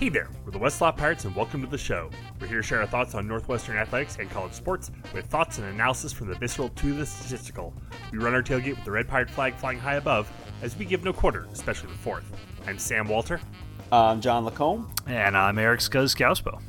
Hey 0.00 0.08
there, 0.08 0.30
we're 0.46 0.52
the 0.52 0.58
West 0.58 0.80
Lot 0.80 0.96
Pirates 0.96 1.26
and 1.26 1.36
welcome 1.36 1.60
to 1.60 1.66
the 1.66 1.76
show. 1.76 2.08
We're 2.40 2.46
here 2.46 2.62
to 2.62 2.66
share 2.66 2.80
our 2.80 2.86
thoughts 2.86 3.14
on 3.14 3.28
Northwestern 3.28 3.76
athletics 3.76 4.16
and 4.18 4.30
college 4.30 4.54
sports 4.54 4.90
with 5.12 5.26
thoughts 5.26 5.58
and 5.58 5.66
analysis 5.66 6.10
from 6.10 6.28
the 6.28 6.36
visceral 6.36 6.70
to 6.70 6.94
the 6.94 7.04
statistical. 7.04 7.74
We 8.10 8.16
run 8.16 8.32
our 8.32 8.42
tailgate 8.42 8.76
with 8.76 8.84
the 8.86 8.92
red 8.92 9.06
pirate 9.06 9.28
flag 9.28 9.56
flying 9.56 9.78
high 9.78 9.96
above 9.96 10.32
as 10.62 10.74
we 10.74 10.86
give 10.86 11.04
no 11.04 11.12
quarter, 11.12 11.46
especially 11.52 11.90
the 11.90 11.98
fourth. 11.98 12.24
I'm 12.66 12.78
Sam 12.78 13.08
Walter. 13.08 13.42
I'm 13.92 14.22
John 14.22 14.46
Lacombe. 14.46 14.90
And 15.06 15.36
I'm 15.36 15.58
Eric 15.58 15.80
Skuzkauspo. 15.80 16.62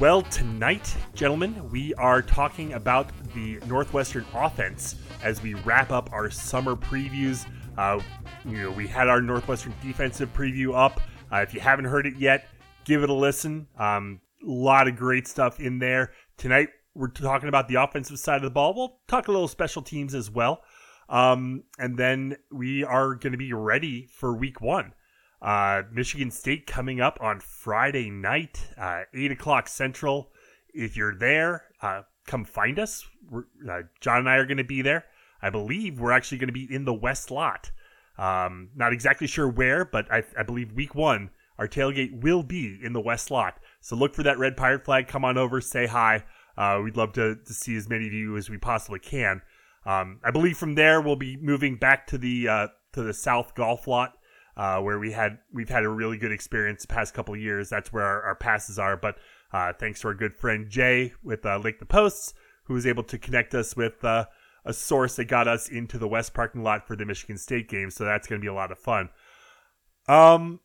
Well, 0.00 0.22
tonight, 0.22 0.96
gentlemen, 1.14 1.70
we 1.70 1.94
are 1.94 2.20
talking 2.20 2.72
about 2.72 3.12
the 3.32 3.60
Northwestern 3.68 4.26
offense 4.34 4.96
as 5.22 5.40
we 5.40 5.54
wrap 5.54 5.92
up 5.92 6.12
our 6.12 6.30
summer 6.30 6.74
previews. 6.74 7.46
Uh, 7.78 8.00
you 8.44 8.60
know, 8.60 8.72
we 8.72 8.88
had 8.88 9.06
our 9.06 9.22
Northwestern 9.22 9.72
defensive 9.80 10.34
preview 10.34 10.74
up. 10.74 11.00
Uh, 11.32 11.38
if 11.38 11.54
you 11.54 11.60
haven't 11.60 11.84
heard 11.86 12.06
it 12.06 12.16
yet, 12.16 12.48
give 12.84 13.02
it 13.02 13.10
a 13.10 13.14
listen. 13.14 13.68
A 13.78 13.84
um, 13.84 14.20
lot 14.42 14.88
of 14.88 14.96
great 14.96 15.28
stuff 15.28 15.60
in 15.60 15.78
there. 15.78 16.12
Tonight, 16.36 16.68
we're 16.94 17.08
talking 17.08 17.48
about 17.48 17.68
the 17.68 17.76
offensive 17.76 18.18
side 18.18 18.36
of 18.36 18.42
the 18.42 18.50
ball. 18.50 18.74
We'll 18.74 18.98
talk 19.06 19.28
a 19.28 19.32
little 19.32 19.48
special 19.48 19.82
teams 19.82 20.14
as 20.14 20.30
well. 20.30 20.62
Um, 21.08 21.64
and 21.78 21.96
then 21.96 22.36
we 22.50 22.84
are 22.84 23.14
going 23.14 23.32
to 23.32 23.38
be 23.38 23.52
ready 23.52 24.06
for 24.06 24.34
week 24.34 24.60
one. 24.60 24.94
Uh, 25.42 25.82
Michigan 25.90 26.30
State 26.30 26.66
coming 26.66 27.00
up 27.00 27.18
on 27.20 27.40
Friday 27.40 28.10
night, 28.10 28.60
uh, 28.76 29.02
8 29.14 29.32
o'clock 29.32 29.68
Central. 29.68 30.30
If 30.74 30.96
you're 30.96 31.16
there, 31.16 31.64
uh, 31.80 32.02
come 32.26 32.44
find 32.44 32.78
us. 32.78 33.06
Uh, 33.34 33.82
John 34.00 34.18
and 34.18 34.28
I 34.28 34.36
are 34.36 34.46
going 34.46 34.58
to 34.58 34.64
be 34.64 34.82
there. 34.82 35.06
I 35.42 35.50
believe 35.50 35.98
we're 35.98 36.12
actually 36.12 36.38
going 36.38 36.48
to 36.48 36.52
be 36.52 36.72
in 36.72 36.84
the 36.84 36.94
West 36.94 37.30
Lot. 37.30 37.70
Um, 38.20 38.68
not 38.76 38.92
exactly 38.92 39.26
sure 39.26 39.48
where, 39.48 39.86
but 39.86 40.12
I, 40.12 40.22
I, 40.38 40.42
believe 40.42 40.72
week 40.72 40.94
one, 40.94 41.30
our 41.58 41.66
tailgate 41.66 42.20
will 42.20 42.42
be 42.42 42.78
in 42.82 42.92
the 42.92 43.00
West 43.00 43.30
Lot. 43.30 43.58
So 43.80 43.96
look 43.96 44.14
for 44.14 44.22
that 44.24 44.38
red 44.38 44.58
pirate 44.58 44.84
flag. 44.84 45.08
Come 45.08 45.24
on 45.24 45.38
over, 45.38 45.62
say 45.62 45.86
hi. 45.86 46.24
Uh, 46.54 46.82
we'd 46.84 46.98
love 46.98 47.14
to, 47.14 47.36
to 47.36 47.54
see 47.54 47.76
as 47.76 47.88
many 47.88 48.06
of 48.06 48.12
you 48.12 48.36
as 48.36 48.50
we 48.50 48.58
possibly 48.58 48.98
can. 48.98 49.40
Um, 49.86 50.20
I 50.22 50.30
believe 50.32 50.58
from 50.58 50.74
there 50.74 51.00
we'll 51.00 51.16
be 51.16 51.38
moving 51.38 51.76
back 51.76 52.06
to 52.08 52.18
the 52.18 52.46
uh, 52.46 52.66
to 52.92 53.02
the 53.02 53.14
South 53.14 53.54
Golf 53.54 53.86
Lot, 53.86 54.12
uh, 54.54 54.80
where 54.80 54.98
we 54.98 55.12
had 55.12 55.38
we've 55.50 55.70
had 55.70 55.84
a 55.84 55.88
really 55.88 56.18
good 56.18 56.32
experience 56.32 56.82
the 56.82 56.88
past 56.88 57.14
couple 57.14 57.34
years. 57.34 57.70
That's 57.70 57.90
where 57.90 58.04
our, 58.04 58.22
our 58.22 58.34
passes 58.34 58.78
are. 58.78 58.98
But 58.98 59.16
uh, 59.50 59.72
thanks 59.72 60.02
to 60.02 60.08
our 60.08 60.14
good 60.14 60.36
friend 60.36 60.68
Jay 60.68 61.14
with 61.22 61.46
uh, 61.46 61.56
Lake 61.56 61.78
the 61.78 61.86
Posts, 61.86 62.34
who 62.64 62.74
was 62.74 62.86
able 62.86 63.04
to 63.04 63.18
connect 63.18 63.54
us 63.54 63.74
with 63.74 64.04
uh, 64.04 64.26
a 64.64 64.72
source 64.72 65.16
that 65.16 65.26
got 65.26 65.48
us 65.48 65.68
into 65.68 65.98
the 65.98 66.08
West 66.08 66.34
parking 66.34 66.62
lot 66.62 66.86
for 66.86 66.96
the 66.96 67.04
Michigan 67.04 67.38
State 67.38 67.68
game. 67.68 67.90
So 67.90 68.04
that's 68.04 68.26
going 68.26 68.40
to 68.40 68.44
be 68.44 68.48
a 68.48 68.54
lot 68.54 68.70
of 68.72 68.78
fun. 68.78 69.08
Um, 70.08 70.60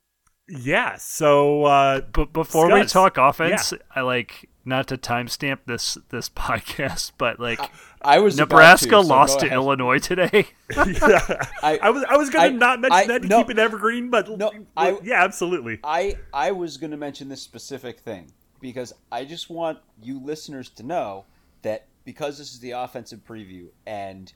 yeah. 0.47 0.97
So, 0.97 1.65
uh, 1.65 2.01
but 2.01 2.33
before 2.33 2.69
Scuzz, 2.69 2.81
we 2.81 2.85
talk 2.85 3.17
offense, 3.17 3.71
yeah. 3.71 3.79
I 3.95 4.01
like 4.01 4.49
not 4.65 4.87
to 4.87 4.97
timestamp 4.97 5.59
this 5.65 5.97
this 6.09 6.29
podcast, 6.35 7.13
but 7.17 7.39
like 7.39 7.59
I, 8.01 8.15
I 8.15 8.19
was 8.19 8.37
Nebraska 8.37 8.89
to, 8.89 9.03
so 9.03 9.07
lost 9.07 9.39
to 9.41 9.51
Illinois 9.51 9.99
today. 9.99 10.47
yeah. 10.75 11.45
I, 11.63 11.79
I, 11.81 11.89
was 11.89 12.03
I 12.09 12.17
was 12.17 12.29
going 12.29 12.53
to 12.53 12.57
not 12.57 12.81
mention 12.81 13.07
that 13.07 13.21
to 13.21 13.27
no, 13.27 13.43
keep 13.43 13.51
it 13.51 13.59
evergreen, 13.59 14.09
but 14.09 14.29
no, 14.29 14.51
I, 14.75 14.97
yeah, 15.03 15.23
absolutely. 15.23 15.79
I 15.83 16.17
I 16.33 16.51
was 16.51 16.77
going 16.77 16.91
to 16.91 16.97
mention 16.97 17.29
this 17.29 17.41
specific 17.41 17.99
thing 17.99 18.31
because 18.59 18.93
I 19.11 19.25
just 19.25 19.49
want 19.49 19.79
you 20.01 20.19
listeners 20.19 20.69
to 20.71 20.83
know 20.83 21.25
that 21.61 21.87
because 22.05 22.37
this 22.37 22.53
is 22.53 22.59
the 22.59 22.71
offensive 22.71 23.25
preview 23.25 23.67
and 23.85 24.31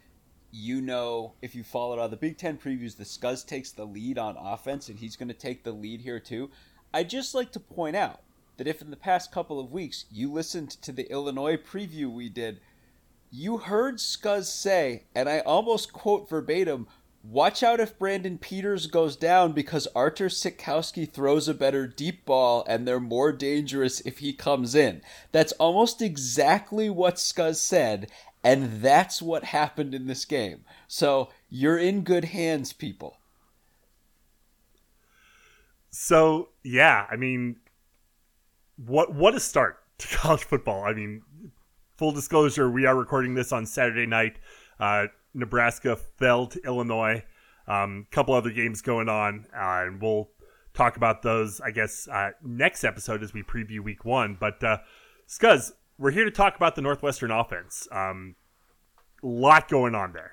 you 0.51 0.81
know 0.81 1.33
if 1.41 1.55
you 1.55 1.63
followed 1.63 1.99
all 1.99 2.09
the 2.09 2.17
Big 2.17 2.37
Ten 2.37 2.57
previews, 2.57 2.97
the 2.97 3.03
Scuzz 3.03 3.45
takes 3.45 3.71
the 3.71 3.85
lead 3.85 4.17
on 4.17 4.35
offense 4.37 4.89
and 4.89 4.99
he's 4.99 5.15
going 5.15 5.27
to 5.27 5.33
take 5.33 5.63
the 5.63 5.71
lead 5.71 6.01
here 6.01 6.19
too. 6.19 6.49
I'd 6.93 7.09
just 7.09 7.35
like 7.35 7.51
to 7.51 7.59
point 7.59 7.95
out 7.95 8.21
that 8.57 8.67
if 8.67 8.81
in 8.81 8.89
the 8.89 8.97
past 8.97 9.31
couple 9.31 9.59
of 9.59 9.71
weeks 9.71 10.05
you 10.11 10.31
listened 10.31 10.71
to 10.81 10.91
the 10.91 11.09
Illinois 11.11 11.55
preview 11.55 12.11
we 12.11 12.29
did, 12.29 12.59
you 13.31 13.59
heard 13.59 13.97
Scuzz 13.97 14.45
say, 14.45 15.03
and 15.13 15.29
I 15.29 15.39
almost 15.41 15.93
quote 15.93 16.27
verbatim, 16.27 16.87
Watch 17.23 17.63
out 17.63 17.81
if 17.81 17.99
Brandon 17.99 18.37
Peters 18.37 18.87
goes 18.87 19.17
down 19.17 19.51
because 19.51 19.87
Artur 19.93 20.29
Sitkowski 20.29 21.09
throws 21.09 21.49
a 21.49 21.53
better 21.53 21.85
deep 21.85 22.25
ball 22.25 22.63
and 22.67 22.87
they're 22.87 22.99
more 22.99 23.33
dangerous 23.33 23.99
if 24.01 24.19
he 24.19 24.31
comes 24.31 24.73
in. 24.73 25.01
That's 25.33 25.51
almost 25.53 26.01
exactly 26.01 26.89
what 26.89 27.15
Scuzz 27.15 27.57
said, 27.57 28.09
and 28.41 28.81
that's 28.81 29.21
what 29.21 29.43
happened 29.43 29.93
in 29.93 30.07
this 30.07 30.23
game. 30.23 30.63
So 30.87 31.29
you're 31.49 31.77
in 31.77 32.03
good 32.03 32.25
hands, 32.25 32.71
people. 32.71 33.17
So 35.91 36.49
yeah, 36.63 37.05
I 37.11 37.17
mean, 37.17 37.57
what 38.77 39.13
what 39.13 39.35
a 39.35 39.41
start 39.41 39.79
to 39.97 40.07
college 40.15 40.45
football. 40.45 40.83
I 40.83 40.93
mean, 40.93 41.21
full 41.97 42.13
disclosure, 42.13 42.69
we 42.69 42.85
are 42.85 42.95
recording 42.95 43.33
this 43.35 43.51
on 43.51 43.65
Saturday 43.65 44.05
night. 44.05 44.37
Uh, 44.79 45.07
Nebraska 45.33 45.95
fell 45.95 46.47
to 46.47 46.61
Illinois. 46.63 47.23
A 47.67 47.73
um, 47.73 48.07
couple 48.09 48.33
other 48.33 48.49
games 48.49 48.81
going 48.81 49.09
on, 49.09 49.45
uh, 49.53 49.85
and 49.85 50.01
we'll 50.01 50.29
talk 50.73 50.97
about 50.97 51.21
those, 51.21 51.61
I 51.61 51.71
guess, 51.71 52.07
uh, 52.07 52.31
next 52.43 52.83
episode 52.83 53.21
as 53.21 53.33
we 53.33 53.43
preview 53.43 53.81
Week 53.81 54.03
One. 54.05 54.37
But 54.39 54.63
uh, 54.63 54.77
Scuzz, 55.27 55.71
we're 55.97 56.11
here 56.11 56.25
to 56.25 56.31
talk 56.31 56.55
about 56.55 56.75
the 56.75 56.81
Northwestern 56.81 57.29
offense. 57.29 57.87
Um, 57.91 58.35
lot 59.21 59.67
going 59.67 59.93
on 59.93 60.13
there. 60.13 60.31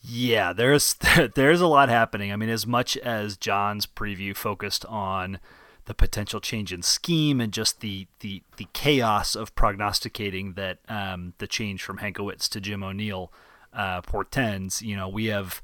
Yeah, 0.00 0.52
there's 0.52 0.94
there's 1.34 1.60
a 1.60 1.66
lot 1.66 1.88
happening. 1.88 2.32
I 2.32 2.36
mean, 2.36 2.50
as 2.50 2.66
much 2.66 2.96
as 2.98 3.36
John's 3.36 3.86
preview 3.86 4.36
focused 4.36 4.84
on 4.86 5.38
the 5.86 5.94
potential 5.94 6.40
change 6.40 6.72
in 6.72 6.82
scheme 6.82 7.40
and 7.40 7.52
just 7.52 7.80
the 7.80 8.06
the, 8.20 8.42
the 8.56 8.66
chaos 8.72 9.34
of 9.34 9.54
prognosticating 9.54 10.54
that 10.54 10.78
um, 10.88 11.34
the 11.38 11.46
change 11.46 11.82
from 11.82 11.98
Hankwitz 11.98 12.48
to 12.50 12.60
Jim 12.60 12.82
O'Neil 12.82 13.32
uh, 13.76 14.00
portends. 14.00 14.82
You 14.82 14.96
know, 14.96 15.08
we 15.08 15.26
have 15.26 15.62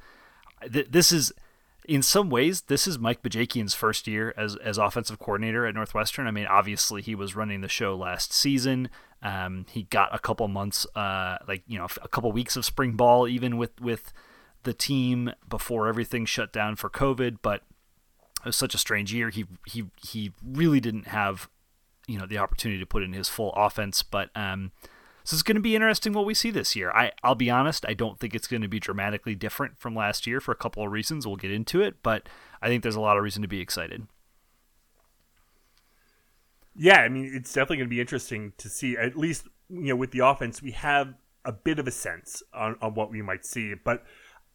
th- 0.71 0.89
this 0.91 1.11
is 1.11 1.33
in 1.89 2.03
some 2.03 2.31
ways 2.31 2.63
this 2.63 2.87
is 2.87 2.99
Mike 2.99 3.23
Bajakian's 3.23 3.75
first 3.75 4.07
year 4.07 4.33
as 4.37 4.55
as 4.57 4.79
offensive 4.79 5.19
coordinator 5.19 5.67
at 5.67 5.75
Northwestern. 5.75 6.27
I 6.27 6.31
mean, 6.31 6.47
obviously 6.47 7.03
he 7.03 7.15
was 7.15 7.35
running 7.35 7.61
the 7.61 7.69
show 7.69 7.97
last 7.97 8.33
season. 8.33 8.89
Um, 9.23 9.67
he 9.71 9.85
got 9.85 10.15
a 10.15 10.19
couple 10.19 10.47
months, 10.49 10.87
uh, 10.95 11.39
like 11.49 11.63
you 11.67 11.79
know, 11.79 11.87
a 12.03 12.09
couple 12.09 12.31
weeks 12.33 12.57
of 12.57 12.65
spring 12.65 12.93
ball, 12.93 13.27
even 13.27 13.57
with 13.57 13.81
with 13.81 14.13
the 14.65 14.75
team 14.75 15.33
before 15.49 15.89
everything 15.89 16.25
shut 16.27 16.53
down 16.53 16.77
for 16.77 16.91
COVID. 16.91 17.39
But 17.43 17.63
it 18.41 18.47
was 18.47 18.57
such 18.57 18.75
a 18.75 18.79
strange 18.79 19.13
year. 19.13 19.31
He 19.31 19.47
he 19.67 19.85
he 19.97 20.33
really 20.45 20.81
didn't 20.81 21.09
have 21.09 21.49
you 22.07 22.19
know 22.19 22.27
the 22.27 22.39
opportunity 22.39 22.81
to 22.81 22.87
put 22.87 23.03
in 23.03 23.13
his 23.13 23.29
full 23.29 23.53
offense. 23.55 24.03
But 24.03 24.31
um, 24.35 24.73
so 25.25 25.35
it's 25.35 25.43
going 25.43 25.57
to 25.57 25.63
be 25.63 25.75
interesting 25.75 26.13
what 26.13 26.27
we 26.27 26.35
see 26.35 26.51
this 26.51 26.75
year. 26.75 26.91
I 26.93 27.13
I'll 27.23 27.35
be 27.35 27.51
honest, 27.51 27.85
I 27.89 27.95
don't 27.95 28.19
think 28.19 28.35
it's 28.35 28.49
going 28.49 28.63
to 28.63 28.69
be 28.69 28.81
dramatically 28.81 29.35
different 29.35 29.79
from 29.79 29.95
last 29.95 30.27
year 30.27 30.41
for 30.41 30.53
a 30.53 30.57
couple 30.57 30.85
of 30.85 30.93
reasons. 30.93 31.27
We'll 31.27 31.37
get 31.37 31.53
into 31.53 31.81
it, 31.81 32.03
but 32.03 32.29
I 32.61 32.69
think 32.69 32.83
there's 32.83 32.97
a 32.97 33.01
lot 33.01 33.17
of 33.17 33.23
reason 33.23 33.43
to 33.43 33.49
be 33.49 33.61
excited. 33.61 34.07
Yeah, 36.75 36.99
I 36.99 37.09
mean 37.09 37.31
it's 37.35 37.53
definitely 37.53 37.79
going 37.79 37.89
to 37.89 37.95
be 37.95 38.01
interesting 38.01 38.53
to 38.59 38.69
see. 38.69 38.97
At 38.97 39.17
least 39.17 39.47
you 39.69 39.89
know 39.89 39.97
with 39.97 40.11
the 40.11 40.21
offense, 40.21 40.63
we 40.63 40.73
have 40.73 41.15
a 41.45 41.53
bit 41.53 41.79
of 41.79 41.87
a 41.87 41.91
sense 41.91 42.43
on, 42.55 42.77
on 42.81 42.95
what 42.95 43.11
we 43.11 43.23
might 43.23 43.45
see, 43.45 43.75
but 43.75 44.05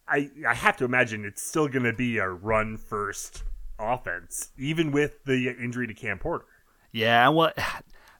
I 0.06 0.30
I 0.46 0.54
have 0.54 0.76
to 0.78 0.84
imagine 0.84 1.24
it's 1.24 1.42
still 1.42 1.68
going 1.68 1.84
to 1.84 1.92
be 1.92 2.18
a 2.18 2.28
run 2.28 2.76
first 2.76 3.44
offense, 3.78 4.50
even 4.58 4.90
with 4.90 5.24
the 5.24 5.48
injury 5.48 5.86
to 5.86 5.94
Cam 5.94 6.18
Porter. 6.18 6.46
Yeah, 6.92 7.28
well, 7.28 7.52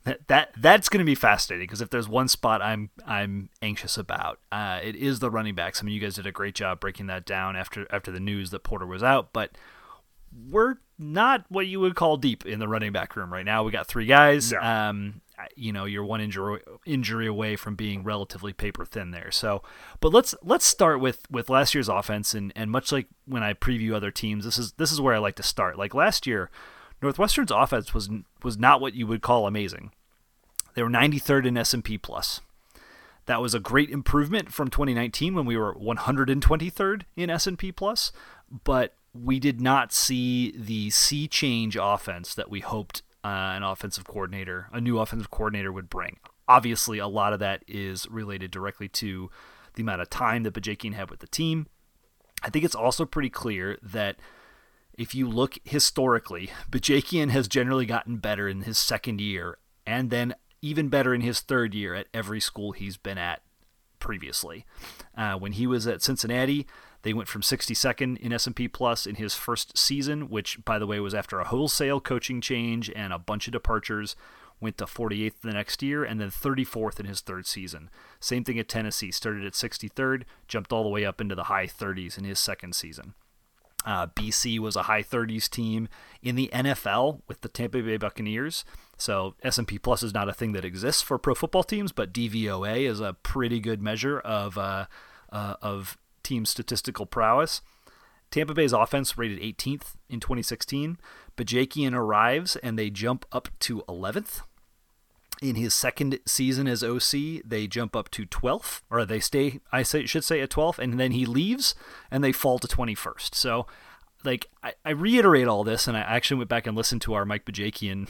that, 0.09 0.29
that 0.29 0.53
that's 0.57 0.89
going 0.89 1.01
to 1.01 1.05
be 1.05 1.15
fascinating 1.15 1.65
because 1.67 1.81
if 1.81 1.91
there's 1.91 2.09
one 2.09 2.29
spot 2.29 2.63
I'm 2.63 2.91
I'm 3.07 3.51
anxious 3.61 3.99
about, 3.99 4.39
uh, 4.51 4.81
it 4.83 4.97
is 4.97 5.19
the 5.19 5.31
running 5.31 5.55
backs. 5.55 5.83
I 5.83 5.85
mean, 5.85 5.95
you 5.95 6.01
guys 6.01 6.15
did 6.15 6.27
a 6.27 6.33
great 6.33 6.55
job 6.55 6.81
breaking 6.81 7.07
that 7.09 7.27
down 7.27 7.57
after 7.57 7.87
after 7.91 8.11
the 8.11 8.21
news 8.21 8.51
that 8.51 8.61
Porter 8.61 8.87
was 8.87 9.03
out, 9.03 9.33
but 9.33 9.53
we're 10.51 10.77
not 10.99 11.45
what 11.49 11.67
you 11.67 11.81
would 11.81 11.95
call 11.95 12.17
deep 12.17 12.47
in 12.47 12.59
the 12.59 12.69
running 12.69 12.93
back 12.93 13.17
room 13.17 13.33
right 13.33 13.45
now. 13.45 13.63
We 13.65 13.73
got 13.73 13.87
three 13.87 14.07
guys. 14.07 14.53
No. 14.53 14.61
Um, 14.61 15.21
you 15.55 15.73
know, 15.73 15.85
you're 15.85 16.05
one 16.05 16.21
injury 16.21 16.61
injury 16.85 17.27
away 17.27 17.57
from 17.57 17.77
being 17.77 18.03
relatively 18.03 18.53
paper 18.53 18.85
thin 18.85 19.11
there. 19.11 19.31
So, 19.31 19.63
but 20.01 20.13
let's 20.13 20.35
let's 20.43 20.65
start 20.65 21.01
with 21.01 21.31
with 21.31 21.51
last 21.51 21.75
year's 21.75 21.89
offense 21.89 22.35
and 22.35 22.53
and 22.57 22.71
much 22.71 22.93
like 22.93 23.07
when 23.27 23.43
I 23.43 23.53
preview 23.53 23.95
other 23.95 24.11
teams, 24.11 24.45
this 24.45 24.59
is 24.59 24.73
this 24.73 24.91
is 24.91 25.01
where 25.01 25.15
I 25.15 25.19
like 25.19 25.37
to 25.37 25.43
start. 25.43 25.79
Like 25.79 25.95
last 25.95 26.27
year, 26.27 26.51
Northwestern's 27.03 27.51
offense 27.51 27.95
was 27.95 28.09
was 28.43 28.59
not 28.59 28.81
what 28.81 28.95
you 28.95 29.07
would 29.07 29.23
call 29.23 29.47
amazing. 29.47 29.93
They 30.79 30.85
were 30.85 30.91
93rd 30.91 31.47
in 31.47 31.57
S&P 31.57 31.99
plus. 31.99 32.41
That 33.27 33.43
was 33.43 33.53
a 33.53 33.59
great 33.59 33.91
improvement 33.91 34.55
from 34.55 34.69
2019 34.71 35.35
when 35.35 35.45
we 35.45 35.57
were 35.57 35.75
123rd 35.75 37.03
in 37.17 37.31
S&P 37.31 37.73
plus, 37.73 38.13
but 38.63 38.95
we 39.13 39.41
did 39.41 39.61
not 39.61 39.93
see 39.93 40.53
the 40.57 40.91
sea 40.91 41.27
change 41.27 41.77
offense 41.77 42.33
that 42.37 42.49
we 42.49 42.61
hoped 42.61 43.03
uh, 43.25 43.27
an 43.57 43.65
offensive 43.65 44.05
coordinator, 44.05 44.69
a 44.73 44.81
new 44.81 45.01
offensive 45.01 45.33
coordinator 45.33 45.73
would 45.73 45.91
bring. 45.91 46.19
Obviously, 46.47 47.01
a 47.01 47.09
lot 47.09 47.33
of 47.33 47.41
that 47.41 47.65
is 47.67 48.09
related 48.09 48.53
directly 48.53 48.87
to 48.87 49.33
the 49.75 49.83
amount 49.83 50.01
of 50.01 50.09
time 50.09 50.45
that 50.45 50.55
Bajakian 50.55 50.95
had 50.95 51.11
with 51.11 51.19
the 51.19 51.27
team. 51.27 51.67
I 52.45 52.51
think 52.51 52.65
it's 52.65 52.77
also 52.77 53.05
pretty 53.05 53.31
clear 53.31 53.79
that 53.83 54.21
if 54.97 55.13
you 55.13 55.29
look 55.29 55.59
historically, 55.65 56.53
Bajakian 56.71 57.31
has 57.31 57.49
generally 57.49 57.85
gotten 57.85 58.19
better 58.19 58.47
in 58.47 58.63
his 58.63 58.79
second 58.79 59.21
year 59.21 59.59
and 59.89 60.11
then 60.11 60.35
even 60.63 60.89
better 60.89 61.15
in 61.15 61.21
his 61.21 61.41
third 61.41 61.75
year 61.75 61.95
at 61.95 62.09
every 62.13 62.41
school 62.41 62.73
he's 62.73 62.97
been 62.97 63.19
at 63.19 63.43
previously. 63.99 64.65
Uh, 65.17 65.35
when 65.35 65.53
he 65.53 65.67
was 65.67 65.87
at 65.87 66.03
Cincinnati, 66.03 66.67
they 67.03 67.13
went 67.13 67.29
from 67.29 67.43
62nd 67.43 68.19
in 68.19 68.33
S&P 68.33 68.69
Plus 68.69 69.07
in 69.07 69.17
his 69.17 69.35
first 69.35 69.77
season, 69.77 70.29
which 70.29 70.65
by 70.65 70.79
the 70.79 70.87
way 70.87 71.01
was 71.01 71.15
after 71.15 71.39
a 71.39 71.45
wholesale 71.45 72.01
coaching 72.01 72.41
change 72.41 72.91
and 72.95 73.13
a 73.13 73.19
bunch 73.19 73.47
of 73.47 73.53
departures. 73.53 74.17
Went 74.61 74.79
to 74.79 74.87
48th 74.87 75.41
the 75.43 75.53
next 75.53 75.85
year, 75.85 76.03
and 76.03 76.21
then 76.21 76.31
34th 76.31 76.99
in 76.99 77.07
his 77.07 77.21
third 77.21 77.47
season. 77.47 77.91
Same 78.19 78.43
thing 78.43 78.59
at 78.59 78.69
Tennessee. 78.69 79.13
Started 79.13 79.45
at 79.47 79.53
63rd, 79.53 80.25
jumped 80.49 80.73
all 80.73 80.83
the 80.83 80.89
way 80.89 81.05
up 81.05 81.21
into 81.21 81.37
the 81.37 81.45
high 81.45 81.67
30s 81.67 82.19
in 82.19 82.25
his 82.25 82.41
second 82.41 82.75
season. 82.75 83.15
Uh, 83.89 84.07
BC 84.07 84.59
was 84.59 84.77
a 84.77 84.83
high 84.83 85.03
30s 85.03 85.49
team 85.49 85.89
in 86.23 86.37
the 86.37 86.51
NFL 86.53 87.23
with 87.27 87.41
the 87.41 87.49
Tampa 87.49 87.81
Bay 87.81 87.97
Buccaneers. 87.97 88.67
So 88.99 89.35
S&P 89.43 89.79
Plus 89.79 90.03
is 90.03 90.13
not 90.13 90.29
a 90.29 90.35
thing 90.35 90.53
that 90.53 90.63
exists 90.63 91.01
for 91.01 91.17
pro 91.17 91.35
football 91.35 91.63
teams, 91.63 91.91
but 91.91 92.13
DVOA 92.13 92.87
is 92.87 93.01
a 93.01 93.15
pretty 93.15 93.61
good 93.61 93.81
measure 93.81 94.19
of 94.19 94.59
uh, 94.59 94.85
uh, 95.33 95.55
of 95.63 95.97
team 96.23 96.45
statistical 96.45 97.07
prowess. 97.07 97.63
Tampa 98.31 98.53
Bay's 98.53 98.75
offense 98.75 99.17
rated 99.17 99.41
18th 99.41 99.95
in 100.11 100.21
2016. 100.21 100.99
Bajakian 101.39 101.95
arrives 101.95 102.57
and 102.57 102.79
they 102.79 102.91
jump 102.91 103.25
up 103.33 103.49
to 103.61 103.85
11th. 103.89 104.43
In 105.41 105.55
his 105.55 105.73
second 105.73 106.19
season 106.27 106.67
as 106.67 106.83
OC, 106.83 107.43
they 107.45 107.69
jump 107.69 107.95
up 107.95 108.11
to 108.11 108.27
12th, 108.27 108.83
or 108.91 109.05
they 109.05 109.21
stay, 109.21 109.61
I 109.71 109.85
say, 109.85 110.05
should 110.07 110.25
say, 110.25 110.41
at 110.41 110.51
12th, 110.51 110.79
and 110.79 110.99
then 110.99 111.13
he 111.13 111.27
leaves 111.27 111.75
and 112.11 112.25
they 112.25 112.33
fall 112.33 112.59
to 112.59 112.67
21st. 112.67 113.35
So, 113.35 113.67
like, 114.25 114.47
I, 114.63 114.75
I 114.85 114.91
reiterate 114.91 115.47
all 115.47 115.63
this, 115.63 115.87
and 115.87 115.97
I 115.97 116.01
actually 116.01 116.39
went 116.39 116.51
back 116.51 116.67
and 116.67 116.77
listened 116.77 117.03
to 117.03 117.15
our 117.15 117.25
Mike 117.25 117.45
Bajakian 117.45 118.09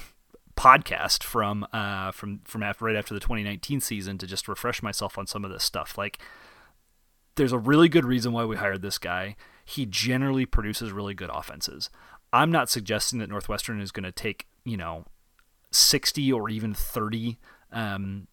podcast 0.57 1.23
from 1.23 1.65
uh, 1.73 2.11
from 2.11 2.41
from 2.45 2.65
after, 2.65 2.87
right 2.87 2.97
after 2.97 3.15
the 3.15 3.21
2019 3.21 3.81
season 3.81 4.19
to 4.19 4.27
just 4.27 4.49
refresh 4.49 4.83
myself 4.83 5.17
on 5.17 5.27
some 5.27 5.45
of 5.45 5.51
this 5.51 5.65
stuff. 5.65 5.99
Like, 5.99 6.19
there's 7.37 7.53
a 7.53 7.59
really 7.59 7.89
good 7.89 8.05
reason 8.05 8.33
why 8.33 8.45
we 8.45 8.57
hired 8.57 8.83
this 8.83 8.99
guy. 8.99 9.37
He 9.65 9.87
generally 9.87 10.47
produces 10.47 10.93
really 10.93 11.15
good 11.15 11.31
offenses. 11.31 11.91
I'm 12.33 12.51
not 12.51 12.69
suggesting 12.69 13.19
that 13.21 13.29
Northwestern 13.29 13.81
is 13.81 13.93
going 13.93 14.05
to 14.05 14.13
take, 14.13 14.47
you 14.65 14.77
know, 14.77 15.05
60 15.71 16.33
or 16.33 16.49
even 16.49 16.75
30 16.75 17.39
um, 17.73 18.29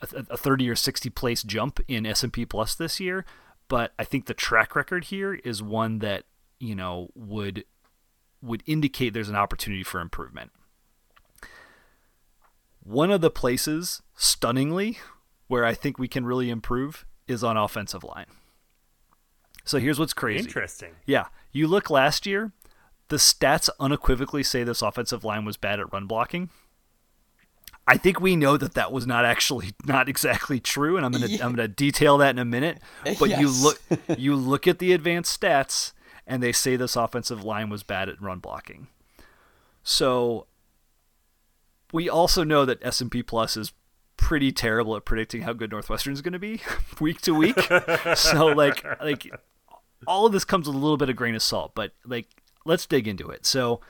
a, 0.00 0.24
a 0.30 0.36
30 0.36 0.70
or 0.70 0.76
60 0.76 1.10
place 1.10 1.42
jump 1.42 1.80
in 1.88 2.06
S&P 2.06 2.44
Plus 2.44 2.74
this 2.74 3.00
year, 3.00 3.24
but 3.68 3.92
I 3.98 4.04
think 4.04 4.26
the 4.26 4.34
track 4.34 4.76
record 4.76 5.04
here 5.04 5.34
is 5.34 5.62
one 5.62 5.98
that, 6.00 6.24
you 6.58 6.74
know, 6.74 7.08
would 7.14 7.64
would 8.42 8.62
indicate 8.66 9.14
there's 9.14 9.30
an 9.30 9.36
opportunity 9.36 9.82
for 9.82 10.00
improvement. 10.00 10.52
One 12.82 13.10
of 13.10 13.20
the 13.20 13.30
places, 13.30 14.02
stunningly, 14.14 14.98
where 15.48 15.64
I 15.64 15.74
think 15.74 15.98
we 15.98 16.06
can 16.06 16.24
really 16.24 16.50
improve 16.50 17.06
is 17.26 17.42
on 17.42 17.56
offensive 17.56 18.04
line. 18.04 18.26
So 19.64 19.78
here's 19.78 19.98
what's 19.98 20.12
crazy. 20.12 20.44
Interesting. 20.44 20.92
Yeah. 21.06 21.26
You 21.50 21.66
look 21.66 21.90
last 21.90 22.24
year, 22.24 22.52
the 23.08 23.16
stats 23.16 23.68
unequivocally 23.78 24.42
say 24.42 24.64
this 24.64 24.82
offensive 24.82 25.24
line 25.24 25.44
was 25.44 25.56
bad 25.56 25.80
at 25.80 25.92
run 25.92 26.06
blocking. 26.06 26.50
I 27.88 27.96
think 27.96 28.20
we 28.20 28.34
know 28.34 28.56
that 28.56 28.74
that 28.74 28.90
was 28.90 29.06
not 29.06 29.24
actually 29.24 29.72
not 29.84 30.08
exactly 30.08 30.58
true, 30.58 30.96
and 30.96 31.06
I'm 31.06 31.12
gonna 31.12 31.26
yeah. 31.26 31.44
I'm 31.44 31.54
gonna 31.54 31.68
detail 31.68 32.18
that 32.18 32.30
in 32.30 32.38
a 32.38 32.44
minute. 32.44 32.78
But 33.04 33.30
yes. 33.30 33.40
you 33.40 33.50
look 33.50 33.80
you 34.18 34.34
look 34.34 34.66
at 34.66 34.78
the 34.78 34.92
advanced 34.92 35.40
stats, 35.40 35.92
and 36.26 36.42
they 36.42 36.52
say 36.52 36.76
this 36.76 36.96
offensive 36.96 37.44
line 37.44 37.70
was 37.70 37.82
bad 37.82 38.08
at 38.08 38.20
run 38.20 38.40
blocking. 38.40 38.88
So 39.82 40.46
we 41.92 42.08
also 42.08 42.42
know 42.42 42.64
that 42.64 42.84
S 42.84 43.00
and 43.00 43.10
P 43.10 43.22
Plus 43.22 43.56
is 43.56 43.72
pretty 44.16 44.50
terrible 44.50 44.96
at 44.96 45.04
predicting 45.04 45.42
how 45.42 45.52
good 45.52 45.70
Northwestern 45.70 46.12
is 46.12 46.22
going 46.22 46.32
to 46.32 46.38
be 46.38 46.60
week 47.00 47.20
to 47.20 47.34
week. 47.34 47.60
so 48.16 48.46
like 48.46 48.84
like 49.00 49.30
all 50.06 50.26
of 50.26 50.32
this 50.32 50.44
comes 50.44 50.66
with 50.66 50.74
a 50.74 50.78
little 50.78 50.96
bit 50.96 51.08
of 51.08 51.14
grain 51.14 51.36
of 51.36 51.42
salt, 51.42 51.72
but 51.74 51.92
like 52.04 52.26
let's 52.66 52.86
dig 52.86 53.08
into 53.08 53.30
it. 53.30 53.46
So 53.46 53.80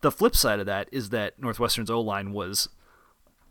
the 0.00 0.10
flip 0.10 0.34
side 0.36 0.60
of 0.60 0.66
that 0.66 0.88
is 0.92 1.10
that 1.10 1.40
Northwestern's 1.40 1.90
O 1.90 2.00
line 2.00 2.32
was 2.32 2.68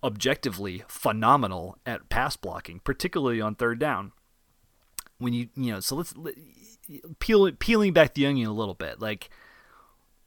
objectively 0.04 0.84
phenomenal 0.88 1.78
at 1.86 2.10
pass 2.10 2.36
blocking, 2.36 2.80
particularly 2.80 3.40
on 3.40 3.56
third 3.56 3.80
down. 3.80 4.12
When 5.18 5.34
you 5.34 5.50
you 5.56 5.72
know, 5.72 5.80
so 5.80 5.96
let's 5.96 6.14
peel 7.20 7.52
peeling 7.54 7.94
back 7.94 8.14
the 8.14 8.26
onion 8.26 8.50
a 8.50 8.54
little 8.54 8.74
bit. 8.74 9.00
Like 9.00 9.30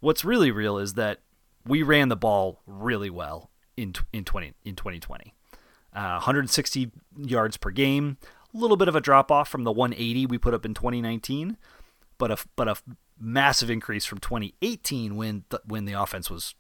what's 0.01 0.25
really 0.25 0.51
real 0.51 0.79
is 0.79 0.95
that 0.95 1.21
we 1.67 1.83
ran 1.83 2.09
the 2.09 2.17
ball 2.17 2.63
really 2.67 3.11
well 3.11 3.51
in 3.77 3.95
in 4.13 4.25
20 4.25 4.55
in 4.65 4.77
2020. 4.77 5.35
Uh, 5.95 6.19
160 6.19 6.91
yards 7.17 7.57
per 7.57 7.71
game, 7.71 8.19
a 8.55 8.59
little 8.59 8.77
bit 8.77 8.89
of 8.89 8.95
a 8.95 9.01
drop 9.01 9.31
off 9.31 9.49
from 9.49 9.65
the 9.65 9.73
180 9.73 10.27
we 10.27 10.37
put 10.37 10.53
up 10.53 10.67
in 10.67 10.75
2019, 10.75 11.57
but 12.19 12.31
a 12.31 12.39
but 12.57 12.69
a 12.69 12.77
massive 13.19 13.71
increase 13.71 14.05
from 14.05 14.19
2018 14.19 15.17
when 15.17 15.45
the, 15.49 15.61
when 15.65 15.85
the 15.85 15.95
offense 15.95 16.31
was 16.31 16.55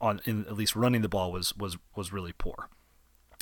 on 0.00 0.20
in, 0.24 0.44
at 0.46 0.54
least 0.54 0.76
running 0.76 1.02
the 1.02 1.08
ball 1.08 1.32
was 1.32 1.56
was 1.56 1.78
was 1.96 2.12
really 2.12 2.32
poor. 2.32 2.68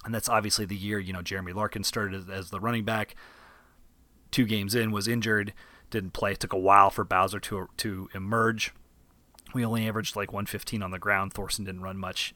And 0.05 0.14
that's 0.14 0.29
obviously 0.29 0.64
the 0.64 0.76
year, 0.76 0.99
you 0.99 1.12
know, 1.12 1.23
Jeremy 1.23 1.52
Larkin 1.52 1.85
started 1.85 2.31
as 2.31 2.50
the 2.50 2.61
running 2.61 2.85
back. 2.85 3.17
Two 4.31 4.46
games 4.46 4.75
in 4.75 4.93
was 4.93 5.08
injured, 5.08 5.52
didn't 5.90 6.12
play. 6.12 6.32
It 6.32 6.40
took 6.40 6.52
a 6.52 6.58
while 6.58 6.90
for 6.90 7.05
Bowser 7.05 7.40
to 7.40 7.69
to 7.79 8.08
emerge. 8.14 8.73
We 9.55 9.64
only 9.64 9.88
averaged 9.88 10.14
like 10.14 10.32
115 10.32 10.82
on 10.82 10.90
the 10.90 10.99
ground. 10.99 11.32
Thorson 11.32 11.64
didn't 11.64 11.82
run 11.82 11.96
much. 11.96 12.35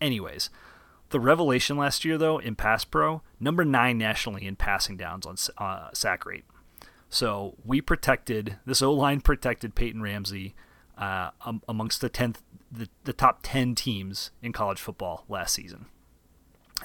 Anyways, 0.00 0.48
the 1.10 1.20
revelation 1.20 1.76
last 1.76 2.04
year 2.04 2.16
though 2.16 2.38
in 2.38 2.54
pass 2.54 2.84
pro, 2.84 3.22
number 3.38 3.64
9 3.64 3.98
nationally 3.98 4.46
in 4.46 4.56
passing 4.56 4.96
downs 4.96 5.26
on 5.26 5.36
uh, 5.58 5.90
sack 5.92 6.24
rate. 6.24 6.44
So 7.12 7.56
we 7.62 7.82
protected 7.82 8.56
this 8.64 8.80
O 8.80 8.90
line 8.90 9.20
protected 9.20 9.74
Peyton 9.74 10.00
Ramsey 10.00 10.54
uh, 10.96 11.30
amongst 11.68 12.00
the 12.00 12.08
tenth 12.08 12.42
the, 12.70 12.88
the 13.04 13.12
top 13.12 13.40
ten 13.42 13.74
teams 13.74 14.30
in 14.40 14.54
college 14.54 14.80
football 14.80 15.26
last 15.28 15.54
season. 15.54 15.84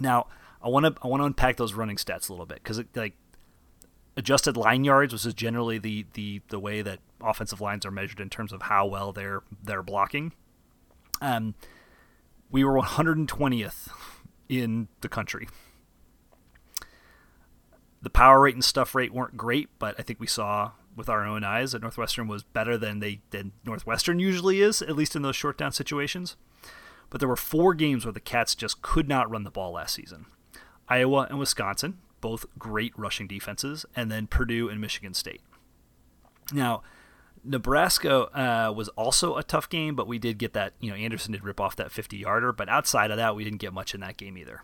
Now 0.02 0.28
I 0.62 0.68
want 0.68 0.86
to 0.86 1.02
I 1.02 1.08
want 1.08 1.22
to 1.22 1.26
unpack 1.26 1.56
those 1.56 1.74
running 1.74 1.96
stats 1.96 2.28
a 2.28 2.34
little 2.34 2.46
bit 2.46 2.62
because 2.62 2.84
like 2.94 3.14
adjusted 4.18 4.58
line 4.58 4.84
yards, 4.84 5.14
which 5.14 5.26
is 5.26 5.34
generally 5.34 5.78
the, 5.78 6.06
the 6.12 6.42
the 6.50 6.60
way 6.60 6.82
that 6.82 7.00
offensive 7.22 7.62
lines 7.62 7.86
are 7.86 7.92
measured 7.92 8.20
in 8.20 8.30
terms 8.30 8.52
of 8.52 8.64
how 8.64 8.86
well 8.86 9.14
they're 9.14 9.44
they're 9.64 9.82
blocking. 9.82 10.34
Um, 11.22 11.56
we 12.52 12.66
were 12.66 12.78
120th 12.82 13.88
in 14.50 14.90
the 15.00 15.08
country 15.08 15.48
the 18.08 18.12
power 18.12 18.40
rate 18.40 18.54
and 18.54 18.64
stuff 18.64 18.96
rate 18.96 19.14
weren't 19.14 19.36
great, 19.36 19.68
but 19.80 19.94
I 20.00 20.02
think 20.02 20.22
we 20.22 20.28
saw 20.28 20.72
with 20.96 21.10
our 21.10 21.26
own 21.26 21.44
eyes 21.44 21.74
that 21.74 21.82
Northwestern 21.82 22.30
was 22.30 22.42
better 22.42 22.78
than 22.78 23.00
they 23.02 23.20
than 23.32 23.52
Northwestern 23.66 24.18
usually 24.18 24.62
is, 24.62 24.82
at 24.82 24.96
least 24.96 25.18
in 25.18 25.24
those 25.24 25.36
short 25.36 25.58
down 25.58 25.74
situations. 25.74 26.38
But 27.10 27.20
there 27.20 27.28
were 27.28 27.36
four 27.36 27.74
games 27.74 28.06
where 28.06 28.14
the 28.14 28.22
Cats 28.22 28.56
just 28.56 28.82
could 28.82 29.10
not 29.10 29.30
run 29.30 29.44
the 29.44 29.52
ball 29.52 29.74
last 29.74 29.94
season. 29.94 30.28
Iowa 30.88 31.28
and 31.30 31.38
Wisconsin, 31.38 31.98
both 32.22 32.46
great 32.58 32.94
rushing 32.98 33.28
defenses, 33.28 33.86
and 33.94 34.10
then 34.10 34.28
Purdue 34.28 34.70
and 34.70 34.80
Michigan 34.80 35.14
State. 35.14 35.42
Now, 36.54 36.84
Nebraska 37.44 38.30
uh, 38.34 38.72
was 38.72 38.88
also 38.90 39.36
a 39.36 39.44
tough 39.44 39.68
game, 39.68 39.96
but 39.96 40.08
we 40.08 40.18
did 40.18 40.38
get 40.38 40.54
that. 40.54 40.76
You 40.80 40.92
know, 40.92 40.96
Anderson 40.96 41.34
did 41.34 41.44
rip 41.44 41.60
off 41.60 41.76
that 41.76 41.92
50 41.92 42.16
yarder, 42.16 42.54
but 42.54 42.70
outside 42.70 43.12
of 43.12 43.18
that, 43.18 43.36
we 43.36 43.44
didn't 43.44 43.60
get 43.60 43.74
much 43.74 43.94
in 43.94 44.00
that 44.00 44.16
game 44.16 44.38
either. 44.38 44.64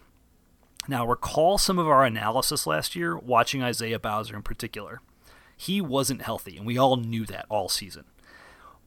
Now, 0.88 1.08
recall 1.08 1.58
some 1.58 1.80
of 1.80 1.88
our 1.88 2.04
analysis 2.04 2.68
last 2.68 2.96
year, 2.96 3.18
watching 3.18 3.64
Isaiah 3.64 4.00
Bowser 4.00 4.36
in 4.36 4.44
particular. 4.44 5.02
He 5.56 5.80
wasn't 5.80 6.24
healthy, 6.24 6.58
and 6.58 6.66
we 6.66 6.78
all 6.78 6.98
knew 6.98 7.26
that 7.28 7.46
all 7.48 7.70
season. 7.70 8.06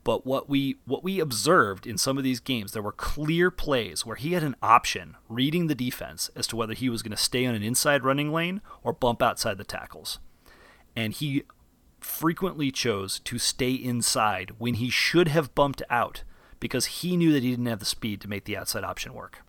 But 0.04 0.24
what 0.24 0.48
we 0.48 0.76
what 0.84 1.02
we 1.02 1.18
observed 1.18 1.84
in 1.86 1.98
some 1.98 2.16
of 2.16 2.22
these 2.22 2.38
games, 2.38 2.70
there 2.72 2.82
were 2.82 2.92
clear 2.92 3.50
plays 3.50 4.06
where 4.06 4.14
he 4.14 4.34
had 4.34 4.44
an 4.44 4.54
option 4.62 5.16
reading 5.28 5.66
the 5.66 5.74
defense 5.74 6.30
as 6.36 6.46
to 6.48 6.56
whether 6.56 6.74
he 6.74 6.88
was 6.88 7.02
going 7.02 7.10
to 7.10 7.16
stay 7.16 7.44
on 7.44 7.56
an 7.56 7.62
inside 7.64 8.04
running 8.04 8.32
lane 8.32 8.60
or 8.84 8.92
bump 8.92 9.20
outside 9.20 9.58
the 9.58 9.64
tackles. 9.64 10.20
And 10.94 11.12
he 11.12 11.42
frequently 11.98 12.70
chose 12.70 13.18
to 13.20 13.38
stay 13.38 13.72
inside 13.72 14.52
when 14.58 14.74
he 14.74 14.90
should 14.90 15.26
have 15.26 15.56
bumped 15.56 15.82
out 15.90 16.22
because 16.60 16.86
he 16.86 17.16
knew 17.16 17.32
that 17.32 17.42
he 17.42 17.50
didn't 17.50 17.66
have 17.66 17.80
the 17.80 17.84
speed 17.84 18.20
to 18.20 18.28
make 18.28 18.44
the 18.44 18.56
outside 18.56 18.84
option 18.84 19.12
work. 19.12 19.42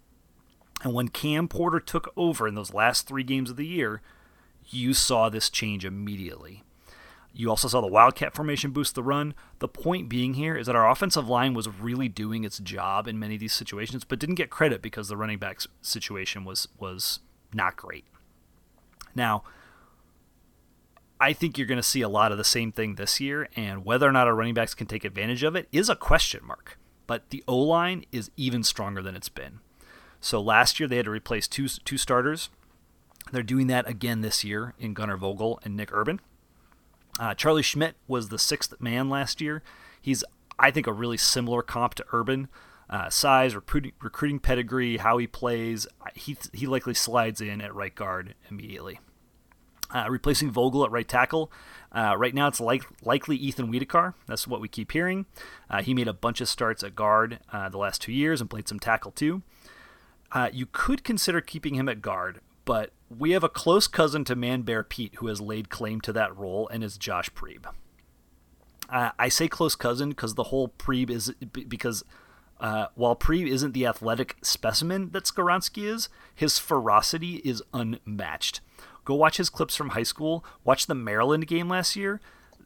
And 0.84 0.93
when 0.93 1.07
Cam 1.07 1.48
Porter 1.48 1.79
took 1.79 2.13
over 2.15 2.48
in 2.48 2.55
those 2.55 2.74
last 2.74 3.07
three 3.07 3.24
games 3.24 3.50
of 3.50 3.57
the 3.57 3.65
year, 3.65 4.01
you 4.65 4.93
saw 4.93 5.29
this 5.29 5.50
change 5.50 5.86
immediately. 5.86 6.63
You 7.34 7.50
also 7.50 7.67
saw 7.67 7.81
the 7.81 7.88
Wildcat 7.88 8.34
formation 8.34 8.72
boost 8.72 8.96
the 8.96 9.03
run. 9.03 9.36
The 9.60 9.67
point 9.67 10.10
being 10.10 10.34
here 10.34 10.55
is 10.55 10.65
that 10.65 10.75
our 10.75 10.89
offensive 10.89 11.29
line 11.29 11.53
was 11.53 11.69
really 11.69 12.10
doing 12.10 12.43
its 12.43 12.57
job 12.57 13.07
in 13.07 13.19
many 13.19 13.36
of 13.36 13.39
these 13.39 13.53
situations, 13.53 14.03
but 14.03 14.17
didn't 14.17 14.36
get 14.36 14.50
credit 14.50 14.81
because 14.81 15.07
the 15.07 15.17
running 15.17 15.38
back 15.38 15.62
situation 15.81 16.46
was 16.46 16.67
was 16.79 17.19
not 17.53 17.75
great. 17.75 18.05
Now, 19.13 19.43
I 21.19 21.34
think 21.34 21.57
you're 21.57 21.67
going 21.67 21.77
to 21.77 21.84
see 21.84 22.01
a 22.01 22.10
lot 22.10 22.31
of 22.31 22.38
the 22.38 22.43
same 22.43 22.72
thing 22.72 22.96
this 22.96 23.19
year, 23.19 23.50
and 23.55 23.86
whether 23.86 24.07
or 24.07 24.12
not 24.12 24.27
our 24.27 24.36
running 24.36 24.53
backs 24.53 24.74
can 24.74 24.88
take 24.88 25.05
advantage 25.05 25.43
of 25.43 25.55
it 25.55 25.67
is 25.72 25.89
a 25.89 25.96
question 25.96 26.41
mark. 26.46 26.79
But 27.05 27.29
the 27.29 27.43
O 27.48 27.57
line 27.57 28.05
is 28.12 28.31
even 28.36 28.63
stronger 28.63 29.01
than 29.01 29.15
it's 29.15 29.29
been. 29.29 29.60
So 30.19 30.41
last 30.41 30.79
year 30.79 30.88
they 30.88 30.97
had 30.97 31.05
to 31.05 31.12
replace 31.12 31.47
two 31.47 31.67
two 31.67 31.97
starters. 31.97 32.50
They're 33.31 33.43
doing 33.43 33.67
that 33.67 33.88
again 33.88 34.21
this 34.21 34.43
year 34.43 34.74
in 34.79 34.93
Gunnar 34.93 35.17
Vogel 35.17 35.59
and 35.63 35.75
Nick 35.75 35.89
Urban. 35.91 36.21
Uh, 37.19 37.33
Charlie 37.33 37.63
Schmidt 37.63 37.95
was 38.07 38.29
the 38.29 38.39
sixth 38.39 38.79
man 38.79 39.09
last 39.09 39.41
year. 39.41 39.63
He's, 40.01 40.24
I 40.59 40.71
think, 40.71 40.88
a 40.88 40.93
really 40.93 41.17
similar 41.17 41.62
comp 41.62 41.95
to 41.95 42.05
Urban. 42.13 42.47
Uh, 42.89 43.09
size, 43.09 43.53
recruiting, 43.53 43.91
recruiting 44.01 44.39
pedigree, 44.39 44.97
how 44.97 45.17
he 45.17 45.27
plays. 45.27 45.88
He, 46.13 46.38
he 46.53 46.67
likely 46.67 46.93
slides 46.93 47.41
in 47.41 47.59
at 47.59 47.75
right 47.75 47.93
guard 47.93 48.33
immediately. 48.50 49.00
Uh, 49.93 50.05
replacing 50.09 50.51
Vogel 50.51 50.86
at 50.86 50.91
right 50.91 51.07
tackle. 51.07 51.51
Uh, 51.91 52.15
right 52.17 52.33
now, 52.33 52.47
it's 52.47 52.62
like, 52.62 52.83
likely 53.03 53.36
Ethan 53.36 53.71
Wiederkehr. 53.71 54.13
That's 54.27 54.47
what 54.47 54.62
we 54.62 54.67
keep 54.67 54.91
hearing. 54.91 55.25
Uh, 55.69 55.81
he 55.81 55.93
made 55.93 56.07
a 56.07 56.13
bunch 56.13 56.39
of 56.39 56.47
starts 56.47 56.83
at 56.83 56.95
guard 56.95 57.39
uh, 57.51 57.67
the 57.67 57.77
last 57.77 58.01
two 58.01 58.12
years 58.13 58.39
and 58.39 58.50
played 58.50 58.67
some 58.67 58.79
tackle 58.79 59.12
too. 59.12 59.41
Uh, 60.31 60.50
you 60.51 60.65
could 60.65 61.03
consider 61.03 61.41
keeping 61.41 61.75
him 61.75 61.88
at 61.88 62.01
guard, 62.01 62.41
but 62.65 62.91
we 63.15 63.31
have 63.31 63.43
a 63.43 63.50
close 63.50 63.88
cousin 63.88 64.25
to 64.25 64.36
Man 64.36 64.62
Bear 64.63 64.84
Pete 64.84 65.15
who 65.15 65.27
has 65.27 65.39
laid 65.39 65.69
claim 65.69 66.01
to 66.01 66.13
that 66.13 66.36
role 66.36 66.67
and 66.67 66.84
is 66.84 66.98
Josh 66.98 67.29
Priebe. 67.31 67.67
Uh, 68.89 69.12
I 69.17 69.29
say 69.29 69.48
close 69.48 69.75
cousin 69.75 70.10
because 70.10 70.36
the 70.36 70.46
whole 70.46 70.69
Priebe 70.69 71.10
is 71.10 71.31
because 71.51 72.03
uh, 72.60 72.88
while 72.96 73.15
Priebe 73.15 73.50
isn't 73.50 73.74
the 73.74 73.86
athletic 73.86 74.38
specimen 74.41 75.12
that 75.12 75.25
Skoronski 75.25 75.84
is, 75.84 76.10
his 76.34 76.57
ferocity 76.57 77.36
is 77.38 77.62
unmatched. 77.74 78.62
Go 79.05 79.15
watch 79.15 79.38
his 79.38 79.50
clips 79.50 79.75
from 79.75 79.89
high 79.89 80.03
school. 80.03 80.43
Watch 80.63 80.88
the 80.88 80.96
Maryland 80.96 81.48
game 81.48 81.69
last 81.69 81.96
year. 81.96 82.19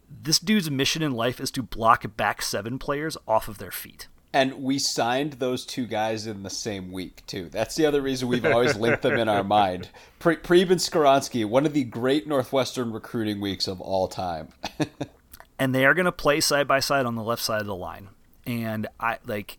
This 0.10 0.40
dude's 0.40 0.72
mission 0.72 1.02
in 1.02 1.12
life 1.12 1.40
is 1.40 1.52
to 1.52 1.64
block 1.64 2.06
back 2.18 2.42
seven 2.42 2.80
players 2.80 3.18
off 3.28 3.48
of 3.48 3.58
their 3.58 3.72
feet. 3.72 4.08
And 4.34 4.64
we 4.64 4.80
signed 4.80 5.34
those 5.34 5.66
two 5.66 5.86
guys 5.86 6.26
in 6.26 6.44
the 6.44 6.50
same 6.50 6.92
week 6.92 7.24
too. 7.28 7.50
That's 7.50 7.76
the 7.76 7.86
other 7.86 8.02
reason 8.02 8.30
we've 8.30 8.46
always 8.46 8.78
linked 8.78 9.02
them 9.02 9.18
in 9.20 9.28
our 9.28 9.44
mind. 9.44 9.90
Pre- 10.20 10.36
and 10.36 10.80
Skoronski, 10.80 11.46
one 11.46 11.66
of 11.66 11.74
the 11.74 11.84
great 11.84 12.28
Northwestern 12.28 12.94
recruiting 12.94 13.42
weeks 13.42 13.68
of 13.68 13.82
all 13.82 14.08
time. 14.08 14.50
and 15.60 15.76
they 15.76 15.86
are 15.86 15.94
going 15.94 16.06
to 16.06 16.14
play 16.14 16.40
side 16.40 16.68
by 16.68 16.80
side 16.80 17.06
on 17.06 17.16
the 17.16 17.24
left 17.24 17.42
side 17.42 17.60
of 17.60 17.68
the 17.68 17.76
line. 17.76 18.08
And 18.48 18.88
I 19.00 19.18
like 19.26 19.58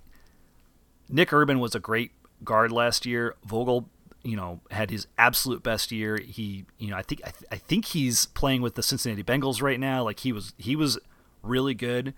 Nick 1.09 1.33
Urban 1.33 1.61
was 1.61 1.75
a 1.75 1.81
great 1.81 2.13
guard 2.43 2.73
last 2.73 3.05
year. 3.05 3.37
Vogel, 3.45 3.91
you 4.23 4.37
know, 4.37 4.61
had 4.71 4.91
his 4.91 5.07
absolute 5.19 5.63
best 5.63 5.93
year. 5.93 6.17
He, 6.17 6.65
you 6.79 6.89
know, 6.89 6.97
I 6.97 7.03
think 7.03 7.21
I, 7.27 7.31
th- 7.31 7.45
I 7.53 7.57
think 7.57 7.87
he's 7.87 8.25
playing 8.25 8.63
with 8.63 8.75
the 8.75 8.83
Cincinnati 8.83 9.23
Bengals 9.23 9.61
right 9.61 9.79
now. 9.79 10.03
Like 10.03 10.21
he 10.21 10.33
was 10.33 10.55
he 10.57 10.77
was 10.77 10.99
really 11.43 11.75
good 11.75 12.15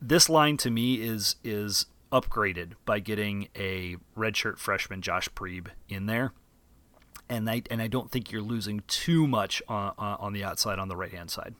this 0.00 0.28
line 0.28 0.56
to 0.58 0.70
me 0.70 0.94
is 0.94 1.36
is 1.42 1.86
upgraded 2.12 2.72
by 2.84 3.00
getting 3.00 3.48
a 3.56 3.96
redshirt 4.16 4.58
freshman 4.58 5.02
Josh 5.02 5.28
Priebe 5.30 5.68
in 5.88 6.06
there, 6.06 6.32
and 7.28 7.48
I 7.48 7.62
and 7.70 7.82
I 7.82 7.88
don't 7.88 8.10
think 8.10 8.30
you're 8.30 8.42
losing 8.42 8.82
too 8.86 9.26
much 9.26 9.62
on 9.68 9.92
on 9.98 10.32
the 10.32 10.44
outside 10.44 10.78
on 10.78 10.88
the 10.88 10.96
right 10.96 11.12
hand 11.12 11.30
side. 11.30 11.54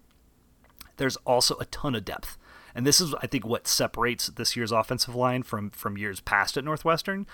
There's 0.97 1.17
also 1.19 1.57
a 1.59 1.67
ton 1.67 1.95
of 1.95 2.05
depth, 2.05 2.39
and 2.75 2.87
this 2.87 3.01
is 3.01 3.15
I 3.21 3.27
think 3.27 3.47
what 3.47 3.67
separates 3.67 4.29
this 4.29 4.57
year's 4.57 4.73
offensive 4.73 5.15
line 5.15 5.43
from 5.43 5.71
from 5.71 5.97
years 5.97 6.21
past 6.21 6.57
at 6.57 6.65
Northwestern. 6.65 7.27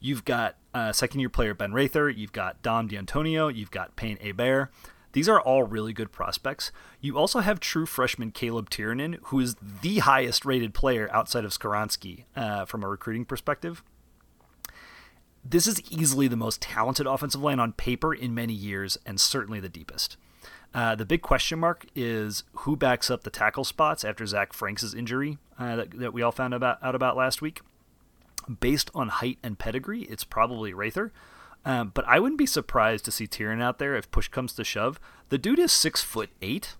You've 0.00 0.24
got 0.24 0.56
uh, 0.74 0.92
second 0.92 1.20
year 1.20 1.28
player 1.28 1.54
Ben 1.54 1.72
Rather, 1.72 2.08
you've 2.08 2.32
got 2.32 2.62
Dom 2.62 2.86
D'Antonio, 2.86 3.48
you've 3.48 3.72
got 3.72 3.96
Payne 3.96 4.18
Hebert. 4.18 4.70
These 5.18 5.28
are 5.28 5.40
all 5.40 5.64
really 5.64 5.92
good 5.92 6.12
prospects. 6.12 6.70
You 7.00 7.18
also 7.18 7.40
have 7.40 7.58
true 7.58 7.86
freshman 7.86 8.30
Caleb 8.30 8.70
Tiernan, 8.70 9.18
who 9.24 9.40
is 9.40 9.56
the 9.82 9.98
highest 9.98 10.44
rated 10.44 10.74
player 10.74 11.10
outside 11.12 11.44
of 11.44 11.50
Skoronski 11.50 12.26
uh, 12.36 12.66
from 12.66 12.84
a 12.84 12.88
recruiting 12.88 13.24
perspective. 13.24 13.82
This 15.44 15.66
is 15.66 15.82
easily 15.90 16.28
the 16.28 16.36
most 16.36 16.62
talented 16.62 17.08
offensive 17.08 17.42
line 17.42 17.58
on 17.58 17.72
paper 17.72 18.14
in 18.14 18.32
many 18.32 18.52
years, 18.52 18.96
and 19.04 19.20
certainly 19.20 19.58
the 19.58 19.68
deepest. 19.68 20.16
Uh, 20.72 20.94
the 20.94 21.04
big 21.04 21.20
question 21.20 21.58
mark 21.58 21.86
is 21.96 22.44
who 22.58 22.76
backs 22.76 23.10
up 23.10 23.24
the 23.24 23.30
tackle 23.30 23.64
spots 23.64 24.04
after 24.04 24.24
Zach 24.24 24.52
Franks' 24.52 24.94
injury 24.94 25.38
uh, 25.58 25.74
that, 25.74 25.98
that, 25.98 26.12
we 26.12 26.22
all 26.22 26.30
found 26.30 26.54
about, 26.54 26.78
out 26.80 26.94
about 26.94 27.16
last 27.16 27.42
week. 27.42 27.62
Based 28.60 28.88
on 28.94 29.08
height 29.08 29.38
and 29.42 29.58
pedigree, 29.58 30.02
it's 30.02 30.22
probably 30.22 30.72
Rather. 30.72 31.10
Um, 31.64 31.90
but 31.92 32.06
I 32.06 32.18
wouldn't 32.18 32.38
be 32.38 32.46
surprised 32.46 33.04
to 33.06 33.10
see 33.10 33.26
Tiernan 33.26 33.62
out 33.62 33.78
there 33.78 33.94
if 33.96 34.10
push 34.10 34.28
comes 34.28 34.52
to 34.54 34.64
shove. 34.64 35.00
The 35.28 35.38
dude 35.38 35.58
is 35.58 35.72
six 35.72 36.02
foot 36.02 36.30
eight. 36.40 36.76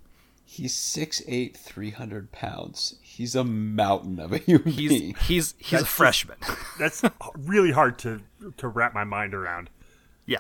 He's 0.51 0.75
6'8", 0.75 1.55
300 1.59 2.33
pounds. 2.33 2.95
He's 3.03 3.35
a 3.35 3.45
mountain 3.45 4.19
of 4.19 4.33
a 4.33 4.39
human 4.47 4.73
he's, 4.73 4.89
being. 4.89 5.15
He's 5.27 5.55
he's 5.59 5.71
that's 5.73 5.83
a 5.83 5.87
freshman. 5.87 6.39
Just, 6.79 7.03
that's 7.03 7.05
really 7.37 7.71
hard 7.71 7.99
to 7.99 8.23
to 8.57 8.67
wrap 8.67 8.95
my 8.95 9.05
mind 9.05 9.35
around. 9.35 9.69
Yeah, 10.25 10.39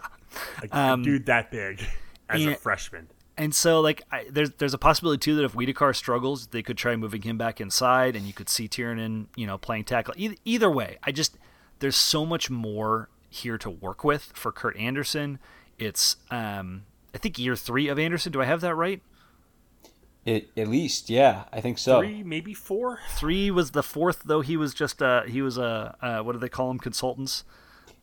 like, 0.62 0.74
um, 0.74 1.02
dude 1.02 1.26
that 1.26 1.50
big 1.50 1.84
as 2.30 2.42
and, 2.42 2.54
a 2.54 2.56
freshman. 2.56 3.08
And 3.36 3.54
so, 3.54 3.82
like, 3.82 4.02
I, 4.10 4.24
there's 4.30 4.50
there's 4.52 4.72
a 4.72 4.78
possibility 4.78 5.18
too 5.18 5.36
that 5.36 5.44
if 5.44 5.52
Wiederkehr 5.52 5.94
struggles, 5.94 6.48
they 6.48 6.62
could 6.62 6.78
try 6.78 6.96
moving 6.96 7.22
him 7.22 7.36
back 7.36 7.60
inside, 7.60 8.16
and 8.16 8.26
you 8.26 8.32
could 8.32 8.48
see 8.48 8.66
Tiernan, 8.66 9.28
you 9.36 9.46
know, 9.46 9.58
playing 9.58 9.84
tackle. 9.84 10.14
Either, 10.16 10.36
either 10.44 10.70
way, 10.70 10.98
I 11.02 11.12
just 11.12 11.36
there's 11.80 11.96
so 11.96 12.24
much 12.24 12.48
more 12.48 13.08
here 13.28 13.58
to 13.58 13.70
work 13.70 14.04
with 14.04 14.32
for 14.34 14.52
Kurt 14.52 14.76
Anderson. 14.76 15.38
It's 15.78 16.16
um, 16.30 16.84
I 17.14 17.18
think 17.18 17.38
year 17.38 17.56
three 17.56 17.88
of 17.88 17.98
Anderson. 17.98 18.32
Do 18.32 18.40
I 18.40 18.44
have 18.44 18.60
that 18.60 18.74
right? 18.74 19.02
It, 20.24 20.50
at 20.58 20.68
least, 20.68 21.08
yeah, 21.08 21.44
I 21.52 21.62
think 21.62 21.78
so. 21.78 22.00
Three, 22.00 22.22
maybe 22.22 22.52
four. 22.52 23.00
Three 23.12 23.50
was 23.50 23.70
the 23.70 23.82
fourth, 23.82 24.24
though. 24.24 24.42
He 24.42 24.58
was 24.58 24.74
just 24.74 25.02
uh, 25.02 25.22
he 25.22 25.40
was 25.40 25.56
a 25.56 25.96
uh, 26.02 26.18
what 26.20 26.32
do 26.32 26.38
they 26.38 26.50
call 26.50 26.68
them? 26.68 26.78
Consultants. 26.78 27.44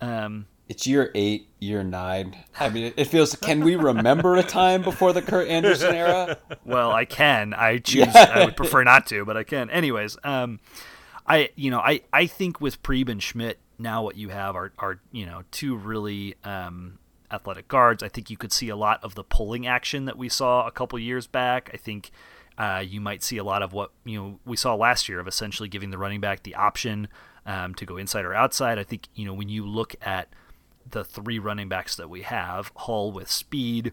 Um, 0.02 0.48
it's 0.68 0.88
year 0.88 1.12
eight, 1.14 1.50
year 1.60 1.84
nine. 1.84 2.36
I 2.60 2.70
mean, 2.70 2.94
it 2.98 3.06
feels. 3.06 3.36
Can 3.36 3.64
we 3.64 3.76
remember 3.76 4.36
a 4.38 4.44
time 4.44 4.82
before 4.82 5.14
the 5.14 5.22
Kurt 5.22 5.48
Anderson 5.48 5.94
era? 5.94 6.40
Well, 6.64 6.92
I 6.92 7.06
can. 7.06 7.54
I 7.54 7.78
choose. 7.84 8.08
Yeah. 8.08 8.32
I 8.34 8.46
would 8.46 8.56
prefer 8.56 8.84
not 8.84 9.06
to, 9.08 9.24
but 9.26 9.38
I 9.38 9.44
can. 9.44 9.70
Anyways, 9.70 10.18
um, 10.24 10.60
I 11.28 11.52
you 11.56 11.70
know 11.70 11.80
I 11.80 12.02
I 12.12 12.26
think 12.26 12.60
with 12.60 12.82
Priebe 12.82 13.10
and 13.10 13.22
Schmidt, 13.22 13.60
now 13.78 14.04
what 14.04 14.16
you 14.16 14.30
have 14.30 14.56
are, 14.56 14.72
are 14.80 15.00
you 15.12 15.26
know 15.26 15.44
two 15.52 15.76
really 15.76 16.36
um, 16.44 17.00
athletic 17.32 17.68
guards. 17.68 18.04
I 18.04 18.08
think 18.08 18.30
you 18.30 18.38
could 18.38 18.52
see 18.52 18.70
a 18.70 18.76
lot 18.76 19.04
of 19.04 19.16
the 19.16 19.24
pulling 19.24 19.68
action 19.68 20.06
that 20.06 20.18
we 20.18 20.30
saw 20.30 20.68
a 20.68 20.72
couple 20.72 20.98
years 21.00 21.28
back. 21.28 21.70
I 21.74 21.78
think 21.78 22.12
uh, 22.58 22.84
you 22.86 23.02
might 23.02 23.24
see 23.24 23.38
a 23.38 23.44
lot 23.44 23.62
of 23.62 23.74
what 23.74 23.92
you 24.04 24.20
know 24.20 24.40
we 24.46 24.58
saw 24.58 24.76
last 24.76 25.10
year 25.10 25.20
of 25.20 25.28
essentially 25.28 25.70
giving 25.70 25.90
the 25.90 25.98
running 25.98 26.22
back 26.22 26.44
the 26.44 26.56
option 26.56 27.08
um, 27.46 27.76
to 27.76 27.86
go 27.86 27.98
inside 27.98 28.26
or 28.26 28.34
outside. 28.34 28.80
I 28.80 28.84
think 28.84 29.08
you 29.16 29.26
know 29.26 29.34
when 29.34 29.50
you 29.50 29.66
look 29.66 29.96
at 30.02 30.30
the 30.90 31.04
three 31.04 31.40
running 31.40 31.68
backs 31.68 31.96
that 31.96 32.10
we 32.10 32.22
have, 32.22 32.72
Hull 32.76 33.12
with 33.12 33.30
speed, 33.30 33.92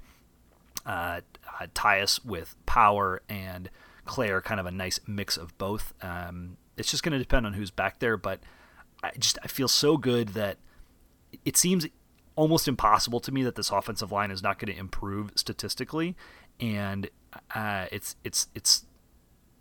uh, 0.86 1.20
uh, 1.60 1.66
Tyus 1.74 2.24
with 2.24 2.54
power, 2.66 3.22
and 3.28 3.70
Clair 4.04 4.40
kind 4.40 4.60
of 4.60 4.66
a 4.66 4.70
nice 4.70 5.00
mix 5.06 5.36
of 5.36 5.56
both. 5.58 5.94
Um, 6.02 6.56
it's 6.76 6.90
just 6.90 7.02
going 7.02 7.12
to 7.12 7.18
depend 7.18 7.46
on 7.46 7.54
who's 7.54 7.70
back 7.70 7.98
there, 7.98 8.16
but 8.16 8.40
I 9.02 9.10
just 9.18 9.38
I 9.42 9.48
feel 9.48 9.68
so 9.68 9.96
good 9.96 10.28
that 10.30 10.58
it 11.44 11.56
seems 11.56 11.86
almost 12.36 12.68
impossible 12.68 13.20
to 13.20 13.32
me 13.32 13.42
that 13.42 13.54
this 13.54 13.70
offensive 13.70 14.12
line 14.12 14.30
is 14.30 14.42
not 14.42 14.58
going 14.58 14.72
to 14.72 14.78
improve 14.78 15.32
statistically, 15.34 16.16
and 16.60 17.08
uh, 17.54 17.86
it's 17.90 18.16
it's 18.24 18.48
it's 18.54 18.84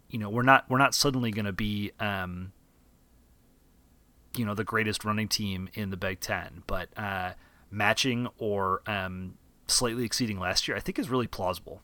you 0.09 0.19
know 0.19 0.29
we're 0.29 0.43
not 0.43 0.69
we're 0.69 0.77
not 0.77 0.93
suddenly 0.93 1.31
going 1.31 1.45
to 1.45 1.53
be 1.53 1.91
um, 1.99 2.51
you 4.35 4.45
know 4.45 4.53
the 4.53 4.63
greatest 4.63 5.03
running 5.03 5.27
team 5.27 5.69
in 5.73 5.89
the 5.89 5.97
Big 5.97 6.19
Ten, 6.19 6.63
but 6.67 6.89
uh, 6.97 7.31
matching 7.69 8.27
or 8.37 8.81
um, 8.85 9.35
slightly 9.67 10.03
exceeding 10.03 10.39
last 10.39 10.67
year, 10.67 10.77
I 10.77 10.79
think 10.79 10.99
is 10.99 11.09
really 11.09 11.27
plausible. 11.27 11.81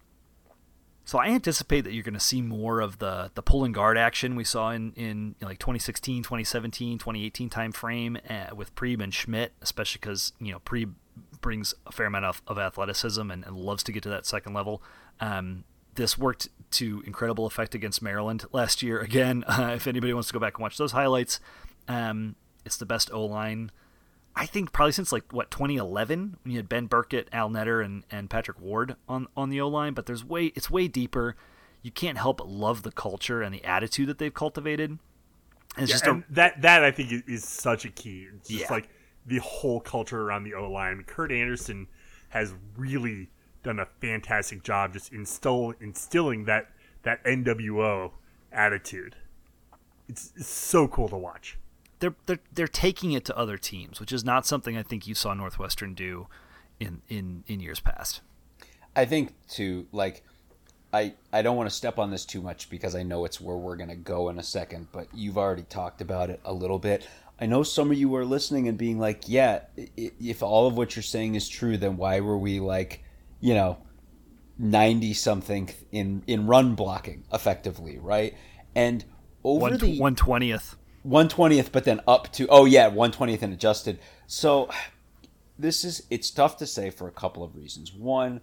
So 1.08 1.20
I 1.20 1.28
anticipate 1.28 1.86
that 1.86 1.94
you're 1.94 2.04
going 2.04 2.16
to 2.16 2.20
see 2.20 2.42
more 2.42 2.82
of 2.82 3.00
the 3.00 3.32
the 3.34 3.42
pull 3.42 3.64
and 3.64 3.74
guard 3.74 3.98
action 3.98 4.36
we 4.36 4.44
saw 4.44 4.72
in 4.72 4.92
in 4.98 5.28
you 5.28 5.36
know, 5.42 5.48
like 5.48 5.58
2016, 5.58 6.22
2017, 6.22 6.98
2018 6.98 7.50
time 7.50 7.72
frame 7.72 8.18
uh, 8.30 8.54
with 8.54 8.76
Priebe 8.76 9.02
and 9.02 9.14
Schmidt, 9.14 9.54
especially 9.62 10.00
because 10.02 10.34
you 10.38 10.52
know 10.52 10.60
Priebe 10.60 10.96
brings 11.40 11.74
a 11.86 11.94
fair 11.94 12.08
amount 12.08 12.26
of, 12.26 12.42
of 12.46 12.58
athleticism 12.58 13.32
and, 13.32 13.46
and, 13.46 13.56
loves 13.56 13.84
to 13.84 13.94
get 13.94 14.04
to 14.04 14.10
that 14.10 14.26
second 14.26 14.54
level. 14.54 14.84
Um, 15.22 15.64
this 15.96 16.18
worked 16.18 16.50
to 16.72 17.02
incredible 17.08 17.46
effect 17.46 17.74
against 17.74 18.02
Maryland 18.02 18.44
last 18.52 18.84
year. 18.84 19.00
Again, 19.00 19.46
uh, 19.48 19.72
if 19.76 19.88
anybody 19.88 20.14
wants 20.14 20.28
to 20.28 20.34
go 20.34 20.42
back 20.42 20.56
and 20.56 20.62
watch 20.62 20.78
those 20.78 20.92
highlights, 20.92 21.40
um, 21.88 22.36
it's 22.66 22.76
the 22.76 22.86
best 22.86 23.10
O 23.14 23.24
line 23.24 23.72
I 24.38 24.46
think 24.46 24.72
probably 24.72 24.92
since 24.92 25.12
like 25.12 25.34
what 25.34 25.50
2011 25.50 26.38
when 26.44 26.52
you 26.52 26.58
had 26.58 26.70
Ben 26.70 26.86
Burkett, 26.86 27.28
Al 27.32 27.50
Netter, 27.50 27.84
and 27.84 28.04
and 28.12 28.30
Patrick 28.30 28.62
Ward 28.62 28.96
on 29.10 29.28
on 29.36 29.50
the 29.50 29.60
O 29.62 29.68
line. 29.68 29.94
But 29.94 30.06
there's 30.06 30.24
way 30.24 30.48
it's 30.56 30.70
way 30.70 30.88
deeper. 30.88 31.36
You 31.82 31.92
can't 31.92 32.18
help 32.18 32.38
but 32.38 32.48
love 32.48 32.84
the 32.84 32.92
culture 32.92 33.42
and 33.42 33.54
the 33.54 33.64
attitude 33.66 34.08
that 34.10 34.20
they've 34.20 34.34
cultivated. 34.34 34.92
And 34.92 35.00
it's 35.84 35.90
yeah, 35.90 35.96
just 35.96 36.08
a, 36.08 36.24
that 36.30 36.62
that 36.62 36.84
I 36.84 36.92
think 36.92 37.24
is, 37.28 37.46
such 37.46 37.86
a 37.86 37.90
key. 37.90 38.28
It's 38.36 38.50
just 38.50 38.62
yeah. 38.62 38.72
like 38.72 38.90
the 39.26 39.40
whole 39.40 39.80
culture 39.80 40.22
around 40.22 40.44
the 40.44 40.54
O 40.54 40.70
line. 40.70 41.04
Kurt 41.06 41.32
Anderson 41.32 41.88
has 42.30 42.54
really 42.78 43.30
done 43.64 43.80
a 43.80 43.86
fantastic 43.86 44.64
job 44.64 44.94
just 44.94 45.12
instill, 45.12 45.74
instilling 45.82 46.46
that 46.46 46.70
that 47.04 47.24
NWO 47.26 48.12
attitude. 48.52 49.16
It's, 50.08 50.32
it's 50.36 50.48
so 50.48 50.88
cool 50.88 51.10
to 51.10 51.18
watch. 51.18 51.58
They're, 52.00 52.16
they're 52.26 52.40
they're 52.54 52.68
taking 52.68 53.12
it 53.14 53.26
to 53.26 53.38
other 53.38 53.58
teams, 53.58 54.00
which 54.00 54.12
is 54.12 54.24
not 54.24 54.46
something 54.46 54.78
I 54.78 54.84
think 54.84 55.08
you 55.08 55.16
saw 55.16 55.34
Northwestern 55.34 55.94
do 55.94 56.28
in 56.80 57.02
in 57.10 57.44
in 57.48 57.60
years 57.60 57.80
past. 57.80 58.22
I 58.96 59.06
think 59.06 59.34
to 59.52 59.88
like 59.92 60.24
I 60.94 61.14
I 61.34 61.42
don't 61.42 61.58
want 61.58 61.70
to 61.70 61.76
step 61.76 62.00
on 62.00 62.12
this 62.12 62.26
too 62.26 62.42
much 62.42 62.70
because 62.70 62.96
I 62.96 63.04
know 63.04 63.26
it's 63.26 63.42
where 63.42 63.58
we're 63.58 63.76
going 63.76 63.90
to 63.90 63.96
go 63.96 64.30
in 64.30 64.40
a 64.40 64.44
second, 64.44 64.88
but 64.92 65.08
you've 65.14 65.38
already 65.38 65.64
talked 65.64 66.02
about 66.02 66.30
it 66.30 66.40
a 66.46 66.54
little 66.54 66.80
bit. 66.80 67.08
I 67.40 67.46
know 67.46 67.62
some 67.62 67.92
of 67.92 67.98
you 67.98 68.16
are 68.16 68.26
listening 68.26 68.68
and 68.68 68.78
being 68.78 69.00
like, 69.00 69.24
"Yeah, 69.28 69.62
if 69.96 70.42
all 70.42 70.68
of 70.68 70.78
what 70.78 70.96
you're 70.96 71.04
saying 71.04 71.36
is 71.36 71.48
true, 71.48 71.78
then 71.78 71.98
why 71.98 72.20
were 72.20 72.38
we 72.38 72.60
like, 72.60 73.04
you 73.40 73.54
know, 73.54 73.78
90 74.58 75.14
something 75.14 75.70
in 75.92 76.24
in 76.26 76.48
run 76.48 76.76
blocking 76.76 77.24
effectively, 77.32 78.00
right?" 78.00 78.36
And 78.76 79.04
over 79.44 79.62
One, 79.62 79.78
the 79.78 80.00
120th 80.00 80.76
120th 81.08 81.72
but 81.72 81.84
then 81.84 82.02
up 82.08 82.32
to 82.34 82.48
oh 82.48 82.66
yeah 82.66 82.90
120th 82.90 83.42
and 83.42 83.54
adjusted. 83.54 84.00
So 84.28 84.70
this 85.58 85.84
is 85.84 86.04
it's 86.10 86.30
tough 86.30 86.58
to 86.58 86.68
say 86.68 86.90
for 86.90 87.08
a 87.08 87.12
couple 87.12 87.44
of 87.44 87.56
reasons. 87.56 87.94
One 87.94 88.42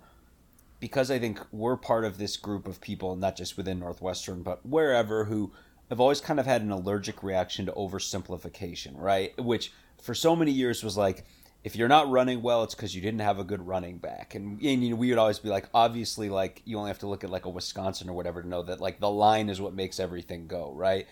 because 0.80 1.10
i 1.10 1.18
think 1.18 1.40
we're 1.50 1.76
part 1.76 2.04
of 2.04 2.18
this 2.18 2.36
group 2.36 2.68
of 2.68 2.78
people 2.78 3.16
not 3.16 3.36
just 3.36 3.56
within 3.56 3.78
northwestern 3.78 4.42
but 4.42 4.66
wherever 4.66 5.24
who 5.24 5.50
have 5.88 5.98
always 5.98 6.20
kind 6.20 6.40
of 6.40 6.44
had 6.44 6.60
an 6.60 6.70
allergic 6.70 7.22
reaction 7.22 7.66
to 7.66 7.72
oversimplification 7.72 8.92
right? 8.96 9.32
Which 9.42 9.72
for 10.02 10.14
so 10.14 10.34
many 10.34 10.50
years 10.50 10.82
was 10.82 10.96
like 10.96 11.24
if 11.62 11.76
you're 11.76 11.88
not 11.88 12.10
running 12.10 12.42
well 12.42 12.62
it's 12.62 12.74
because 12.74 12.94
you 12.94 13.00
didn't 13.00 13.20
have 13.20 13.38
a 13.38 13.44
good 13.44 13.66
running 13.66 13.98
back. 13.98 14.34
And, 14.34 14.60
and 14.60 14.84
you 14.84 14.90
know, 14.90 14.96
we 14.96 15.08
would 15.08 15.18
always 15.18 15.38
be 15.38 15.48
like 15.48 15.68
obviously 15.72 16.28
like 16.28 16.62
you 16.64 16.78
only 16.78 16.88
have 16.88 16.98
to 17.00 17.06
look 17.06 17.24
at 17.24 17.30
like 17.30 17.46
a 17.46 17.50
wisconsin 17.50 18.10
or 18.10 18.12
whatever 18.14 18.42
to 18.42 18.48
know 18.48 18.62
that 18.64 18.80
like 18.80 19.00
the 19.00 19.10
line 19.10 19.48
is 19.48 19.60
what 19.60 19.74
makes 19.74 20.00
everything 20.00 20.46
go 20.46 20.72
right? 20.74 21.06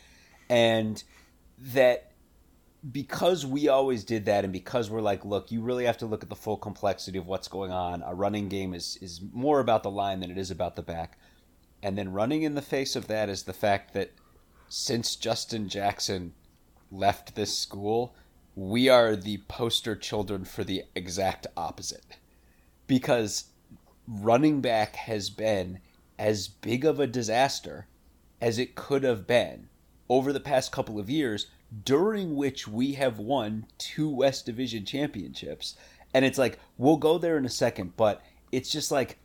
And 0.50 1.02
that 1.58 2.12
because 2.90 3.46
we 3.46 3.68
always 3.68 4.02
did 4.02 4.24
that 4.24 4.42
and 4.42 4.52
because 4.52 4.90
we're 4.90 5.00
like 5.00 5.24
look 5.24 5.52
you 5.52 5.60
really 5.60 5.84
have 5.84 5.98
to 5.98 6.06
look 6.06 6.24
at 6.24 6.28
the 6.28 6.34
full 6.34 6.56
complexity 6.56 7.18
of 7.18 7.26
what's 7.26 7.48
going 7.48 7.70
on. 7.70 8.02
A 8.04 8.14
running 8.14 8.48
game 8.48 8.74
is 8.74 8.98
is 9.00 9.20
more 9.32 9.60
about 9.60 9.82
the 9.82 9.90
line 9.90 10.20
than 10.20 10.30
it 10.30 10.38
is 10.38 10.50
about 10.50 10.76
the 10.76 10.82
back. 10.82 11.18
And 11.82 11.96
then 11.98 12.12
running 12.12 12.42
in 12.42 12.54
the 12.54 12.62
face 12.62 12.96
of 12.96 13.08
that 13.08 13.28
is 13.28 13.44
the 13.44 13.52
fact 13.52 13.92
that 13.94 14.12
since 14.68 15.16
Justin 15.16 15.68
Jackson 15.68 16.34
left 16.90 17.34
this 17.34 17.56
school 17.56 18.14
we 18.54 18.88
are 18.88 19.16
the 19.16 19.38
poster 19.48 19.96
children 19.96 20.44
for 20.44 20.62
the 20.64 20.84
exact 20.94 21.46
opposite. 21.56 22.18
Because 22.86 23.44
running 24.06 24.60
back 24.60 24.96
has 24.96 25.30
been 25.30 25.80
as 26.18 26.48
big 26.48 26.84
of 26.84 27.00
a 27.00 27.06
disaster 27.06 27.86
as 28.40 28.58
it 28.58 28.74
could 28.74 29.04
have 29.04 29.26
been 29.26 29.68
over 30.12 30.30
the 30.30 30.40
past 30.40 30.70
couple 30.70 30.98
of 30.98 31.08
years 31.08 31.46
during 31.84 32.36
which 32.36 32.68
we 32.68 32.92
have 32.92 33.18
won 33.18 33.64
two 33.78 34.10
West 34.10 34.44
Division 34.44 34.84
championships. 34.84 35.74
And 36.12 36.22
it's 36.22 36.36
like, 36.36 36.58
we'll 36.76 36.98
go 36.98 37.16
there 37.16 37.38
in 37.38 37.46
a 37.46 37.48
second, 37.50 37.96
but 37.96 38.22
it's 38.52 38.70
just 38.70 38.92
like, 38.92 39.16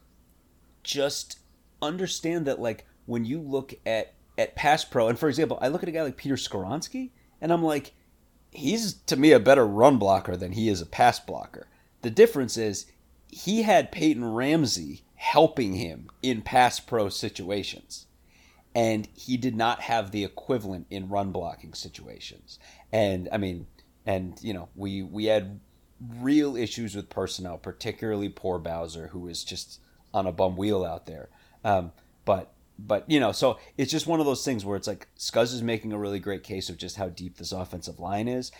just 0.84 1.40
understand 1.82 2.46
that, 2.46 2.62
like, 2.62 2.86
when 3.06 3.26
you 3.26 3.42
look 3.42 3.74
at, 3.86 4.14
at 4.38 4.56
pass 4.56 4.86
pro, 4.86 5.10
and 5.10 5.20
for 5.20 5.28
example, 5.28 5.60
I 5.62 5.68
look 5.68 5.84
at 5.84 5.90
a 5.90 5.92
guy 5.92 6.04
like 6.04 6.16
Peter 6.16 6.38
Skoronski, 6.38 7.10
and 7.42 7.52
I'm 7.52 7.64
like, 7.64 7.94
he's 8.52 8.94
to 8.94 9.18
me 9.18 9.34
a 9.34 9.42
better 9.42 9.68
run 9.68 9.98
blocker 9.98 10.38
than 10.38 10.54
he 10.54 10.70
is 10.70 10.80
a 10.80 10.86
pass 10.86 11.20
blocker. 11.20 11.68
The 12.02 12.10
difference 12.10 12.56
is 12.56 12.86
he 13.30 13.64
had 13.64 13.92
Peyton 13.92 14.24
Ramsey 14.24 15.02
helping 15.16 15.74
him 15.74 16.10
in 16.24 16.44
pass 16.44 16.80
pro 16.80 17.10
situations 17.10 18.07
and 18.78 19.08
he 19.16 19.38
did 19.38 19.56
not 19.56 19.82
have 19.82 20.12
the 20.12 20.24
equivalent 20.24 20.86
in 20.92 21.10
run 21.10 21.32
blocking 21.32 21.74
situations. 21.74 22.60
And 22.92 23.28
I 23.32 23.38
mean, 23.38 23.66
and 24.06 24.38
you 24.44 24.54
know, 24.54 24.70
we 24.76 25.02
we 25.02 25.26
had 25.26 25.60
real 26.20 26.56
issues 26.56 26.96
with 26.96 27.10
personnel, 27.10 27.58
particularly 27.58 28.30
poor 28.30 28.60
Bowser, 28.60 29.08
who 29.08 29.22
was 29.22 29.44
just 29.44 29.82
on 30.14 30.28
a 30.28 30.32
bum 30.32 30.56
wheel 30.56 30.86
out 30.86 31.08
there. 31.08 31.30
Um, 31.64 31.92
but 32.24 32.54
but 32.78 33.10
you 33.10 33.20
know, 33.20 33.32
so 33.32 33.58
it's 33.78 33.92
just 33.92 34.06
one 34.06 34.20
of 34.20 34.28
those 34.28 34.46
things 34.46 34.64
where 34.64 34.78
it's 34.78 34.88
like 34.88 35.08
Scuzz 35.18 35.56
is 35.56 35.64
making 35.64 35.92
a 35.92 35.98
really 35.98 36.20
great 36.20 36.44
case 36.44 36.70
of 36.70 36.78
just 36.78 36.98
how 36.98 37.10
deep 37.10 37.38
this 37.38 37.52
offensive 37.52 38.00
line 38.00 38.28
is, 38.28 38.52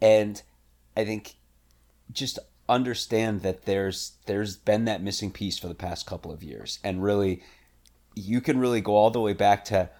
and 0.00 0.40
I 0.96 1.04
think 1.04 1.34
just 2.12 2.38
understand 2.68 3.42
that 3.42 3.64
there's 3.64 4.18
there's 4.26 4.56
been 4.56 4.84
that 4.84 5.02
missing 5.02 5.32
piece 5.32 5.58
for 5.58 5.66
the 5.66 5.74
past 5.74 6.06
couple 6.06 6.30
of 6.30 6.44
years, 6.44 6.78
and 6.84 7.02
really 7.02 7.42
you 8.14 8.40
can 8.40 8.58
really 8.58 8.80
go 8.80 8.94
all 8.94 9.10
the 9.10 9.20
way 9.20 9.32
back 9.32 9.64
to 9.66 9.90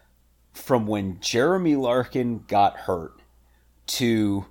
from 0.52 0.86
when 0.86 1.18
Jeremy 1.20 1.74
Larkin 1.74 2.44
got 2.46 2.76
hurt 2.76 3.20
to 3.86 4.46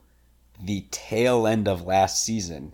the 0.62 0.86
tail 0.92 1.48
end 1.48 1.68
of 1.68 1.86
last 1.86 2.24
season, 2.24 2.74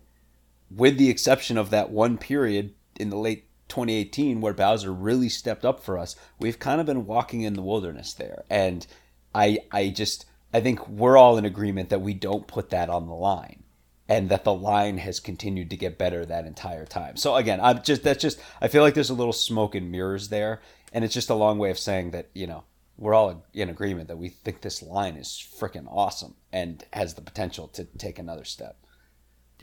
with 0.70 0.98
the 0.98 1.10
exception 1.10 1.58
of 1.58 1.70
that 1.70 1.92
one 1.92 2.18
period 2.18 2.74
in 3.00 3.10
the 3.10 3.18
late 3.18 3.46
2018 3.70 4.42
where 4.42 4.54
Bowser 4.54 4.92
really 4.92 5.30
stepped 5.30 5.64
up 5.64 5.80
for 5.80 5.98
us, 5.98 6.16
we've 6.40 6.60
kind 6.60 6.82
of 6.82 6.88
been 6.88 7.06
walking 7.06 7.42
in 7.42 7.54
the 7.54 7.62
wilderness 7.62 8.14
there. 8.14 8.44
And 8.50 8.86
I 9.34 9.60
I 9.72 9.90
just 9.90 10.26
I 10.54 10.60
think 10.60 10.88
we're 10.90 11.18
all 11.18 11.38
in 11.38 11.46
agreement 11.46 11.90
that 11.90 12.02
we 12.02 12.14
don't 12.14 12.48
put 12.48 12.72
that 12.72 12.90
on 12.90 13.08
the 13.08 13.14
line 13.14 13.64
and 14.08 14.30
that 14.30 14.44
the 14.44 14.54
line 14.54 14.98
has 14.98 15.20
continued 15.20 15.70
to 15.70 15.78
get 15.78 16.00
better 16.00 16.26
that 16.26 16.48
entire 16.48 16.86
time. 16.86 17.16
So 17.16 17.36
again, 17.36 17.60
I'm 17.62 17.84
just 17.84 18.04
that's 18.04 18.22
just 18.22 18.42
I 18.60 18.68
feel 18.68 18.82
like 18.82 18.96
there's 18.96 19.12
a 19.12 19.16
little 19.16 19.34
smoke 19.34 19.76
and 19.76 19.92
mirrors 19.92 20.30
there 20.30 20.62
and 20.94 21.04
it's 21.04 21.14
just 21.14 21.30
a 21.30 21.36
long 21.36 21.58
way 21.58 21.70
of 21.72 21.80
saying 21.80 22.12
that 22.12 22.30
you 22.34 22.48
know 22.48 22.64
we're 22.98 23.14
all 23.14 23.46
in 23.54 23.70
agreement 23.70 24.10
that 24.10 24.18
we 24.18 24.30
think 24.30 24.62
this 24.62 24.84
line 24.84 25.16
is 25.16 25.28
freaking 25.28 25.88
awesome 25.90 26.36
and 26.52 26.84
has 26.92 27.14
the 27.14 27.22
potential 27.22 27.68
to 27.70 27.86
take 27.98 28.20
another 28.20 28.44
step. 28.44 28.78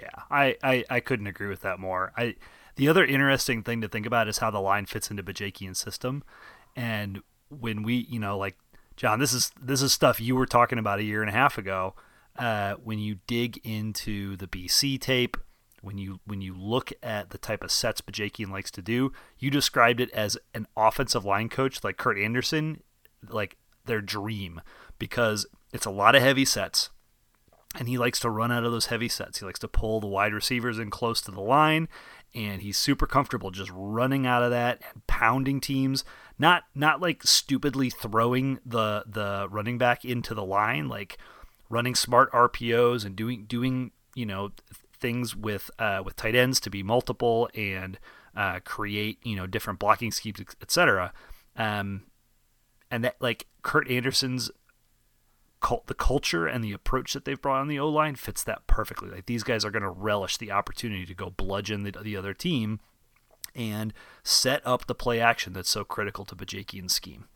Yeah, 0.01 0.09
I, 0.31 0.57
I, 0.63 0.85
I 0.89 1.01
couldn't 1.01 1.27
agree 1.27 1.49
with 1.49 1.61
that 1.61 1.79
more. 1.79 2.13
I 2.17 2.37
the 2.77 2.89
other 2.89 3.05
interesting 3.05 3.63
thing 3.63 3.81
to 3.81 3.89
think 3.89 4.07
about 4.07 4.29
is 4.29 4.39
how 4.39 4.51
the 4.51 4.61
line 4.61 4.87
fits 4.87 5.11
into 5.11 5.23
Bajakian's 5.23 5.79
system, 5.79 6.23
and 6.75 7.23
when 7.49 7.83
we 7.83 8.07
you 8.11 8.19
know 8.19 8.37
like 8.37 8.57
John, 8.97 9.19
this 9.19 9.33
is 9.33 9.53
this 9.61 9.83
is 9.83 9.93
stuff 9.93 10.21
you 10.21 10.37
were 10.37 10.47
talking 10.47 10.79
about 10.79 10.99
a 10.99 11.05
year 11.05 11.23
and 11.23 11.31
a 11.31 11.35
half 11.35 11.59
ago. 11.59 11.95
Uh, 12.39 12.75
when 12.85 12.99
you 12.99 13.17
dig 13.27 13.59
into 13.65 14.37
the 14.37 14.47
BC 14.47 15.01
tape, 15.01 15.39
when 15.87 15.99
you 15.99 16.19
when 16.27 16.41
you 16.41 16.53
look 16.59 16.93
at 17.01 17.31
the 17.31 17.39
type 17.39 17.63
of 17.63 17.71
sets 17.71 18.01
Bajakian 18.01 18.51
likes 18.51 18.73
to 18.73 18.83
do, 18.83 19.13
you 19.39 19.53
described 19.53 20.01
it 20.01 20.11
as 20.11 20.37
an 20.53 20.67
offensive 20.77 21.25
line 21.25 21.49
coach 21.49 21.85
like 21.85 21.97
Kurt 21.97 22.19
Anderson, 22.19 22.83
like 23.29 23.57
their 23.85 24.01
dream 24.01 24.61
because 24.99 25.47
it's 25.73 25.87
a 25.87 25.91
lot 25.91 26.17
of 26.17 26.23
heavy 26.23 26.45
sets. 26.45 26.91
And 27.79 27.89
he 27.89 27.99
likes 27.99 28.19
to 28.21 28.31
run 28.31 28.51
out 28.51 28.65
of 28.65 28.73
those 28.73 28.87
heavy 28.87 29.09
sets. 29.09 29.39
He 29.39 29.47
likes 29.47 29.61
to 29.61 29.69
pull 29.69 30.01
the 30.01 30.07
wide 30.09 30.33
receivers 30.33 30.79
in 30.79 30.91
close 30.91 31.21
to 31.21 31.31
the 31.31 31.41
line, 31.41 31.89
and 32.35 32.63
he's 32.63 32.79
super 32.79 33.07
comfortable 33.07 33.53
just 33.53 33.71
running 33.73 34.27
out 34.27 34.43
of 34.43 34.51
that 34.51 34.83
and 34.93 35.07
pounding 35.07 35.61
teams. 35.61 36.05
Not 36.37 36.65
not 36.75 37.01
like 37.01 37.23
stupidly 37.23 37.91
throwing 37.91 38.59
the 38.67 39.05
the 39.07 39.47
running 39.53 39.79
back 39.79 40.05
into 40.05 40.35
the 40.35 40.45
line, 40.45 40.89
like 40.89 41.17
running 41.69 41.95
smart 41.95 42.33
RPOs 42.33 43.05
and 43.05 43.15
doing 43.15 43.45
doing 43.45 43.93
you 44.17 44.27
know 44.27 44.51
things 45.07 45.37
with 45.37 45.71
uh, 45.79 46.03
with 46.05 46.17
tight 46.17 46.35
ends 46.35 46.59
to 46.59 46.69
be 46.69 46.83
multiple 46.83 47.49
and 47.55 47.97
uh, 48.35 48.59
create 48.65 49.19
you 49.23 49.37
know 49.37 49.47
different 49.47 49.79
blocking 49.79 50.11
schemes, 50.11 50.41
etc. 50.61 51.13
Um, 51.55 52.03
and 52.91 53.05
that 53.05 53.15
like 53.21 53.47
Kurt 53.63 53.89
Anderson's 53.89 54.51
cult, 55.61 55.87
the 55.87 55.95
culture 55.95 56.49
and 56.49 56.65
the 56.65 56.73
approach 56.73 57.13
that 57.13 57.25
they've 57.25 57.41
brought 57.41 57.61
on 57.61 57.69
the 57.69 57.79
O 57.79 57.89
line 57.89 58.17
fits 58.17 58.43
that 58.43 58.67
perfectly. 58.67 59.09
Like 59.09 59.27
these 59.27 59.45
guys 59.45 59.65
are 59.65 59.71
going 59.71 59.85
to 59.85 59.89
relish 59.89 60.39
the 60.39 60.51
opportunity 60.51 61.07
to 61.07 61.15
go 61.15 61.31
bludgeon 61.31 61.85
the, 61.85 61.93
the 61.93 62.17
other 62.17 62.35
team 62.35 62.81
and 63.55 63.95
set 64.25 64.61
up 64.67 64.87
the 64.87 64.95
play 64.95 65.21
action 65.21 65.53
that's 65.53 65.71
so 65.71 65.85
critical 65.85 66.25
to 66.25 66.35
Bajakian's 66.35 66.93
scheme. 66.93 67.27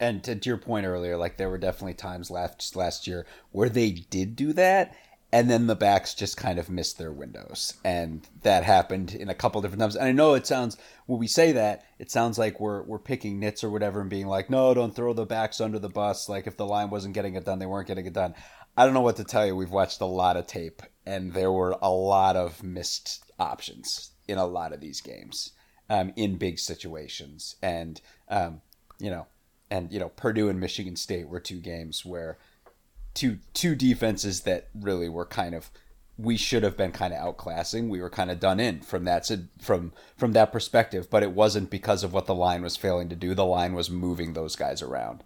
And 0.00 0.24
to, 0.24 0.34
to 0.34 0.48
your 0.48 0.58
point 0.58 0.86
earlier, 0.86 1.16
like 1.16 1.36
there 1.36 1.50
were 1.50 1.58
definitely 1.58 1.94
times 1.94 2.32
last 2.32 2.74
last 2.74 3.06
year 3.06 3.26
where 3.52 3.68
they 3.68 3.90
did 3.90 4.34
do 4.34 4.52
that, 4.54 4.96
and 5.32 5.48
then 5.48 5.66
the 5.66 5.76
backs 5.76 6.14
just 6.14 6.36
kind 6.36 6.58
of 6.58 6.68
missed 6.68 6.98
their 6.98 7.12
windows. 7.12 7.74
And 7.84 8.26
that 8.42 8.64
happened 8.64 9.14
in 9.14 9.28
a 9.28 9.34
couple 9.34 9.60
different 9.60 9.80
times. 9.80 9.96
And 9.96 10.08
i 10.08 10.12
know 10.12 10.34
it 10.34 10.46
sounds 10.46 10.76
when 11.06 11.20
we 11.20 11.26
say 11.26 11.52
that 11.52 11.84
it 11.98 12.10
sounds 12.10 12.38
like 12.38 12.58
we're 12.58 12.82
we're 12.82 12.98
picking 12.98 13.38
nits 13.38 13.62
or 13.62 13.70
whatever 13.70 14.00
and 14.00 14.10
being 14.10 14.26
like 14.26 14.50
no 14.50 14.74
don't 14.74 14.94
throw 14.94 15.12
the 15.12 15.26
backs 15.26 15.60
under 15.60 15.78
the 15.78 15.88
bus. 15.88 16.28
Like 16.28 16.46
if 16.46 16.56
the 16.56 16.66
line 16.66 16.90
wasn't 16.90 17.14
getting 17.14 17.34
it 17.34 17.44
done 17.44 17.58
they 17.58 17.66
weren't 17.66 17.88
getting 17.88 18.06
it 18.06 18.12
done. 18.12 18.34
I 18.76 18.84
don't 18.84 18.94
know 18.94 19.00
what 19.00 19.16
to 19.16 19.24
tell 19.24 19.46
you. 19.46 19.54
We've 19.54 19.70
watched 19.70 20.00
a 20.00 20.06
lot 20.06 20.36
of 20.36 20.46
tape 20.46 20.82
and 21.06 21.32
there 21.32 21.52
were 21.52 21.76
a 21.80 21.90
lot 21.90 22.36
of 22.36 22.62
missed 22.62 23.24
options 23.38 24.10
in 24.26 24.38
a 24.38 24.46
lot 24.46 24.72
of 24.72 24.80
these 24.80 25.00
games 25.00 25.52
um, 25.88 26.12
in 26.16 26.36
big 26.36 26.58
situations. 26.58 27.56
And 27.62 28.00
um, 28.28 28.62
you 29.00 29.10
know 29.10 29.26
and 29.70 29.92
you 29.92 29.98
know 29.98 30.10
purdue 30.10 30.48
and 30.48 30.60
michigan 30.60 30.94
state 30.94 31.28
were 31.28 31.40
two 31.40 31.60
games 31.60 32.04
where 32.04 32.38
two 33.14 33.38
two 33.54 33.74
defenses 33.74 34.42
that 34.42 34.68
really 34.74 35.08
were 35.08 35.26
kind 35.26 35.54
of 35.54 35.70
we 36.22 36.36
should 36.36 36.62
have 36.62 36.76
been 36.76 36.92
kind 36.92 37.14
of 37.14 37.20
outclassing. 37.20 37.88
We 37.88 38.00
were 38.00 38.10
kind 38.10 38.30
of 38.30 38.40
done 38.40 38.60
in 38.60 38.80
from 38.80 39.04
that 39.04 39.30
from 39.60 39.92
from 40.16 40.32
that 40.32 40.52
perspective, 40.52 41.08
but 41.10 41.22
it 41.22 41.32
wasn't 41.32 41.70
because 41.70 42.04
of 42.04 42.12
what 42.12 42.26
the 42.26 42.34
line 42.34 42.62
was 42.62 42.76
failing 42.76 43.08
to 43.08 43.16
do. 43.16 43.34
The 43.34 43.46
line 43.46 43.74
was 43.74 43.90
moving 43.90 44.32
those 44.32 44.56
guys 44.56 44.82
around. 44.82 45.24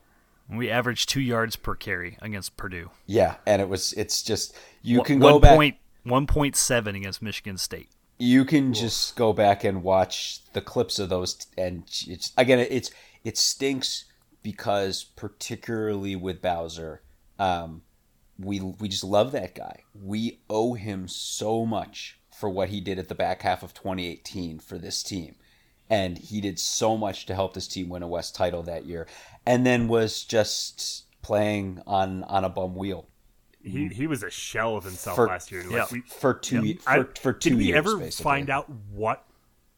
We 0.48 0.70
averaged 0.70 1.08
two 1.08 1.20
yards 1.20 1.56
per 1.56 1.74
carry 1.74 2.18
against 2.20 2.56
Purdue. 2.56 2.90
Yeah, 3.06 3.36
and 3.46 3.62
it 3.62 3.68
was 3.68 3.92
it's 3.94 4.22
just 4.22 4.56
you 4.82 4.98
one, 4.98 5.06
can 5.06 5.18
go 5.18 5.38
back 5.38 5.56
point 5.56 5.76
one 6.04 6.26
point 6.26 6.56
seven 6.56 6.94
against 6.94 7.22
Michigan 7.22 7.58
State. 7.58 7.88
You 8.18 8.44
can 8.44 8.72
just 8.72 9.16
go 9.16 9.32
back 9.32 9.64
and 9.64 9.82
watch 9.82 10.40
the 10.52 10.60
clips 10.60 10.98
of 10.98 11.08
those, 11.08 11.46
and 11.58 11.82
it's 12.06 12.32
again 12.36 12.58
it's 12.58 12.90
it 13.24 13.36
stinks 13.36 14.04
because 14.42 15.02
particularly 15.02 16.14
with 16.14 16.42
Bowser, 16.42 17.00
um, 17.38 17.82
we 18.38 18.60
we 18.60 18.88
just 18.88 19.04
love 19.04 19.32
that 19.32 19.54
guy. 19.54 19.82
We 19.94 20.40
owe 20.50 20.74
him 20.74 21.08
so 21.08 21.64
much 21.64 22.18
for 22.30 22.48
what 22.50 22.68
he 22.70 22.80
did 22.80 22.98
at 22.98 23.08
the 23.08 23.14
back 23.14 23.42
half 23.42 23.62
of 23.62 23.74
2018 23.74 24.58
for 24.58 24.76
this 24.78 25.02
team. 25.02 25.36
And 25.88 26.18
he 26.18 26.40
did 26.40 26.58
so 26.58 26.96
much 26.96 27.26
to 27.26 27.34
help 27.34 27.54
this 27.54 27.68
team 27.68 27.88
win 27.90 28.02
a 28.02 28.08
West 28.08 28.34
title 28.34 28.62
that 28.64 28.86
year. 28.86 29.06
And 29.46 29.64
then 29.66 29.86
was 29.86 30.24
just 30.24 31.04
playing 31.22 31.80
on 31.86 32.24
on 32.24 32.44
a 32.44 32.48
bum 32.48 32.74
wheel. 32.74 33.06
He, 33.62 33.88
he 33.88 34.06
was 34.06 34.22
a 34.22 34.30
shell 34.30 34.76
of 34.76 34.84
himself 34.84 35.16
For- 35.16 35.26
last 35.28 35.50
year. 35.52 35.62
Like, 35.62 35.72
yeah. 35.72 35.86
we- 35.92 36.00
For 36.02 36.34
two 36.34 36.64
yeah. 36.64 36.74
for, 36.80 36.90
I- 36.90 37.18
for 37.20 37.32
two 37.32 37.50
did 37.50 37.58
we 37.58 37.72
ever 37.74 37.96
basically. 37.96 38.22
find 38.24 38.50
out 38.50 38.68
what 38.92 39.24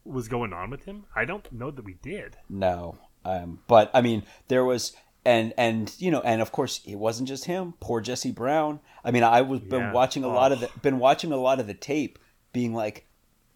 was 0.04 0.28
going 0.28 0.52
on 0.52 0.70
with 0.70 0.84
him? 0.84 1.04
I 1.14 1.24
don't 1.24 1.50
know 1.52 1.70
that 1.70 1.84
we 1.84 1.94
did. 1.94 2.36
No. 2.48 2.98
Um, 3.24 3.58
but 3.66 3.90
I 3.92 4.00
mean, 4.02 4.22
there 4.48 4.64
was 4.64 4.92
and 5.26 5.52
and 5.58 5.94
you 5.98 6.10
know, 6.10 6.20
and 6.20 6.40
of 6.40 6.52
course, 6.52 6.80
it 6.86 6.94
wasn't 6.94 7.28
just 7.28 7.44
him. 7.44 7.74
Poor 7.80 8.00
Jesse 8.00 8.30
Brown. 8.30 8.80
I 9.04 9.10
mean, 9.10 9.24
I 9.24 9.42
was 9.42 9.60
been 9.60 9.92
watching 9.92 10.24
a 10.24 10.28
lot 10.28 10.52
of 10.52 10.62
Oh. 10.62 10.66
the 10.66 10.80
been 10.80 10.98
watching 10.98 11.32
a 11.32 11.36
lot 11.36 11.60
of 11.60 11.66
the 11.66 11.74
tape, 11.74 12.18
being 12.52 12.72
like, 12.72 13.06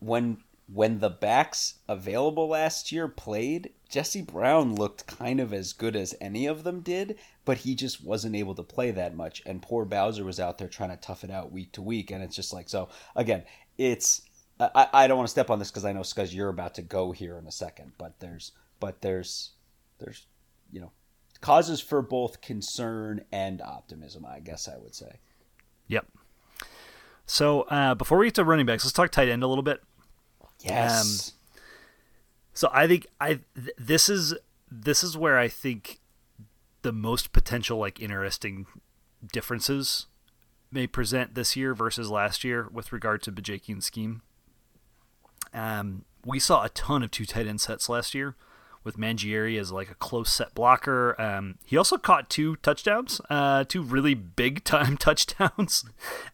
when 0.00 0.38
when 0.72 1.00
the 1.00 1.10
backs 1.10 1.74
available 1.88 2.48
last 2.48 2.92
year 2.92 3.08
played, 3.08 3.72
Jesse 3.88 4.22
Brown 4.22 4.74
looked 4.74 5.06
kind 5.06 5.40
of 5.40 5.52
as 5.52 5.72
good 5.72 5.96
as 5.96 6.14
any 6.20 6.46
of 6.46 6.62
them 6.62 6.80
did, 6.80 7.18
but 7.44 7.58
he 7.58 7.74
just 7.74 8.04
wasn't 8.04 8.36
able 8.36 8.54
to 8.54 8.62
play 8.62 8.90
that 8.92 9.16
much. 9.16 9.42
And 9.46 9.62
poor 9.62 9.84
Bowser 9.84 10.24
was 10.24 10.38
out 10.38 10.58
there 10.58 10.68
trying 10.68 10.90
to 10.90 10.96
tough 10.96 11.24
it 11.24 11.30
out 11.30 11.50
week 11.50 11.72
to 11.72 11.82
week, 11.82 12.10
and 12.10 12.22
it's 12.22 12.36
just 12.36 12.52
like 12.52 12.68
so. 12.68 12.88
Again, 13.16 13.44
it's 13.78 14.22
I, 14.60 14.88
I 14.92 15.06
don't 15.06 15.16
want 15.16 15.28
to 15.28 15.32
step 15.32 15.50
on 15.50 15.58
this 15.58 15.70
because 15.70 15.84
I 15.84 15.92
know 15.92 16.02
because 16.02 16.34
you're 16.34 16.48
about 16.48 16.74
to 16.74 16.82
go 16.82 17.12
here 17.12 17.38
in 17.38 17.46
a 17.46 17.52
second, 17.52 17.92
but 17.96 18.20
there's 18.20 18.52
but 18.78 19.00
there's 19.02 19.52
there's 19.98 20.26
you 20.70 20.80
know 20.80 20.92
causes 21.40 21.80
for 21.80 22.02
both 22.02 22.40
concern 22.40 23.24
and 23.32 23.60
optimism. 23.62 24.26
I 24.26 24.40
guess 24.40 24.68
I 24.68 24.76
would 24.78 24.94
say. 24.94 25.18
Yep. 25.88 26.06
So 27.26 27.62
uh, 27.62 27.94
before 27.94 28.18
we 28.18 28.26
get 28.26 28.34
to 28.36 28.44
running 28.44 28.66
backs, 28.66 28.84
let's 28.84 28.92
talk 28.92 29.10
tight 29.10 29.28
end 29.28 29.42
a 29.42 29.46
little 29.46 29.62
bit. 29.62 29.82
Yes. 30.60 31.32
So 32.52 32.68
I 32.72 32.86
think 32.86 33.06
I 33.20 33.40
th- 33.54 33.74
this 33.78 34.08
is 34.08 34.34
this 34.70 35.02
is 35.02 35.16
where 35.16 35.38
I 35.38 35.48
think 35.48 36.00
the 36.82 36.92
most 36.92 37.32
potential 37.32 37.78
like 37.78 38.00
interesting 38.00 38.66
differences 39.32 40.06
may 40.72 40.86
present 40.86 41.34
this 41.34 41.56
year 41.56 41.74
versus 41.74 42.10
last 42.10 42.44
year 42.44 42.68
with 42.70 42.92
regard 42.92 43.22
to 43.22 43.32
Bajakian 43.32 43.82
scheme. 43.82 44.22
Um, 45.52 46.04
we 46.24 46.38
saw 46.38 46.64
a 46.64 46.68
ton 46.68 47.02
of 47.02 47.10
two 47.10 47.26
tight 47.26 47.46
end 47.46 47.60
sets 47.60 47.88
last 47.88 48.14
year 48.14 48.36
with 48.82 48.96
Mangieri 48.96 49.58
as 49.60 49.70
like 49.70 49.90
a 49.90 49.94
close 49.94 50.30
set 50.30 50.54
blocker. 50.54 51.20
Um, 51.20 51.56
he 51.66 51.76
also 51.76 51.98
caught 51.98 52.30
two 52.30 52.56
touchdowns, 52.56 53.20
uh, 53.28 53.64
two 53.64 53.82
really 53.82 54.14
big 54.14 54.64
time 54.64 54.96
touchdowns, 54.98 55.84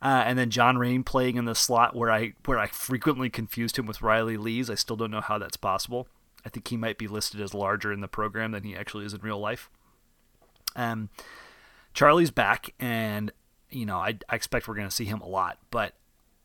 uh, 0.00 0.22
and 0.26 0.38
then 0.38 0.50
John 0.50 0.78
Raine 0.78 1.02
playing 1.04 1.36
in 1.36 1.44
the 1.44 1.54
slot 1.54 1.94
where 1.96 2.10
I 2.10 2.34
where 2.44 2.58
I 2.58 2.68
frequently 2.68 3.28
confused 3.30 3.78
him 3.78 3.86
with 3.86 4.02
Riley 4.02 4.36
Lees. 4.36 4.70
I 4.70 4.74
still 4.74 4.96
don't 4.96 5.10
know 5.10 5.20
how 5.20 5.38
that's 5.38 5.56
possible. 5.56 6.06
I 6.44 6.48
think 6.48 6.68
he 6.68 6.76
might 6.76 6.98
be 6.98 7.08
listed 7.08 7.40
as 7.40 7.52
larger 7.54 7.92
in 7.92 8.00
the 8.00 8.08
program 8.08 8.52
than 8.52 8.62
he 8.62 8.76
actually 8.76 9.04
is 9.04 9.12
in 9.14 9.20
real 9.20 9.40
life. 9.40 9.68
Um, 10.76 11.08
Charlie's 11.94 12.30
back, 12.30 12.72
and 12.78 13.32
you 13.70 13.86
know 13.86 13.96
I, 13.98 14.18
I 14.28 14.36
expect 14.36 14.68
we're 14.68 14.74
going 14.76 14.88
to 14.88 14.94
see 14.94 15.06
him 15.06 15.20
a 15.20 15.26
lot, 15.28 15.58
but 15.70 15.94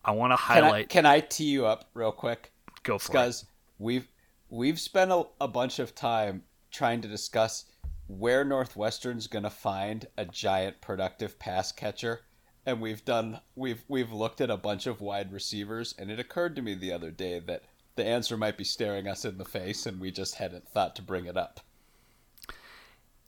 I 0.04 0.12
want 0.12 0.34
to 0.34 0.38
Can 0.38 0.58
I, 0.58 0.62
highlight. 0.62 0.90
can 0.90 1.06
I 1.06 1.20
tee 1.20 1.44
you 1.46 1.66
up 1.68 1.90
real 1.94 2.12
quick? 2.12 2.52
go 2.84 2.98
for 2.98 3.10
it. 3.10 3.12
Because 3.12 3.46
we've 3.78 4.08
we've 4.52 4.80
spent 4.80 5.12
a, 5.12 5.26
a 5.40 5.48
bunch 5.48 5.80
of 5.80 5.96
time 5.96 6.44
trying 6.70 7.02
to 7.02 7.08
discuss 7.08 7.66
where 8.08 8.44
Northwestern's 8.44 9.28
going 9.28 9.44
to 9.44 9.50
find 9.50 10.06
a 10.18 10.26
giant 10.26 10.82
productive 10.82 11.40
pass 11.40 11.72
catcher, 11.72 12.22
and 12.66 12.82
we've 12.82 13.04
done 13.06 13.40
we've 13.56 13.84
we've 13.88 14.12
looked 14.12 14.42
at 14.42 14.52
a 14.52 14.58
bunch 14.58 14.86
of 14.86 15.02
wide 15.02 15.32
receivers, 15.32 15.96
and 15.98 16.12
it 16.12 16.20
occurred 16.20 16.56
to 16.58 16.62
me 16.62 16.76
the 16.76 16.92
other 16.92 17.10
day 17.10 17.40
that 17.40 17.64
the 17.96 18.06
answer 18.06 18.38
might 18.38 18.58
be 18.58 18.64
staring 18.64 19.08
us 19.08 19.26
in 19.26 19.38
the 19.38 19.46
face, 19.46 19.86
and 19.86 20.00
we 20.00 20.12
just 20.12 20.36
hadn't 20.36 20.68
thought 20.68 20.96
to 20.98 21.02
bring 21.02 21.26
it 21.26 21.38
up. 21.38 21.62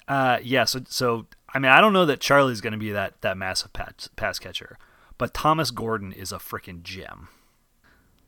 Uh, 0.07 0.39
yeah. 0.43 0.65
So, 0.65 0.81
so 0.88 1.27
I 1.53 1.59
mean, 1.59 1.71
I 1.71 1.79
don't 1.79 1.93
know 1.93 2.05
that 2.05 2.19
Charlie's 2.19 2.62
going 2.62 2.73
to 2.73 2.79
be 2.79 2.91
that 2.91 3.21
that 3.21 3.38
massive 3.38 3.71
pass, 3.71 4.09
pass 4.17 4.38
catcher, 4.38 4.77
but 5.17 5.33
Thomas 5.33 5.71
Gordon 5.71 6.12
is 6.12 6.33
a 6.33 6.38
freaking 6.38 6.83
gem. 6.83 7.29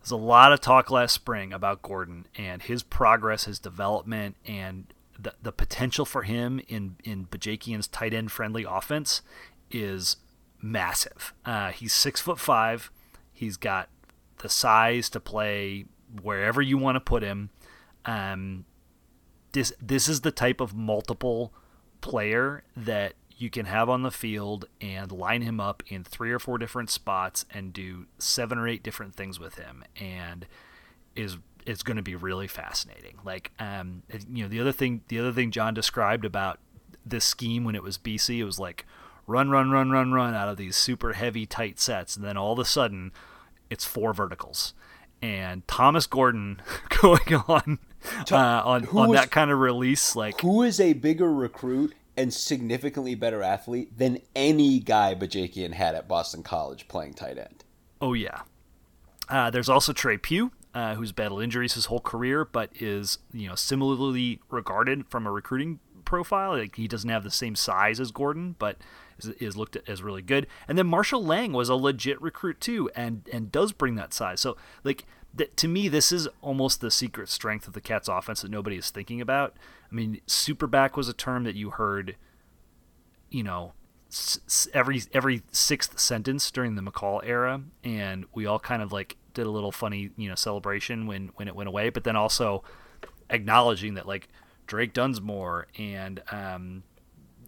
There's 0.06 0.12
a 0.12 0.18
lot 0.18 0.54
of 0.54 0.62
talk 0.62 0.92
last 0.92 1.14
spring 1.14 1.52
about 1.52 1.82
Gordon 1.82 2.28
and 2.38 2.62
his 2.62 2.84
progress, 2.84 3.46
his 3.46 3.58
development, 3.58 4.36
and 4.46 4.94
the 5.18 5.34
the 5.42 5.52
potential 5.52 6.06
for 6.06 6.22
him 6.22 6.62
in 6.68 6.98
in 7.04 7.26
Bajakian's 7.26 7.88
tight 7.88 8.14
end 8.14 8.32
friendly 8.32 8.64
offense 8.70 9.24
is 9.72 10.18
massive. 10.62 11.34
Uh, 11.44 11.72
he's 11.72 11.92
six 11.92 12.22
foot 12.22 12.38
five. 12.38 12.92
He's 13.34 13.58
got 13.58 13.90
the 14.44 14.48
size 14.48 15.10
to 15.10 15.20
play 15.20 15.86
wherever 16.22 16.62
you 16.62 16.78
want 16.78 16.98
to 16.98 17.00
put 17.00 17.24
him. 17.24 17.50
Um, 18.06 18.66
this 19.54 19.74
this 19.82 20.08
is 20.08 20.22
the 20.22 20.30
type 20.30 20.62
of 20.62 20.76
multiple 20.76 21.52
player 22.02 22.64
that 22.78 23.14
you 23.38 23.50
can 23.50 23.66
have 23.66 23.90
on 23.90 24.04
the 24.04 24.12
field 24.12 24.66
and 24.80 25.12
line 25.12 25.42
him 25.42 25.60
up 25.60 25.84
in 25.88 26.04
three 26.04 26.32
or 26.32 26.40
four 26.40 26.58
different 26.58 26.90
spots 26.90 27.46
and 27.52 27.74
do 27.74 28.06
seven 28.18 28.58
or 28.58 28.68
eight 28.68 28.82
different 28.84 29.16
things 29.16 29.40
with 29.40 29.56
him 29.56 29.84
and 30.00 30.46
is 31.16 31.38
is 31.66 31.82
going 31.82 31.98
to 31.98 32.04
be 32.04 32.16
really 32.16 32.48
fascinating. 32.48 33.18
Like 33.26 33.52
um 33.60 34.04
you 34.30 34.44
know 34.44 34.50
the 34.50 34.60
other 34.60 34.72
thing 34.72 35.02
the 35.10 35.20
other 35.20 35.34
thing 35.34 35.52
John 35.52 35.74
described 35.74 36.24
about 36.26 36.60
this 37.06 37.26
scheme 37.26 37.64
when 37.64 37.76
it 37.76 37.84
was 37.84 37.98
BC 37.98 38.38
it 38.38 38.46
was 38.46 38.60
like 38.60 38.86
run 39.28 39.50
run 39.50 39.70
run 39.70 39.92
run 39.92 40.12
run 40.12 40.34
out 40.34 40.48
of 40.48 40.58
these 40.58 40.78
super 40.78 41.14
heavy 41.14 41.46
tight 41.46 41.80
sets 41.80 42.16
and 42.16 42.24
then 42.24 42.38
all 42.38 42.54
of 42.54 42.60
a 42.60 42.66
sudden 42.66 43.12
it's 43.70 43.84
four 43.86 44.14
verticals. 44.14 44.74
And 45.22 45.68
Thomas 45.68 46.08
Gordon 46.08 46.62
going 47.02 47.34
on 47.48 47.80
uh, 48.32 48.38
on 48.38 48.88
on 48.88 49.10
was- 49.10 49.20
that 49.20 49.32
kind 49.32 49.52
of 49.52 49.60
release 49.60 50.16
like 50.16 50.40
Who 50.40 50.62
is 50.64 50.80
a 50.80 50.94
bigger 50.94 51.34
recruit 51.34 51.94
and 52.18 52.34
significantly 52.34 53.16
better 53.16 53.44
athlete 53.44 53.98
than 53.98 54.20
any 54.36 54.80
guy 54.80 55.16
Bajakian 55.16 55.74
had 55.74 55.96
at 55.96 56.08
Boston 56.08 56.44
College 56.44 56.88
playing 56.88 57.14
tight 57.14 57.38
end? 57.38 57.64
Oh 58.02 58.14
yeah. 58.14 58.42
Uh, 59.30 59.50
there's 59.50 59.70
also 59.70 59.92
Trey 59.92 60.18
Pugh, 60.18 60.52
uh, 60.74 60.96
who's 60.96 61.12
battled 61.12 61.42
injuries 61.42 61.74
his 61.74 61.86
whole 61.86 62.00
career, 62.00 62.46
but 62.46 62.70
is 62.80 63.18
you 63.34 63.48
know 63.48 63.56
similarly 63.56 64.40
regarded 64.50 65.08
from 65.08 65.26
a 65.26 65.32
recruiting 65.32 65.80
profile. 66.06 66.58
Like 66.58 66.76
he 66.76 66.88
doesn't 66.88 67.10
have 67.10 67.24
the 67.24 67.32
same 67.32 67.56
size 67.56 68.00
as 68.00 68.12
Gordon, 68.12 68.56
but 68.60 68.78
is, 69.20 69.30
is 69.40 69.58
looked 69.58 69.76
at 69.76 69.88
as 69.90 70.04
really 70.04 70.22
good. 70.22 70.48
And 70.68 70.78
then 70.78 70.88
Marshall 70.88 71.24
Lang 71.24 71.54
was 71.54 71.70
a 71.70 71.76
legit 71.76 72.22
recruit 72.22 72.62
too, 72.62 72.90
and 72.96 73.28
and 73.34 73.52
does 73.52 73.72
bring 73.72 73.96
that 73.96 74.14
size. 74.14 74.42
So 74.42 74.56
like 74.84 75.06
th- 75.38 75.52
to 75.56 75.68
me, 75.68 75.88
this 75.88 76.12
is 76.12 76.28
almost 76.42 76.82
the 76.82 76.92
secret 76.92 77.30
strength 77.30 77.68
of 77.68 77.74
the 77.74 77.82
Cats' 77.82 78.08
offense 78.08 78.42
that 78.42 78.52
nobody 78.52 78.78
is 78.78 78.90
thinking 78.90 79.22
about. 79.22 79.56
I 79.92 79.96
mean, 79.96 80.22
superback 80.28 80.96
was 80.96 81.08
a 81.10 81.14
term 81.14 81.44
that 81.44 81.56
you 81.56 81.72
heard, 81.72 82.16
you 83.30 83.44
know, 83.44 83.74
s- 84.10 84.68
every 84.74 85.02
every 85.14 85.44
sixth 85.52 86.00
sentence 86.00 86.50
during 86.52 86.76
the 86.76 86.82
McCall 86.82 87.22
era, 87.24 87.62
and 87.84 88.26
we 88.34 88.46
all 88.46 88.60
kind 88.60 88.82
of 88.82 88.92
like 88.92 89.18
did 89.34 89.46
a 89.46 89.52
little 89.52 89.72
funny, 89.72 90.12
you 90.18 90.30
know, 90.30 90.36
celebration 90.36 91.08
when 91.08 91.32
when 91.36 91.48
it 91.48 91.56
went 91.56 91.68
away. 91.68 91.90
But 91.90 92.04
then 92.04 92.16
also 92.16 92.64
acknowledging 93.30 93.96
that 93.96 94.08
like 94.08 94.30
Drake 94.68 94.94
Dunsmore 94.94 95.68
and 95.78 96.22
um, 96.32 96.84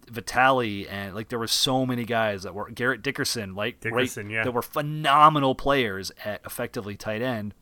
Vitale 0.08 0.86
and 0.88 1.14
like 1.14 1.28
there 1.28 1.38
were 1.38 1.46
so 1.46 1.84
many 1.86 2.04
guys 2.04 2.42
that 2.42 2.54
were 2.54 2.70
Garrett 2.70 3.02
Dickerson, 3.02 3.54
like 3.54 3.80
Dickerson, 3.80 4.26
right, 4.26 4.34
yeah. 4.34 4.44
that 4.44 4.52
were 4.52 4.62
phenomenal 4.62 5.54
players 5.54 6.12
at 6.24 6.40
effectively 6.44 6.96
tight 6.96 7.22
end. 7.22 7.54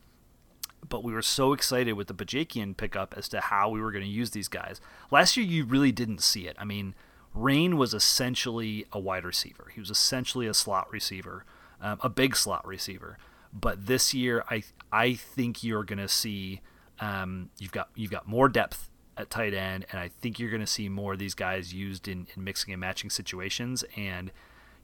But 0.89 1.05
we 1.05 1.13
were 1.13 1.23
so 1.23 1.53
excited 1.53 1.95
with 1.95 2.09
the 2.09 2.15
Bajakian 2.15 2.77
pickup 2.77 3.15
as 3.17 3.29
to 3.31 3.41
how 3.41 3.69
we 3.71 3.81
were 3.81 3.93
going 3.93 4.05
to 4.05 4.11
use 4.11 4.31
these 4.31 4.49
guys. 4.49 4.81
Last 5.11 5.37
year, 5.37 5.47
you 5.47 5.65
really 5.65 5.93
didn't 5.93 6.23
see 6.23 6.47
it. 6.47 6.57
I 6.59 6.65
mean, 6.65 6.95
Raine 7.35 7.77
was 7.77 7.93
essentially 7.95 8.87
a 8.93 8.99
wide 8.99 9.25
receiver. 9.25 9.71
He 9.75 9.81
was 9.81 9.91
essentially 9.91 10.47
a 10.47 10.55
slot 10.55 10.91
receiver, 10.91 11.45
um, 11.81 11.99
a 12.03 12.09
big 12.09 12.37
slot 12.37 12.67
receiver. 12.67 13.19
But 13.53 13.87
this 13.87 14.15
year, 14.15 14.45
I 14.51 14.63
I 14.91 15.15
think 15.15 15.63
you're 15.63 15.85
going 15.85 15.99
to 15.99 16.09
see 16.09 16.61
um, 17.01 17.51
you've 17.59 17.73
got 17.73 17.89
you've 17.95 18.11
got 18.11 18.27
more 18.27 18.49
depth 18.49 18.91
at 19.17 19.31
tight 19.31 19.55
end, 19.55 19.87
and 19.91 20.01
I 20.01 20.09
think 20.09 20.39
you're 20.39 20.51
going 20.51 20.61
to 20.61 20.67
see 20.67 20.89
more 20.89 21.15
of 21.15 21.19
these 21.19 21.35
guys 21.35 21.73
used 21.73 22.07
in, 22.07 22.27
in 22.35 22.45
mixing 22.45 22.73
and 22.73 22.81
matching 22.81 23.11
situations. 23.11 23.85
And 23.97 24.31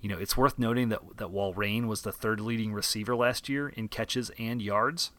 You 0.01 0.09
know, 0.09 0.19
it's 0.19 0.37
worth 0.37 0.59
noting 0.59 0.89
that 0.89 1.01
that 1.19 1.31
while 1.31 1.53
Raine 1.55 1.87
was 1.87 2.03
the 2.03 2.13
third 2.13 2.41
leading 2.41 2.73
receiver 2.73 3.15
last 3.15 3.49
year 3.49 3.69
in 3.69 3.89
catches 3.89 4.31
and 4.37 4.61
yards, 4.61 5.13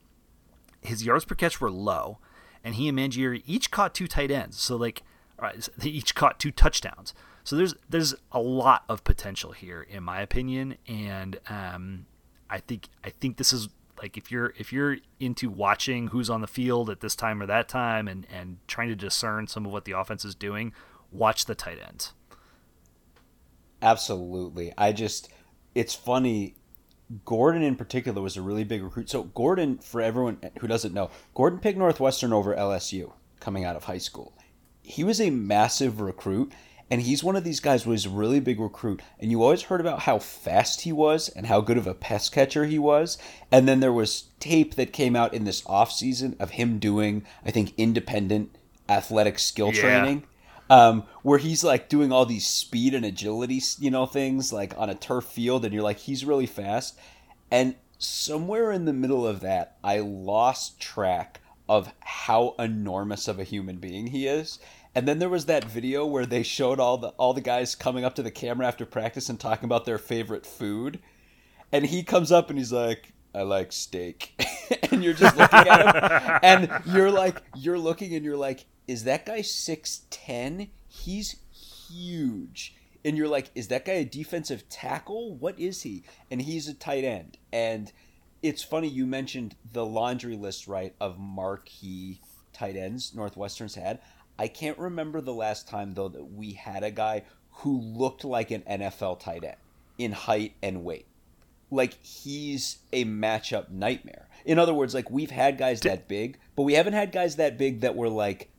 his 0.84 1.06
yards 1.06 1.26
per 1.26 1.36
catch 1.36 1.60
were 1.60 1.72
low, 1.72 2.20
and 2.64 2.76
he 2.76 2.88
and 2.88 2.98
Mangieri 2.98 3.44
each 3.46 3.72
caught 3.72 3.94
two 3.94 4.08
tight 4.08 4.32
ends. 4.32 4.60
So 4.60 4.76
like, 4.76 5.04
they 5.78 5.90
each 5.90 6.16
caught 6.16 6.40
two 6.40 6.52
touchdowns. 6.52 7.14
So 7.44 7.56
there's 7.56 7.76
there's 7.90 8.16
a 8.32 8.40
lot 8.40 8.84
of 8.88 9.04
potential 9.04 9.52
here, 9.52 9.82
in 9.82 10.04
my 10.04 10.22
opinion, 10.22 10.78
and 10.88 11.40
um, 11.50 12.06
I 12.50 12.60
think 12.60 12.88
I 13.04 13.10
think 13.10 13.38
this 13.38 13.52
is 13.52 13.68
like 14.02 14.18
if 14.18 14.32
you're 14.32 14.54
if 14.58 14.72
you're 14.72 14.98
into 15.20 15.50
watching 15.50 16.08
who's 16.08 16.30
on 16.30 16.42
the 16.42 16.48
field 16.48 16.90
at 16.90 17.02
this 17.02 17.16
time 17.16 17.42
or 17.42 17.46
that 17.48 17.68
time 17.68 18.08
and 18.08 18.26
and 18.32 18.58
trying 18.68 18.90
to 18.90 18.96
discern 18.96 19.48
some 19.48 19.66
of 19.66 19.72
what 19.74 19.86
the 19.86 19.92
offense 19.92 20.24
is 20.24 20.36
doing, 20.36 20.74
watch 21.12 21.46
the 21.46 21.56
tight 21.56 21.80
ends. 21.86 22.14
Absolutely. 23.82 24.72
I 24.78 24.94
just 24.94 25.30
it's 25.76 25.94
funny 25.94 26.56
Gordon 27.26 27.62
in 27.62 27.76
particular 27.76 28.22
was 28.22 28.38
a 28.38 28.42
really 28.42 28.64
big 28.64 28.84
recruit. 28.84 29.10
So 29.10 29.24
Gordon, 29.24 29.78
for 29.78 30.02
everyone 30.02 30.38
who 30.60 30.68
doesn't 30.68 30.94
know, 30.94 31.10
Gordon 31.36 31.60
picked 31.60 31.78
Northwestern 31.78 32.34
over 32.34 32.56
LSU 32.56 33.12
coming 33.40 33.66
out 33.66 33.76
of 33.76 33.84
high 33.86 33.98
school. 33.98 34.34
He 34.82 35.04
was 35.04 35.22
a 35.22 35.30
massive 35.30 36.02
recruit, 36.02 36.52
and 36.90 37.02
he's 37.02 37.24
one 37.24 37.36
of 37.36 37.44
these 37.44 37.60
guys 37.60 37.84
who 37.84 37.92
was 37.92 38.06
a 38.06 38.10
really 38.10 38.40
big 38.40 38.60
recruit. 38.60 39.02
And 39.20 39.32
you 39.32 39.42
always 39.44 39.64
heard 39.64 39.80
about 39.82 40.00
how 40.02 40.20
fast 40.20 40.82
he 40.82 40.92
was 40.92 41.30
and 41.30 41.46
how 41.48 41.62
good 41.62 41.78
of 41.78 41.88
a 41.88 41.94
pass 41.94 42.30
catcher 42.30 42.66
he 42.66 42.80
was. 42.80 43.18
And 43.52 43.68
then 43.68 43.80
there 43.80 43.94
was 43.94 44.26
tape 44.40 44.76
that 44.76 44.94
came 44.94 45.16
out 45.16 45.34
in 45.34 45.44
this 45.46 45.64
off 45.66 45.92
season 45.92 46.36
of 46.40 46.52
him 46.52 46.80
doing, 46.80 47.26
I 47.46 47.52
think, 47.52 47.74
independent 47.78 48.58
athletic 48.90 49.40
skill 49.40 49.74
Yeah. 49.74 49.82
training 49.82 50.24
um, 50.74 51.04
where 51.22 51.38
he's 51.38 51.64
like 51.64 51.88
doing 51.88 52.12
all 52.12 52.26
these 52.26 52.48
speed 52.48 52.96
and 52.96 53.06
agility, 53.06 53.62
you 53.78 53.92
know, 53.92 54.08
things 54.08 54.52
like 54.52 54.76
on 54.76 54.90
a 54.90 54.96
turf 54.96 55.26
field, 55.26 55.66
and 55.66 55.72
you're 55.72 55.84
like, 55.84 56.00
he's 56.00 56.26
really 56.26 56.48
fast. 56.48 56.98
And 57.52 57.76
somewhere 58.00 58.72
in 58.72 58.86
the 58.86 58.94
middle 58.94 59.28
of 59.28 59.42
that, 59.42 59.78
I 59.84 60.00
lost 60.00 60.80
track 60.80 61.42
of 61.70 61.94
how 62.00 62.56
enormous 62.58 63.28
of 63.28 63.38
a 63.38 63.44
human 63.44 63.76
being 63.76 64.08
he 64.08 64.26
is. 64.26 64.58
And 64.96 65.08
then 65.08 65.20
there 65.20 65.30
was 65.30 65.46
that 65.46 65.64
video 65.64 66.08
where 66.08 66.26
they 66.26 66.42
showed 66.42 66.80
all 66.80 66.98
the 66.98 67.10
all 67.10 67.36
the 67.36 67.42
guys 67.42 67.76
coming 67.76 68.04
up 68.04 68.16
to 68.16 68.24
the 68.24 68.32
camera 68.32 68.66
after 68.66 68.88
practice 68.88 69.30
and 69.30 69.40
talking 69.40 69.66
about 69.66 69.86
their 69.86 70.00
favorite 70.00 70.46
food. 70.46 71.00
And 71.72 71.86
he 71.86 72.02
comes 72.02 72.32
up 72.32 72.50
and 72.50 72.58
he's 72.58 72.74
like, 72.74 73.14
I 73.36 73.44
like 73.44 73.72
steak. 73.72 74.34
and 74.92 75.04
you're 75.04 75.14
just 75.14 75.38
looking 75.38 75.68
at 75.68 75.82
him 75.86 76.40
and 76.44 76.84
you're 76.88 77.12
like 77.12 77.44
you're 77.56 77.78
looking 77.78 78.16
and 78.16 78.26
you're 78.26 78.38
like, 78.38 78.66
is 78.88 79.04
that 79.06 79.26
guy 79.26 79.40
6'10? 79.40 80.70
He's 80.88 81.38
huge. 81.90 82.76
And 83.06 83.18
you're 83.18 83.28
like, 83.28 83.52
is 83.56 83.68
that 83.68 83.86
guy 83.86 83.94
a 83.94 84.06
defensive 84.06 84.70
tackle? 84.70 85.36
What 85.36 85.60
is 85.60 85.82
he? 85.82 86.04
And 86.32 86.42
he's 86.42 86.68
a 86.68 86.74
tight 86.74 87.04
end. 87.04 87.38
And 87.52 87.92
it's 88.42 88.64
funny 88.64 88.88
you 88.88 89.06
mentioned 89.06 89.56
the 89.72 89.86
laundry 89.86 90.36
list, 90.36 90.68
right, 90.68 90.94
of 91.00 91.20
marquee 91.20 92.20
tight 92.54 92.76
ends 92.76 93.14
Northwestern's 93.16 93.76
had. 93.76 94.00
I 94.38 94.48
can't 94.48 94.78
remember 94.78 95.22
the 95.22 95.34
last 95.34 95.68
time 95.68 95.94
though 95.94 96.10
that 96.10 96.34
we 96.34 96.54
had 96.54 96.84
a 96.84 96.92
guy 96.92 97.24
who 97.58 97.80
looked 97.80 98.24
like 98.24 98.52
an 98.52 98.62
NFL 98.62 99.20
tight 99.20 99.44
end 99.44 99.58
in 99.98 100.12
height 100.12 100.54
and 100.62 100.84
weight. 100.84 101.06
Like 101.70 101.94
he's 102.04 102.78
a 102.92 103.06
matchup 103.06 103.70
nightmare. 103.70 104.28
In 104.46 104.60
other 104.60 104.74
words, 104.74 104.94
like 104.94 105.10
we've 105.10 105.32
had 105.32 105.58
guys 105.58 105.82
that 105.82 106.08
big, 106.08 106.38
but 106.56 106.64
we 106.64 106.74
haven't 106.74 106.94
had 106.94 107.12
guys 107.12 107.36
that 107.38 107.58
big 107.58 107.82
that 107.82 107.96
were 107.96 108.10
like 108.10 108.50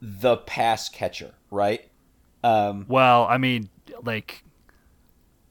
the 0.00 0.36
pass 0.36 0.88
catcher, 0.88 1.34
right? 1.50 1.88
Um, 2.44 2.84
Well, 2.88 3.24
I 3.24 3.38
mean, 3.38 3.68
like 4.02 4.44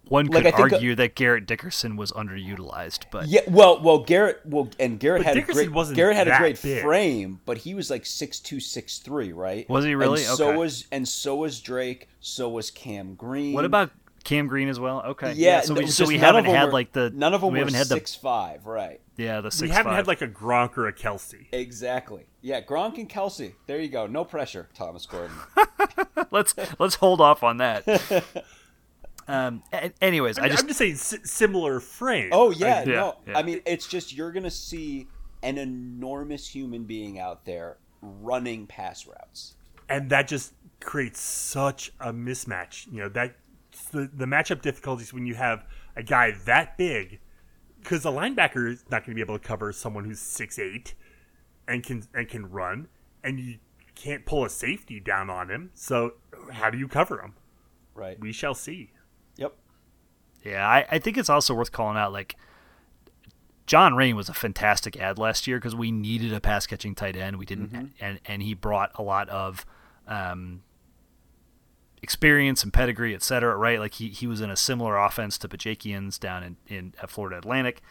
one 0.07 0.27
Like, 0.27 0.43
could 0.45 0.53
I 0.53 0.55
think- 0.57 0.73
argue 0.73 0.95
that 0.95 1.15
Garrett 1.15 1.45
Dickerson 1.45 1.97
was 1.97 2.13
underutilized, 2.13 3.01
but 3.11 3.27
yeah, 3.27 3.41
well, 3.45 3.81
well, 3.81 3.99
Garrett, 3.99 4.39
well, 4.45 4.69
and 4.79 4.97
Garrett 5.01 5.23
had 5.25 5.33
Dickerson 5.33 5.59
a 5.59 5.63
great, 5.65 5.75
wasn't 5.75 5.97
Garrett 5.97 6.15
had 6.15 6.29
a 6.29 6.37
great 6.37 6.61
big. 6.61 6.81
frame, 6.81 7.41
but 7.45 7.57
he 7.57 7.73
was 7.73 7.89
like 7.89 8.05
six 8.05 8.39
two, 8.39 8.61
six 8.61 8.99
three, 8.99 9.33
right? 9.33 9.67
Was 9.69 9.83
he 9.83 9.95
really? 9.95 10.23
And 10.23 10.37
so 10.37 10.57
was, 10.57 10.85
and 10.93 11.05
so 11.05 11.35
was 11.35 11.59
Drake. 11.59 12.07
So 12.21 12.47
was 12.47 12.71
Cam 12.71 13.15
Green. 13.15 13.51
what 13.53 13.65
about 13.65 13.91
Cam 14.23 14.47
Green 14.47 14.69
as 14.69 14.79
well? 14.79 15.01
Okay, 15.07 15.33
Yeah, 15.33 15.59
so 15.59 15.73
we, 15.73 15.83
it's 15.83 15.95
so 15.95 16.05
we 16.05 16.17
haven't 16.19 16.45
had 16.45 16.67
were- 16.67 16.71
like 16.71 16.93
the 16.93 17.09
none 17.09 17.33
of 17.33 17.41
them 17.41 17.51
we 17.51 17.59
haven't 17.59 17.73
had 17.73 17.87
six 17.87 18.15
five, 18.15 18.65
right? 18.65 19.01
yeah 19.17 19.41
the 19.41 19.51
six. 19.51 19.63
we 19.63 19.69
haven't 19.69 19.89
five. 19.91 19.95
had 19.97 20.07
like 20.07 20.21
a 20.21 20.27
Gronk 20.27 20.77
or 20.77 20.87
a 20.87 20.93
Kelce. 20.93 21.47
Exactly. 21.51 22.27
Yeah, 22.47 22.61
Gronk 22.61 22.97
and 22.97 23.09
Kelce. 23.09 23.55
There 23.65 23.77
you 23.81 23.89
go. 23.89 24.07
No 24.07 24.23
pressure, 24.23 24.69
Thomas 24.73 25.05
Gordon. 25.05 25.35
let's 26.31 26.55
let's 26.79 26.95
hold 26.95 27.19
off 27.19 27.43
on 27.43 27.57
that. 27.57 27.85
um. 29.27 29.63
a- 29.73 29.91
Anyways, 30.01 30.39
I 30.39 30.45
I 30.45 30.47
just 30.49 30.61
am 30.63 30.67
just 30.69 30.79
saying 30.79 30.95
si- 30.95 31.25
similar 31.25 31.81
frame. 31.81 32.29
Oh 32.31 32.51
yeah, 32.51 32.85
yeah, 32.85 32.95
no. 32.95 33.15
yeah. 33.27 33.37
I 33.37 33.43
mean, 33.43 33.59
it's 33.65 33.85
just 33.85 34.15
you're 34.15 34.31
gonna 34.31 34.49
see 34.49 35.07
an 35.43 35.57
enormous 35.57 36.47
human 36.47 36.85
being 36.85 37.19
out 37.19 37.43
there 37.45 37.77
running 38.01 38.65
pass 38.65 39.05
routes. 39.05 39.55
and 39.89 40.09
that 40.09 40.29
just 40.29 40.53
creates 40.79 41.19
such 41.19 41.91
a 41.99 42.13
mismatch. 42.13 42.87
You 42.89 43.01
know 43.03 43.09
that 43.09 43.35
the 43.91 44.09
the 44.13 44.25
matchup 44.25 44.61
difficulties 44.61 45.13
when 45.13 45.25
you 45.25 45.35
have 45.35 45.65
a 45.97 46.03
guy 46.03 46.31
that 46.45 46.77
big, 46.77 47.19
because 47.81 48.05
a 48.05 48.09
linebacker 48.09 48.71
is 48.71 48.85
not 48.89 49.01
going 49.05 49.11
to 49.11 49.15
be 49.15 49.21
able 49.21 49.37
to 49.37 49.45
cover 49.45 49.73
someone 49.73 50.05
who's 50.05 50.21
six 50.21 50.57
eight 50.57 50.93
and 51.67 51.83
can 51.83 52.03
and 52.13 52.27
can 52.27 52.49
run, 52.49 52.87
and 53.23 53.39
you 53.39 53.57
can't 53.95 54.25
pull 54.25 54.45
a 54.45 54.49
safety 54.49 54.99
down 54.99 55.29
on 55.29 55.49
him. 55.49 55.71
So 55.73 56.13
how 56.51 56.69
do 56.69 56.77
you 56.77 56.87
cover 56.87 57.21
him? 57.21 57.33
Right. 57.95 58.19
We 58.19 58.31
shall 58.31 58.53
see. 58.53 58.91
Yep. 59.37 59.55
Yeah, 60.43 60.67
I, 60.67 60.85
I 60.91 60.99
think 60.99 61.17
it's 61.17 61.29
also 61.29 61.53
worth 61.53 61.71
calling 61.71 61.97
out 61.97 62.13
like 62.13 62.35
John 63.65 63.95
Raine 63.95 64.15
was 64.15 64.29
a 64.29 64.33
fantastic 64.33 64.95
ad 64.97 65.19
last 65.19 65.45
year 65.47 65.57
because 65.57 65.75
we 65.75 65.91
needed 65.91 66.31
a 66.31 66.39
pass 66.39 66.65
catching 66.65 66.95
tight 66.95 67.17
end. 67.17 67.37
We 67.37 67.45
didn't, 67.45 67.93
and 67.99 68.19
and 68.25 68.41
he 68.41 68.53
brought 68.53 68.91
a 68.95 69.03
lot 69.03 69.27
of 69.29 69.65
um, 70.07 70.61
experience 72.01 72.63
and 72.63 72.71
pedigree, 72.71 73.13
et 73.13 73.23
cetera. 73.23 73.57
Right, 73.57 73.79
like 73.79 73.95
he, 73.95 74.09
he 74.09 74.25
was 74.25 74.39
in 74.39 74.49
a 74.49 74.55
similar 74.55 74.97
offense 74.97 75.37
to 75.39 75.49
Bajakians 75.49 76.17
down 76.17 76.43
in 76.43 76.57
in 76.67 76.93
at 77.03 77.09
Florida 77.09 77.39
Atlantic. 77.39 77.81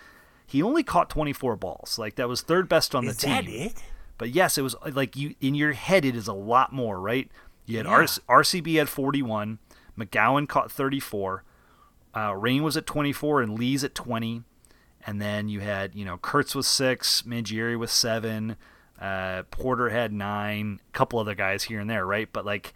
He 0.47 0.63
only 0.63 0.83
caught 0.83 1.11
24 1.11 1.57
balls. 1.57 1.99
Like 1.99 2.15
that 2.17 2.29
was 2.29 2.41
third 2.41 2.69
best 2.69 2.95
on 2.95 3.07
Is 3.07 3.17
the 3.19 3.27
that 3.27 3.45
team. 3.45 3.63
it? 3.69 3.83
But 4.19 4.31
yes, 4.31 4.57
it 4.57 4.63
was 4.63 4.75
like 4.93 5.17
you 5.17 5.35
in 5.41 5.55
your 5.55 5.73
head. 5.73 6.05
It 6.05 6.17
is 6.17 6.29
a 6.29 6.33
lot 6.33 6.73
more, 6.73 7.01
right? 7.01 7.31
You 7.67 7.79
had 7.79 7.87
Yeah. 7.87 7.93
RC, 7.93 8.21
RCB 8.29 8.81
at 8.81 8.89
41, 8.89 9.59
McGowan 9.99 10.49
caught 10.49 10.71
34, 10.71 11.43
uh, 12.17 12.35
Raine 12.35 12.63
was 12.63 12.77
at 12.77 12.87
24, 12.87 13.43
and 13.43 13.59
Lee's 13.59 13.83
at 13.85 13.95
20, 13.95 14.43
and 15.07 15.21
then 15.21 15.49
you 15.49 15.61
had 15.61 15.95
you 15.95 16.05
know 16.05 16.17
Kirtz 16.17 16.55
was 16.55 16.67
six, 16.67 17.23
Mangieri 17.23 17.77
was 17.79 17.91
seven, 17.91 18.57
uh, 19.01 19.43
Porter 19.51 19.91
had 19.91 20.13
nine, 20.13 20.81
a 20.89 20.93
couple 20.93 21.19
other 21.19 21.35
guys 21.35 21.65
here 21.65 21.81
and 21.81 21.91
there, 21.91 22.07
right? 22.07 22.29
But 22.33 22.47
like 22.47 22.73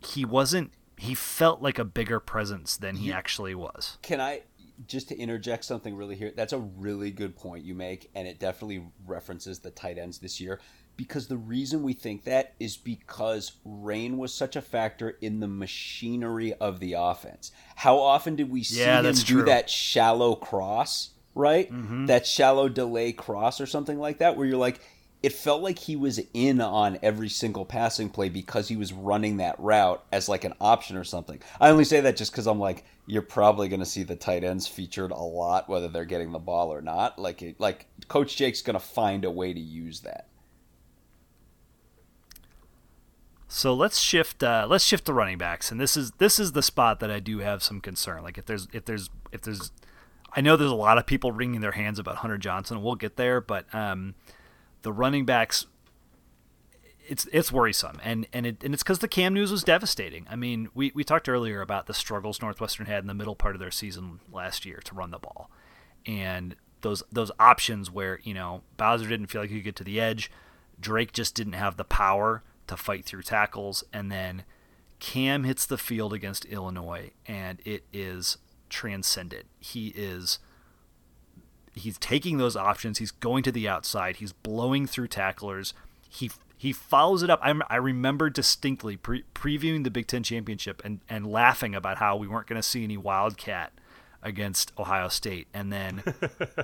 he 0.00 0.24
wasn't. 0.24 0.72
He 0.96 1.14
felt 1.14 1.62
like 1.62 1.78
a 1.78 1.84
bigger 1.84 2.20
presence 2.20 2.76
than 2.76 2.96
he 2.96 3.10
actually 3.10 3.54
was. 3.54 3.96
Can 4.02 4.20
I 4.20 4.42
just 4.86 5.08
to 5.08 5.18
interject 5.18 5.64
something 5.64 5.96
really 5.96 6.16
here? 6.16 6.32
That's 6.34 6.52
a 6.52 6.58
really 6.58 7.10
good 7.10 7.36
point 7.36 7.64
you 7.64 7.74
make, 7.74 8.10
and 8.14 8.26
it 8.26 8.38
definitely 8.38 8.84
references 9.06 9.58
the 9.60 9.70
tight 9.70 9.98
ends 9.98 10.18
this 10.18 10.40
year. 10.40 10.60
Because 10.96 11.28
the 11.28 11.36
reason 11.38 11.82
we 11.82 11.94
think 11.94 12.24
that 12.24 12.52
is 12.60 12.76
because 12.76 13.52
Raine 13.64 14.18
was 14.18 14.34
such 14.34 14.54
a 14.54 14.60
factor 14.60 15.16
in 15.22 15.40
the 15.40 15.48
machinery 15.48 16.52
of 16.54 16.78
the 16.78 16.92
offense. 16.94 17.52
How 17.76 17.98
often 17.98 18.36
did 18.36 18.50
we 18.50 18.62
see 18.62 18.80
Yeah, 18.80 19.00
him 19.02 19.14
do 19.14 19.22
true. 19.22 19.42
that 19.44 19.70
shallow 19.70 20.34
cross, 20.34 21.10
right? 21.34 21.72
Mm-hmm. 21.72 22.06
That 22.06 22.26
shallow 22.26 22.68
delay 22.68 23.12
cross 23.12 23.60
or 23.62 23.66
something 23.66 23.98
like 23.98 24.18
that, 24.18 24.36
where 24.36 24.46
you're 24.46 24.58
like, 24.58 24.80
it 25.22 25.32
felt 25.32 25.62
like 25.62 25.78
he 25.78 25.96
was 25.96 26.20
in 26.32 26.60
on 26.60 26.98
every 27.02 27.28
single 27.28 27.64
passing 27.64 28.08
play 28.08 28.28
because 28.28 28.68
he 28.68 28.76
was 28.76 28.92
running 28.92 29.36
that 29.38 29.58
route 29.58 30.02
as 30.12 30.28
like 30.28 30.44
an 30.44 30.54
option 30.60 30.96
or 30.96 31.04
something. 31.04 31.40
I 31.60 31.70
only 31.70 31.84
say 31.84 32.00
that 32.00 32.16
just 32.16 32.32
because 32.32 32.46
I'm 32.46 32.58
like, 32.60 32.84
you're 33.10 33.22
probably 33.22 33.68
going 33.68 33.80
to 33.80 33.86
see 33.86 34.04
the 34.04 34.14
tight 34.14 34.44
ends 34.44 34.68
featured 34.68 35.10
a 35.10 35.16
lot, 35.16 35.68
whether 35.68 35.88
they're 35.88 36.04
getting 36.04 36.30
the 36.30 36.38
ball 36.38 36.72
or 36.72 36.80
not. 36.80 37.18
Like, 37.18 37.42
it, 37.42 37.58
like 37.58 37.86
Coach 38.06 38.36
Jake's 38.36 38.62
going 38.62 38.74
to 38.74 38.80
find 38.80 39.24
a 39.24 39.30
way 39.30 39.52
to 39.52 39.60
use 39.60 40.00
that. 40.00 40.28
So 43.48 43.74
let's 43.74 43.98
shift. 43.98 44.44
Uh, 44.44 44.64
let's 44.70 44.84
shift 44.84 45.06
to 45.06 45.12
running 45.12 45.36
backs, 45.36 45.72
and 45.72 45.80
this 45.80 45.96
is 45.96 46.12
this 46.18 46.38
is 46.38 46.52
the 46.52 46.62
spot 46.62 47.00
that 47.00 47.10
I 47.10 47.18
do 47.18 47.40
have 47.40 47.64
some 47.64 47.80
concern. 47.80 48.22
Like 48.22 48.38
if 48.38 48.46
there's 48.46 48.68
if 48.72 48.84
there's 48.84 49.10
if 49.32 49.42
there's, 49.42 49.72
I 50.36 50.40
know 50.40 50.56
there's 50.56 50.70
a 50.70 50.76
lot 50.76 50.98
of 50.98 51.06
people 51.06 51.32
wringing 51.32 51.60
their 51.60 51.72
hands 51.72 51.98
about 51.98 52.18
Hunter 52.18 52.38
Johnson. 52.38 52.80
We'll 52.80 52.94
get 52.94 53.16
there, 53.16 53.40
but 53.40 53.66
um, 53.74 54.14
the 54.82 54.92
running 54.92 55.24
backs, 55.24 55.66
it's 57.10 57.26
it's 57.32 57.50
worrisome, 57.50 57.98
and 58.04 58.26
and 58.32 58.46
it 58.46 58.62
and 58.62 58.72
it's 58.72 58.84
because 58.84 59.00
the 59.00 59.08
Cam 59.08 59.34
news 59.34 59.50
was 59.50 59.64
devastating. 59.64 60.26
I 60.30 60.36
mean, 60.36 60.68
we 60.74 60.92
we 60.94 61.02
talked 61.02 61.28
earlier 61.28 61.60
about 61.60 61.86
the 61.86 61.94
struggles 61.94 62.40
Northwestern 62.40 62.86
had 62.86 63.02
in 63.02 63.08
the 63.08 63.14
middle 63.14 63.34
part 63.34 63.56
of 63.56 63.60
their 63.60 63.72
season 63.72 64.20
last 64.32 64.64
year 64.64 64.80
to 64.84 64.94
run 64.94 65.10
the 65.10 65.18
ball, 65.18 65.50
and 66.06 66.54
those 66.82 67.02
those 67.10 67.32
options 67.40 67.90
where 67.90 68.20
you 68.22 68.32
know 68.32 68.62
Bowser 68.76 69.08
didn't 69.08 69.26
feel 69.26 69.40
like 69.40 69.50
he 69.50 69.56
could 69.56 69.64
get 69.64 69.76
to 69.76 69.84
the 69.84 70.00
edge, 70.00 70.30
Drake 70.78 71.12
just 71.12 71.34
didn't 71.34 71.54
have 71.54 71.76
the 71.76 71.84
power 71.84 72.44
to 72.68 72.76
fight 72.76 73.04
through 73.04 73.22
tackles, 73.22 73.82
and 73.92 74.10
then 74.12 74.44
Cam 75.00 75.42
hits 75.42 75.66
the 75.66 75.78
field 75.78 76.12
against 76.12 76.44
Illinois, 76.44 77.10
and 77.26 77.60
it 77.64 77.82
is 77.92 78.38
transcendent. 78.68 79.46
He 79.58 79.88
is 79.88 80.38
he's 81.74 81.98
taking 81.98 82.38
those 82.38 82.54
options. 82.54 82.98
He's 82.98 83.10
going 83.10 83.42
to 83.42 83.50
the 83.50 83.68
outside. 83.68 84.16
He's 84.16 84.32
blowing 84.32 84.86
through 84.86 85.08
tacklers. 85.08 85.74
He 86.08 86.30
he 86.60 86.74
follows 86.74 87.22
it 87.22 87.30
up. 87.30 87.40
I, 87.42 87.58
I 87.70 87.76
remember 87.76 88.28
distinctly 88.28 88.94
pre- 88.94 89.24
previewing 89.34 89.82
the 89.82 89.90
Big 89.90 90.06
Ten 90.06 90.22
championship 90.22 90.82
and, 90.84 91.00
and 91.08 91.26
laughing 91.26 91.74
about 91.74 91.96
how 91.96 92.16
we 92.16 92.28
weren't 92.28 92.46
going 92.48 92.60
to 92.60 92.68
see 92.68 92.84
any 92.84 92.98
Wildcat 92.98 93.72
against 94.22 94.70
Ohio 94.78 95.08
State, 95.08 95.48
and 95.54 95.72
then 95.72 96.02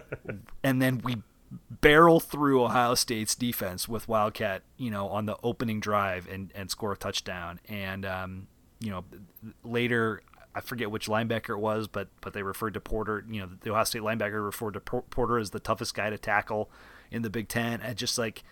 and 0.62 0.82
then 0.82 1.00
we 1.02 1.22
barrel 1.70 2.20
through 2.20 2.62
Ohio 2.62 2.94
State's 2.94 3.34
defense 3.34 3.88
with 3.88 4.06
Wildcat, 4.06 4.64
you 4.76 4.90
know, 4.90 5.08
on 5.08 5.24
the 5.24 5.38
opening 5.42 5.80
drive 5.80 6.28
and, 6.28 6.52
and 6.54 6.70
score 6.70 6.92
a 6.92 6.96
touchdown. 6.98 7.58
And 7.66 8.04
um, 8.04 8.48
you 8.80 8.90
know, 8.90 9.02
later 9.64 10.20
I 10.54 10.60
forget 10.60 10.90
which 10.90 11.06
linebacker 11.06 11.54
it 11.54 11.60
was, 11.60 11.88
but 11.88 12.08
but 12.20 12.34
they 12.34 12.42
referred 12.42 12.74
to 12.74 12.80
Porter. 12.80 13.24
You 13.30 13.40
know, 13.40 13.48
the 13.62 13.70
Ohio 13.70 13.84
State 13.84 14.02
linebacker 14.02 14.44
referred 14.44 14.74
to 14.74 14.80
Porter 14.80 15.38
as 15.38 15.52
the 15.52 15.60
toughest 15.60 15.94
guy 15.94 16.10
to 16.10 16.18
tackle 16.18 16.70
in 17.10 17.22
the 17.22 17.30
Big 17.30 17.48
Ten, 17.48 17.80
and 17.80 17.96
just 17.96 18.18
like 18.18 18.44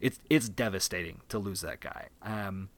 it's 0.00 0.18
it's 0.28 0.48
devastating 0.48 1.20
to 1.28 1.38
lose 1.38 1.60
that 1.60 1.80
guy. 1.80 2.08
Um, 2.22 2.70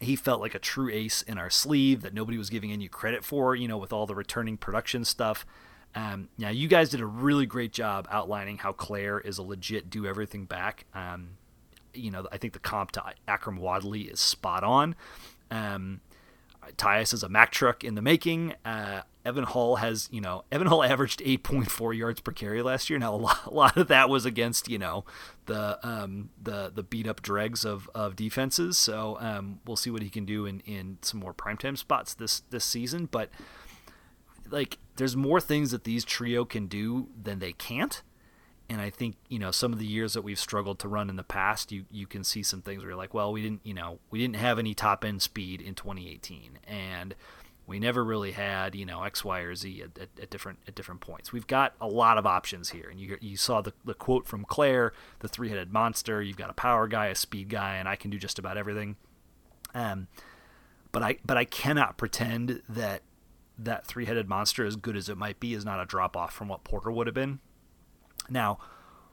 he 0.00 0.16
felt 0.16 0.40
like 0.40 0.54
a 0.54 0.58
true 0.58 0.90
ace 0.90 1.22
in 1.22 1.38
our 1.38 1.50
sleeve 1.50 2.02
that 2.02 2.14
nobody 2.14 2.38
was 2.38 2.50
giving 2.50 2.72
any 2.72 2.88
credit 2.88 3.24
for. 3.24 3.54
You 3.54 3.68
know, 3.68 3.78
with 3.78 3.92
all 3.92 4.06
the 4.06 4.14
returning 4.14 4.56
production 4.56 5.04
stuff. 5.04 5.46
Um, 5.94 6.28
now 6.38 6.50
you 6.50 6.68
guys 6.68 6.90
did 6.90 7.00
a 7.00 7.06
really 7.06 7.46
great 7.46 7.72
job 7.72 8.06
outlining 8.10 8.58
how 8.58 8.72
Clair 8.72 9.18
is 9.18 9.38
a 9.38 9.42
legit 9.42 9.90
do 9.90 10.06
everything 10.06 10.44
back. 10.44 10.86
Um, 10.94 11.30
you 11.92 12.10
know, 12.10 12.28
I 12.30 12.38
think 12.38 12.52
the 12.52 12.60
comp 12.60 12.92
to 12.92 13.02
Akrum 13.26 13.58
Wadley 13.58 14.02
is 14.02 14.20
spot 14.20 14.62
on. 14.62 14.94
Um, 15.50 16.00
Tyus 16.76 17.12
is 17.12 17.22
a 17.22 17.28
Mack 17.28 17.50
truck 17.50 17.84
in 17.84 17.94
the 17.94 18.02
making. 18.02 18.54
Uh, 18.64 19.02
Evan 19.24 19.44
Hull 19.44 19.76
has, 19.76 20.08
you 20.10 20.20
know, 20.20 20.44
Evan 20.50 20.66
Hull 20.66 20.82
averaged 20.82 21.20
8.4 21.20 21.96
yards 21.96 22.20
per 22.20 22.32
carry 22.32 22.62
last 22.62 22.88
year. 22.88 22.98
Now 22.98 23.14
a 23.14 23.16
lot, 23.16 23.46
a 23.46 23.50
lot 23.50 23.76
of 23.76 23.88
that 23.88 24.08
was 24.08 24.24
against, 24.24 24.68
you 24.68 24.78
know, 24.78 25.04
the 25.46 25.78
um, 25.86 26.30
the 26.40 26.70
the 26.74 26.82
beat 26.82 27.06
up 27.06 27.22
dregs 27.22 27.64
of, 27.64 27.90
of 27.94 28.16
defenses. 28.16 28.78
So 28.78 29.18
um, 29.20 29.60
we'll 29.66 29.76
see 29.76 29.90
what 29.90 30.02
he 30.02 30.10
can 30.10 30.24
do 30.24 30.46
in, 30.46 30.60
in 30.60 30.98
some 31.02 31.20
more 31.20 31.34
primetime 31.34 31.76
spots 31.76 32.14
this 32.14 32.40
this 32.50 32.64
season. 32.64 33.08
But 33.10 33.30
like, 34.50 34.78
there's 34.96 35.16
more 35.16 35.40
things 35.40 35.70
that 35.70 35.84
these 35.84 36.04
trio 36.04 36.44
can 36.44 36.66
do 36.66 37.08
than 37.20 37.38
they 37.38 37.52
can't 37.52 38.02
and 38.70 38.80
I 38.80 38.88
think 38.88 39.16
you 39.28 39.40
know 39.40 39.50
some 39.50 39.72
of 39.72 39.80
the 39.80 39.86
years 39.86 40.12
that 40.12 40.22
we've 40.22 40.38
struggled 40.38 40.78
to 40.78 40.88
run 40.88 41.10
in 41.10 41.16
the 41.16 41.24
past, 41.24 41.72
you 41.72 41.84
you 41.90 42.06
can 42.06 42.22
see 42.22 42.44
some 42.44 42.62
things 42.62 42.80
where 42.80 42.90
you're 42.90 42.96
like, 42.96 43.12
well, 43.12 43.32
we 43.32 43.42
didn't 43.42 43.60
you 43.64 43.74
know 43.74 43.98
we 44.10 44.20
didn't 44.20 44.36
have 44.36 44.58
any 44.60 44.74
top 44.74 45.04
end 45.04 45.20
speed 45.22 45.60
in 45.60 45.74
2018, 45.74 46.60
and 46.68 47.16
we 47.66 47.80
never 47.80 48.04
really 48.04 48.30
had 48.30 48.76
you 48.76 48.86
know 48.86 49.02
X, 49.02 49.24
Y, 49.24 49.40
or 49.40 49.56
Z 49.56 49.82
at, 49.82 50.00
at, 50.00 50.08
at, 50.22 50.30
different 50.30 50.60
at 50.68 50.76
different 50.76 51.00
points. 51.00 51.32
We've 51.32 51.48
got 51.48 51.74
a 51.80 51.88
lot 51.88 52.16
of 52.16 52.26
options 52.26 52.70
here, 52.70 52.88
and 52.88 53.00
you 53.00 53.18
you 53.20 53.36
saw 53.36 53.60
the 53.60 53.72
the 53.84 53.94
quote 53.94 54.24
from 54.28 54.44
Clair, 54.44 54.92
the 55.18 55.28
three 55.28 55.48
headed 55.48 55.72
monster. 55.72 56.22
You've 56.22 56.36
got 56.36 56.48
a 56.48 56.54
power 56.54 56.86
guy, 56.86 57.06
a 57.06 57.16
speed 57.16 57.48
guy, 57.48 57.74
and 57.74 57.88
I 57.88 57.96
can 57.96 58.08
do 58.08 58.18
just 58.18 58.38
about 58.38 58.56
everything. 58.56 58.94
Um, 59.74 60.06
but 60.92 61.02
I 61.02 61.16
but 61.26 61.36
I 61.36 61.44
cannot 61.44 61.98
pretend 61.98 62.62
that 62.68 63.02
that 63.58 63.84
three 63.84 64.04
headed 64.04 64.28
monster, 64.28 64.64
as 64.64 64.76
good 64.76 64.96
as 64.96 65.08
it 65.08 65.18
might 65.18 65.40
be, 65.40 65.54
is 65.54 65.64
not 65.64 65.80
a 65.80 65.86
drop 65.86 66.16
off 66.16 66.32
from 66.32 66.46
what 66.46 66.62
Porter 66.62 66.92
would 66.92 67.08
have 67.08 67.14
been 67.14 67.40
now, 68.30 68.58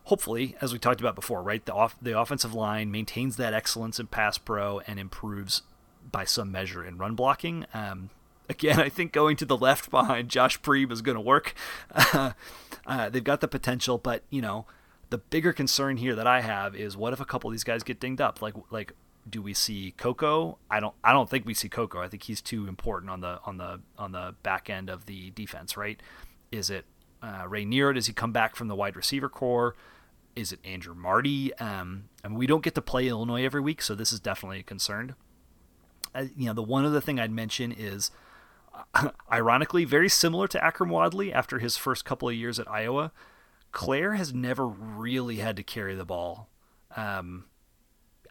hopefully, 0.05 0.55
as 0.61 0.71
we 0.71 0.79
talked 0.79 1.01
about 1.01 1.15
before, 1.15 1.43
right, 1.43 1.65
the 1.65 1.73
off 1.73 1.97
the 2.01 2.17
offensive 2.17 2.53
line 2.53 2.91
maintains 2.91 3.37
that 3.37 3.53
excellence 3.53 3.99
in 3.99 4.07
pass 4.07 4.37
pro 4.37 4.79
and 4.81 4.99
improves 4.99 5.63
by 6.09 6.23
some 6.23 6.51
measure 6.51 6.85
in 6.85 6.97
run 6.97 7.15
blocking. 7.15 7.65
Um, 7.73 8.09
again, 8.49 8.79
I 8.79 8.89
think 8.89 9.11
going 9.11 9.35
to 9.37 9.45
the 9.45 9.57
left 9.57 9.91
behind 9.91 10.29
Josh 10.29 10.61
Priebe 10.61 10.91
is 10.91 11.01
going 11.01 11.15
to 11.17 11.21
work. 11.21 11.53
Uh, 11.93 12.31
uh, 12.85 13.09
they've 13.09 13.23
got 13.23 13.41
the 13.41 13.47
potential, 13.47 13.97
but 13.97 14.23
you 14.29 14.41
know, 14.41 14.65
the 15.09 15.17
bigger 15.17 15.53
concern 15.53 15.97
here 15.97 16.15
that 16.15 16.27
I 16.27 16.41
have 16.41 16.75
is 16.75 16.97
what 16.97 17.13
if 17.13 17.19
a 17.19 17.25
couple 17.25 17.49
of 17.49 17.53
these 17.53 17.63
guys 17.63 17.83
get 17.83 17.99
dinged 17.99 18.21
up? 18.21 18.41
Like, 18.41 18.55
like, 18.71 18.93
do 19.29 19.41
we 19.41 19.53
see 19.53 19.93
Coco? 19.97 20.57
I 20.71 20.79
don't. 20.79 20.95
I 21.03 21.11
don't 21.11 21.29
think 21.29 21.45
we 21.45 21.53
see 21.53 21.67
Coco. 21.67 22.01
I 22.01 22.07
think 22.07 22.23
he's 22.23 22.41
too 22.41 22.67
important 22.67 23.11
on 23.11 23.19
the 23.19 23.39
on 23.45 23.57
the 23.57 23.81
on 23.97 24.13
the 24.13 24.35
back 24.41 24.69
end 24.69 24.89
of 24.89 25.05
the 25.05 25.31
defense. 25.31 25.75
Right? 25.75 26.01
Is 26.49 26.69
it 26.69 26.85
uh, 27.21 27.45
Ray 27.47 27.65
Niro? 27.65 27.93
Does 27.93 28.07
he 28.07 28.13
come 28.13 28.31
back 28.31 28.55
from 28.55 28.67
the 28.67 28.75
wide 28.75 28.95
receiver 28.95 29.29
corps? 29.29 29.75
Is 30.35 30.51
it 30.51 30.59
Andrew 30.63 30.93
Marty? 30.93 31.53
Um, 31.55 32.09
we 32.29 32.45
don't 32.45 32.63
get 32.63 32.75
to 32.75 32.81
play 32.81 33.07
Illinois 33.07 33.43
every 33.43 33.61
week, 33.61 33.81
so 33.81 33.95
this 33.95 34.13
is 34.13 34.19
definitely 34.19 34.59
a 34.59 34.63
concern. 34.63 35.15
Uh, 36.13 36.25
you 36.35 36.45
know, 36.45 36.53
the 36.53 36.63
one 36.63 36.85
other 36.85 37.01
thing 37.01 37.19
I'd 37.19 37.31
mention 37.31 37.71
is, 37.71 38.11
uh, 38.93 39.09
ironically, 39.31 39.85
very 39.85 40.09
similar 40.09 40.47
to 40.49 40.59
Akrum 40.59 40.89
Wadley 40.89 41.33
after 41.33 41.59
his 41.59 41.77
first 41.77 42.05
couple 42.05 42.29
of 42.29 42.35
years 42.35 42.59
at 42.59 42.69
Iowa. 42.69 43.11
Clair 43.71 44.13
has 44.13 44.33
never 44.33 44.67
really 44.67 45.37
had 45.37 45.55
to 45.57 45.63
carry 45.63 45.95
the 45.95 46.05
ball. 46.05 46.49
Um, 46.95 47.45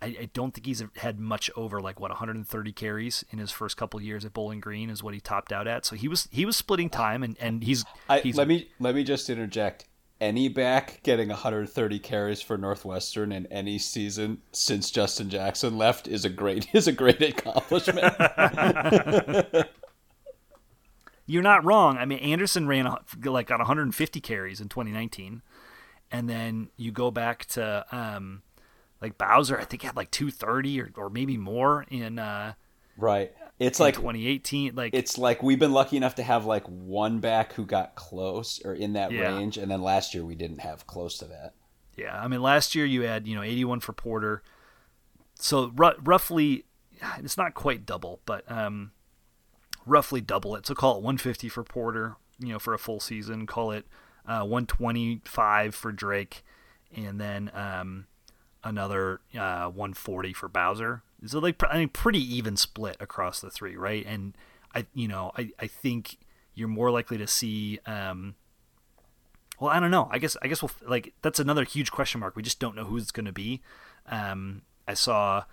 I, 0.01 0.07
I, 0.07 0.29
don't 0.33 0.53
think 0.53 0.67
he's 0.67 0.83
had 0.97 1.19
much 1.19 1.51
over 1.57 1.81
like 1.81 2.01
what 2.01 2.11
130 2.11 2.73
carries 2.73 3.25
in 3.31 3.39
his 3.39 3.51
first 3.51 3.77
couple 3.77 4.01
years 4.01 4.25
at 4.25 4.33
Bowling 4.33 4.61
Green 4.61 4.91
is 4.91 5.03
what 5.03 5.15
he 5.15 5.21
topped 5.21 5.53
out 5.53 5.67
at. 5.67 5.85
So 5.85 5.97
he 5.97 6.09
was 6.09 6.29
he 6.31 6.45
was 6.45 6.57
splitting 6.57 6.91
time 6.91 7.23
and 7.23 7.37
and 7.41 7.63
he's, 7.63 7.85
I, 8.09 8.21
he's 8.21 8.37
let 8.37 8.49
me 8.49 8.69
let 8.79 8.95
me 8.95 9.05
just 9.05 9.31
interject. 9.31 9.87
Any 10.19 10.49
back 10.49 11.01
getting 11.03 11.29
130 11.29 11.99
carries 11.99 12.41
for 12.41 12.57
Northwestern 12.57 13.33
in 13.33 13.45
any 13.47 13.79
season 13.79 14.41
since 14.51 14.91
Justin 14.91 15.29
Jackson 15.29 15.77
left 15.77 16.09
is 16.09 16.25
a 16.25 16.31
great 16.31 16.69
is 16.75 16.89
a 16.89 16.93
great 16.93 17.21
accomplishment. 17.21 18.15
You're 21.27 21.43
not 21.43 21.65
wrong. 21.65 21.99
I 21.99 22.05
mean, 22.05 22.21
Anderson 22.21 22.69
ran 22.69 22.87
like 23.25 23.49
got 23.49 23.59
150 23.59 24.21
carries 24.21 24.61
in 24.61 24.69
2019, 24.69 25.43
and 26.11 26.31
then 26.31 26.71
you 26.77 26.93
go 26.93 27.11
back 27.11 27.45
to 27.47 27.85
um, 27.91 28.43
like 29.01 29.19
Bowser, 29.19 29.59
I 29.59 29.65
think 29.65 29.83
had 29.83 29.97
like 29.97 30.11
230 30.11 30.81
or, 30.81 30.91
or 30.97 31.11
maybe 31.11 31.37
more 31.37 31.85
in 31.91 32.19
uh, 32.19 32.55
right. 32.97 33.33
It's 33.59 33.81
like 33.81 33.95
2018. 33.95 34.75
Like 34.75 34.95
it's 34.95 35.17
like 35.17 35.43
we've 35.43 35.59
been 35.59 35.73
lucky 35.73 35.97
enough 35.97 36.17
to 36.17 36.23
have 36.23 36.45
like 36.45 36.65
one 36.67 37.21
back 37.21 37.55
who 37.55 37.65
got 37.65 37.95
close 37.95 38.61
or 38.65 38.75
in 38.75 38.95
that 38.95 39.13
yeah. 39.13 39.35
range, 39.35 39.57
and 39.57 39.71
then 39.71 39.83
last 39.83 40.15
year 40.15 40.25
we 40.25 40.35
didn't 40.35 40.61
have 40.61 40.87
close 40.87 41.19
to 41.19 41.25
that. 41.27 41.55
Yeah, 41.97 42.21
I 42.21 42.29
mean 42.29 42.43
last 42.43 42.75
year 42.75 42.85
you 42.85 43.03
had 43.03 43.27
you 43.27 43.35
know 43.35 43.43
81 43.43 43.81
for 43.81 43.93
Porter, 43.93 44.43
so 45.35 45.73
r- 45.79 45.97
roughly 46.03 46.65
it's 47.19 47.37
not 47.37 47.55
quite 47.55 47.87
double, 47.87 48.21
but 48.27 48.51
um, 48.51 48.93
roughly 49.87 50.21
double 50.21 50.55
it. 50.57 50.67
So 50.67 50.75
call 50.75 50.93
it 50.97 51.03
150 51.03 51.49
for 51.49 51.65
Porter, 51.65 52.17
you 52.39 52.49
know, 52.49 52.59
for 52.59 52.75
a 52.75 52.79
full 52.79 53.01
season. 53.01 53.47
Call 53.47 53.71
it 53.71 53.87
uh, 54.27 54.41
125 54.41 55.75
for 55.75 55.93
Drake, 55.93 56.45
and 56.95 57.21
then 57.21 57.51
um, 57.55 58.07
another 58.67 59.21
uh, 59.35 59.69
140 59.69 60.33
for 60.33 60.49
Bowser. 60.49 61.03
So 61.25 61.39
like 61.39 61.63
I 61.71 61.79
mean 61.79 61.89
pretty 61.89 62.21
even 62.21 62.57
split 62.57 62.97
across 63.01 63.41
the 63.41 63.51
three, 63.51 63.77
right? 63.77 64.05
And 64.07 64.37
I 64.75 64.87
you 64.95 65.09
know 65.09 65.33
I, 65.37 65.51
I 65.59 65.67
think 65.67 66.19
you're 66.55 66.69
more 66.69 66.91
likely 66.91 67.19
to 67.19 67.27
see. 67.27 67.79
Um, 67.87 68.35
well, 69.61 69.71
I 69.71 69.81
don't 69.81 69.91
know. 69.91 70.09
I 70.11 70.19
guess 70.19 70.37
I 70.43 70.49
guess 70.49 70.63
we'll 70.63 70.73
like 70.87 71.15
that's 71.23 71.39
another 71.39 71.65
huge 71.65 71.91
question 71.91 72.21
mark. 72.21 72.37
We 72.37 72.43
just 72.43 72.61
don't 72.61 72.77
know 72.77 72.85
who 72.85 72.97
it's 72.97 73.13
going 73.13 73.27
to 73.27 73.33
be. 73.33 73.63
Um, 74.07 74.63
I 74.87 74.95
saw 74.95 75.45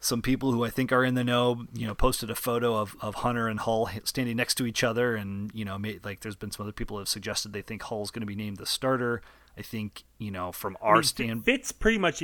some 0.00 0.20
people 0.20 0.50
who 0.50 0.64
I 0.64 0.70
think 0.70 0.90
are 0.90 1.04
in 1.04 1.14
the 1.14 1.22
know, 1.22 1.66
you 1.72 1.86
know, 1.86 1.94
posted 1.94 2.28
a 2.28 2.34
photo 2.34 2.76
of, 2.76 2.96
of 3.00 3.16
Hunter 3.16 3.46
and 3.46 3.60
Hull 3.60 3.88
standing 4.02 4.36
next 4.36 4.56
to 4.56 4.66
each 4.66 4.82
other, 4.82 5.14
and 5.14 5.50
you 5.54 5.64
know, 5.64 5.78
made, 5.78 6.04
like 6.04 6.20
there's 6.20 6.34
been 6.34 6.50
some 6.50 6.64
other 6.64 6.72
people 6.72 6.98
have 6.98 7.08
suggested 7.08 7.52
they 7.52 7.62
think 7.62 7.82
Hull's 7.82 8.10
going 8.10 8.22
to 8.22 8.26
be 8.26 8.34
named 8.34 8.56
the 8.56 8.66
starter. 8.66 9.22
I 9.56 9.62
think 9.62 10.04
you 10.18 10.30
know 10.30 10.52
from 10.52 10.76
our 10.80 10.94
I 10.94 10.96
mean, 10.96 11.02
stand, 11.02 11.44
Fitz 11.44 11.72
pretty 11.72 11.98
much 11.98 12.22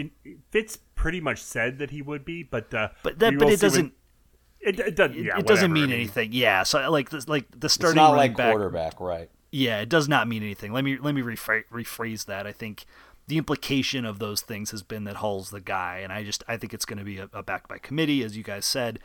Fitz 0.51 0.79
pretty 0.95 1.21
much 1.21 1.43
said 1.43 1.79
that 1.79 1.91
he 1.91 2.03
would 2.03 2.25
be, 2.25 2.43
but 2.43 2.73
uh, 2.73 2.89
but 3.03 3.19
that 3.19 3.39
but 3.39 3.49
it 3.49 3.61
doesn't. 3.61 3.93
It, 4.61 4.81
it, 4.81 4.97
doesn't. 4.97 5.17
Yeah, 5.17 5.39
it 5.39 5.47
doesn't 5.47 5.73
mean 5.73 5.85
I 5.85 5.87
mean, 5.87 5.95
anything. 5.95 6.31
Yeah, 6.33 6.65
so 6.65 6.91
like 6.91 7.11
this, 7.11 7.29
like 7.29 7.47
the 7.59 7.69
starting 7.69 7.97
it's 7.97 8.09
not 8.09 8.17
like 8.17 8.37
back, 8.37 8.51
quarterback, 8.51 9.01
right? 9.01 9.31
Yeah, 9.53 9.81
it 9.81 9.89
does 9.89 10.09
not 10.09 10.27
mean 10.27 10.43
anything. 10.43 10.73
Let 10.73 10.85
me 10.85 10.99
let 10.99 11.15
me 11.15 11.23
rephrase, 11.23 11.65
rephrase 11.73 12.27
that. 12.27 12.47
I 12.47 12.53
think 12.53 12.85
the 13.29 13.39
implication 13.39 14.05
of 14.05 14.19
those 14.19 14.41
things 14.41 14.73
has 14.73 14.83
been 14.83 15.05
that 15.05 15.17
Hull's 15.17 15.51
the 15.51 15.61
guy, 15.61 15.99
and 15.99 16.13
I 16.13 16.25
just 16.25 16.43
I 16.49 16.57
think 16.57 16.75
it's 16.75 16.85
going 16.85 16.99
to 16.99 17.05
be 17.05 17.19
a, 17.19 17.29
a 17.33 17.43
back 17.43 17.69
by 17.69 17.79
committee, 17.79 18.25
as 18.25 18.37
you 18.37 18.43
guys 18.43 18.65
said. 18.65 18.99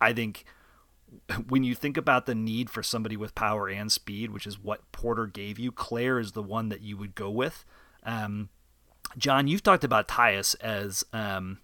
I 0.00 0.12
think 0.12 0.44
when 1.48 1.64
you 1.64 1.74
think 1.74 1.96
about 1.96 2.26
the 2.26 2.34
need 2.34 2.70
for 2.70 2.82
somebody 2.82 3.16
with 3.16 3.34
power 3.34 3.68
and 3.68 3.90
speed, 3.90 4.30
which 4.30 4.46
is 4.46 4.58
what 4.58 4.90
Porter 4.92 5.26
gave 5.26 5.58
you, 5.58 5.72
Clair 5.72 6.18
is 6.18 6.32
the 6.32 6.42
one 6.42 6.68
that 6.68 6.82
you 6.82 6.96
would 6.96 7.14
go 7.14 7.30
with. 7.30 7.64
Um, 8.04 8.48
John, 9.16 9.46
you've 9.46 9.62
talked 9.62 9.84
about 9.84 10.08
Tyus 10.08 10.56
as 10.60 11.04
um, 11.12 11.58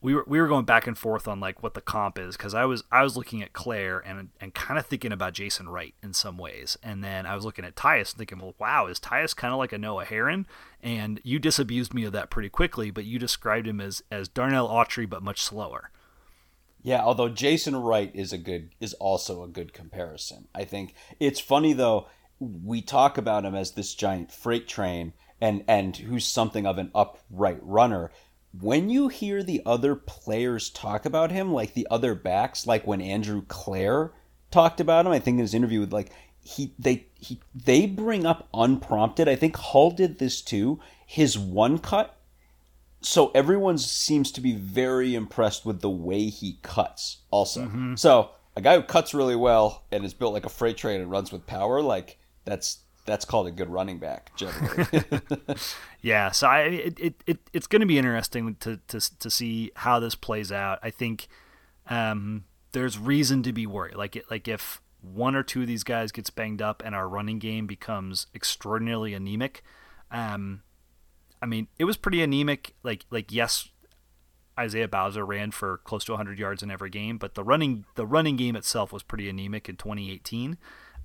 we 0.00 0.14
were 0.14 0.24
we 0.26 0.40
were 0.40 0.48
going 0.48 0.64
back 0.64 0.86
and 0.86 0.96
forth 0.96 1.26
on 1.26 1.40
like 1.40 1.62
what 1.62 1.74
the 1.74 1.80
comp 1.80 2.18
is 2.18 2.36
because 2.36 2.54
I 2.54 2.64
was 2.64 2.84
I 2.92 3.02
was 3.02 3.16
looking 3.16 3.42
at 3.42 3.52
Clair 3.52 3.98
and 3.98 4.28
and 4.40 4.54
kind 4.54 4.78
of 4.78 4.86
thinking 4.86 5.12
about 5.12 5.32
Jason 5.32 5.68
Wright 5.68 5.94
in 6.02 6.12
some 6.12 6.36
ways, 6.36 6.76
and 6.82 7.02
then 7.02 7.24
I 7.24 7.34
was 7.34 7.44
looking 7.44 7.64
at 7.64 7.76
Tyus 7.76 8.12
thinking, 8.12 8.38
well, 8.38 8.54
wow, 8.58 8.86
is 8.86 9.00
Tyus 9.00 9.34
kind 9.34 9.52
of 9.52 9.58
like 9.58 9.72
a 9.72 9.78
Noah 9.78 10.04
Herron? 10.04 10.46
And 10.82 11.20
you 11.24 11.38
disabused 11.38 11.94
me 11.94 12.04
of 12.04 12.12
that 12.12 12.30
pretty 12.30 12.48
quickly, 12.48 12.90
but 12.90 13.04
you 13.04 13.18
described 13.18 13.66
him 13.66 13.80
as 13.80 14.02
as 14.10 14.28
Darnell 14.28 14.68
Autry 14.68 15.08
but 15.08 15.22
much 15.22 15.42
slower. 15.42 15.90
Yeah, 16.86 17.02
although 17.02 17.28
Jason 17.28 17.74
Wright 17.74 18.12
is 18.14 18.32
a 18.32 18.38
good 18.38 18.70
is 18.78 18.94
also 18.94 19.42
a 19.42 19.48
good 19.48 19.72
comparison. 19.72 20.46
I 20.54 20.62
think 20.62 20.94
it's 21.18 21.40
funny 21.40 21.72
though 21.72 22.06
we 22.38 22.80
talk 22.80 23.18
about 23.18 23.44
him 23.44 23.56
as 23.56 23.72
this 23.72 23.92
giant 23.92 24.30
freight 24.30 24.68
train 24.68 25.12
and 25.40 25.64
and 25.66 25.96
who's 25.96 26.24
something 26.24 26.64
of 26.64 26.78
an 26.78 26.92
upright 26.94 27.58
runner. 27.60 28.12
When 28.56 28.88
you 28.88 29.08
hear 29.08 29.42
the 29.42 29.62
other 29.66 29.96
players 29.96 30.70
talk 30.70 31.04
about 31.04 31.32
him, 31.32 31.52
like 31.52 31.74
the 31.74 31.88
other 31.90 32.14
backs, 32.14 32.68
like 32.68 32.86
when 32.86 33.00
Andrew 33.00 33.42
Clair 33.48 34.12
talked 34.52 34.78
about 34.78 35.06
him, 35.06 35.12
I 35.12 35.18
think 35.18 35.34
in 35.34 35.40
his 35.40 35.54
interview 35.54 35.80
with 35.80 35.92
like 35.92 36.12
he 36.38 36.72
they 36.78 37.08
he 37.14 37.40
they 37.52 37.86
bring 37.86 38.24
up 38.24 38.48
unprompted. 38.54 39.26
I 39.26 39.34
think 39.34 39.56
Hull 39.56 39.90
did 39.90 40.20
this 40.20 40.40
too. 40.40 40.78
His 41.04 41.36
one 41.36 41.78
cut 41.78 42.15
so 43.00 43.30
everyone 43.34 43.78
seems 43.78 44.32
to 44.32 44.40
be 44.40 44.52
very 44.52 45.14
impressed 45.14 45.64
with 45.64 45.80
the 45.80 45.90
way 45.90 46.26
he 46.26 46.58
cuts 46.62 47.18
also. 47.30 47.62
Mm-hmm. 47.62 47.94
so 47.96 48.30
a 48.56 48.60
guy 48.60 48.76
who 48.76 48.82
cuts 48.82 49.12
really 49.14 49.36
well 49.36 49.84
and 49.92 50.04
is 50.04 50.14
built 50.14 50.32
like 50.32 50.46
a 50.46 50.48
freight 50.48 50.76
train 50.76 51.00
and 51.00 51.10
runs 51.10 51.30
with 51.30 51.46
power 51.46 51.82
like 51.82 52.18
that's 52.44 52.78
that's 53.04 53.24
called 53.24 53.46
a 53.46 53.52
good 53.52 53.70
running 53.70 53.98
back 53.98 54.34
generally. 54.36 55.04
Yeah 56.02 56.30
so 56.30 56.46
i 56.46 56.60
it, 56.62 56.98
it, 57.00 57.14
it 57.26 57.38
it's 57.52 57.66
going 57.66 57.80
to 57.80 57.86
be 57.86 57.98
interesting 57.98 58.56
to, 58.60 58.78
to 58.88 59.18
to 59.18 59.30
see 59.30 59.72
how 59.76 60.00
this 60.00 60.14
plays 60.14 60.50
out. 60.50 60.78
I 60.82 60.90
think 60.90 61.28
um 61.88 62.44
there's 62.72 62.98
reason 62.98 63.42
to 63.44 63.52
be 63.52 63.66
worried. 63.66 63.96
Like 63.96 64.16
it 64.16 64.30
like 64.30 64.48
if 64.48 64.80
one 65.00 65.34
or 65.36 65.42
two 65.42 65.62
of 65.62 65.66
these 65.66 65.84
guys 65.84 66.10
gets 66.10 66.30
banged 66.30 66.62
up 66.62 66.82
and 66.84 66.94
our 66.94 67.08
running 67.08 67.38
game 67.38 67.66
becomes 67.66 68.26
extraordinarily 68.34 69.14
anemic 69.14 69.62
um 70.10 70.62
I 71.46 71.48
mean, 71.48 71.68
it 71.78 71.84
was 71.84 71.96
pretty 71.96 72.22
anemic. 72.22 72.74
Like 72.82 73.06
like 73.08 73.32
yes, 73.32 73.68
Isaiah 74.58 74.88
Bowser 74.88 75.24
ran 75.24 75.52
for 75.52 75.78
close 75.78 76.04
to 76.06 76.12
100 76.12 76.40
yards 76.40 76.60
in 76.60 76.72
every 76.72 76.90
game, 76.90 77.18
but 77.18 77.36
the 77.36 77.44
running 77.44 77.84
the 77.94 78.04
running 78.04 78.34
game 78.34 78.56
itself 78.56 78.92
was 78.92 79.04
pretty 79.04 79.28
anemic 79.28 79.68
in 79.68 79.76
2018. 79.76 80.58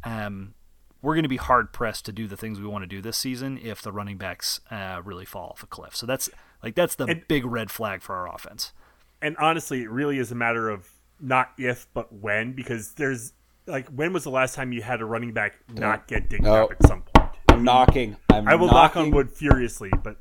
Um, 0.04 0.56
we're 1.04 1.14
going 1.14 1.24
to 1.24 1.30
be 1.30 1.38
hard 1.38 1.72
pressed 1.72 2.06
to 2.06 2.12
do 2.12 2.28
the 2.28 2.36
things 2.36 2.60
we 2.60 2.66
want 2.66 2.82
to 2.82 2.88
do 2.88 3.02
this 3.02 3.18
season 3.18 3.60
if 3.62 3.84
the 3.84 3.92
running 3.92 4.18
backs 4.18 4.62
uh, 4.72 5.02
really 5.06 5.26
fall 5.26 5.50
off 5.50 5.62
a 5.62 5.68
cliff. 5.68 5.96
So 5.96 6.08
that's 6.08 6.28
like 6.64 6.74
that's 6.74 6.96
the 6.96 7.06
and, 7.06 7.28
big 7.28 7.46
red 7.46 7.70
flag 7.70 8.02
for 8.02 8.16
our 8.16 8.34
offense. 8.34 8.74
And 9.22 9.38
honestly, 9.38 9.84
it 9.84 9.92
really 9.92 10.18
is 10.18 10.32
a 10.32 10.36
matter 10.36 10.70
of 10.70 10.90
not 11.20 11.52
if 11.60 11.86
but 11.94 12.12
when 12.12 12.54
because 12.54 12.94
there's 12.94 13.34
like 13.68 13.88
when 13.90 14.12
was 14.12 14.24
the 14.24 14.32
last 14.32 14.56
time 14.56 14.72
you 14.72 14.82
had 14.82 15.02
a 15.02 15.06
running 15.06 15.34
back 15.34 15.60
not 15.72 16.08
get 16.08 16.30
dinged 16.30 16.46
no. 16.46 16.64
up 16.64 16.72
at 16.72 16.88
some 16.88 17.04
point? 17.04 17.30
I'm 17.48 17.64
knocking. 17.64 18.18
I'm 18.32 18.48
I 18.48 18.56
will 18.56 18.68
knocking. 18.68 19.02
knock 19.02 19.08
on 19.08 19.12
wood 19.12 19.32
furiously, 19.32 19.92
but 20.04 20.18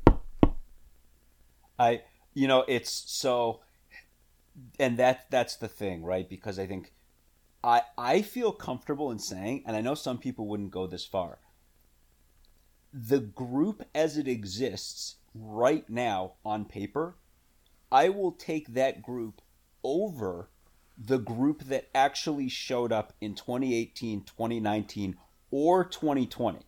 I 1.81 2.01
you 2.33 2.47
know 2.47 2.63
it's 2.67 2.91
so 3.11 3.61
and 4.79 4.97
that 4.97 5.25
that's 5.31 5.55
the 5.55 5.67
thing, 5.67 6.03
right? 6.03 6.29
Because 6.29 6.59
I 6.59 6.67
think 6.67 6.93
I 7.63 7.81
I 7.97 8.21
feel 8.21 8.51
comfortable 8.51 9.11
in 9.11 9.19
saying 9.19 9.63
and 9.65 9.75
I 9.75 9.81
know 9.81 9.95
some 9.95 10.19
people 10.19 10.47
wouldn't 10.47 10.71
go 10.71 10.85
this 10.85 11.05
far. 11.05 11.39
The 12.93 13.19
group 13.19 13.83
as 13.95 14.17
it 14.17 14.27
exists 14.27 15.15
right 15.33 15.89
now 15.89 16.33
on 16.45 16.65
paper, 16.65 17.15
I 17.91 18.09
will 18.09 18.33
take 18.33 18.73
that 18.73 19.01
group 19.01 19.41
over 19.83 20.49
the 20.97 21.17
group 21.17 21.63
that 21.63 21.89
actually 21.95 22.49
showed 22.49 22.91
up 22.91 23.13
in 23.19 23.33
2018, 23.33 24.23
2019 24.23 25.15
or 25.49 25.83
2020 25.83 26.59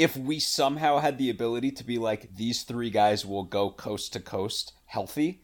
if 0.00 0.16
we 0.16 0.38
somehow 0.38 0.98
had 0.98 1.18
the 1.18 1.28
ability 1.28 1.70
to 1.72 1.84
be 1.84 1.98
like 1.98 2.34
these 2.34 2.62
three 2.62 2.88
guys 2.88 3.26
will 3.26 3.44
go 3.44 3.70
coast 3.70 4.14
to 4.14 4.20
coast 4.20 4.72
healthy, 4.86 5.42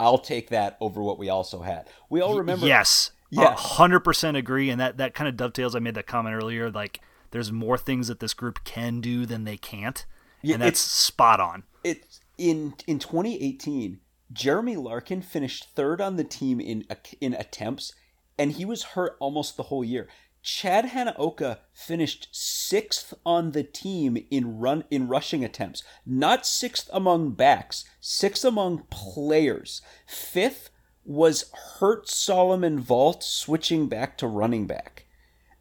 I'll 0.00 0.18
take 0.18 0.50
that 0.50 0.76
over 0.80 1.00
what 1.00 1.20
we 1.20 1.28
also 1.28 1.62
had. 1.62 1.88
We 2.10 2.20
all 2.20 2.36
remember. 2.36 2.66
Yes, 2.66 3.12
yeah, 3.30 3.54
hundred 3.56 4.00
percent 4.00 4.36
agree, 4.36 4.70
and 4.70 4.80
that 4.80 4.96
that 4.96 5.14
kind 5.14 5.28
of 5.28 5.36
dovetails. 5.36 5.76
I 5.76 5.78
made 5.78 5.94
that 5.94 6.08
comment 6.08 6.34
earlier. 6.34 6.68
Like, 6.68 7.00
there's 7.30 7.52
more 7.52 7.78
things 7.78 8.08
that 8.08 8.18
this 8.18 8.34
group 8.34 8.64
can 8.64 9.00
do 9.00 9.24
than 9.24 9.44
they 9.44 9.56
can't, 9.56 10.04
yeah, 10.42 10.54
and 10.54 10.62
that's 10.62 10.80
spot 10.80 11.38
on. 11.38 11.62
It's 11.84 12.20
in 12.36 12.74
in 12.88 12.98
2018. 12.98 14.00
Jeremy 14.32 14.76
Larkin 14.76 15.22
finished 15.22 15.76
third 15.76 16.00
on 16.00 16.16
the 16.16 16.24
team 16.24 16.60
in 16.60 16.84
in 17.20 17.34
attempts, 17.34 17.94
and 18.36 18.50
he 18.50 18.64
was 18.64 18.82
hurt 18.82 19.16
almost 19.20 19.56
the 19.56 19.64
whole 19.64 19.84
year. 19.84 20.08
Chad 20.42 20.86
Hanaoka 20.86 21.58
finished 21.72 22.28
sixth 22.32 23.14
on 23.24 23.52
the 23.52 23.62
team 23.62 24.18
in 24.30 24.58
run 24.58 24.84
in 24.90 25.06
rushing 25.06 25.44
attempts, 25.44 25.84
not 26.04 26.44
sixth 26.44 26.90
among 26.92 27.30
backs, 27.30 27.84
sixth 28.00 28.44
among 28.44 28.84
players. 28.90 29.82
Fifth 30.06 30.70
was 31.04 31.50
Hurt 31.78 32.08
Solomon 32.08 32.80
Vault 32.80 33.22
switching 33.22 33.86
back 33.88 34.18
to 34.18 34.26
running 34.26 34.66
back. 34.66 35.06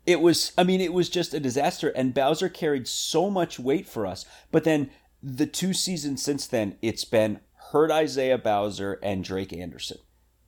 It 0.05 0.19
was, 0.19 0.51
I 0.57 0.63
mean, 0.63 0.81
it 0.81 0.93
was 0.93 1.09
just 1.09 1.35
a 1.35 1.39
disaster, 1.39 1.89
and 1.89 2.13
Bowser 2.13 2.49
carried 2.49 2.87
so 2.87 3.29
much 3.29 3.59
weight 3.59 3.87
for 3.87 4.07
us. 4.07 4.25
But 4.51 4.63
then 4.63 4.89
the 5.21 5.45
two 5.45 5.73
seasons 5.73 6.23
since 6.23 6.47
then, 6.47 6.77
it's 6.81 7.05
been 7.05 7.39
Hurt 7.71 7.91
Isaiah 7.91 8.39
Bowser 8.39 8.99
and 9.03 9.23
Drake 9.23 9.53
Anderson. 9.53 9.99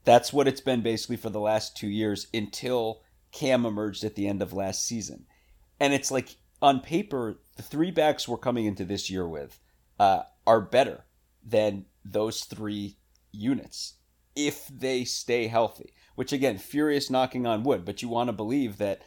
That's 0.05 0.33
what 0.33 0.47
it's 0.47 0.61
been 0.61 0.81
basically 0.81 1.17
for 1.17 1.29
the 1.29 1.39
last 1.39 1.77
two 1.77 1.87
years 1.87 2.27
until 2.33 3.02
Cam 3.33 3.65
emerged 3.65 4.03
at 4.03 4.15
the 4.15 4.27
end 4.27 4.41
of 4.41 4.53
last 4.53 4.85
season. 4.85 5.25
And 5.79 5.93
it's 5.93 6.11
like 6.11 6.37
on 6.61 6.79
paper, 6.79 7.39
the 7.57 7.63
three 7.63 7.91
backs 7.91 8.27
we're 8.27 8.37
coming 8.37 8.65
into 8.65 8.85
this 8.85 9.09
year 9.09 9.27
with 9.27 9.59
uh, 9.99 10.23
are 10.47 10.61
better 10.61 11.03
than 11.45 11.85
those 12.05 12.45
three 12.45 12.97
units 13.31 13.95
if 14.35 14.67
they 14.67 15.03
stay 15.03 15.47
healthy. 15.47 15.93
Which 16.15 16.31
again, 16.31 16.59
furious 16.59 17.09
knocking 17.09 17.45
on 17.47 17.63
wood, 17.63 17.83
but 17.85 18.01
you 18.01 18.07
want 18.07 18.27
to 18.27 18.33
believe 18.33 18.77
that, 18.77 19.01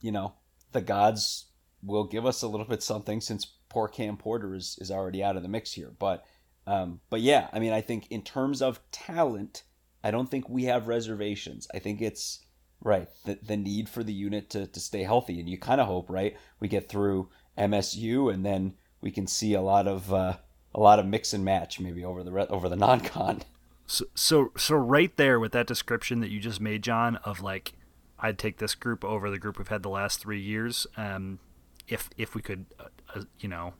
you 0.00 0.10
know, 0.10 0.34
the 0.72 0.80
gods 0.80 1.46
will 1.82 2.04
give 2.04 2.26
us 2.26 2.42
a 2.42 2.48
little 2.48 2.66
bit 2.66 2.82
something 2.82 3.20
since 3.20 3.46
poor 3.68 3.86
Cam 3.86 4.16
Porter 4.16 4.54
is, 4.54 4.76
is 4.80 4.90
already 4.90 5.22
out 5.22 5.36
of 5.36 5.42
the 5.42 5.48
mix 5.48 5.72
here. 5.72 5.92
But 5.98 6.24
um, 6.66 7.00
but 7.08 7.20
yeah, 7.22 7.48
I 7.52 7.60
mean, 7.60 7.72
I 7.72 7.80
think 7.80 8.08
in 8.10 8.22
terms 8.22 8.60
of 8.60 8.80
talent, 8.90 9.62
I 10.04 10.10
don't 10.10 10.30
think 10.30 10.48
we 10.48 10.64
have 10.64 10.86
reservations. 10.86 11.66
I 11.72 11.78
think 11.78 12.02
it's 12.02 12.40
Right. 12.82 13.08
The, 13.24 13.38
the 13.42 13.56
need 13.56 13.88
for 13.88 14.04
the 14.04 14.12
unit 14.12 14.50
to, 14.50 14.66
to 14.66 14.80
stay 14.80 15.02
healthy. 15.02 15.40
And 15.40 15.48
you 15.48 15.58
kind 15.58 15.80
of 15.80 15.86
hope, 15.86 16.08
right, 16.08 16.36
we 16.60 16.68
get 16.68 16.88
through 16.88 17.28
MSU 17.56 18.32
and 18.32 18.44
then 18.46 18.74
we 19.00 19.10
can 19.10 19.26
see 19.26 19.54
a 19.54 19.62
lot 19.62 19.86
of 19.86 20.12
uh, 20.12 20.34
a 20.74 20.80
lot 20.80 20.98
of 20.98 21.06
mix 21.06 21.32
and 21.32 21.44
match 21.44 21.80
maybe 21.80 22.04
over 22.04 22.22
the 22.22 22.48
over 22.48 22.68
the 22.68 22.76
non-con. 22.86 23.42
So, 23.86 24.04
so 24.14 24.52
so 24.56 24.76
right 24.76 25.16
there 25.16 25.40
with 25.40 25.52
that 25.52 25.66
description 25.66 26.20
that 26.20 26.30
you 26.30 26.40
just 26.40 26.60
made, 26.60 26.82
John, 26.82 27.16
of 27.24 27.40
like 27.40 27.72
I'd 28.18 28.38
take 28.38 28.58
this 28.58 28.74
group 28.74 29.04
over 29.04 29.30
the 29.30 29.38
group 29.38 29.58
we've 29.58 29.68
had 29.68 29.82
the 29.82 29.88
last 29.88 30.20
three 30.20 30.40
years. 30.40 30.86
Um, 30.96 31.38
if 31.86 32.10
if 32.16 32.34
we 32.34 32.42
could, 32.42 32.66
uh, 32.78 32.84
uh, 33.14 33.22
you 33.40 33.48
know, 33.48 33.74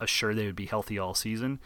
assure 0.00 0.34
they 0.34 0.46
would 0.46 0.56
be 0.56 0.66
healthy 0.66 0.98
all 0.98 1.14
season. 1.14 1.60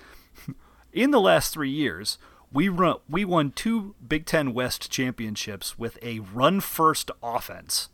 In 0.92 1.10
the 1.10 1.20
last 1.20 1.52
three 1.52 1.70
years, 1.70 2.18
we 2.52 2.68
run 2.68 2.96
we 3.08 3.24
won 3.24 3.52
two 3.52 3.94
Big 4.06 4.26
Ten 4.26 4.54
West 4.54 4.90
championships 4.90 5.78
with 5.78 5.98
a 6.02 6.20
run 6.20 6.60
first 6.60 7.10
offense. 7.22 7.88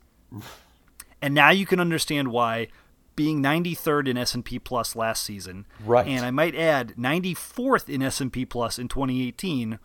And 1.20 1.34
now 1.34 1.50
you 1.50 1.66
can 1.66 1.78
understand 1.80 2.28
why 2.28 2.68
being 3.14 3.42
93rd 3.42 4.09
in 4.09 4.16
S&P 4.16 4.59
Plus 4.59 4.96
last 4.96 5.22
season, 5.22 5.66
right. 5.84 6.07
and 6.07 6.24
I 6.24 6.30
might 6.30 6.55
add 6.55 6.94
94th 6.98 7.88
in 7.88 8.03
S&P 8.03 8.44
Plus 8.46 8.78
in 8.78 8.88
2018 8.88 9.78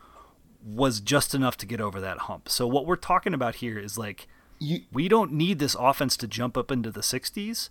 was 0.64 1.00
just 1.00 1.34
enough 1.34 1.56
to 1.58 1.66
get 1.66 1.80
over 1.80 2.00
that 2.00 2.18
hump. 2.20 2.48
So 2.48 2.66
what 2.66 2.86
we're 2.86 2.96
talking 2.96 3.34
about 3.34 3.56
here 3.56 3.78
is 3.78 3.96
like 3.96 4.26
you, 4.58 4.80
we 4.92 5.08
don't 5.08 5.32
need 5.32 5.58
this 5.58 5.76
offense 5.78 6.16
to 6.18 6.26
jump 6.26 6.56
up 6.56 6.70
into 6.70 6.90
the 6.90 7.00
60s. 7.00 7.70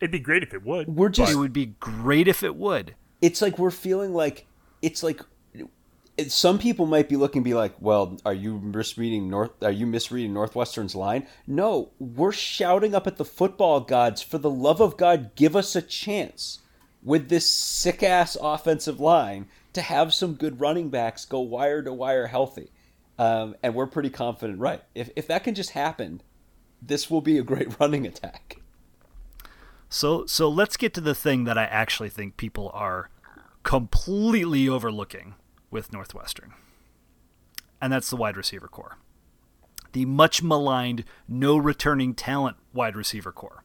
It'd 0.00 0.10
be 0.10 0.18
great 0.18 0.42
if 0.42 0.52
it 0.52 0.62
would. 0.64 0.88
We're 0.88 1.08
just 1.08 1.32
it 1.32 1.36
would 1.36 1.52
be 1.52 1.66
great 1.80 2.28
if 2.28 2.42
it 2.42 2.56
would. 2.56 2.94
It's 3.22 3.40
like 3.40 3.58
we're 3.58 3.70
feeling 3.70 4.12
like 4.12 4.46
it's 4.82 5.02
like 5.02 5.20
some 6.28 6.58
people 6.58 6.86
might 6.86 7.08
be 7.08 7.16
looking 7.16 7.42
be 7.42 7.54
like, 7.54 7.74
well, 7.80 8.18
are 8.24 8.34
you 8.34 8.58
misreading 8.60 9.28
North? 9.28 9.50
Are 9.62 9.72
you 9.72 9.86
misreading 9.86 10.32
Northwestern's 10.32 10.94
line? 10.94 11.26
No, 11.46 11.90
we're 11.98 12.32
shouting 12.32 12.94
up 12.94 13.06
at 13.06 13.16
the 13.16 13.24
football 13.24 13.80
gods 13.80 14.22
for 14.22 14.38
the 14.38 14.50
love 14.50 14.80
of 14.80 14.96
God, 14.96 15.34
give 15.34 15.56
us 15.56 15.74
a 15.74 15.82
chance 15.82 16.60
with 17.02 17.28
this 17.28 17.48
sick 17.48 18.02
ass 18.02 18.36
offensive 18.40 19.00
line 19.00 19.46
to 19.72 19.82
have 19.82 20.14
some 20.14 20.34
good 20.34 20.60
running 20.60 20.88
backs 20.88 21.24
go 21.24 21.40
wire 21.40 21.82
to 21.82 21.92
wire 21.92 22.28
healthy, 22.28 22.70
um, 23.18 23.56
and 23.62 23.74
we're 23.74 23.86
pretty 23.86 24.10
confident. 24.10 24.60
Right, 24.60 24.82
if 24.94 25.10
if 25.16 25.26
that 25.26 25.44
can 25.44 25.54
just 25.54 25.70
happen, 25.70 26.22
this 26.80 27.10
will 27.10 27.20
be 27.20 27.38
a 27.38 27.42
great 27.42 27.78
running 27.80 28.06
attack. 28.06 28.58
So 29.88 30.26
so 30.26 30.48
let's 30.48 30.76
get 30.76 30.94
to 30.94 31.00
the 31.00 31.14
thing 31.14 31.44
that 31.44 31.58
I 31.58 31.64
actually 31.64 32.08
think 32.08 32.36
people 32.36 32.70
are 32.72 33.10
completely 33.64 34.68
overlooking 34.68 35.34
with 35.74 35.92
Northwestern. 35.92 36.54
And 37.82 37.92
that's 37.92 38.08
the 38.08 38.16
wide 38.16 38.38
receiver 38.38 38.68
corps. 38.68 38.96
The 39.92 40.06
much 40.06 40.42
maligned, 40.42 41.04
no 41.28 41.58
returning 41.58 42.14
talent 42.14 42.56
wide 42.72 42.96
receiver 42.96 43.32
corps. 43.32 43.62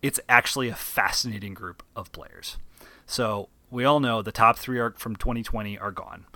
It's 0.00 0.20
actually 0.28 0.68
a 0.68 0.74
fascinating 0.74 1.52
group 1.52 1.82
of 1.94 2.12
players. 2.12 2.56
So 3.04 3.48
we 3.70 3.84
all 3.84 4.00
know 4.00 4.22
the 4.22 4.32
top 4.32 4.58
three 4.58 4.78
are 4.78 4.92
from 4.92 5.16
2020 5.16 5.76
are 5.78 5.90
gone. 5.90 6.26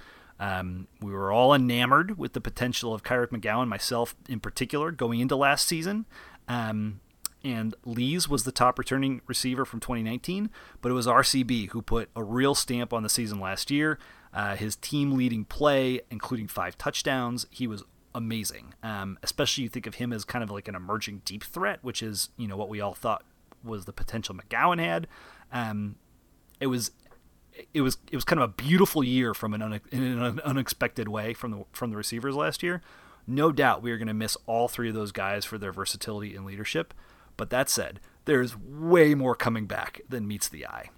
Um, 0.41 0.89
we 1.01 1.13
were 1.13 1.33
all 1.33 1.55
enamored 1.55 2.19
with 2.19 2.33
the 2.33 2.41
potential 2.41 2.93
of 2.93 3.03
Kyric 3.03 3.29
McGowan, 3.29 3.69
myself 3.69 4.15
in 4.29 4.41
particular, 4.41 4.91
going 4.91 5.21
into 5.21 5.37
last 5.37 5.67
season. 5.67 6.07
Um, 6.49 7.01
and 7.45 7.75
Lees 7.85 8.29
was 8.29 8.45
the 8.45 8.53
top 8.53 8.79
returning 8.79 9.21
receiver 9.27 9.65
from 9.65 9.81
2019, 9.81 10.51
but 10.81 10.91
it 10.91 10.95
was 10.95 11.07
RCB 11.07 11.71
who 11.71 11.83
put 11.83 12.11
a 12.17 12.25
real 12.25 12.55
stamp 12.55 12.93
on 12.93 13.03
the 13.03 13.09
season 13.09 13.39
last 13.39 13.71
year. 13.71 13.99
Uh, 14.33 14.57
his 14.57 14.77
team 14.77 15.13
leading 15.13 15.45
play, 15.45 16.01
including 16.11 16.49
five 16.49 16.77
touchdowns, 16.77 17.47
he 17.51 17.67
was 17.67 17.85
amazing. 18.15 18.75
Um, 18.83 19.19
especially 19.23 19.65
you 19.65 19.69
think 19.69 19.87
of 19.87 19.97
him 19.97 20.13
as 20.13 20.25
kind 20.25 20.43
of 20.43 20.51
like 20.51 20.69
an 20.69 20.75
emerging 20.75 21.23
deep 21.25 21.45
threat, 21.45 21.79
which 21.83 22.03
is 22.03 22.31
you 22.37 22.47
know 22.47 22.57
what 22.57 22.69
we 22.69 22.81
all 22.81 22.95
thought 22.95 23.25
was 23.65 23.85
the 23.85 23.93
potential 23.93 24.35
McGowan 24.35 24.79
had. 24.79 25.07
Um, 25.53 25.97
it 26.61 26.67
was 26.67 26.91
it 27.73 27.81
was 27.81 27.99
it 28.11 28.17
was 28.17 28.25
kind 28.25 28.41
of 28.41 28.51
a 28.51 28.53
beautiful 28.53 29.03
year 29.03 29.35
from 29.35 29.55
an, 29.55 29.63
une- 29.63 29.81
in 29.91 30.03
an 30.03 30.41
unexpected 30.41 31.09
way 31.09 31.35
from 31.35 31.51
the 31.51 31.65
from 31.73 31.91
the 31.91 31.97
receivers 31.97 32.35
last 32.35 32.63
year. 32.63 32.83
No 33.27 33.53
doubt 33.53 33.83
we 33.83 33.91
are 33.93 33.99
going 33.99 34.09
to 34.09 34.15
miss 34.15 34.37
all 34.47 34.69
three 34.69 34.89
of 34.89 34.95
those 34.95 35.13
guys 35.13 35.45
for 35.45 35.59
their 35.59 35.73
versatility 35.73 36.35
and 36.35 36.47
leadership. 36.47 36.95
But 37.37 37.51
that 37.51 37.69
said, 37.69 38.01
there's 38.25 38.57
way 38.57 39.15
more 39.15 39.35
coming 39.35 39.67
back 39.67 40.01
than 40.09 40.27
meets 40.27 40.49
the 40.49 40.67
eye. 40.67 40.91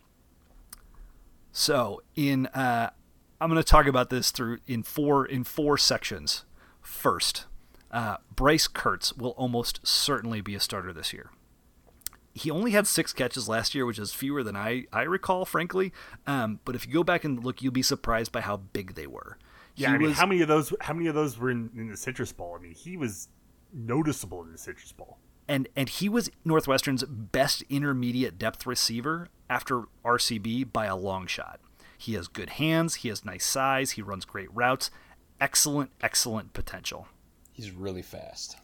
So 1.53 2.03
in 2.14 2.47
uh, 2.47 2.91
I'm 3.41 3.49
going 3.49 3.62
to 3.62 3.68
talk 3.68 3.86
about 3.86 4.11
this 4.11 4.30
through 4.30 4.59
in 4.66 4.82
four 4.82 5.24
in 5.24 5.45
four 5.45 5.78
sections. 5.78 6.45
First, 6.80 7.47
uh, 7.91 8.16
Bryce 8.34 8.68
Kirtz 8.68 9.16
will 9.16 9.30
almost 9.30 9.80
certainly 9.86 10.41
be 10.41 10.55
a 10.55 10.61
starter 10.61 10.93
this 10.93 11.12
year 11.12 11.30
he 12.34 12.51
only 12.51 12.72
had 12.72 12.86
six 12.86 13.12
catches 13.12 13.49
last 13.49 13.74
year, 13.74 13.84
which 13.84 13.99
is 13.99 14.12
fewer 14.12 14.43
than 14.43 14.57
I, 14.57 14.86
I 14.93 15.03
recall, 15.03 15.45
frankly. 15.45 15.93
Um, 16.26 16.61
but 16.64 16.74
if 16.74 16.86
you 16.86 16.93
go 16.93 17.05
back 17.05 17.24
and 17.24 17.45
look, 17.45 17.62
you'll 17.62 17.72
be 17.72 17.82
surprised 17.82 18.32
by 18.32 18.41
how 18.41 18.59
big 18.59 18.95
they 18.95 19.07
were. 19.07 19.38
Yeah, 19.76 19.91
I 19.93 19.99
mean, 19.99 20.09
was, 20.09 20.18
how 20.18 20.26
many 20.26 20.43
of 20.43 20.49
those? 20.49 20.72
How 20.80 20.95
many 20.95 21.09
of 21.09 21.14
those 21.14 21.38
were 21.38 21.51
in, 21.51 21.70
in 21.76 21.88
the 21.88 21.97
Citrus 21.97 22.32
Bowl? 22.32 22.57
I 22.59 22.62
mean, 22.62 22.74
he 22.74 22.97
was 22.97 23.28
noticeable 23.72 24.43
in 24.43 24.53
the 24.53 24.59
Citrus 24.59 24.93
Bowl. 24.93 25.18
And 25.49 25.68
and 25.74 25.88
he 25.88 26.09
was 26.09 26.30
Northwestern's 26.45 27.05
best 27.05 27.62
intermediate 27.68 28.38
depth 28.38 28.66
receiver 28.66 29.28
after 29.49 29.84
RCB 30.05 30.72
by 30.72 30.86
a 30.86 30.97
long 30.97 31.26
shot. 31.26 31.61
He 32.01 32.14
has 32.14 32.28
good 32.28 32.51
hands. 32.51 32.96
He 32.96 33.11
has 33.11 33.26
nice 33.26 33.44
size. 33.44 33.90
He 33.92 34.01
runs 34.01 34.24
great 34.24 34.48
routes. 34.55 34.90
Excellent, 35.38 35.90
excellent 36.01 36.55
potential. 36.55 37.09
He's 37.53 37.70
really 37.70 38.01
fast. 38.01 38.57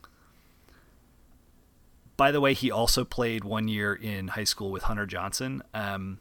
By 2.17 2.33
the 2.33 2.41
way, 2.41 2.55
he 2.55 2.71
also 2.71 3.05
played 3.05 3.45
one 3.45 3.69
year 3.69 3.95
in 3.95 4.29
high 4.29 4.45
school 4.45 4.71
with 4.71 4.85
Hunter 4.85 5.05
Johnson. 5.05 5.63
Um, 5.75 6.19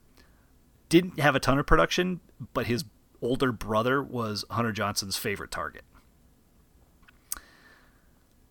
didn't 0.89 1.21
have 1.21 1.37
a 1.37 1.39
ton 1.39 1.57
of 1.57 1.65
production, 1.65 2.19
but 2.53 2.67
his 2.67 2.83
older 3.21 3.53
brother 3.53 4.03
was 4.03 4.43
Hunter 4.49 4.73
Johnson's 4.73 5.15
favorite 5.15 5.51
target. 5.51 5.83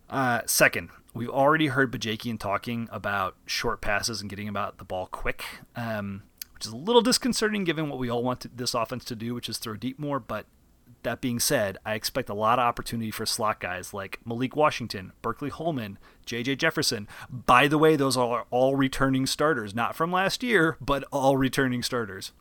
Uh, 0.08 0.40
second, 0.46 0.88
we've 1.12 1.28
already 1.28 1.66
heard 1.66 1.92
Bajakian 1.92 2.38
talking 2.38 2.88
about 2.90 3.36
short 3.44 3.82
passes 3.82 4.22
and 4.22 4.30
getting 4.30 4.48
about 4.48 4.78
the 4.78 4.84
ball 4.84 5.06
quick, 5.06 5.44
um, 5.76 6.22
which 6.64 6.70
is 6.70 6.72
a 6.72 6.82
little 6.82 7.02
disconcerting 7.02 7.64
given 7.64 7.90
what 7.90 7.98
we 7.98 8.08
all 8.08 8.22
want 8.22 8.40
to, 8.40 8.48
this 8.48 8.72
offense 8.72 9.04
to 9.04 9.14
do, 9.14 9.34
which 9.34 9.50
is 9.50 9.58
throw 9.58 9.74
deep 9.74 9.98
more. 9.98 10.18
But 10.18 10.46
that 11.02 11.20
being 11.20 11.38
said, 11.38 11.76
I 11.84 11.92
expect 11.92 12.30
a 12.30 12.34
lot 12.34 12.58
of 12.58 12.64
opportunity 12.64 13.10
for 13.10 13.26
slot 13.26 13.60
guys 13.60 13.92
like 13.92 14.18
Malik 14.24 14.56
Washington, 14.56 15.12
Berkeley 15.20 15.50
Holman, 15.50 15.98
JJ 16.26 16.56
Jefferson. 16.56 17.06
By 17.28 17.68
the 17.68 17.76
way, 17.76 17.96
those 17.96 18.16
are 18.16 18.46
all 18.50 18.76
returning 18.76 19.26
starters, 19.26 19.74
not 19.74 19.94
from 19.94 20.10
last 20.10 20.42
year, 20.42 20.78
but 20.80 21.04
all 21.12 21.36
returning 21.36 21.82
starters. 21.82 22.32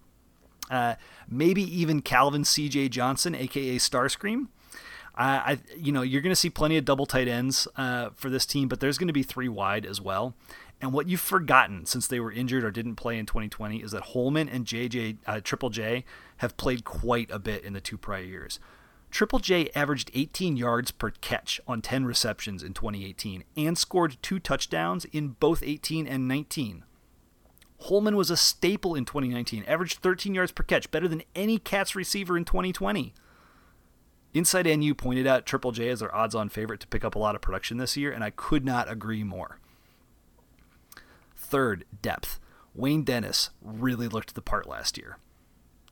Uh, 0.72 0.96
maybe 1.28 1.62
even 1.62 2.02
Calvin 2.02 2.46
C.J. 2.46 2.90
Johnson, 2.90 3.36
aka 3.36 3.76
Starscream. 3.76 4.48
Uh, 5.16 5.44
I, 5.46 5.60
you 5.78 5.92
know, 5.92 6.02
you're 6.02 6.22
going 6.22 6.32
to 6.32 6.36
see 6.36 6.50
plenty 6.50 6.78
of 6.78 6.86
double 6.86 7.06
tight 7.06 7.28
ends 7.28 7.68
uh, 7.76 8.12
for 8.16 8.30
this 8.30 8.46
team, 8.46 8.70
but 8.70 8.80
there's 8.80 8.98
going 8.98 9.08
to 9.08 9.14
be 9.14 9.22
three 9.22 9.50
wide 9.50 9.86
as 9.86 10.00
well. 10.00 10.34
And 10.84 10.92
what 10.92 11.08
you've 11.08 11.22
forgotten 11.22 11.86
since 11.86 12.08
they 12.08 12.20
were 12.20 12.34
injured 12.34 12.66
or 12.66 12.70
didn't 12.70 12.98
play 12.98 13.18
in 13.18 13.26
2020 13.26 13.78
is 13.78 13.92
that 13.92 14.04
Holman 14.08 14.50
and 14.50 14.66
JJ 14.66 15.16
uh, 15.26 15.40
Triple 15.42 15.70
J 15.70 16.04
have 16.40 16.58
played 16.58 16.84
quite 16.84 17.32
a 17.32 17.40
bit 17.40 17.64
in 17.64 17.72
the 17.72 17.80
two 17.80 17.98
prior 17.98 18.24
years. 18.24 18.60
Triple 19.10 19.40
J 19.40 19.70
averaged 19.76 20.12
18 20.14 20.58
yards 20.58 20.92
per 20.92 21.12
catch 21.12 21.62
on 21.66 21.82
10 21.82 22.04
receptions 22.04 22.62
in 22.62 22.74
2018 22.74 23.46
and 23.56 23.78
scored 23.78 24.18
two 24.22 24.40
touchdowns 24.40 25.06
in 25.06 25.38
both 25.40 25.64
18 25.64 26.06
and 26.06 26.28
19. 26.28 26.84
Holman 27.84 28.18
was 28.18 28.30
a 28.30 28.36
staple 28.36 28.94
in 28.94 29.06
2019, 29.06 29.64
averaged 29.66 30.00
13 30.00 30.36
yards 30.36 30.52
per 30.52 30.64
catch, 30.64 30.92
better 30.92 31.08
than 31.08 31.24
any 31.34 31.60
Cats 31.60 31.96
receiver 31.96 32.36
in 32.36 32.44
2020. 32.44 33.14
Inside 34.34 34.66
NU 34.66 34.94
pointed 34.94 35.28
out 35.28 35.46
Triple 35.46 35.72
J 35.72 35.88
as 35.88 36.02
their 36.02 36.14
odds 36.14 36.36
on 36.36 36.50
favorite 36.50 36.82
to 36.82 36.88
pick 36.88 37.06
up 37.06 37.16
a 37.16 37.20
lot 37.20 37.36
of 37.36 37.42
production 37.42 37.78
this 37.78 37.96
year, 37.96 38.12
and 38.12 38.22
I 38.22 38.32
could 38.32 38.66
not 38.66 38.92
agree 38.92 39.24
more. 39.24 39.60
Third, 41.54 41.86
depth. 42.02 42.40
Wayne 42.74 43.04
Dennis 43.04 43.52
really 43.62 44.08
looked 44.08 44.34
the 44.34 44.42
part 44.42 44.68
last 44.68 44.98
year. 44.98 45.20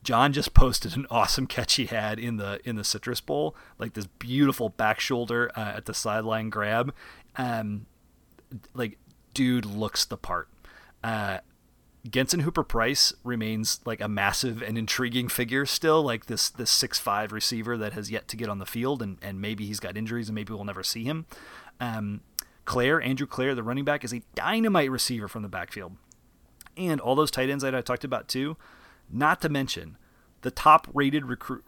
John 0.03 0.33
just 0.33 0.55
posted 0.55 0.97
an 0.97 1.05
awesome 1.11 1.45
catch 1.45 1.75
he 1.75 1.85
had 1.85 2.17
in 2.17 2.37
the 2.37 2.59
in 2.67 2.77
the 2.77 2.83
Citrus 2.83 3.21
Bowl, 3.21 3.55
like 3.77 3.93
this 3.93 4.07
beautiful 4.07 4.69
back 4.69 4.99
shoulder 4.99 5.51
uh, 5.55 5.73
at 5.75 5.85
the 5.85 5.93
sideline 5.93 6.49
grab. 6.49 6.95
Um, 7.35 7.85
like, 8.73 8.97
dude 9.35 9.65
looks 9.65 10.03
the 10.03 10.17
part. 10.17 10.49
Uh, 11.03 11.41
Genson 12.09 12.39
Hooper 12.39 12.63
Price 12.63 13.13
remains 13.23 13.81
like 13.85 14.01
a 14.01 14.07
massive 14.07 14.63
and 14.63 14.79
intriguing 14.79 15.27
figure 15.27 15.67
still, 15.67 16.01
like 16.01 16.25
this 16.25 16.49
this 16.49 16.71
six 16.71 16.97
five 16.97 17.31
receiver 17.31 17.77
that 17.77 17.93
has 17.93 18.09
yet 18.09 18.27
to 18.29 18.35
get 18.35 18.49
on 18.49 18.57
the 18.57 18.65
field, 18.65 19.03
and, 19.03 19.19
and 19.21 19.39
maybe 19.39 19.67
he's 19.67 19.79
got 19.79 19.95
injuries 19.95 20.27
and 20.27 20.33
maybe 20.33 20.53
we'll 20.53 20.65
never 20.65 20.81
see 20.81 21.03
him. 21.03 21.27
Um, 21.79 22.21
Clair, 22.65 23.01
Andrew 23.01 23.27
Clair, 23.27 23.55
the 23.55 23.63
running 23.63 23.85
back, 23.85 24.03
is 24.03 24.13
a 24.13 24.21
dynamite 24.35 24.91
receiver 24.91 25.27
from 25.27 25.41
the 25.41 25.49
backfield. 25.49 25.97
And 26.77 27.01
all 27.01 27.15
those 27.15 27.31
tight 27.31 27.49
ends 27.49 27.63
that 27.63 27.75
I 27.75 27.81
talked 27.81 28.03
about 28.03 28.27
too, 28.27 28.57
not 29.09 29.41
to 29.41 29.49
mention 29.49 29.97
the 30.41 30.51
top 30.51 30.87
rated 30.93 31.25
recruit 31.25 31.63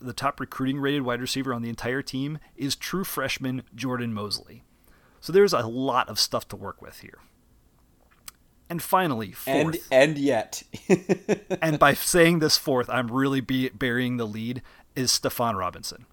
the 0.00 0.12
top 0.12 0.38
recruiting 0.38 0.78
rated 0.78 1.02
wide 1.02 1.20
receiver 1.20 1.52
on 1.52 1.62
the 1.62 1.68
entire 1.68 2.02
team 2.02 2.38
is 2.56 2.76
true 2.76 3.04
freshman 3.04 3.62
Jordan 3.74 4.12
Mosley. 4.14 4.62
So 5.20 5.32
there's 5.32 5.52
a 5.52 5.66
lot 5.66 6.08
of 6.08 6.18
stuff 6.18 6.48
to 6.48 6.56
work 6.56 6.82
with 6.82 7.00
here. 7.00 7.18
And 8.68 8.82
finally, 8.82 9.32
fourth. 9.32 9.86
And, 9.90 10.10
and 10.10 10.18
yet. 10.18 10.62
and 11.62 11.78
by 11.78 11.94
saying 11.94 12.38
this 12.38 12.56
fourth, 12.56 12.88
I'm 12.88 13.08
really 13.08 13.40
be, 13.40 13.68
burying 13.68 14.16
the 14.16 14.26
lead, 14.26 14.62
is 14.96 15.10
Stephon 15.10 15.58
Robinson. 15.58 16.06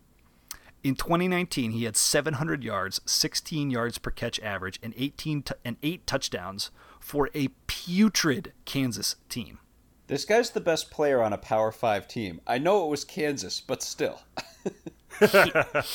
In 0.83 0.95
2019, 0.95 1.71
he 1.71 1.83
had 1.83 1.97
700 1.97 2.63
yards, 2.63 3.01
16 3.05 3.69
yards 3.69 3.97
per 3.97 4.11
catch 4.11 4.39
average, 4.39 4.79
and 4.81 4.93
18 4.95 5.41
t- 5.43 5.53
and 5.65 5.75
eight 5.83 6.07
touchdowns 6.07 6.71
for 6.99 7.29
a 7.33 7.49
putrid 7.67 8.53
Kansas 8.65 9.17
team. 9.27 9.59
This 10.07 10.25
guy's 10.25 10.51
the 10.51 10.61
best 10.61 10.89
player 10.89 11.21
on 11.21 11.33
a 11.33 11.37
Power 11.37 11.71
Five 11.71 12.07
team. 12.07 12.41
I 12.47 12.57
know 12.57 12.85
it 12.85 12.89
was 12.89 13.03
Kansas, 13.03 13.59
but 13.61 13.83
still. 13.83 14.21
he, 15.19 15.51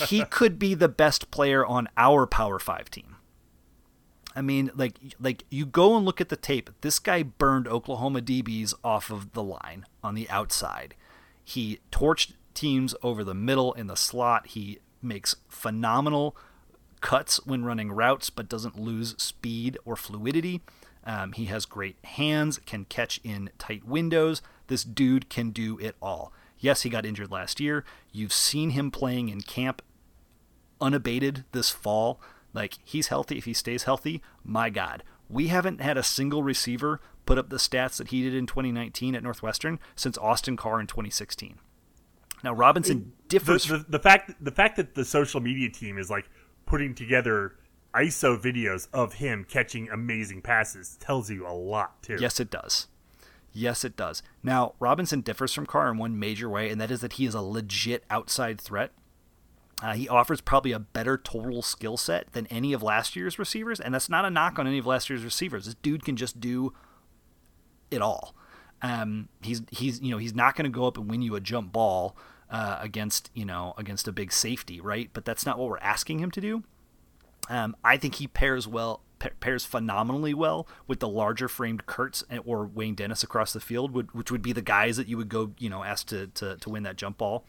he 0.06 0.24
could 0.26 0.58
be 0.58 0.74
the 0.74 0.88
best 0.88 1.30
player 1.30 1.64
on 1.64 1.88
our 1.96 2.26
Power 2.26 2.58
Five 2.58 2.90
team. 2.90 3.16
I 4.36 4.42
mean, 4.42 4.70
like, 4.74 4.98
like 5.18 5.44
you 5.50 5.64
go 5.64 5.96
and 5.96 6.04
look 6.04 6.20
at 6.20 6.28
the 6.28 6.36
tape. 6.36 6.70
This 6.82 6.98
guy 6.98 7.22
burned 7.22 7.66
Oklahoma 7.66 8.20
DBs 8.20 8.74
off 8.84 9.10
of 9.10 9.32
the 9.32 9.42
line 9.42 9.86
on 10.02 10.14
the 10.14 10.28
outside. 10.28 10.94
He 11.42 11.80
torched 11.90 12.34
teams 12.54 12.94
over 13.02 13.24
the 13.24 13.34
middle 13.34 13.72
in 13.72 13.86
the 13.86 13.96
slot. 13.96 14.48
He 14.48 14.78
makes 15.02 15.36
phenomenal 15.48 16.36
cuts 17.00 17.44
when 17.44 17.64
running 17.64 17.92
routes, 17.92 18.30
but 18.30 18.48
doesn't 18.48 18.78
lose 18.78 19.14
speed 19.18 19.78
or 19.84 19.96
fluidity. 19.96 20.62
Um, 21.04 21.32
he 21.32 21.46
has 21.46 21.66
great 21.66 21.96
hands, 22.04 22.58
can 22.64 22.86
catch 22.86 23.20
in 23.22 23.50
tight 23.58 23.84
windows. 23.86 24.40
This 24.68 24.84
dude 24.84 25.28
can 25.28 25.50
do 25.50 25.78
it 25.78 25.96
all. 26.00 26.32
Yes, 26.58 26.82
he 26.82 26.88
got 26.88 27.04
injured 27.04 27.30
last 27.30 27.60
year. 27.60 27.84
You've 28.10 28.32
seen 28.32 28.70
him 28.70 28.90
playing 28.90 29.28
in 29.28 29.42
camp 29.42 29.82
unabated 30.80 31.44
this 31.52 31.68
fall. 31.70 32.20
Like, 32.54 32.78
he's 32.82 33.08
healthy. 33.08 33.36
If 33.36 33.44
he 33.44 33.52
stays 33.52 33.82
healthy, 33.82 34.22
my 34.42 34.70
God. 34.70 35.02
We 35.28 35.48
haven't 35.48 35.80
had 35.80 35.98
a 35.98 36.02
single 36.02 36.42
receiver 36.42 37.00
put 37.26 37.38
up 37.38 37.50
the 37.50 37.56
stats 37.56 37.96
that 37.96 38.08
he 38.08 38.22
did 38.22 38.34
in 38.34 38.46
2019 38.46 39.14
at 39.14 39.22
Northwestern 39.22 39.78
since 39.94 40.16
Austin 40.18 40.56
Carr 40.56 40.80
in 40.80 40.86
2016. 40.86 41.58
Now 42.44 42.52
Robinson 42.52 43.12
differs. 43.28 43.64
The, 43.64 43.78
the, 43.78 43.84
the, 43.88 43.98
fact 43.98 44.32
the 44.38 44.50
fact 44.52 44.76
that 44.76 44.94
the 44.94 45.04
social 45.04 45.40
media 45.40 45.70
team 45.70 45.98
is 45.98 46.10
like 46.10 46.28
putting 46.66 46.94
together 46.94 47.56
ISO 47.94 48.38
videos 48.38 48.86
of 48.92 49.14
him 49.14 49.46
catching 49.48 49.88
amazing 49.88 50.42
passes 50.42 50.96
tells 51.00 51.30
you 51.30 51.46
a 51.46 51.54
lot 51.54 52.02
too. 52.02 52.18
Yes, 52.20 52.38
it 52.38 52.50
does. 52.50 52.88
Yes, 53.52 53.82
it 53.82 53.96
does. 53.96 54.22
Now 54.42 54.74
Robinson 54.78 55.22
differs 55.22 55.54
from 55.54 55.64
Carr 55.64 55.90
in 55.90 55.96
one 55.96 56.18
major 56.18 56.48
way, 56.50 56.68
and 56.68 56.78
that 56.80 56.90
is 56.90 57.00
that 57.00 57.14
he 57.14 57.24
is 57.24 57.34
a 57.34 57.40
legit 57.40 58.04
outside 58.10 58.60
threat. 58.60 58.92
Uh, 59.82 59.94
he 59.94 60.06
offers 60.06 60.40
probably 60.42 60.72
a 60.72 60.78
better 60.78 61.16
total 61.16 61.62
skill 61.62 61.96
set 61.96 62.32
than 62.32 62.46
any 62.48 62.72
of 62.74 62.82
last 62.82 63.16
year's 63.16 63.38
receivers, 63.38 63.80
and 63.80 63.94
that's 63.94 64.08
not 64.10 64.24
a 64.26 64.30
knock 64.30 64.58
on 64.58 64.66
any 64.66 64.78
of 64.78 64.86
last 64.86 65.08
year's 65.08 65.24
receivers. 65.24 65.64
This 65.64 65.74
dude 65.74 66.04
can 66.04 66.16
just 66.16 66.40
do 66.40 66.74
it 67.90 68.02
all. 68.02 68.34
Um, 68.82 69.30
he's 69.40 69.62
he's 69.70 70.02
you 70.02 70.10
know 70.10 70.18
he's 70.18 70.34
not 70.34 70.56
going 70.56 70.70
to 70.70 70.70
go 70.70 70.86
up 70.86 70.98
and 70.98 71.10
win 71.10 71.22
you 71.22 71.36
a 71.36 71.40
jump 71.40 71.72
ball 71.72 72.14
uh, 72.50 72.78
against 72.80 73.30
you 73.34 73.44
know 73.44 73.74
against 73.76 74.08
a 74.08 74.12
big 74.12 74.32
safety, 74.32 74.80
right? 74.80 75.10
But 75.12 75.24
that's 75.24 75.46
not 75.46 75.58
what 75.58 75.68
we're 75.68 75.78
asking 75.78 76.18
him 76.18 76.30
to 76.32 76.40
do. 76.40 76.62
Um, 77.48 77.76
I 77.84 77.96
think 77.96 78.16
he 78.16 78.26
pairs 78.26 78.66
well 78.66 79.02
pairs 79.40 79.64
phenomenally 79.64 80.34
well 80.34 80.66
with 80.86 81.00
the 81.00 81.08
larger 81.08 81.48
framed 81.48 81.86
Kirtz 81.86 82.22
or 82.44 82.66
Wayne 82.66 82.94
Dennis 82.94 83.22
across 83.22 83.52
the 83.52 83.60
field, 83.60 83.92
would 83.92 84.12
which 84.12 84.30
would 84.30 84.42
be 84.42 84.52
the 84.52 84.62
guys 84.62 84.96
that 84.96 85.08
you 85.08 85.16
would 85.16 85.28
go, 85.28 85.52
you 85.58 85.70
know, 85.70 85.82
ask 85.82 86.06
to, 86.08 86.26
to, 86.28 86.56
to 86.56 86.70
win 86.70 86.82
that 86.82 86.96
jump 86.96 87.18
ball. 87.18 87.44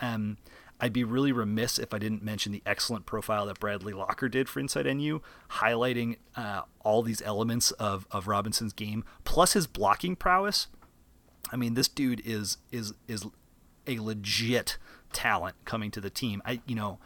Um, 0.00 0.38
I'd 0.80 0.92
be 0.92 1.04
really 1.04 1.32
remiss 1.32 1.78
if 1.78 1.92
I 1.92 1.98
didn't 1.98 2.22
mention 2.22 2.52
the 2.52 2.62
excellent 2.64 3.04
profile 3.04 3.46
that 3.46 3.58
Bradley 3.58 3.92
Locker 3.92 4.28
did 4.28 4.48
for 4.48 4.60
Inside 4.60 4.86
NU, 4.86 5.20
highlighting 5.50 6.18
uh, 6.36 6.62
all 6.84 7.02
these 7.02 7.20
elements 7.22 7.72
of, 7.72 8.06
of 8.12 8.28
Robinson's 8.28 8.72
game, 8.72 9.04
plus 9.24 9.54
his 9.54 9.66
blocking 9.66 10.14
prowess. 10.14 10.68
I 11.50 11.56
mean, 11.56 11.74
this 11.74 11.88
dude 11.88 12.22
is 12.24 12.58
is 12.70 12.92
is 13.08 13.24
a 13.88 13.98
legit 13.98 14.78
talent 15.12 15.56
coming 15.64 15.90
to 15.90 16.00
the 16.00 16.10
team. 16.10 16.42
I 16.44 16.60
you 16.66 16.74
know 16.74 16.98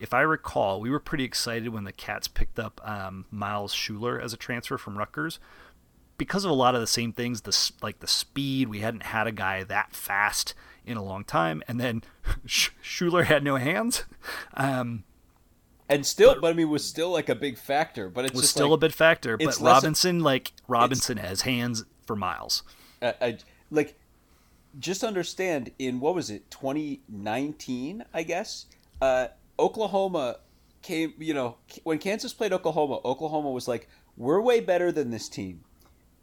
if 0.00 0.14
I 0.14 0.20
recall, 0.20 0.80
we 0.80 0.90
were 0.90 1.00
pretty 1.00 1.24
excited 1.24 1.70
when 1.70 1.84
the 1.84 1.92
Cats 1.92 2.28
picked 2.28 2.58
up 2.58 2.80
um, 2.88 3.26
Miles 3.30 3.74
Shuler 3.74 4.22
as 4.22 4.32
a 4.32 4.36
transfer 4.36 4.78
from 4.78 4.96
Rutgers 4.96 5.40
because 6.18 6.44
of 6.44 6.50
a 6.50 6.54
lot 6.54 6.74
of 6.74 6.80
the 6.80 6.86
same 6.86 7.12
things, 7.12 7.42
the 7.42 7.72
like 7.82 8.00
the 8.00 8.06
speed. 8.06 8.68
We 8.68 8.80
hadn't 8.80 9.04
had 9.04 9.26
a 9.26 9.32
guy 9.32 9.64
that 9.64 9.92
fast 9.92 10.54
in 10.84 10.96
a 10.96 11.02
long 11.02 11.24
time, 11.24 11.62
and 11.68 11.80
then 11.80 12.02
Shuler 12.46 13.24
had 13.24 13.42
no 13.42 13.56
hands. 13.56 14.04
Um, 14.54 15.04
and 15.88 16.04
still, 16.04 16.34
but, 16.34 16.42
but, 16.42 16.50
I 16.50 16.52
mean, 16.52 16.68
was 16.68 16.84
still 16.84 17.10
like 17.10 17.28
a 17.28 17.34
big 17.34 17.58
factor. 17.58 18.08
But 18.08 18.26
it 18.26 18.34
was 18.34 18.50
still 18.50 18.68
like, 18.70 18.76
a 18.76 18.80
big 18.80 18.92
factor. 18.92 19.36
But 19.36 19.58
Robinson, 19.58 20.20
like 20.20 20.52
Robinson, 20.66 21.16
has 21.16 21.42
hands 21.42 21.84
for 22.06 22.14
miles. 22.14 22.62
Uh, 23.00 23.12
I, 23.20 23.38
like, 23.70 23.97
just 24.78 25.04
understand 25.04 25.70
in 25.78 26.00
what 26.00 26.14
was 26.14 26.30
it, 26.30 26.50
2019? 26.50 28.04
I 28.12 28.22
guess. 28.22 28.66
Uh, 29.00 29.28
Oklahoma 29.58 30.38
came, 30.82 31.14
you 31.18 31.34
know, 31.34 31.56
when 31.84 31.98
Kansas 31.98 32.32
played 32.32 32.52
Oklahoma, 32.52 33.00
Oklahoma 33.04 33.50
was 33.50 33.68
like, 33.68 33.88
we're 34.16 34.40
way 34.40 34.60
better 34.60 34.90
than 34.92 35.10
this 35.10 35.28
team. 35.28 35.60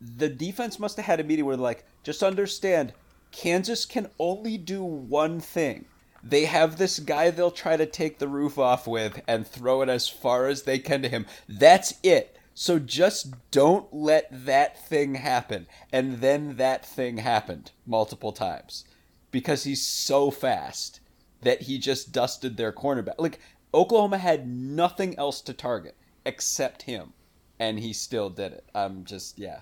The 0.01 0.29
defense 0.29 0.79
must 0.79 0.97
have 0.97 1.05
had 1.05 1.19
a 1.19 1.23
meeting 1.23 1.45
where, 1.45 1.55
they're 1.55 1.63
like, 1.63 1.85
just 2.03 2.23
understand, 2.23 2.93
Kansas 3.31 3.85
can 3.85 4.09
only 4.19 4.57
do 4.57 4.83
one 4.83 5.39
thing. 5.39 5.85
They 6.23 6.45
have 6.45 6.77
this 6.77 6.99
guy 6.99 7.29
they'll 7.29 7.51
try 7.51 7.77
to 7.77 7.85
take 7.85 8.17
the 8.17 8.27
roof 8.27 8.57
off 8.57 8.87
with 8.87 9.21
and 9.27 9.47
throw 9.47 9.81
it 9.81 9.89
as 9.89 10.09
far 10.09 10.47
as 10.47 10.63
they 10.63 10.79
can 10.79 11.01
to 11.03 11.09
him. 11.09 11.25
That's 11.47 11.93
it. 12.01 12.34
So 12.57 12.79
just 12.79 13.51
don't 13.51 13.93
let 13.93 14.29
that 14.45 14.87
thing 14.87 15.15
happen. 15.15 15.67
And 15.91 16.21
then 16.21 16.55
that 16.55 16.85
thing 16.85 17.17
happened 17.17 17.71
multiple 17.85 18.31
times 18.31 18.85
because 19.29 19.65
he's 19.65 19.85
so 19.85 20.31
fast 20.31 21.01
that 21.41 21.63
he 21.63 21.77
just 21.77 22.13
dusted 22.13 22.55
their 22.55 22.71
cornerback. 22.71 23.15
Like 23.17 23.39
Oklahoma 23.73 24.17
had 24.17 24.47
nothing 24.47 25.19
else 25.19 25.41
to 25.41 25.53
target 25.53 25.97
except 26.25 26.83
him, 26.83 27.11
and 27.59 27.77
he 27.77 27.91
still 27.91 28.29
did 28.29 28.53
it. 28.53 28.63
I'm 28.73 29.03
just 29.03 29.37
yeah, 29.37 29.59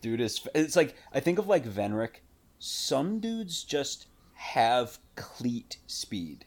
dude 0.00 0.20
is. 0.20 0.44
It's 0.56 0.74
like 0.74 0.96
I 1.12 1.20
think 1.20 1.38
of 1.38 1.46
like 1.46 1.64
Venric. 1.64 2.16
Some 2.58 3.20
dudes 3.20 3.62
just 3.62 4.06
have 4.34 4.98
cleat 5.14 5.78
speed, 5.86 6.46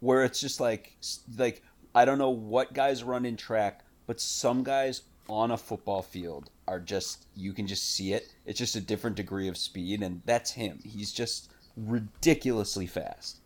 where 0.00 0.24
it's 0.24 0.40
just 0.40 0.58
like 0.58 0.96
like 1.36 1.62
I 1.94 2.06
don't 2.06 2.18
know 2.18 2.30
what 2.30 2.72
guys 2.72 3.04
run 3.04 3.26
in 3.26 3.36
track, 3.36 3.84
but 4.06 4.22
some 4.22 4.64
guys 4.64 5.02
on 5.28 5.50
a 5.50 5.56
football 5.56 6.02
field 6.02 6.50
are 6.66 6.80
just 6.80 7.26
you 7.36 7.52
can 7.52 7.66
just 7.66 7.94
see 7.94 8.12
it. 8.12 8.32
It's 8.46 8.58
just 8.58 8.76
a 8.76 8.80
different 8.80 9.16
degree 9.16 9.48
of 9.48 9.56
speed, 9.56 10.02
and 10.02 10.22
that's 10.24 10.52
him. 10.52 10.80
He's 10.84 11.12
just 11.12 11.50
ridiculously 11.76 12.86
fast 12.86 13.40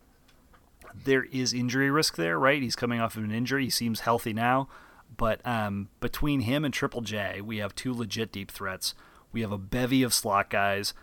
there 1.05 1.25
is 1.31 1.53
injury 1.53 1.89
risk 1.89 2.15
there, 2.15 2.39
right? 2.39 2.61
He's 2.61 2.75
coming 2.75 2.99
off 2.99 3.17
of 3.17 3.23
an 3.23 3.31
injury. 3.31 3.65
He 3.65 3.69
seems 3.69 4.01
healthy 4.01 4.33
now. 4.33 4.67
But 5.15 5.45
um, 5.45 5.89
between 5.99 6.41
him 6.41 6.65
and 6.65 6.73
Triple 6.73 7.01
J, 7.01 7.41
we 7.41 7.57
have 7.57 7.75
two 7.75 7.93
legit 7.93 8.31
deep 8.31 8.51
threats. 8.51 8.95
We 9.31 9.41
have 9.41 9.51
a 9.51 9.57
bevy 9.57 10.03
of 10.03 10.13
slot 10.13 10.49
guys, 10.49 10.93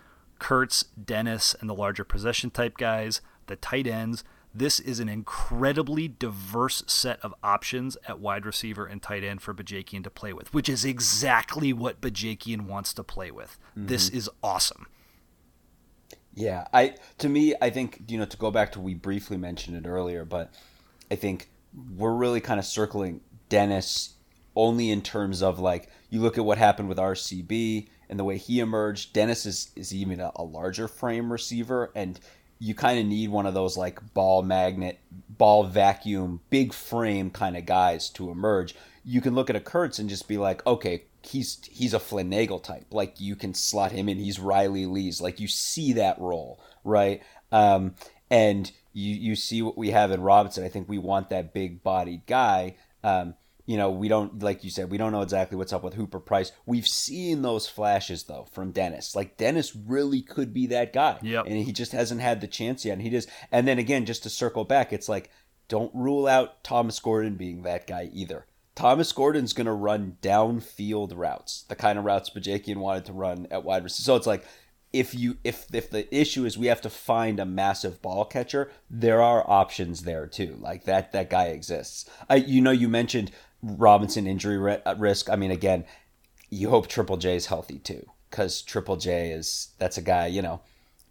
Kirtz, 0.41 0.85
Dennis, 1.03 1.55
and 1.61 1.68
the 1.68 1.74
larger 1.74 2.05
possession 2.05 2.51
type 2.51 2.76
guys, 2.76 3.20
the 3.47 3.57
tight 3.57 3.87
ends. 3.87 4.24
This 4.53 4.80
is 4.80 4.98
an 4.98 5.09
incredibly 5.09 6.09
diverse 6.09 6.82
set 6.86 7.20
of 7.20 7.34
options 7.42 7.96
at 8.09 8.18
wide 8.18 8.44
receiver 8.44 8.84
and 8.84 9.01
tight 9.01 9.22
end 9.22 9.42
for 9.42 9.55
Bajakian 9.55 10.03
to 10.05 10.11
play 10.11 10.32
with, 10.32 10.53
which 10.53 10.68
is 10.68 10.84
exactly 10.84 11.72
what 11.72 12.01
Bajakian 12.01 12.62
wants 12.62 12.92
to 12.94 13.05
play 13.05 13.30
with. 13.30 13.59
Mm-hmm. 13.76 13.86
This 13.86 14.09
is 14.09 14.28
awesome. 14.42 14.88
Yeah, 16.34 16.66
I 16.72 16.94
to 17.18 17.28
me, 17.28 17.55
I 17.61 17.70
think 17.70 18.03
you 18.09 18.18
know 18.18 18.24
to 18.24 18.36
go 18.36 18.51
back 18.51 18.72
to 18.72 18.80
we 18.80 18.94
briefly 18.94 19.36
mentioned 19.36 19.76
it 19.76 19.88
earlier, 19.88 20.24
but 20.24 20.53
I 21.11 21.16
think 21.16 21.48
we're 21.96 22.14
really 22.14 22.40
kind 22.40 22.59
of 22.59 22.66
circling 22.66 23.20
Dennis 23.48 24.14
only 24.57 24.90
in 24.90 25.03
terms 25.03 25.42
of 25.42 25.59
like 25.59 25.88
you 26.09 26.20
look 26.20 26.38
at 26.38 26.44
what 26.44 26.59
happened 26.59 26.88
with 26.88 26.98
RCB 26.98 27.88
and 28.09 28.18
the 28.18 28.24
way 28.24 28.36
he 28.36 28.61
emerged. 28.61 29.12
Dennis 29.12 29.46
is 29.46 29.70
is 29.76 29.94
even 29.94 30.20
a, 30.20 30.32
a 30.36 30.42
larger 30.42 30.88
frame 30.88 31.32
receiver, 31.32 31.92
and 31.94 32.18
you 32.61 32.74
kind 32.74 33.00
of 33.00 33.06
need 33.06 33.30
one 33.30 33.46
of 33.46 33.54
those 33.54 33.76
like 33.76 34.12
ball 34.14 34.42
magnet, 34.42 35.00
ball 35.28 35.64
vacuum, 35.64 36.40
big 36.50 36.72
frame 36.74 37.30
kind 37.30 37.56
of 37.56 37.64
guys 37.64 38.11
to 38.11 38.30
emerge. 38.30 38.74
You 39.02 39.22
can 39.22 39.34
look 39.34 39.48
at 39.48 39.56
a 39.56 39.61
Kirtz 39.61 39.98
and 39.98 40.11
just 40.11 40.28
be 40.28 40.36
like, 40.36 40.64
okay, 40.66 41.04
he's 41.22 41.58
he's 41.70 41.94
a 41.94 41.98
Flynn 41.98 42.28
Nagel 42.28 42.61
type. 42.61 42.86
Like 42.90 43.18
you 43.18 43.34
can 43.34 43.54
slot 43.54 43.92
him 43.92 44.11
in. 44.11 44.18
He's 44.18 44.38
Riley 44.38 44.84
Lees. 44.84 45.22
Like 45.22 45.40
you 45.40 45.48
see 45.48 45.94
that 45.94 46.20
role, 46.20 46.61
right? 46.84 47.22
Um, 47.50 47.94
and 48.30 48.70
you 48.92 49.14
you 49.14 49.36
see 49.36 49.62
what 49.62 49.78
we 49.78 49.90
have 49.90 50.11
in 50.11 50.20
Robinson. 50.20 50.62
I 50.62 50.68
think 50.68 50.86
we 50.86 50.98
want 50.98 51.30
that 51.30 51.54
big 51.54 51.82
bodied 51.82 52.26
guy. 52.26 52.76
Um, 53.02 53.34
you 53.71 53.77
know, 53.77 53.89
we 53.89 54.09
don't 54.09 54.43
like 54.43 54.64
you 54.64 54.71
said, 54.71 54.91
we 54.91 54.99
don't 54.99 55.12
know 55.12 55.23
exactly 55.23 55.57
what's 55.57 55.73
up 55.73 55.85
with 55.85 55.95
Hooper 55.95 56.18
Price. 56.18 56.51
We've 56.66 56.89
seen 56.89 57.43
those 57.43 57.68
flashes 57.68 58.25
though 58.25 58.49
from 58.51 58.73
Dennis. 58.73 59.14
Like 59.14 59.37
Dennis 59.37 59.77
really 59.77 60.23
could 60.23 60.53
be 60.53 60.66
that 60.66 60.93
guy. 60.93 61.21
Yep. 61.23 61.47
And 61.47 61.57
he 61.57 61.71
just 61.71 61.93
hasn't 61.93 62.21
had 62.21 62.41
the 62.41 62.49
chance 62.49 62.85
yet. 62.85 62.95
And 62.95 63.03
he 63.03 63.11
just 63.11 63.29
and 63.53 63.68
then 63.68 63.79
again, 63.79 64.07
just 64.07 64.25
to 64.25 64.29
circle 64.29 64.64
back, 64.64 64.93
it's 64.93 65.09
like 65.09 65.31
don't 65.68 65.95
rule 65.95 66.27
out 66.27 66.64
Thomas 66.64 66.99
Gordon 66.99 67.37
being 67.37 67.62
that 67.62 67.87
guy 67.87 68.11
either. 68.12 68.45
Thomas 68.75 69.12
Gordon's 69.12 69.53
going 69.53 69.68
to 69.68 69.73
run 69.73 70.16
downfield 70.21 71.12
routes, 71.14 71.62
the 71.68 71.77
kind 71.77 71.97
of 71.97 72.05
routes 72.05 72.31
Bajakian 72.31 72.79
wanted 72.79 73.05
to 73.05 73.12
run 73.12 73.47
at 73.53 73.62
wide 73.62 73.85
receiver. 73.85 74.03
So 74.03 74.16
it's 74.16 74.27
like 74.27 74.45
if 74.93 75.14
you 75.14 75.37
if 75.45 75.73
if 75.73 75.91
the 75.91 76.12
issue 76.12 76.45
is 76.45 76.59
we 76.59 76.66
have 76.66 76.81
to 76.81 76.91
find 76.91 77.39
a 77.39 77.47
massive 77.47 78.03
ball 78.03 78.25
catcher, 78.25 78.73
there 78.91 79.23
are 79.23 79.49
options 79.49 80.03
there 80.03 80.27
too. 80.27 80.57
Like 80.59 80.87
that 80.87 81.12
that 81.12 81.31
guy 81.31 81.45
exists. 81.45 82.11
I 82.29 82.37
you 82.37 82.61
know 82.61 82.73
you 82.73 82.89
mentioned 82.89 83.31
Robinson 83.62 84.26
injury 84.26 84.80
uh, 84.84 84.94
risk. 84.96 85.30
I 85.30 85.36
mean 85.36 85.50
again, 85.50 85.84
you 86.48 86.70
hope 86.70 86.86
Triple 86.86 87.16
J 87.16 87.36
is 87.36 87.46
healthy 87.46 87.78
too 87.78 88.06
cuz 88.30 88.62
Triple 88.62 88.96
J 88.96 89.30
is 89.30 89.68
that's 89.78 89.98
a 89.98 90.02
guy, 90.02 90.26
you 90.26 90.42
know, 90.42 90.61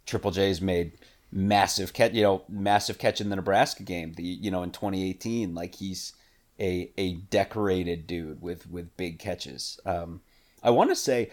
Triple 0.06 0.30
J's 0.30 0.60
made 0.60 0.92
massive 1.32 1.92
catch, 1.92 2.12
you 2.12 2.22
know, 2.22 2.42
massive 2.48 2.98
catch 2.98 3.20
in 3.20 3.30
the 3.30 3.36
Nebraska 3.36 3.82
game, 3.82 4.14
the 4.14 4.24
you 4.24 4.50
know 4.50 4.62
in 4.62 4.70
2018 4.70 5.54
like 5.54 5.76
he's 5.76 6.12
a 6.58 6.92
a 6.98 7.14
decorated 7.14 8.06
dude 8.06 8.42
with 8.42 8.68
with 8.70 8.96
big 8.96 9.18
catches. 9.18 9.80
Um, 9.84 10.20
I 10.62 10.70
want 10.70 10.90
to 10.90 10.96
say 10.96 11.30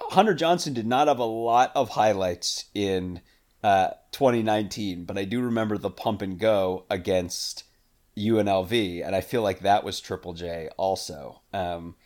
Hunter 0.00 0.34
Johnson 0.34 0.74
did 0.74 0.86
not 0.86 1.08
have 1.08 1.18
a 1.18 1.24
lot 1.24 1.72
of 1.74 1.90
highlights 1.90 2.66
in 2.74 3.20
uh, 3.62 3.90
2019, 4.12 5.04
but 5.04 5.16
I 5.16 5.24
do 5.24 5.40
remember 5.40 5.78
the 5.78 5.90
pump 5.90 6.20
and 6.22 6.38
go 6.38 6.84
against 6.90 7.64
UNLV, 8.16 9.04
and 9.04 9.14
I 9.14 9.20
feel 9.20 9.42
like 9.42 9.60
that 9.60 9.84
was 9.84 10.00
Triple 10.00 10.34
J 10.34 10.68
also. 10.76 11.42
Um, 11.52 11.96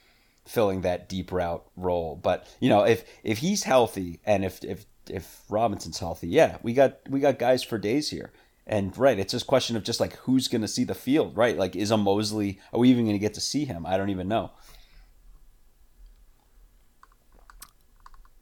filling 0.48 0.80
that 0.80 1.11
deep 1.11 1.30
route 1.30 1.64
role. 1.76 2.16
But 2.16 2.48
you 2.59 2.68
know, 2.68 2.82
if 2.82 3.04
if 3.22 3.38
he's 3.38 3.64
healthy 3.64 4.20
and 4.24 4.44
if 4.44 4.64
if 4.64 4.86
if 5.09 5.42
Robinson's 5.48 5.98
healthy, 5.98 6.28
yeah, 6.28 6.59
we 6.62 6.72
got 6.72 6.98
we 7.09 7.20
got 7.20 7.38
guys 7.38 7.62
for 7.62 7.78
days 7.78 8.11
here. 8.11 8.32
And 8.66 8.96
right, 8.98 9.18
it's 9.18 9.32
just 9.32 9.44
a 9.44 9.48
question 9.48 9.76
of 9.76 9.82
just 9.82 10.00
like 10.00 10.16
who's 10.16 10.48
going 10.48 10.61
to 10.61 10.68
see 10.68 10.84
the 10.84 10.94
field, 10.94 11.36
right? 11.36 11.56
Like, 11.56 11.74
is 11.74 11.90
a 11.90 11.96
Mosley? 11.96 12.61
Are 12.72 12.78
we 12.78 12.90
even 12.90 13.04
going 13.04 13.14
to 13.14 13.18
get 13.18 13.32
to 13.34 13.40
see 13.40 13.64
him? 13.64 13.86
I 13.86 13.96
don't 13.96 14.11
even 14.11 14.28
know. 14.28 14.50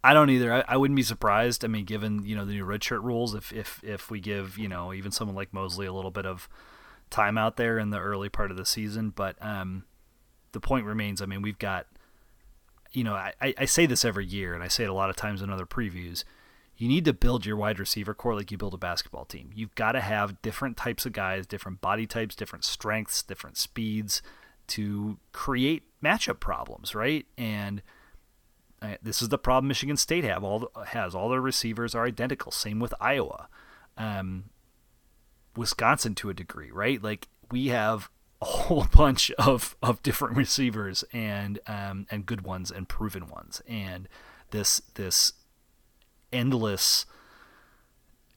I 0.02 0.12
don't 0.12 0.30
either. 0.30 0.52
I, 0.52 0.64
I, 0.66 0.76
wouldn't 0.76 0.96
be 0.96 1.04
surprised. 1.04 1.64
I 1.64 1.68
mean, 1.68 1.84
given 1.84 2.24
you 2.24 2.34
know 2.34 2.44
the 2.44 2.54
new 2.54 2.64
redshirt 2.64 3.02
rules, 3.02 3.34
if 3.34 3.52
if 3.52 3.80
if 3.84 4.10
we 4.10 4.20
give 4.20 4.58
you 4.58 4.68
know 4.68 4.92
even 4.92 5.12
someone 5.12 5.36
like 5.36 5.52
Mosley 5.52 5.86
a 5.86 5.92
little 5.92 6.12
bit 6.12 6.26
of 6.26 6.48
time 7.10 7.38
out 7.38 7.56
there 7.56 7.78
in 7.78 7.90
the 7.90 7.98
early 7.98 8.28
part 8.28 8.50
of 8.50 8.56
the 8.56 8.66
season, 8.66 9.10
but 9.10 9.36
um, 9.40 9.84
the 10.52 10.60
point 10.60 10.86
remains. 10.86 11.22
I 11.22 11.26
mean, 11.26 11.42
we've 11.42 11.58
got 11.58 11.86
you 12.92 13.04
know 13.04 13.14
I, 13.14 13.32
I 13.40 13.64
say 13.64 13.86
this 13.86 14.04
every 14.04 14.26
year, 14.26 14.54
and 14.54 14.62
I 14.62 14.68
say 14.68 14.84
it 14.84 14.90
a 14.90 14.94
lot 14.94 15.10
of 15.10 15.16
times 15.16 15.42
in 15.42 15.50
other 15.50 15.66
previews 15.66 16.24
you 16.78 16.88
need 16.88 17.04
to 17.06 17.12
build 17.12 17.46
your 17.46 17.56
wide 17.56 17.78
receiver 17.78 18.12
corps 18.12 18.34
like 18.34 18.50
you 18.50 18.58
build 18.58 18.74
a 18.74 18.78
basketball 18.78 19.24
team. 19.24 19.50
You've 19.54 19.74
got 19.74 19.92
to 19.92 20.00
have 20.00 20.42
different 20.42 20.76
types 20.76 21.06
of 21.06 21.12
guys, 21.12 21.46
different 21.46 21.80
body 21.80 22.06
types, 22.06 22.34
different 22.34 22.64
strengths, 22.64 23.22
different 23.22 23.56
speeds 23.56 24.20
to 24.68 25.18
create 25.32 25.84
matchup 26.02 26.38
problems, 26.38 26.94
right? 26.94 27.24
And 27.38 27.82
uh, 28.82 28.96
this 29.02 29.22
is 29.22 29.30
the 29.30 29.38
problem 29.38 29.68
Michigan 29.68 29.96
State 29.96 30.24
have 30.24 30.44
all 30.44 30.70
has. 30.86 31.14
All 31.14 31.30
their 31.30 31.40
receivers 31.40 31.94
are 31.94 32.04
identical. 32.04 32.52
Same 32.52 32.78
with 32.78 32.92
Iowa. 33.00 33.48
Um, 33.96 34.44
Wisconsin 35.56 36.14
to 36.16 36.30
a 36.30 36.34
degree, 36.34 36.70
right? 36.70 37.02
Like 37.02 37.28
we 37.50 37.68
have 37.68 38.10
a 38.40 38.44
whole 38.44 38.86
bunch 38.92 39.30
of, 39.32 39.76
of 39.82 40.02
different 40.02 40.36
receivers 40.36 41.04
and 41.12 41.58
um, 41.66 42.06
and 42.10 42.26
good 42.26 42.42
ones 42.42 42.70
and 42.70 42.88
proven 42.88 43.28
ones, 43.28 43.62
and 43.68 44.08
this 44.50 44.80
this 44.94 45.32
endless, 46.32 47.06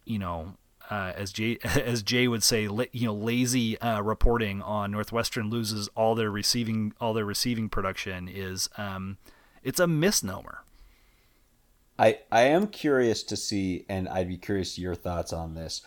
you 0.05 0.19
know, 0.19 0.55
uh, 0.89 1.13
as 1.15 1.31
Jay 1.31 1.57
as 1.63 2.03
Jay 2.03 2.27
would 2.27 2.43
say, 2.43 2.67
la- 2.67 2.85
you 2.91 3.05
know, 3.05 3.13
lazy 3.13 3.79
uh, 3.79 4.01
reporting 4.01 4.61
on 4.61 4.91
Northwestern 4.91 5.49
loses 5.49 5.87
all 5.95 6.15
their 6.15 6.31
receiving 6.31 6.93
all 6.99 7.13
their 7.13 7.25
receiving 7.25 7.69
production 7.69 8.27
is 8.27 8.69
um, 8.77 9.17
it's 9.63 9.79
a 9.79 9.87
misnomer. 9.87 10.63
I 11.97 12.19
I 12.31 12.41
am 12.43 12.67
curious 12.67 13.23
to 13.23 13.37
see, 13.37 13.85
and 13.89 14.07
I'd 14.07 14.29
be 14.29 14.37
curious 14.37 14.79
your 14.79 14.95
thoughts 14.95 15.33
on 15.33 15.53
this. 15.53 15.81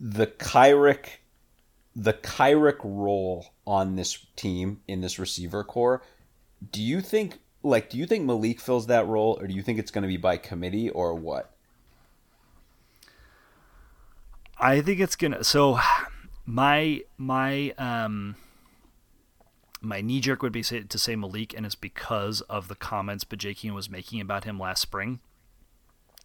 The 0.00 0.26
Kyric, 0.26 1.18
the 1.94 2.12
Kyric 2.12 2.78
role 2.82 3.46
on 3.66 3.96
this 3.96 4.26
team 4.36 4.80
in 4.86 5.00
this 5.00 5.18
receiver 5.18 5.64
corps. 5.64 6.02
Do 6.72 6.82
you 6.82 7.00
think 7.00 7.38
like 7.62 7.90
do 7.90 7.98
you 7.98 8.06
think 8.06 8.24
Malik 8.24 8.60
fills 8.60 8.86
that 8.86 9.06
role, 9.06 9.38
or 9.40 9.46
do 9.46 9.54
you 9.54 9.62
think 9.62 9.78
it's 9.78 9.90
going 9.90 10.02
to 10.02 10.08
be 10.08 10.16
by 10.16 10.36
committee, 10.36 10.90
or 10.90 11.14
what? 11.14 11.50
I 14.58 14.80
think 14.80 15.00
it's 15.00 15.16
gonna. 15.16 15.44
So, 15.44 15.78
my 16.46 17.02
my 17.16 17.70
um 17.78 18.36
my 19.80 20.00
knee 20.00 20.20
jerk 20.20 20.42
would 20.42 20.52
be 20.52 20.62
to 20.62 20.98
say 20.98 21.14
Malik, 21.16 21.54
and 21.54 21.64
it's 21.64 21.74
because 21.74 22.40
of 22.42 22.68
the 22.68 22.74
comments 22.74 23.24
Bajakian 23.24 23.74
was 23.74 23.88
making 23.88 24.20
about 24.20 24.44
him 24.44 24.58
last 24.58 24.80
spring 24.82 25.20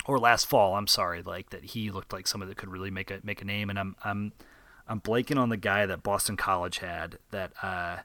or 0.06 0.20
last 0.20 0.48
fall. 0.48 0.76
I'm 0.76 0.88
sorry, 0.88 1.22
like 1.22 1.50
that 1.52 1.64
he 1.64 1.92
looked 1.92 2.14
like 2.14 2.28
somebody 2.28 2.50
that 2.50 2.58
could 2.58 2.70
really 2.70 2.92
make 2.92 3.12
a 3.12 3.20
make 3.24 3.42
a 3.42 3.46
name, 3.46 3.70
and 3.70 3.80
I'm 3.80 3.96
I'm 4.04 4.34
I'm 4.88 5.02
blanking 5.02 5.40
on 5.40 5.50
the 5.50 5.58
guy 5.58 5.86
that 5.86 6.04
Boston 6.04 6.38
College 6.38 6.80
had 6.80 7.18
that 7.32 7.52
uh 7.62 7.98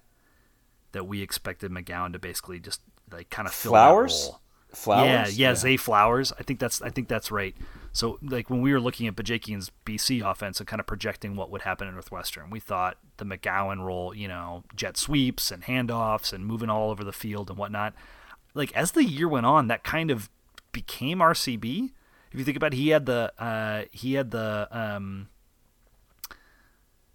that 0.92 1.06
we 1.06 1.22
expected 1.22 1.70
McGowan 1.70 2.12
to 2.12 2.18
basically 2.18 2.60
just 2.60 2.80
like 3.12 3.30
kind 3.30 3.46
of 3.46 3.54
fill 3.54 3.72
Flowers. 3.72 4.30
Flowers. 4.72 5.38
Yeah, 5.38 5.48
yeah, 5.48 5.54
Zay 5.54 5.76
Flowers. 5.76 6.32
I 6.38 6.42
think 6.42 6.60
that's 6.60 6.82
I 6.82 6.90
think 6.90 7.08
that's 7.08 7.30
right. 7.30 7.56
So 7.92 8.18
like 8.22 8.50
when 8.50 8.60
we 8.60 8.72
were 8.72 8.80
looking 8.80 9.06
at 9.06 9.16
Bajakian's 9.16 9.70
BC 9.86 10.28
offense 10.28 10.60
and 10.60 10.66
kind 10.66 10.78
of 10.78 10.86
projecting 10.86 11.36
what 11.36 11.50
would 11.50 11.62
happen 11.62 11.88
in 11.88 11.94
Northwestern, 11.94 12.50
we 12.50 12.60
thought 12.60 12.98
the 13.16 13.24
McGowan 13.24 13.84
role, 13.84 14.14
you 14.14 14.28
know, 14.28 14.64
jet 14.76 14.96
sweeps 14.96 15.50
and 15.50 15.64
handoffs 15.64 16.32
and 16.32 16.46
moving 16.46 16.68
all 16.68 16.90
over 16.90 17.02
the 17.02 17.12
field 17.12 17.48
and 17.48 17.58
whatnot. 17.58 17.94
Like 18.54 18.72
as 18.76 18.92
the 18.92 19.04
year 19.04 19.28
went 19.28 19.46
on, 19.46 19.68
that 19.68 19.84
kind 19.84 20.10
of 20.10 20.28
became 20.72 21.18
RCB. 21.18 21.90
If 22.32 22.38
you 22.38 22.44
think 22.44 22.56
about 22.56 22.74
it, 22.74 22.76
he 22.76 22.88
had 22.88 23.06
the 23.06 23.32
uh, 23.38 23.84
he 23.90 24.14
had 24.14 24.30
the 24.30 24.68
um, 24.70 25.28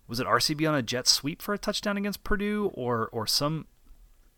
was 0.08 0.20
it 0.20 0.28
RCB 0.28 0.68
on 0.68 0.76
a 0.76 0.82
jet 0.82 1.08
sweep 1.08 1.42
for 1.42 1.54
a 1.54 1.58
touchdown 1.58 1.98
against 1.98 2.24
Purdue 2.24 2.72
or 2.74 3.10
or 3.12 3.28
some 3.28 3.68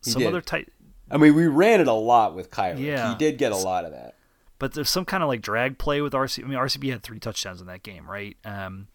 some 0.01 0.21
did. 0.21 0.27
other 0.27 0.41
type 0.41 0.71
I 1.09 1.17
mean, 1.17 1.35
we 1.35 1.47
ran 1.47 1.81
it 1.81 1.87
a 1.87 1.93
lot 1.93 2.35
with 2.35 2.49
Kyric. 2.49 2.79
Yeah. 2.79 3.09
He 3.11 3.15
did 3.15 3.37
get 3.37 3.51
a 3.51 3.57
lot 3.57 3.85
of 3.85 3.91
that. 3.91 4.15
but 4.57 4.73
there's 4.73 4.89
some 4.89 5.05
kind 5.05 5.21
of 5.21 5.29
like 5.29 5.41
drag 5.41 5.77
play 5.77 6.01
with 6.01 6.13
RCB. 6.13 6.43
I 6.43 6.47
mean, 6.47 6.57
RCB 6.57 6.91
had 6.91 7.03
three 7.03 7.19
touchdowns 7.19 7.61
in 7.61 7.67
that 7.67 7.83
game, 7.83 8.09
right? 8.09 8.35
Um, 8.43 8.87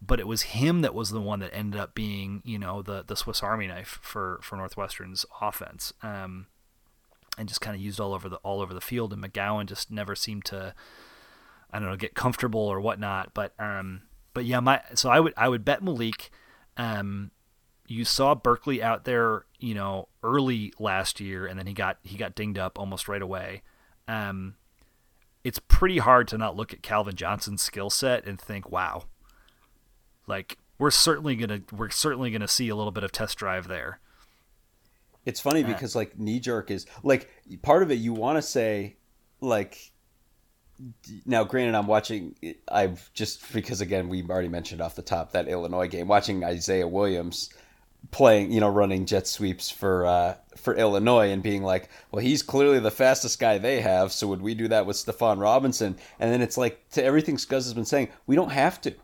but 0.00 0.20
it 0.20 0.26
was 0.26 0.42
him 0.42 0.80
that 0.82 0.94
was 0.94 1.10
the 1.10 1.20
one 1.20 1.40
that 1.40 1.52
ended 1.54 1.80
up 1.80 1.94
being, 1.94 2.40
you 2.44 2.58
know, 2.58 2.82
the 2.82 3.04
the 3.06 3.16
Swiss 3.16 3.42
Army 3.42 3.66
knife 3.66 3.98
for 4.00 4.38
for 4.42 4.56
Northwestern's 4.56 5.26
offense, 5.40 5.92
um, 6.02 6.46
and 7.38 7.48
just 7.48 7.60
kind 7.60 7.74
of 7.74 7.80
used 7.80 8.00
all 8.00 8.14
over 8.14 8.28
the 8.28 8.36
all 8.36 8.60
over 8.60 8.74
the 8.74 8.80
field. 8.80 9.12
And 9.12 9.22
McGowan 9.22 9.66
just 9.66 9.90
never 9.90 10.14
seemed 10.14 10.44
to, 10.46 10.74
I 11.70 11.78
don't 11.78 11.88
know, 11.88 11.96
get 11.96 12.14
comfortable 12.14 12.60
or 12.60 12.80
whatnot. 12.80 13.32
But 13.34 13.52
um, 13.58 14.02
but 14.34 14.44
yeah, 14.44 14.60
my 14.60 14.82
so 14.94 15.10
I 15.10 15.20
would 15.20 15.34
I 15.36 15.48
would 15.48 15.64
bet 15.64 15.82
Malik. 15.82 16.30
Um, 16.76 17.30
you 17.86 18.04
saw 18.04 18.34
Berkeley 18.34 18.82
out 18.82 19.04
there, 19.04 19.46
you 19.58 19.74
know, 19.74 20.08
early 20.22 20.72
last 20.78 21.20
year, 21.20 21.46
and 21.46 21.58
then 21.58 21.66
he 21.66 21.72
got 21.72 21.98
he 22.02 22.16
got 22.16 22.34
dinged 22.34 22.58
up 22.58 22.78
almost 22.78 23.08
right 23.08 23.22
away. 23.22 23.62
Um, 24.06 24.56
it's 25.42 25.58
pretty 25.58 25.98
hard 25.98 26.28
to 26.28 26.38
not 26.38 26.56
look 26.56 26.72
at 26.72 26.82
Calvin 26.82 27.16
Johnson's 27.16 27.62
skill 27.62 27.90
set 27.90 28.26
and 28.26 28.38
think, 28.38 28.70
wow, 28.70 29.04
like 30.26 30.58
we're 30.78 30.90
certainly 30.90 31.34
gonna 31.36 31.62
we're 31.72 31.90
certainly 31.90 32.30
gonna 32.30 32.48
see 32.48 32.68
a 32.68 32.76
little 32.76 32.92
bit 32.92 33.04
of 33.04 33.12
test 33.12 33.38
drive 33.38 33.68
there. 33.68 34.00
It's 35.28 35.40
funny 35.40 35.62
because 35.62 35.94
like 35.94 36.18
knee 36.18 36.40
jerk 36.40 36.70
is 36.70 36.86
like 37.02 37.28
part 37.60 37.82
of 37.82 37.90
it. 37.90 37.96
You 37.96 38.14
want 38.14 38.38
to 38.38 38.42
say 38.42 38.96
like 39.42 39.92
now. 41.26 41.44
Granted, 41.44 41.74
I'm 41.74 41.86
watching. 41.86 42.34
I've 42.66 43.12
just 43.12 43.52
because 43.52 43.82
again 43.82 44.08
we 44.08 44.22
already 44.22 44.48
mentioned 44.48 44.80
off 44.80 44.94
the 44.94 45.02
top 45.02 45.32
that 45.32 45.46
Illinois 45.46 45.86
game. 45.86 46.08
Watching 46.08 46.44
Isaiah 46.44 46.88
Williams 46.88 47.50
playing, 48.10 48.52
you 48.52 48.60
know, 48.60 48.70
running 48.70 49.04
jet 49.04 49.26
sweeps 49.26 49.70
for 49.70 50.06
uh, 50.06 50.36
for 50.56 50.74
Illinois 50.74 51.30
and 51.30 51.42
being 51.42 51.62
like, 51.62 51.90
well, 52.10 52.24
he's 52.24 52.42
clearly 52.42 52.80
the 52.80 52.90
fastest 52.90 53.38
guy 53.38 53.58
they 53.58 53.82
have. 53.82 54.12
So 54.12 54.28
would 54.28 54.40
we 54.40 54.54
do 54.54 54.68
that 54.68 54.86
with 54.86 54.96
Stephon 54.96 55.42
Robinson? 55.42 55.98
And 56.18 56.32
then 56.32 56.40
it's 56.40 56.56
like 56.56 56.88
to 56.92 57.04
everything 57.04 57.36
Scuzz 57.36 57.64
has 57.64 57.74
been 57.74 57.84
saying, 57.84 58.08
we 58.26 58.34
don't 58.34 58.52
have 58.52 58.80
to. 58.80 58.94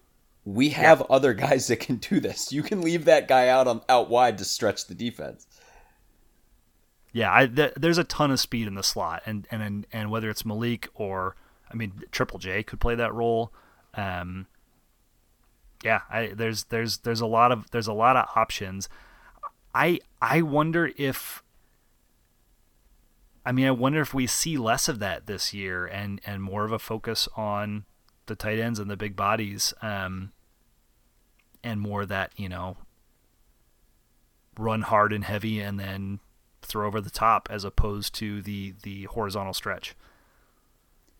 We 0.47 0.70
have 0.70 1.03
other 1.03 1.35
guys 1.47 1.66
that 1.66 1.81
can 1.81 1.97
do 1.97 2.18
this. 2.18 2.51
You 2.51 2.62
can 2.62 2.81
leave 2.81 3.05
that 3.05 3.29
guy 3.29 3.49
out 3.49 3.68
on 3.68 3.83
out 3.91 4.09
wide 4.09 4.39
to 4.39 4.45
stretch 4.45 4.87
the 4.87 4.95
defense. 4.95 5.47
Yeah, 7.15 7.33
I, 7.33 7.47
th- 7.47 7.75
there's 7.77 7.97
a 7.97 8.03
ton 8.03 8.33
of 8.33 8.41
speed 8.41 8.67
in 8.67 8.75
the 8.75 8.83
slot, 8.83 9.23
and 9.25 9.47
and 9.49 9.87
and 9.93 10.11
whether 10.11 10.29
it's 10.29 10.45
Malik 10.45 10.89
or 10.95 11.37
I 11.71 11.75
mean 11.75 12.03
Triple 12.11 12.41
J 12.41 12.65
could 12.65 12.81
play 12.81 12.97
that 12.97 13.15
role. 13.15 13.53
Um, 13.95 14.49
yeah, 15.85 16.01
I, 16.11 16.33
there's 16.35 16.65
there's 16.65 16.99
there's 16.99 17.21
a 17.21 17.27
lot 17.27 17.53
of 17.53 17.71
there's 17.71 17.87
a 17.87 17.93
lot 17.93 18.17
of 18.17 18.27
options. 18.35 18.89
I 19.73 20.01
I 20.21 20.43
wonder 20.43 20.91
if 20.97 21.45
I 23.47 23.53
mean 23.53 23.69
I 23.69 23.71
wonder 23.71 24.01
if 24.01 24.12
we 24.12 24.27
see 24.27 24.59
less 24.59 24.89
of 24.89 24.99
that 24.99 25.29
this 25.29 25.55
year 25.55 25.87
and 25.87 26.21
and 26.27 26.43
more 26.43 26.65
of 26.65 26.73
a 26.73 26.81
focus 26.81 27.29
on 27.37 27.85
the 28.27 28.35
tight 28.35 28.59
ends 28.59 28.81
and 28.81 28.91
the 28.91 28.97
big 28.97 29.15
bodies, 29.15 29.73
um, 29.83 30.33
and 31.62 31.81
more 31.81 32.05
that 32.07 32.33
you 32.37 32.49
know 32.49 32.77
run 34.59 34.83
hard 34.83 35.12
and 35.12 35.23
heavy 35.23 35.61
and 35.61 35.79
then 35.79 36.19
throw 36.65 36.87
over 36.87 37.01
the 37.01 37.11
top 37.11 37.49
as 37.51 37.65
opposed 37.65 38.15
to 38.17 38.43
the 38.43 38.75
the 38.83 39.05
horizontal 39.05 39.55
stretch. 39.55 39.95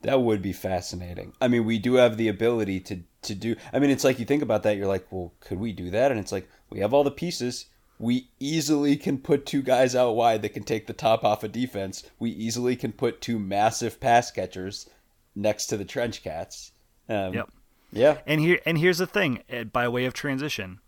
That 0.03 0.21
would 0.21 0.43
be 0.43 0.53
fascinating. 0.53 1.33
I 1.41 1.49
mean, 1.49 1.65
we 1.65 1.79
do 1.79 1.95
have 1.95 2.17
the 2.17 2.29
ability 2.29 2.81
to 2.81 3.01
to 3.23 3.35
do. 3.35 3.57
I 3.73 3.79
mean, 3.79 3.91
it's 3.91 4.05
like 4.05 4.19
you 4.19 4.27
think 4.27 4.43
about 4.43 4.63
that, 4.65 4.77
you're 4.77 4.87
like, 4.87 5.07
well, 5.11 5.33
could 5.41 5.59
we 5.59 5.73
do 5.73 5.91
that? 5.91 6.11
And 6.11 6.21
it's 6.21 6.33
like 6.33 6.49
we 6.71 6.81
have 6.81 6.93
all 6.93 7.05
the 7.05 7.11
pieces. 7.11 7.67
We 7.99 8.29
easily 8.41 8.97
can 8.97 9.19
put 9.19 9.47
two 9.47 9.63
guys 9.63 9.95
out 9.95 10.17
wide 10.17 10.43
that 10.43 10.53
can 10.53 10.65
take 10.65 10.87
the 10.87 10.93
top 10.93 11.25
off 11.25 11.45
a 11.45 11.49
defense. 11.49 12.03
We 12.19 12.31
easily 12.31 12.77
can 12.77 12.93
put 12.93 13.21
two 13.21 13.39
massive 13.39 14.01
pass 14.01 14.31
catchers 14.31 14.91
next 15.35 15.67
to 15.67 15.77
the 15.77 15.85
trench 15.85 16.23
cats. 16.23 16.73
Um, 17.09 17.35
Yep. 17.35 17.51
Yeah. 17.93 18.19
And 18.27 18.41
here 18.41 18.59
and 18.67 18.77
here's 18.77 18.99
the 18.99 19.07
thing, 19.07 19.43
eh, 19.49 19.65
by 19.65 19.89
way 19.89 20.05
of 20.05 20.13
transition, 20.13 20.81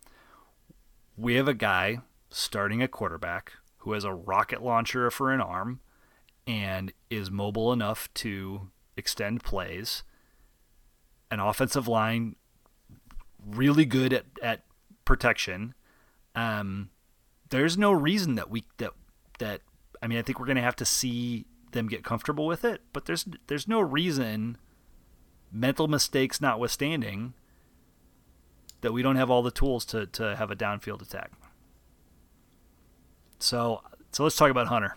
we 1.16 1.36
have 1.36 1.48
a 1.48 1.54
guy 1.54 2.00
starting 2.28 2.82
a 2.82 2.88
quarterback 2.88 3.52
who 3.86 3.92
has 3.92 4.02
a 4.02 4.12
rocket 4.12 4.60
launcher 4.60 5.08
for 5.12 5.32
an 5.32 5.40
arm 5.40 5.78
and 6.44 6.92
is 7.08 7.30
mobile 7.30 7.72
enough 7.72 8.12
to 8.14 8.68
extend 8.96 9.44
plays. 9.44 10.02
An 11.30 11.38
offensive 11.38 11.86
line 11.86 12.34
really 13.46 13.84
good 13.84 14.12
at, 14.12 14.24
at 14.42 14.64
protection. 15.04 15.72
Um, 16.34 16.90
there's 17.50 17.78
no 17.78 17.92
reason 17.92 18.34
that 18.34 18.50
we 18.50 18.64
that 18.78 18.90
that 19.38 19.60
I 20.02 20.08
mean 20.08 20.18
I 20.18 20.22
think 20.22 20.40
we're 20.40 20.46
gonna 20.46 20.62
have 20.62 20.74
to 20.76 20.84
see 20.84 21.46
them 21.70 21.86
get 21.86 22.02
comfortable 22.02 22.48
with 22.48 22.64
it, 22.64 22.80
but 22.92 23.04
there's 23.04 23.24
there's 23.46 23.68
no 23.68 23.80
reason 23.80 24.58
mental 25.52 25.86
mistakes 25.86 26.40
notwithstanding, 26.40 27.34
that 28.80 28.92
we 28.92 29.00
don't 29.00 29.14
have 29.14 29.30
all 29.30 29.44
the 29.44 29.52
tools 29.52 29.84
to, 29.84 30.06
to 30.06 30.34
have 30.34 30.50
a 30.50 30.56
downfield 30.56 31.02
attack. 31.02 31.30
So 33.38 33.82
so 34.12 34.22
let's 34.22 34.36
talk 34.36 34.50
about 34.50 34.68
Hunter. 34.68 34.96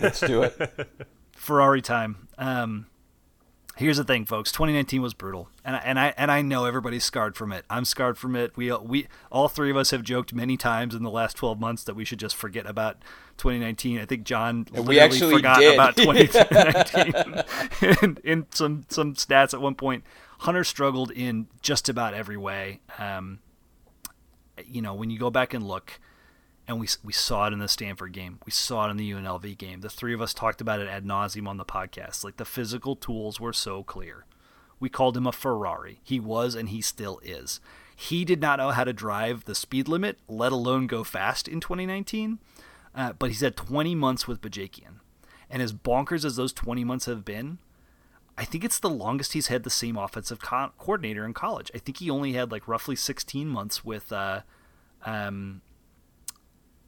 Let's 0.00 0.20
do 0.20 0.42
it. 0.42 0.88
Ferrari 1.32 1.80
time. 1.80 2.28
Um, 2.38 2.86
here's 3.76 3.98
the 3.98 4.04
thing, 4.04 4.24
folks. 4.24 4.50
2019 4.52 5.00
was 5.00 5.14
brutal, 5.14 5.48
and 5.64 5.76
I, 5.76 5.78
and 5.80 5.98
I 5.98 6.14
and 6.16 6.30
I 6.30 6.42
know 6.42 6.64
everybody's 6.64 7.04
scarred 7.04 7.36
from 7.36 7.52
it. 7.52 7.64
I'm 7.70 7.84
scarred 7.84 8.18
from 8.18 8.34
it. 8.36 8.56
We 8.56 8.72
we 8.72 9.06
all 9.30 9.48
three 9.48 9.70
of 9.70 9.76
us 9.76 9.90
have 9.92 10.02
joked 10.02 10.34
many 10.34 10.56
times 10.56 10.94
in 10.94 11.02
the 11.02 11.10
last 11.10 11.36
12 11.36 11.58
months 11.60 11.84
that 11.84 11.94
we 11.94 12.04
should 12.04 12.18
just 12.18 12.36
forget 12.36 12.66
about 12.66 12.96
2019. 13.38 13.98
I 13.98 14.04
think 14.06 14.24
John 14.24 14.66
And 14.74 14.86
literally 14.86 14.88
we 14.88 15.00
actually 15.00 15.34
forgot 15.34 15.58
did. 15.60 15.74
about 15.74 15.96
2019 16.62 17.96
in, 18.02 18.18
in 18.24 18.46
some 18.50 18.84
some 18.88 19.14
stats 19.14 19.54
at 19.54 19.60
one 19.60 19.74
point. 19.74 20.04
Hunter 20.40 20.64
struggled 20.64 21.10
in 21.12 21.46
just 21.62 21.88
about 21.88 22.12
every 22.12 22.36
way. 22.36 22.80
Um, 22.98 23.38
you 24.66 24.82
know, 24.82 24.94
when 24.94 25.10
you 25.10 25.18
go 25.18 25.30
back 25.30 25.54
and 25.54 25.66
look, 25.66 25.98
and 26.68 26.80
we 26.80 26.88
we 27.04 27.12
saw 27.12 27.46
it 27.46 27.52
in 27.52 27.58
the 27.58 27.68
Stanford 27.68 28.12
game, 28.12 28.38
we 28.44 28.52
saw 28.52 28.86
it 28.86 28.90
in 28.90 28.96
the 28.96 29.10
UNLV 29.10 29.56
game. 29.58 29.80
The 29.80 29.90
three 29.90 30.14
of 30.14 30.20
us 30.20 30.34
talked 30.34 30.60
about 30.60 30.80
it 30.80 30.88
ad 30.88 31.04
nauseum 31.04 31.48
on 31.48 31.56
the 31.56 31.64
podcast. 31.64 32.24
Like 32.24 32.36
the 32.36 32.44
physical 32.44 32.96
tools 32.96 33.40
were 33.40 33.52
so 33.52 33.82
clear. 33.82 34.24
We 34.78 34.88
called 34.88 35.16
him 35.16 35.26
a 35.26 35.32
Ferrari. 35.32 36.00
He 36.02 36.20
was, 36.20 36.54
and 36.54 36.68
he 36.68 36.82
still 36.82 37.20
is. 37.22 37.60
He 37.94 38.26
did 38.26 38.42
not 38.42 38.58
know 38.58 38.70
how 38.70 38.84
to 38.84 38.92
drive 38.92 39.46
the 39.46 39.54
speed 39.54 39.88
limit, 39.88 40.18
let 40.28 40.52
alone 40.52 40.86
go 40.86 41.02
fast 41.02 41.48
in 41.48 41.60
2019. 41.60 42.38
Uh, 42.94 43.12
but 43.14 43.30
he's 43.30 43.40
had 43.40 43.56
20 43.56 43.94
months 43.94 44.28
with 44.28 44.42
Bajakian. 44.42 45.00
And 45.48 45.62
as 45.62 45.72
bonkers 45.72 46.24
as 46.24 46.36
those 46.36 46.52
20 46.52 46.84
months 46.84 47.06
have 47.06 47.24
been, 47.24 47.58
I 48.36 48.44
think 48.44 48.64
it's 48.64 48.78
the 48.78 48.90
longest 48.90 49.32
he's 49.32 49.46
had 49.46 49.62
the 49.62 49.70
same 49.70 49.96
offensive 49.96 50.40
co- 50.40 50.72
coordinator 50.78 51.24
in 51.24 51.32
college. 51.32 51.70
I 51.74 51.78
think 51.78 51.98
he 51.98 52.10
only 52.10 52.34
had 52.34 52.52
like 52.52 52.68
roughly 52.68 52.96
16 52.96 53.48
months 53.48 53.84
with 53.84 54.12
uh, 54.12 54.40
um, 55.04 55.62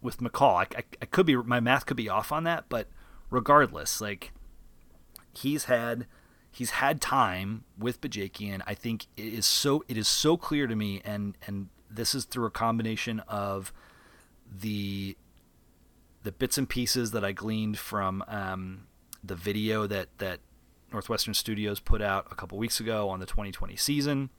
with 0.03 0.19
McCall. 0.19 0.57
I, 0.57 0.79
I, 0.79 0.85
I 1.03 1.07
could 1.07 1.27
be 1.27 1.37
my 1.37 1.61
math 1.61 1.87
could 1.87 1.97
be 1.97 2.09
off 2.09 2.33
on 2.33 2.45
that, 2.45 2.65
but 2.69 2.89
regardless, 3.31 4.01
like 4.01 4.33
he's 5.33 5.65
had 5.65 6.07
he's 6.51 6.71
had 6.71 7.01
time 7.01 7.65
with 7.79 8.01
Bajakian. 8.01 8.63
I 8.67 8.75
think 8.75 9.07
it 9.17 9.33
is 9.33 9.47
so 9.47 9.85
it 9.89 9.97
is 9.97 10.09
so 10.09 10.37
clear 10.37 10.67
to 10.67 10.77
me, 10.77 11.01
and 11.05 11.37
and 11.47 11.69
this 11.91 12.15
is 12.15 12.25
through 12.25 12.47
a 12.47 12.51
combination 12.51 13.21
of 13.21 13.73
the 14.51 15.17
the 16.23 16.33
bits 16.33 16.59
and 16.59 16.69
pieces 16.69 17.13
that 17.13 17.25
I 17.25 17.33
gleaned 17.33 17.79
from 17.79 18.25
um, 18.29 18.87
the 19.23 19.35
video 19.35 19.87
that 19.87 20.09
that 20.19 20.41
Northwestern 20.93 21.35
Studios 21.35 21.81
put 21.81 22.03
out 22.03 22.27
a 22.31 22.35
couple 22.35 22.59
weeks 22.59 22.81
ago 22.81 23.09
on 23.09 23.21
the 23.21 23.27
2020 23.27 23.77
season. 23.77 24.31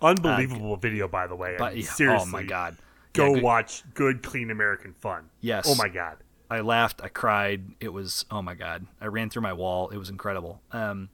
Unbelievable 0.00 0.74
uh, 0.74 0.76
video, 0.76 1.08
by 1.08 1.26
the 1.26 1.34
way. 1.34 1.56
But, 1.58 1.72
I 1.72 1.74
mean, 1.76 1.82
seriously, 1.82 2.28
oh 2.28 2.30
my 2.30 2.42
god, 2.44 2.76
go 3.12 3.34
yeah, 3.34 3.42
watch 3.42 3.82
good, 3.94 4.22
clean 4.22 4.50
American 4.50 4.94
fun. 4.94 5.30
Yes. 5.40 5.66
Oh 5.68 5.74
my 5.74 5.88
god. 5.88 6.18
I 6.50 6.60
laughed. 6.60 7.00
I 7.02 7.08
cried. 7.08 7.74
It 7.80 7.92
was 7.92 8.24
oh 8.30 8.42
my 8.42 8.54
god. 8.54 8.86
I 9.00 9.06
ran 9.06 9.30
through 9.30 9.42
my 9.42 9.52
wall. 9.52 9.88
It 9.90 9.98
was 9.98 10.08
incredible. 10.08 10.62
Um, 10.72 11.10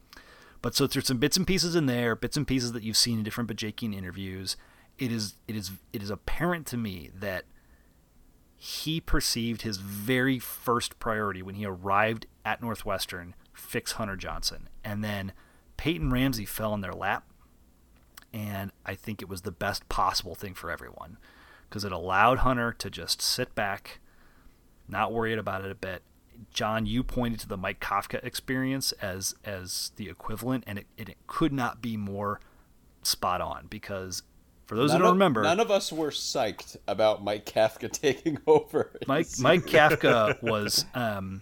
but 0.61 0.75
so 0.75 0.87
through 0.87 1.03
some 1.03 1.17
bits 1.17 1.37
and 1.37 1.45
pieces 1.45 1.75
in 1.75 1.85
there, 1.85 2.15
bits 2.15 2.37
and 2.37 2.47
pieces 2.47 2.71
that 2.71 2.83
you've 2.83 2.97
seen 2.97 3.19
in 3.19 3.23
different 3.23 3.49
Bajakian 3.49 3.93
interviews, 3.93 4.55
it 4.97 5.11
is 5.11 5.35
it 5.47 5.55
is 5.55 5.71
it 5.93 6.01
is 6.01 6.09
apparent 6.09 6.65
to 6.67 6.77
me 6.77 7.11
that 7.13 7.45
he 8.55 9.01
perceived 9.01 9.61
his 9.63 9.77
very 9.77 10.39
first 10.39 10.97
priority 10.99 11.41
when 11.41 11.55
he 11.55 11.65
arrived 11.65 12.25
at 12.45 12.61
Northwestern 12.61 13.35
fix 13.53 13.93
Hunter 13.93 14.15
Johnson, 14.15 14.69
and 14.83 15.03
then 15.03 15.33
Peyton 15.77 16.11
Ramsey 16.11 16.45
fell 16.45 16.73
in 16.73 16.81
their 16.81 16.93
lap, 16.93 17.25
and 18.33 18.71
I 18.85 18.95
think 18.95 19.21
it 19.21 19.29
was 19.29 19.41
the 19.41 19.51
best 19.51 19.87
possible 19.89 20.35
thing 20.35 20.53
for 20.53 20.71
everyone 20.71 21.17
because 21.69 21.83
it 21.83 21.91
allowed 21.91 22.39
Hunter 22.39 22.73
to 22.73 22.89
just 22.89 23.21
sit 23.21 23.53
back 23.55 23.99
not 24.87 25.11
worried 25.11 25.39
about 25.39 25.63
it 25.63 25.71
a 25.71 25.75
bit. 25.75 26.03
John, 26.51 26.85
you 26.85 27.03
pointed 27.03 27.39
to 27.41 27.47
the 27.47 27.57
Mike 27.57 27.79
Kafka 27.79 28.23
experience 28.23 28.91
as 28.93 29.35
as 29.45 29.91
the 29.95 30.09
equivalent, 30.09 30.65
and 30.67 30.79
it, 30.79 30.87
it, 30.97 31.15
could 31.27 31.53
not 31.53 31.81
be 31.81 31.95
more 31.95 32.41
spot 33.03 33.39
on 33.39 33.67
because 33.69 34.23
for 34.65 34.75
those 34.75 34.91
none 34.91 34.99
who 34.99 35.03
don't 35.03 35.11
of, 35.11 35.15
remember, 35.15 35.43
none 35.43 35.61
of 35.61 35.71
us 35.71 35.93
were 35.93 36.09
psyched 36.09 36.75
about 36.87 37.23
Mike 37.23 37.45
Kafka 37.45 37.89
taking 38.01 38.37
over. 38.45 38.91
Mike 39.07 39.27
Mike 39.39 39.65
Kafka 39.65 40.41
was 40.41 40.83
um, 40.93 41.41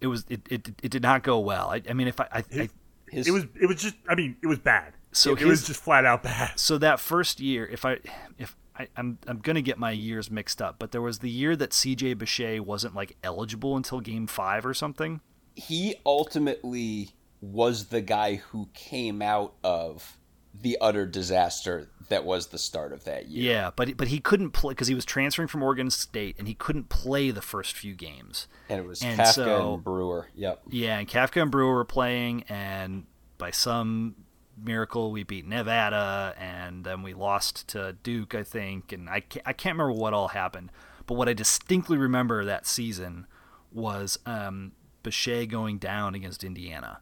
it 0.00 0.06
was 0.06 0.24
it, 0.28 0.40
it, 0.48 0.68
it 0.82 0.90
did 0.90 1.02
not 1.02 1.24
go 1.24 1.40
well. 1.40 1.70
I, 1.70 1.82
I 1.88 1.92
mean, 1.94 2.06
if 2.06 2.20
I, 2.20 2.28
I, 2.30 2.44
his, 2.48 2.60
I 2.60 2.68
his, 3.10 3.28
it 3.28 3.32
was 3.32 3.46
it 3.60 3.66
was 3.66 3.82
just 3.82 3.96
I 4.08 4.14
mean 4.14 4.36
it 4.40 4.46
was 4.46 4.60
bad. 4.60 4.92
So 5.16 5.32
it, 5.32 5.38
his, 5.38 5.46
it 5.46 5.50
was 5.50 5.66
just 5.66 5.82
flat 5.82 6.04
out 6.04 6.22
bad. 6.22 6.58
So 6.58 6.78
that 6.78 7.00
first 7.00 7.40
year, 7.40 7.66
if 7.66 7.84
I 7.84 7.98
if 8.38 8.54
I, 8.76 8.82
am 8.82 8.88
I'm, 8.96 9.18
I'm 9.26 9.38
gonna 9.38 9.62
get 9.62 9.78
my 9.78 9.90
years 9.90 10.30
mixed 10.30 10.60
up, 10.60 10.76
but 10.78 10.92
there 10.92 11.00
was 11.00 11.20
the 11.20 11.30
year 11.30 11.56
that 11.56 11.70
CJ 11.70 12.16
Bacher 12.16 12.60
wasn't 12.60 12.94
like 12.94 13.16
eligible 13.22 13.76
until 13.76 14.00
Game 14.00 14.26
Five 14.26 14.66
or 14.66 14.74
something. 14.74 15.20
He 15.54 15.96
ultimately 16.04 17.10
was 17.40 17.86
the 17.86 18.02
guy 18.02 18.36
who 18.36 18.68
came 18.74 19.22
out 19.22 19.54
of 19.64 20.18
the 20.62 20.76
utter 20.80 21.06
disaster 21.06 21.90
that 22.08 22.24
was 22.24 22.48
the 22.48 22.58
start 22.58 22.92
of 22.92 23.04
that 23.04 23.28
year. 23.28 23.52
Yeah, 23.52 23.70
but 23.74 23.96
but 23.96 24.08
he 24.08 24.20
couldn't 24.20 24.50
play 24.50 24.72
because 24.72 24.88
he 24.88 24.94
was 24.94 25.06
transferring 25.06 25.48
from 25.48 25.62
Oregon 25.62 25.90
State 25.90 26.36
and 26.38 26.46
he 26.46 26.54
couldn't 26.54 26.90
play 26.90 27.30
the 27.30 27.42
first 27.42 27.74
few 27.74 27.94
games. 27.94 28.48
And 28.68 28.80
it 28.80 28.86
was 28.86 29.02
and 29.02 29.18
Kafka 29.18 29.32
so, 29.32 29.74
and 29.74 29.84
Brewer. 29.84 30.28
Yep. 30.34 30.62
Yeah, 30.68 30.98
and 30.98 31.08
Kafka 31.08 31.40
and 31.40 31.50
Brewer 31.50 31.74
were 31.74 31.84
playing, 31.86 32.44
and 32.50 33.06
by 33.38 33.50
some 33.50 34.14
miracle 34.56 35.12
we 35.12 35.22
beat 35.22 35.46
Nevada 35.46 36.34
and 36.38 36.84
then 36.84 37.02
we 37.02 37.14
lost 37.14 37.68
to 37.68 37.94
Duke 38.02 38.34
I 38.34 38.42
think 38.42 38.92
and 38.92 39.08
I 39.08 39.20
can't, 39.20 39.46
I 39.46 39.52
can't 39.52 39.78
remember 39.78 39.98
what 40.00 40.14
all 40.14 40.28
happened. 40.28 40.70
But 41.06 41.14
what 41.14 41.28
I 41.28 41.34
distinctly 41.34 41.96
remember 41.96 42.44
that 42.44 42.66
season 42.66 43.26
was 43.72 44.18
um, 44.26 44.72
Bacher 45.04 45.48
going 45.48 45.78
down 45.78 46.14
against 46.14 46.42
Indiana 46.42 47.00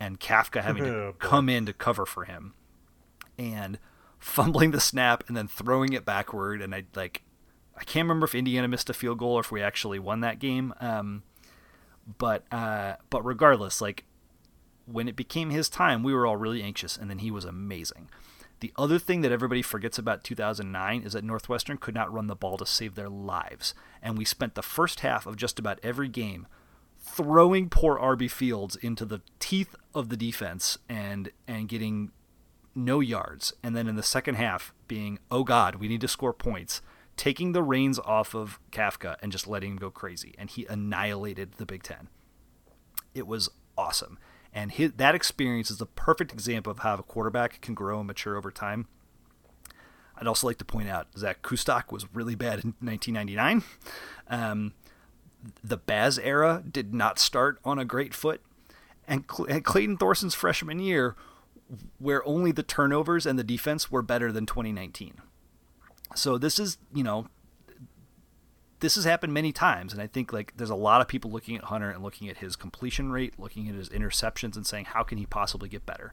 and 0.00 0.18
Kafka 0.18 0.62
having 0.62 0.84
to 0.84 0.94
oh, 0.94 1.14
come 1.18 1.48
in 1.48 1.66
to 1.66 1.72
cover 1.72 2.04
for 2.06 2.24
him 2.24 2.54
and 3.38 3.78
fumbling 4.18 4.72
the 4.72 4.80
snap 4.80 5.22
and 5.28 5.36
then 5.36 5.46
throwing 5.46 5.92
it 5.92 6.04
backward. 6.04 6.60
And 6.60 6.74
I 6.74 6.84
like 6.94 7.22
I 7.76 7.84
can't 7.84 8.04
remember 8.04 8.24
if 8.24 8.34
Indiana 8.34 8.66
missed 8.66 8.90
a 8.90 8.94
field 8.94 9.18
goal 9.18 9.34
or 9.34 9.40
if 9.40 9.52
we 9.52 9.62
actually 9.62 10.00
won 10.00 10.20
that 10.20 10.40
game 10.40 10.74
um, 10.80 11.22
but 12.16 12.44
uh, 12.50 12.94
but 13.10 13.24
regardless 13.24 13.80
like 13.80 14.04
when 14.90 15.08
it 15.08 15.16
became 15.16 15.50
his 15.50 15.68
time, 15.68 16.02
we 16.02 16.14
were 16.14 16.26
all 16.26 16.36
really 16.36 16.62
anxious, 16.62 16.96
and 16.96 17.10
then 17.10 17.18
he 17.18 17.30
was 17.30 17.44
amazing. 17.44 18.08
The 18.60 18.72
other 18.76 18.98
thing 18.98 19.20
that 19.20 19.32
everybody 19.32 19.62
forgets 19.62 19.98
about 19.98 20.24
2009 20.24 21.02
is 21.02 21.12
that 21.12 21.24
Northwestern 21.24 21.76
could 21.78 21.94
not 21.94 22.12
run 22.12 22.26
the 22.26 22.34
ball 22.34 22.56
to 22.58 22.66
save 22.66 22.94
their 22.94 23.08
lives, 23.08 23.74
and 24.02 24.18
we 24.18 24.24
spent 24.24 24.54
the 24.54 24.62
first 24.62 25.00
half 25.00 25.26
of 25.26 25.36
just 25.36 25.58
about 25.58 25.78
every 25.82 26.08
game 26.08 26.46
throwing 26.98 27.68
poor 27.68 27.96
Arby 27.98 28.28
Fields 28.28 28.76
into 28.76 29.04
the 29.04 29.20
teeth 29.38 29.76
of 29.94 30.08
the 30.08 30.16
defense 30.16 30.78
and 30.88 31.30
and 31.46 31.68
getting 31.68 32.10
no 32.74 33.00
yards, 33.00 33.52
and 33.62 33.76
then 33.76 33.88
in 33.88 33.96
the 33.96 34.02
second 34.02 34.36
half 34.36 34.72
being, 34.86 35.18
oh 35.30 35.44
God, 35.44 35.76
we 35.76 35.88
need 35.88 36.00
to 36.00 36.08
score 36.08 36.32
points, 36.32 36.80
taking 37.16 37.52
the 37.52 37.62
reins 37.62 37.98
off 37.98 38.34
of 38.34 38.58
Kafka 38.70 39.16
and 39.22 39.32
just 39.32 39.46
letting 39.46 39.72
him 39.72 39.76
go 39.76 39.90
crazy, 39.90 40.34
and 40.38 40.50
he 40.50 40.66
annihilated 40.66 41.52
the 41.58 41.66
Big 41.66 41.82
Ten. 41.82 42.08
It 43.14 43.26
was 43.26 43.48
awesome. 43.76 44.18
And 44.52 44.72
his, 44.72 44.92
that 44.92 45.14
experience 45.14 45.70
is 45.70 45.78
the 45.78 45.86
perfect 45.86 46.32
example 46.32 46.70
of 46.70 46.80
how 46.80 46.94
a 46.94 47.02
quarterback 47.02 47.60
can 47.60 47.74
grow 47.74 47.98
and 47.98 48.06
mature 48.06 48.36
over 48.36 48.50
time. 48.50 48.88
I'd 50.16 50.26
also 50.26 50.46
like 50.46 50.58
to 50.58 50.64
point 50.64 50.88
out 50.88 51.06
Zak 51.16 51.42
Kustok 51.42 51.92
was 51.92 52.06
really 52.12 52.34
bad 52.34 52.64
in 52.64 52.74
1999. 52.80 53.62
Um, 54.28 54.72
the 55.62 55.76
Baz 55.76 56.18
era 56.18 56.62
did 56.68 56.92
not 56.92 57.18
start 57.18 57.60
on 57.64 57.78
a 57.78 57.84
great 57.84 58.14
foot. 58.14 58.40
And, 59.06 59.24
Cl- 59.30 59.48
and 59.48 59.64
Clayton 59.64 59.96
Thorson's 59.96 60.34
freshman 60.34 60.80
year, 60.80 61.16
where 61.98 62.26
only 62.26 62.52
the 62.52 62.62
turnovers 62.62 63.26
and 63.26 63.38
the 63.38 63.44
defense 63.44 63.90
were 63.90 64.02
better 64.02 64.32
than 64.32 64.44
2019. 64.44 65.20
So 66.14 66.36
this 66.36 66.58
is, 66.58 66.78
you 66.92 67.04
know, 67.04 67.28
this 68.80 68.94
has 68.94 69.04
happened 69.04 69.32
many 69.34 69.52
times, 69.52 69.92
and 69.92 70.00
I 70.00 70.06
think 70.06 70.32
like 70.32 70.52
there's 70.56 70.70
a 70.70 70.76
lot 70.76 71.00
of 71.00 71.08
people 71.08 71.30
looking 71.30 71.56
at 71.56 71.64
Hunter 71.64 71.90
and 71.90 72.02
looking 72.02 72.28
at 72.28 72.38
his 72.38 72.56
completion 72.56 73.10
rate, 73.10 73.34
looking 73.38 73.68
at 73.68 73.74
his 73.74 73.88
interceptions, 73.88 74.56
and 74.56 74.66
saying 74.66 74.86
how 74.86 75.02
can 75.02 75.18
he 75.18 75.26
possibly 75.26 75.68
get 75.68 75.84
better. 75.84 76.12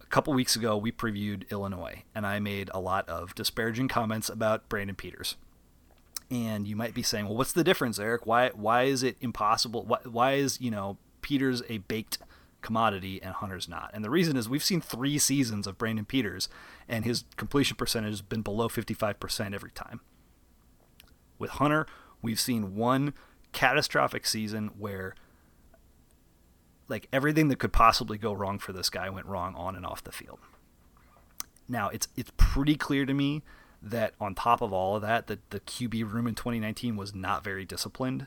A 0.00 0.06
couple 0.06 0.32
weeks 0.32 0.56
ago, 0.56 0.76
we 0.76 0.90
previewed 0.90 1.48
Illinois, 1.50 2.04
and 2.14 2.26
I 2.26 2.38
made 2.38 2.70
a 2.72 2.80
lot 2.80 3.06
of 3.08 3.34
disparaging 3.34 3.88
comments 3.88 4.28
about 4.30 4.68
Brandon 4.68 4.96
Peters. 4.96 5.36
And 6.30 6.66
you 6.66 6.76
might 6.76 6.94
be 6.94 7.02
saying, 7.02 7.26
well, 7.26 7.36
what's 7.36 7.52
the 7.52 7.64
difference, 7.64 7.98
Eric? 7.98 8.26
Why 8.26 8.50
why 8.50 8.84
is 8.84 9.02
it 9.02 9.16
impossible? 9.20 9.84
Why, 9.84 9.98
why 10.04 10.32
is 10.34 10.60
you 10.60 10.70
know 10.70 10.96
Peters 11.20 11.62
a 11.68 11.78
baked 11.78 12.18
commodity 12.62 13.20
and 13.22 13.34
Hunter's 13.34 13.68
not? 13.68 13.90
And 13.92 14.04
the 14.04 14.10
reason 14.10 14.36
is 14.36 14.48
we've 14.48 14.64
seen 14.64 14.80
three 14.80 15.18
seasons 15.18 15.66
of 15.66 15.76
Brandon 15.76 16.04
Peters, 16.04 16.48
and 16.88 17.04
his 17.04 17.24
completion 17.36 17.76
percentage 17.76 18.12
has 18.12 18.22
been 18.22 18.42
below 18.42 18.68
55% 18.68 19.54
every 19.54 19.70
time. 19.70 20.00
With 21.38 21.50
Hunter, 21.50 21.86
we've 22.22 22.40
seen 22.40 22.74
one 22.74 23.14
catastrophic 23.52 24.26
season 24.26 24.68
where 24.78 25.14
like 26.88 27.08
everything 27.12 27.48
that 27.48 27.58
could 27.58 27.72
possibly 27.72 28.18
go 28.18 28.32
wrong 28.32 28.58
for 28.58 28.72
this 28.72 28.90
guy 28.90 29.10
went 29.10 29.26
wrong 29.26 29.54
on 29.54 29.76
and 29.76 29.84
off 29.84 30.02
the 30.02 30.12
field. 30.12 30.38
Now, 31.68 31.88
it's 31.90 32.08
it's 32.16 32.32
pretty 32.36 32.76
clear 32.76 33.04
to 33.04 33.12
me 33.12 33.42
that 33.82 34.14
on 34.20 34.34
top 34.34 34.60
of 34.60 34.72
all 34.72 34.96
of 34.96 35.02
that, 35.02 35.26
that 35.28 35.50
the 35.50 35.60
QB 35.60 36.10
room 36.10 36.26
in 36.26 36.34
2019 36.34 36.96
was 36.96 37.14
not 37.14 37.44
very 37.44 37.64
disciplined. 37.64 38.26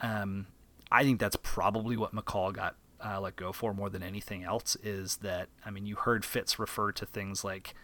Um, 0.00 0.46
I 0.90 1.04
think 1.04 1.20
that's 1.20 1.36
probably 1.36 1.96
what 1.96 2.14
McCall 2.14 2.52
got 2.52 2.76
uh, 3.04 3.20
let 3.20 3.36
go 3.36 3.52
for 3.52 3.74
more 3.74 3.90
than 3.90 4.02
anything 4.02 4.42
else. 4.42 4.76
Is 4.82 5.18
that 5.18 5.48
I 5.64 5.70
mean, 5.70 5.86
you 5.86 5.96
heard 5.96 6.24
Fitz 6.24 6.58
refer 6.58 6.92
to 6.92 7.06
things 7.06 7.44
like 7.44 7.74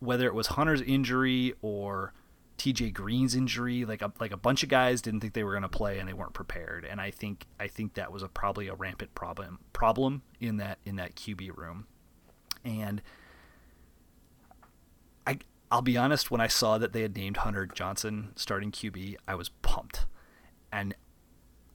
whether 0.00 0.26
it 0.26 0.34
was 0.34 0.48
Hunter's 0.48 0.82
injury 0.82 1.54
or 1.62 2.12
TJ 2.58 2.92
Green's 2.92 3.36
injury, 3.36 3.84
like 3.84 4.02
a 4.02 4.12
like 4.18 4.32
a 4.32 4.36
bunch 4.36 4.64
of 4.64 4.68
guys 4.68 5.00
didn't 5.00 5.20
think 5.20 5.32
they 5.32 5.44
were 5.44 5.52
going 5.52 5.62
to 5.62 5.68
play 5.68 5.98
and 5.98 6.08
they 6.08 6.12
weren't 6.12 6.34
prepared, 6.34 6.84
and 6.84 7.00
I 7.00 7.12
think 7.12 7.46
I 7.58 7.68
think 7.68 7.94
that 7.94 8.12
was 8.12 8.22
a 8.22 8.28
probably 8.28 8.66
a 8.66 8.74
rampant 8.74 9.14
problem 9.14 9.60
problem 9.72 10.22
in 10.40 10.56
that 10.56 10.78
in 10.84 10.96
that 10.96 11.14
QB 11.14 11.56
room, 11.56 11.86
and 12.64 13.00
I 15.24 15.38
I'll 15.70 15.82
be 15.82 15.96
honest 15.96 16.32
when 16.32 16.40
I 16.40 16.48
saw 16.48 16.78
that 16.78 16.92
they 16.92 17.02
had 17.02 17.16
named 17.16 17.38
Hunter 17.38 17.64
Johnson 17.64 18.32
starting 18.34 18.72
QB, 18.72 19.16
I 19.28 19.36
was 19.36 19.50
pumped, 19.62 20.06
and 20.72 20.96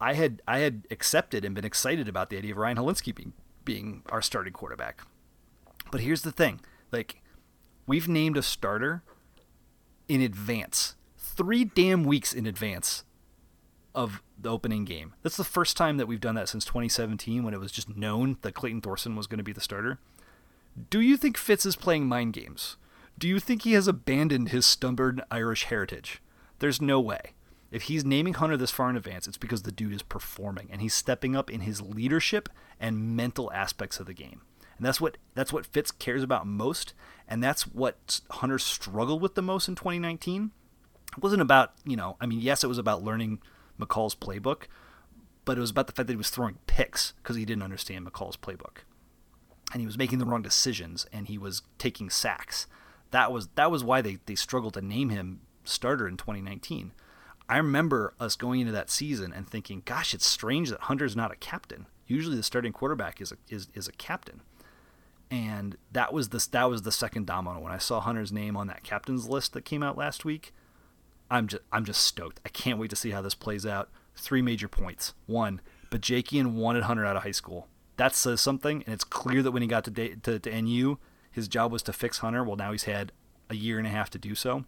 I 0.01 0.15
had 0.15 0.41
I 0.45 0.59
had 0.59 0.85
accepted 0.91 1.45
and 1.45 1.55
been 1.55 1.65
excited 1.65 2.09
about 2.09 2.29
the 2.29 2.37
idea 2.37 2.51
of 2.51 2.57
Ryan 2.57 2.77
Hilinski 2.77 3.15
being 3.15 3.31
being 3.63 4.03
our 4.09 4.21
starting 4.21 4.51
quarterback, 4.51 5.01
but 5.91 6.01
here's 6.01 6.23
the 6.23 6.31
thing 6.33 6.59
like 6.91 7.21
we've 7.87 8.09
named 8.09 8.35
a 8.35 8.43
starter 8.43 9.01
in 10.07 10.21
advance, 10.21 10.95
three 11.17 11.65
damn 11.65 12.03
weeks 12.03 12.33
in 12.33 12.45
advance 12.45 13.03
of 13.95 14.21
the 14.39 14.49
opening 14.49 14.85
game. 14.85 15.13
That's 15.21 15.37
the 15.37 15.43
first 15.43 15.77
time 15.77 15.97
that 15.97 16.07
we've 16.07 16.19
done 16.19 16.35
that 16.35 16.49
since 16.49 16.65
2017 16.65 17.43
when 17.43 17.53
it 17.53 17.59
was 17.59 17.71
just 17.71 17.95
known 17.95 18.37
that 18.41 18.53
Clayton 18.55 18.81
Thorson 18.81 19.15
was 19.15 19.27
going 19.27 19.37
to 19.37 19.43
be 19.43 19.53
the 19.53 19.61
starter. 19.61 19.99
Do 20.89 20.99
you 20.99 21.17
think 21.17 21.37
Fitz 21.37 21.65
is 21.65 21.75
playing 21.75 22.07
mind 22.07 22.33
games? 22.33 22.77
Do 23.17 23.27
you 23.27 23.39
think 23.39 23.61
he 23.61 23.73
has 23.73 23.87
abandoned 23.87 24.49
his 24.49 24.65
stubborn 24.65 25.21
Irish 25.29 25.65
heritage? 25.65 26.21
There's 26.59 26.81
no 26.81 26.99
way. 26.99 27.33
If 27.71 27.83
he's 27.83 28.05
naming 28.05 28.35
Hunter 28.35 28.57
this 28.57 28.71
far 28.71 28.89
in 28.89 28.95
advance, 28.95 29.27
it's 29.27 29.37
because 29.37 29.63
the 29.63 29.71
dude 29.71 29.93
is 29.93 30.01
performing 30.01 30.69
and 30.71 30.81
he's 30.81 30.93
stepping 30.93 31.35
up 31.35 31.49
in 31.49 31.61
his 31.61 31.81
leadership 31.81 32.49
and 32.79 33.15
mental 33.15 33.51
aspects 33.51 33.99
of 33.99 34.05
the 34.05 34.13
game. 34.13 34.41
And 34.83 34.87
that's 34.89 34.99
what 34.99 35.17
that's 35.33 35.53
what 35.53 35.65
Fitz 35.65 35.91
cares 35.91 36.23
about 36.23 36.45
most, 36.45 36.93
and 37.25 37.41
that's 37.41 37.63
what 37.65 38.19
Hunter 38.31 38.59
struggled 38.59 39.21
with 39.21 39.33
the 39.33 39.41
most 39.41 39.69
in 39.69 39.75
2019. 39.75 40.51
It 41.15 41.23
wasn't 41.23 41.41
about, 41.41 41.71
you 41.85 41.95
know, 41.95 42.17
I 42.19 42.25
mean, 42.25 42.41
yes, 42.41 42.65
it 42.65 42.67
was 42.67 42.77
about 42.77 43.01
learning 43.01 43.39
McCall's 43.79 44.13
playbook, 44.13 44.63
but 45.45 45.57
it 45.57 45.61
was 45.61 45.69
about 45.69 45.87
the 45.87 45.93
fact 45.93 46.07
that 46.07 46.13
he 46.13 46.17
was 46.17 46.31
throwing 46.31 46.57
picks 46.67 47.13
because 47.13 47.37
he 47.37 47.45
didn't 47.45 47.63
understand 47.63 48.05
McCall's 48.05 48.35
playbook. 48.35 48.79
And 49.71 49.79
he 49.79 49.85
was 49.85 49.97
making 49.97 50.19
the 50.19 50.25
wrong 50.25 50.41
decisions 50.41 51.05
and 51.13 51.27
he 51.27 51.37
was 51.37 51.61
taking 51.77 52.09
sacks. 52.09 52.67
That 53.11 53.31
was 53.31 53.47
that 53.55 53.71
was 53.71 53.85
why 53.85 54.01
they, 54.01 54.17
they 54.25 54.35
struggled 54.35 54.73
to 54.73 54.81
name 54.81 55.11
him 55.11 55.43
starter 55.63 56.09
in 56.09 56.17
2019. 56.17 56.91
I 57.47 57.55
remember 57.55 58.15
us 58.19 58.35
going 58.35 58.59
into 58.59 58.73
that 58.73 58.89
season 58.89 59.31
and 59.31 59.47
thinking, 59.47 59.81
gosh, 59.85 60.13
it's 60.13 60.27
strange 60.27 60.71
that 60.71 60.81
Hunter's 60.81 61.15
not 61.15 61.31
a 61.31 61.37
captain. 61.37 61.85
Usually 62.05 62.35
the 62.35 62.43
starting 62.43 62.73
quarterback 62.73 63.21
is 63.21 63.31
a, 63.31 63.37
is, 63.47 63.69
is 63.73 63.87
a 63.87 63.93
captain. 63.93 64.41
And 65.31 65.77
that 65.91 66.13
was 66.13 66.29
the 66.29 66.47
that 66.51 66.69
was 66.69 66.83
the 66.83 66.91
second 66.91 67.25
domino 67.25 67.59
when 67.59 67.71
I 67.71 67.79
saw 67.79 67.99
Hunter's 67.99 68.31
name 68.31 68.55
on 68.55 68.67
that 68.67 68.83
captain's 68.83 69.27
list 69.27 69.53
that 69.53 69.65
came 69.65 69.81
out 69.81 69.97
last 69.97 70.25
week. 70.25 70.53
I'm 71.31 71.47
just 71.47 71.63
I'm 71.71 71.85
just 71.85 72.03
stoked. 72.03 72.39
I 72.45 72.49
can't 72.49 72.77
wait 72.77 72.91
to 72.91 72.95
see 72.95 73.11
how 73.11 73.21
this 73.21 73.35
plays 73.35 73.65
out. 73.65 73.89
Three 74.15 74.43
major 74.43 74.67
points. 74.67 75.15
One, 75.25 75.61
Bajakian 75.89 76.53
wanted 76.53 76.83
Hunter 76.83 77.05
out 77.05 77.15
of 77.15 77.23
high 77.23 77.31
school. 77.31 77.67
That 77.97 78.15
says 78.15 78.41
something, 78.41 78.83
and 78.85 78.93
it's 78.93 79.03
clear 79.03 79.41
that 79.41 79.51
when 79.51 79.61
he 79.61 79.67
got 79.67 79.83
to, 79.85 80.15
to, 80.15 80.39
to 80.39 80.61
NU, 80.61 80.97
his 81.31 81.47
job 81.47 81.71
was 81.71 81.83
to 81.83 81.93
fix 81.93 82.19
Hunter. 82.19 82.43
Well, 82.43 82.55
now 82.55 82.71
he's 82.71 82.83
had 82.83 83.11
a 83.49 83.55
year 83.55 83.77
and 83.77 83.87
a 83.87 83.91
half 83.91 84.09
to 84.11 84.19
do 84.19 84.35
so. 84.35 84.65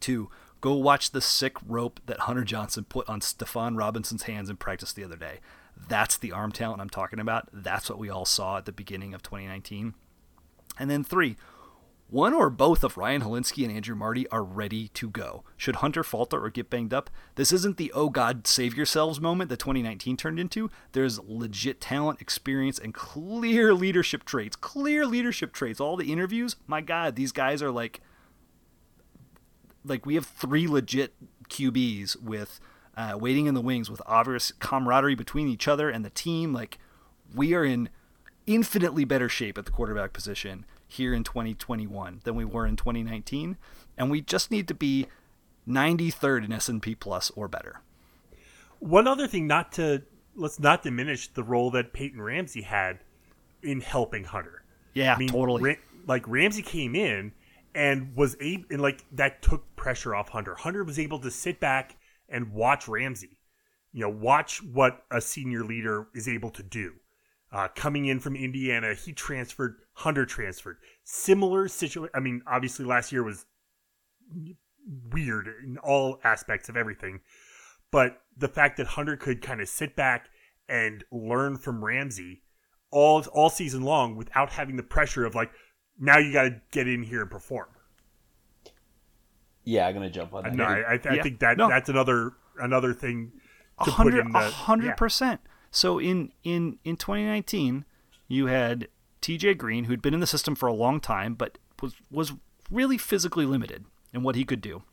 Two, 0.00 0.30
go 0.60 0.74
watch 0.74 1.10
the 1.10 1.20
sick 1.20 1.56
rope 1.66 2.00
that 2.06 2.20
Hunter 2.20 2.44
Johnson 2.44 2.84
put 2.84 3.08
on 3.08 3.20
Stephon 3.20 3.76
Robinson's 3.76 4.24
hands 4.24 4.48
in 4.48 4.56
practice 4.56 4.92
the 4.92 5.04
other 5.04 5.16
day. 5.16 5.40
That's 5.88 6.16
the 6.16 6.32
arm 6.32 6.52
talent 6.52 6.80
I'm 6.80 6.90
talking 6.90 7.20
about. 7.20 7.48
That's 7.52 7.88
what 7.88 7.98
we 7.98 8.10
all 8.10 8.24
saw 8.24 8.58
at 8.58 8.66
the 8.66 8.72
beginning 8.72 9.14
of 9.14 9.22
2019. 9.22 9.94
And 10.78 10.90
then 10.90 11.04
three, 11.04 11.36
one 12.10 12.32
or 12.32 12.48
both 12.48 12.84
of 12.84 12.96
Ryan 12.96 13.20
Hilinski 13.20 13.64
and 13.64 13.72
Andrew 13.74 13.94
Marty 13.94 14.26
are 14.28 14.42
ready 14.42 14.88
to 14.88 15.10
go. 15.10 15.44
Should 15.58 15.76
Hunter 15.76 16.02
falter 16.02 16.42
or 16.42 16.48
get 16.48 16.70
banged 16.70 16.94
up, 16.94 17.10
this 17.34 17.52
isn't 17.52 17.76
the 17.76 17.92
oh 17.94 18.08
god 18.08 18.46
save 18.46 18.74
yourselves 18.74 19.20
moment 19.20 19.50
that 19.50 19.58
2019 19.58 20.16
turned 20.16 20.40
into. 20.40 20.70
There's 20.92 21.18
legit 21.18 21.82
talent, 21.82 22.22
experience, 22.22 22.78
and 22.78 22.94
clear 22.94 23.74
leadership 23.74 24.24
traits. 24.24 24.56
Clear 24.56 25.04
leadership 25.04 25.52
traits. 25.52 25.80
All 25.80 25.96
the 25.96 26.10
interviews, 26.10 26.56
my 26.66 26.80
god, 26.80 27.14
these 27.14 27.32
guys 27.32 27.62
are 27.62 27.70
like 27.70 28.00
like 29.84 30.06
we 30.06 30.14
have 30.14 30.26
three 30.26 30.66
legit 30.66 31.14
QBs 31.50 32.22
with 32.22 32.58
uh, 32.98 33.16
waiting 33.16 33.46
in 33.46 33.54
the 33.54 33.60
wings 33.60 33.88
with 33.88 34.02
obvious 34.06 34.52
camaraderie 34.58 35.14
between 35.14 35.46
each 35.46 35.68
other 35.68 35.88
and 35.88 36.04
the 36.04 36.10
team. 36.10 36.52
Like 36.52 36.78
we 37.32 37.54
are 37.54 37.64
in 37.64 37.88
infinitely 38.46 39.04
better 39.04 39.28
shape 39.28 39.56
at 39.56 39.66
the 39.66 39.70
quarterback 39.70 40.12
position 40.12 40.66
here 40.86 41.14
in 41.14 41.22
2021 41.22 42.22
than 42.24 42.34
we 42.34 42.44
were 42.44 42.66
in 42.66 42.74
2019, 42.74 43.56
and 43.96 44.10
we 44.10 44.20
just 44.20 44.50
need 44.50 44.66
to 44.66 44.74
be 44.74 45.06
93rd 45.68 46.46
in 46.46 46.52
S&P 46.52 46.94
Plus 46.96 47.30
or 47.36 47.46
better. 47.46 47.80
One 48.80 49.06
other 49.06 49.28
thing, 49.28 49.46
not 49.46 49.70
to 49.72 50.02
let's 50.34 50.58
not 50.58 50.82
diminish 50.82 51.28
the 51.28 51.42
role 51.44 51.70
that 51.72 51.92
Peyton 51.92 52.20
Ramsey 52.20 52.62
had 52.62 52.98
in 53.62 53.80
helping 53.80 54.24
Hunter. 54.24 54.62
Yeah, 54.94 55.14
I 55.14 55.18
mean, 55.18 55.28
totally. 55.28 55.62
Ra- 55.62 55.80
like 56.06 56.26
Ramsey 56.26 56.62
came 56.62 56.96
in 56.96 57.32
and 57.74 58.16
was 58.16 58.36
able, 58.40 58.64
and 58.70 58.80
like 58.80 59.04
that 59.12 59.42
took 59.42 59.76
pressure 59.76 60.16
off 60.16 60.30
Hunter. 60.30 60.56
Hunter 60.56 60.82
was 60.82 60.98
able 60.98 61.20
to 61.20 61.30
sit 61.30 61.60
back 61.60 61.96
and 62.28 62.52
watch 62.52 62.88
Ramsey. 62.88 63.40
You 63.92 64.02
know, 64.02 64.10
watch 64.10 64.62
what 64.62 65.04
a 65.10 65.20
senior 65.20 65.64
leader 65.64 66.08
is 66.14 66.28
able 66.28 66.50
to 66.50 66.62
do. 66.62 66.94
Uh, 67.50 67.68
coming 67.74 68.06
in 68.06 68.20
from 68.20 68.36
Indiana, 68.36 68.94
he 68.94 69.12
transferred. 69.12 69.76
Hunter 69.94 70.26
transferred. 70.26 70.76
Similar 71.04 71.68
situation. 71.68 72.10
I 72.14 72.20
mean, 72.20 72.42
obviously 72.46 72.84
last 72.84 73.10
year 73.10 73.22
was 73.22 73.46
weird 75.12 75.48
in 75.64 75.78
all 75.78 76.20
aspects 76.24 76.68
of 76.68 76.76
everything, 76.76 77.20
but 77.90 78.18
the 78.36 78.48
fact 78.48 78.76
that 78.76 78.86
Hunter 78.86 79.16
could 79.16 79.42
kind 79.42 79.60
of 79.60 79.68
sit 79.68 79.96
back 79.96 80.28
and 80.68 81.04
learn 81.10 81.56
from 81.56 81.84
Ramsey 81.84 82.42
all 82.90 83.24
all 83.32 83.50
season 83.50 83.82
long 83.82 84.16
without 84.16 84.50
having 84.50 84.76
the 84.76 84.82
pressure 84.82 85.24
of 85.24 85.34
like 85.34 85.50
now 85.98 86.18
you 86.18 86.32
got 86.32 86.44
to 86.44 86.60
get 86.70 86.86
in 86.86 87.02
here 87.02 87.22
and 87.22 87.30
perform. 87.30 87.68
Yeah, 89.68 89.86
I'm 89.86 89.92
gonna 89.92 90.08
jump 90.08 90.32
on 90.32 90.44
that. 90.44 90.54
No, 90.54 90.64
I, 90.64 90.78
I, 90.78 91.00
I 91.04 91.14
yeah. 91.14 91.22
think 91.22 91.40
that 91.40 91.58
no. 91.58 91.68
that's 91.68 91.90
another 91.90 92.32
another 92.58 92.94
thing 92.94 93.32
to 93.84 93.90
100, 93.90 94.10
put 94.12 94.26
in 94.26 94.32
the 94.32 94.38
hundred 94.38 94.96
percent. 94.96 95.42
So 95.70 95.98
in 95.98 96.32
in 96.42 96.78
in 96.84 96.96
2019, 96.96 97.84
you 98.28 98.46
had 98.46 98.88
T.J. 99.20 99.54
Green, 99.54 99.84
who'd 99.84 100.00
been 100.00 100.14
in 100.14 100.20
the 100.20 100.26
system 100.26 100.54
for 100.54 100.68
a 100.68 100.72
long 100.72 101.00
time, 101.00 101.34
but 101.34 101.58
was 101.82 101.92
was 102.10 102.32
really 102.70 102.96
physically 102.96 103.44
limited 103.44 103.84
in 104.14 104.22
what 104.22 104.36
he 104.36 104.44
could 104.46 104.62
do. 104.62 104.84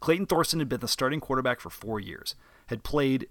Clayton 0.00 0.24
Thorson 0.24 0.60
had 0.60 0.68
been 0.70 0.80
the 0.80 0.88
starting 0.88 1.20
quarterback 1.20 1.60
for 1.60 1.68
four 1.68 2.00
years, 2.00 2.34
had 2.68 2.82
played 2.82 3.28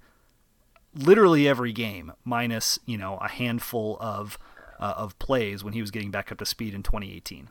literally 0.94 1.48
every 1.48 1.74
game, 1.74 2.12
minus 2.24 2.78
you 2.86 3.00
know 3.00 3.18
a 3.18 3.28
handful 3.28 3.98
of 4.00 4.38
uh, 4.80 4.94
of 4.96 5.18
plays 5.18 5.64
when 5.64 5.74
he 5.74 5.82
was 5.82 5.90
getting 5.90 6.12
back 6.12 6.32
up 6.32 6.38
to 6.38 6.46
speed 6.46 6.76
in 6.76 6.84
2018, 6.84 7.50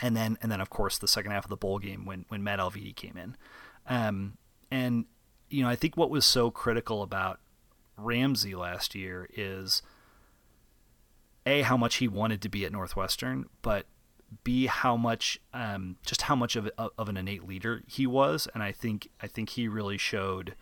and 0.00 0.16
then 0.16 0.38
and 0.42 0.50
then 0.50 0.60
of 0.60 0.70
course 0.70 0.98
the 0.98 1.08
second 1.08 1.32
half 1.32 1.44
of 1.44 1.50
the 1.50 1.56
bowl 1.56 1.78
game 1.78 2.04
when 2.04 2.24
when 2.28 2.42
Matt 2.42 2.58
Alviti 2.58 2.94
came 2.94 3.16
in, 3.16 3.36
um, 3.86 4.38
and 4.70 5.04
you 5.50 5.62
know 5.62 5.68
I 5.68 5.76
think 5.76 5.96
what 5.96 6.10
was 6.10 6.24
so 6.24 6.50
critical 6.50 7.02
about 7.02 7.40
Ramsey 7.96 8.54
last 8.54 8.94
year 8.94 9.28
is 9.34 9.82
a 11.44 11.62
how 11.62 11.76
much 11.76 11.96
he 11.96 12.08
wanted 12.08 12.40
to 12.42 12.48
be 12.48 12.64
at 12.64 12.72
Northwestern, 12.72 13.46
but 13.62 13.86
b 14.44 14.66
how 14.66 14.96
much 14.96 15.40
um, 15.52 15.96
just 16.04 16.22
how 16.22 16.36
much 16.36 16.56
of 16.56 16.70
of 16.78 17.08
an 17.08 17.16
innate 17.16 17.46
leader 17.46 17.82
he 17.86 18.06
was, 18.06 18.48
and 18.54 18.62
I 18.62 18.72
think 18.72 19.08
I 19.20 19.26
think 19.26 19.50
he 19.50 19.68
really 19.68 19.98
showed 19.98 20.54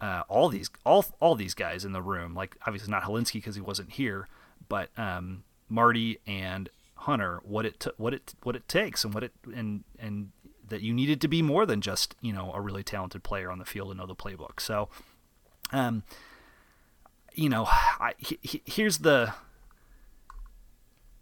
uh, 0.00 0.22
all 0.28 0.48
these 0.48 0.70
all 0.84 1.04
all 1.20 1.34
these 1.34 1.54
guys 1.54 1.84
in 1.84 1.92
the 1.92 2.02
room. 2.02 2.34
Like 2.34 2.56
obviously 2.66 2.90
not 2.90 3.04
Hilinski 3.04 3.34
because 3.34 3.54
he 3.54 3.60
wasn't 3.60 3.92
here, 3.92 4.28
but 4.68 4.90
um, 4.96 5.44
Marty 5.68 6.18
and 6.26 6.68
Hunter 7.02 7.40
what 7.44 7.64
it 7.66 7.80
t- 7.80 7.90
what 7.96 8.14
it 8.14 8.34
what 8.42 8.56
it 8.56 8.68
takes 8.68 9.04
and 9.04 9.14
what 9.14 9.22
it 9.24 9.32
and 9.54 9.84
and 9.98 10.30
that 10.68 10.82
you 10.82 10.92
needed 10.94 11.20
to 11.20 11.28
be 11.28 11.42
more 11.42 11.66
than 11.66 11.80
just 11.80 12.14
you 12.20 12.32
know 12.32 12.52
a 12.54 12.60
really 12.60 12.82
talented 12.82 13.22
player 13.22 13.50
on 13.50 13.58
the 13.58 13.64
field 13.64 13.90
and 13.90 13.98
know 13.98 14.06
the 14.06 14.16
playbook. 14.16 14.60
So. 14.60 14.88
Um, 15.72 16.02
you 17.34 17.48
know, 17.48 17.64
I, 17.66 18.12
he, 18.18 18.62
here's 18.66 18.98
the 18.98 19.32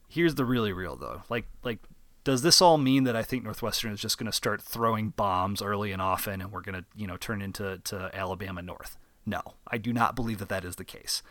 here's 0.08 0.34
the 0.34 0.44
really 0.44 0.72
real 0.72 0.96
though. 0.96 1.22
Like 1.28 1.46
like 1.62 1.78
does 2.24 2.42
this 2.42 2.60
all 2.60 2.76
mean 2.76 3.04
that 3.04 3.16
I 3.16 3.22
think 3.22 3.44
Northwestern 3.44 3.92
is 3.92 4.00
just 4.00 4.18
going 4.18 4.26
to 4.26 4.32
start 4.32 4.60
throwing 4.60 5.10
bombs 5.10 5.62
early 5.62 5.90
and 5.92 6.02
often 6.02 6.42
and 6.42 6.52
we're 6.52 6.60
going 6.60 6.74
to, 6.74 6.84
you 6.94 7.06
know, 7.06 7.16
turn 7.16 7.40
into 7.40 7.78
to 7.84 8.10
Alabama 8.12 8.60
North? 8.60 8.98
No, 9.24 9.40
I 9.66 9.78
do 9.78 9.92
not 9.92 10.16
believe 10.16 10.38
that 10.38 10.50
that 10.50 10.64
is 10.64 10.76
the 10.76 10.84
case. 10.84 11.22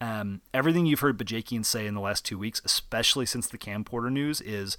Um, 0.00 0.42
everything 0.54 0.86
you've 0.86 1.00
heard 1.00 1.18
Bajakian 1.18 1.64
say 1.64 1.86
in 1.86 1.94
the 1.94 2.00
last 2.00 2.24
two 2.24 2.38
weeks, 2.38 2.62
especially 2.64 3.26
since 3.26 3.48
the 3.48 3.58
Cam 3.58 3.84
Porter 3.84 4.10
news, 4.10 4.40
is 4.40 4.76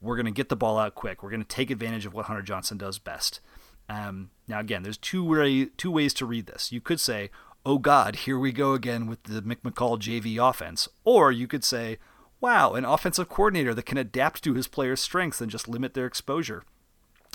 we're 0.00 0.16
going 0.16 0.26
to 0.26 0.32
get 0.32 0.50
the 0.50 0.56
ball 0.56 0.78
out 0.78 0.94
quick. 0.94 1.22
We're 1.22 1.30
going 1.30 1.42
to 1.42 1.48
take 1.48 1.70
advantage 1.70 2.04
of 2.04 2.12
what 2.12 2.26
Hunter 2.26 2.42
Johnson 2.42 2.76
does 2.76 2.98
best. 2.98 3.40
Um, 3.88 4.30
now, 4.46 4.60
again, 4.60 4.82
there's 4.82 4.98
two 4.98 5.24
way, 5.24 5.66
two 5.66 5.90
ways 5.90 6.12
to 6.14 6.26
read 6.26 6.46
this. 6.46 6.72
You 6.72 6.80
could 6.80 7.00
say, 7.00 7.30
oh 7.64 7.78
God, 7.78 8.16
here 8.16 8.38
we 8.38 8.52
go 8.52 8.74
again 8.74 9.06
with 9.06 9.22
the 9.24 9.40
McMcCall 9.40 9.98
JV 9.98 10.36
offense. 10.38 10.88
Or 11.04 11.32
you 11.32 11.46
could 11.46 11.64
say, 11.64 11.98
wow, 12.40 12.74
an 12.74 12.84
offensive 12.84 13.28
coordinator 13.28 13.72
that 13.74 13.86
can 13.86 13.96
adapt 13.96 14.44
to 14.44 14.54
his 14.54 14.68
players' 14.68 15.00
strengths 15.00 15.40
and 15.40 15.50
just 15.50 15.68
limit 15.68 15.94
their 15.94 16.06
exposure 16.06 16.64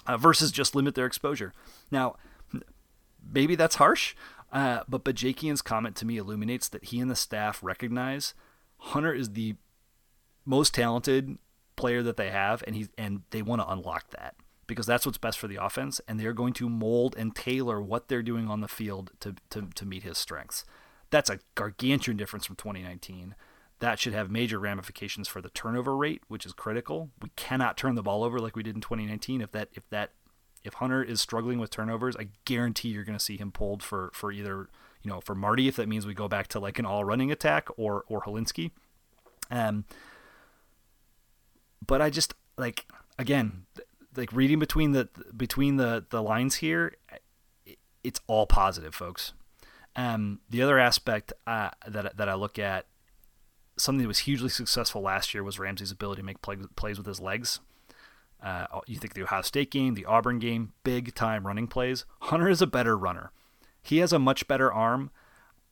uh, 0.05 0.17
versus 0.17 0.51
just 0.51 0.75
limit 0.75 0.95
their 0.95 1.07
exposure. 1.07 1.53
Now, 1.89 2.15
maybe 3.31 3.55
that's 3.55 3.75
harsh, 3.75 4.15
uh, 4.51 4.81
but 4.87 5.03
Bajakian's 5.03 5.61
comment 5.61 5.95
to 5.97 6.05
me 6.05 6.17
illuminates 6.17 6.67
that 6.69 6.85
he 6.85 6.99
and 6.99 7.09
the 7.09 7.15
staff 7.15 7.59
recognize 7.61 8.33
Hunter 8.79 9.13
is 9.13 9.31
the 9.31 9.55
most 10.45 10.73
talented 10.73 11.37
player 11.75 12.01
that 12.01 12.17
they 12.17 12.29
have, 12.29 12.63
and 12.65 12.75
he 12.75 12.87
and 12.97 13.21
they 13.31 13.41
want 13.41 13.61
to 13.61 13.69
unlock 13.69 14.09
that 14.11 14.35
because 14.67 14.85
that's 14.85 15.05
what's 15.05 15.17
best 15.17 15.39
for 15.39 15.47
the 15.47 15.63
offense, 15.63 15.99
and 16.07 16.19
they're 16.19 16.33
going 16.33 16.53
to 16.53 16.69
mold 16.69 17.15
and 17.17 17.35
tailor 17.35 17.81
what 17.81 18.07
they're 18.07 18.21
doing 18.21 18.47
on 18.47 18.61
the 18.61 18.67
field 18.67 19.11
to, 19.19 19.35
to, 19.49 19.67
to 19.73 19.85
meet 19.85 20.03
his 20.03 20.17
strengths. 20.17 20.63
That's 21.09 21.29
a 21.29 21.39
gargantuan 21.55 22.17
difference 22.17 22.45
from 22.45 22.55
2019. 22.55 23.35
that 23.79 23.97
should 23.97 24.13
have 24.13 24.29
major 24.29 24.59
ramifications 24.59 25.27
for 25.27 25.41
the 25.41 25.49
turnover 25.49 25.95
rate, 25.97 26.21
which 26.27 26.45
is 26.45 26.53
critical. 26.53 27.09
We 27.21 27.29
cannot 27.35 27.77
turn 27.77 27.95
the 27.95 28.03
ball 28.03 28.23
over 28.23 28.39
like 28.39 28.55
we 28.55 28.61
did 28.63 28.75
in 28.75 28.81
2019. 28.81 29.41
If 29.41 29.51
that 29.53 29.69
if 29.73 29.89
that 29.89 30.11
if 30.63 30.75
Hunter 30.75 31.03
is 31.03 31.21
struggling 31.21 31.59
with 31.59 31.69
turnovers, 31.69 32.15
I 32.17 32.29
guarantee 32.45 32.89
you're 32.89 33.03
going 33.03 33.17
to 33.17 33.23
see 33.23 33.37
him 33.37 33.51
pulled 33.51 33.81
for 33.83 34.11
for 34.13 34.31
either 34.31 34.69
you 35.01 35.11
know 35.11 35.21
for 35.21 35.35
Marty 35.35 35.67
if 35.67 35.75
that 35.77 35.87
means 35.87 36.05
we 36.05 36.13
go 36.13 36.27
back 36.27 36.47
to 36.49 36.59
like 36.59 36.79
an 36.79 36.85
all 36.85 37.05
running 37.05 37.31
attack 37.31 37.67
or 37.77 38.03
or 38.07 38.21
Hilinski. 38.21 38.71
Um, 39.51 39.85
but 41.85 42.01
I 42.01 42.09
just 42.09 42.33
like 42.57 42.85
again 43.17 43.65
like 44.15 44.31
reading 44.33 44.59
between 44.59 44.91
the 44.91 45.09
between 45.35 45.77
the 45.77 46.05
the 46.09 46.21
lines 46.21 46.55
here, 46.55 46.95
it's 48.03 48.19
all 48.27 48.45
positive, 48.45 48.93
folks. 48.93 49.33
Um, 49.95 50.39
the 50.49 50.61
other 50.61 50.79
aspect 50.79 51.33
uh, 51.47 51.69
that 51.87 52.17
that 52.17 52.29
I 52.29 52.33
look 52.35 52.59
at, 52.59 52.85
something 53.77 54.01
that 54.01 54.07
was 54.07 54.19
hugely 54.19 54.49
successful 54.49 55.01
last 55.01 55.33
year 55.33 55.43
was 55.43 55.59
Ramsey's 55.59 55.91
ability 55.91 56.21
to 56.21 56.25
make 56.25 56.41
play, 56.41 56.57
plays 56.75 56.97
with 56.97 57.07
his 57.07 57.19
legs. 57.19 57.59
Uh, 58.41 58.65
you 58.87 58.97
think 58.97 59.13
the 59.13 59.23
Ohio 59.23 59.41
State 59.41 59.69
game, 59.71 59.95
the 59.95 60.05
Auburn 60.05 60.39
game, 60.39 60.71
big 60.83 61.13
time 61.13 61.45
running 61.45 61.67
plays. 61.67 62.05
Hunter 62.21 62.49
is 62.49 62.61
a 62.61 62.67
better 62.67 62.97
runner. 62.97 63.31
He 63.81 63.97
has 63.97 64.13
a 64.13 64.19
much 64.19 64.47
better 64.47 64.71
arm. 64.71 65.11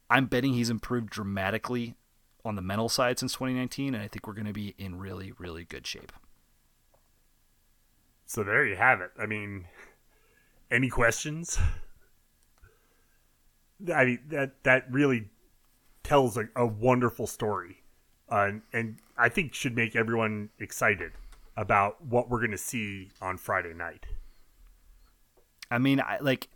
I'm 0.10 0.26
betting 0.26 0.54
he's 0.54 0.70
improved 0.70 1.10
dramatically 1.10 1.96
on 2.44 2.56
the 2.56 2.62
mental 2.62 2.90
side 2.90 3.20
since 3.20 3.34
2019, 3.34 3.94
and 3.94 4.04
I 4.04 4.08
think 4.08 4.28
we're 4.28 4.34
going 4.34 4.48
to 4.48 4.54
be 4.54 4.74
in 4.78 4.98
really, 4.98 5.34
really 5.38 5.66
good 5.66 5.86
shape. 5.86 6.12
So 8.26 8.44
there 8.44 8.66
you 8.66 8.76
have 8.76 9.02
it. 9.02 9.12
I 9.20 9.26
mean, 9.26 9.66
any 10.72 10.90
questions? 10.90 11.58
I 13.94 14.06
mean 14.06 14.20
that 14.30 14.64
that 14.64 14.92
really 14.92 15.30
tells 16.04 16.36
a, 16.36 16.50
a 16.56 16.66
wonderful 16.66 17.28
story, 17.28 17.84
uh, 18.32 18.48
and, 18.48 18.62
and 18.74 18.98
I 19.18 19.30
think 19.30 19.54
should 19.54 19.76
make 19.76 19.96
everyone 19.96 20.50
excited 20.58 21.12
about 21.58 22.06
what 22.06 22.30
we're 22.30 22.40
going 22.40 22.52
to 22.52 22.58
see 22.58 23.10
on 23.20 23.38
Friday 23.38 23.74
night. 23.74 24.06
I 25.70 25.80
mean, 25.80 26.00
I, 26.00 26.20
like 26.22 26.48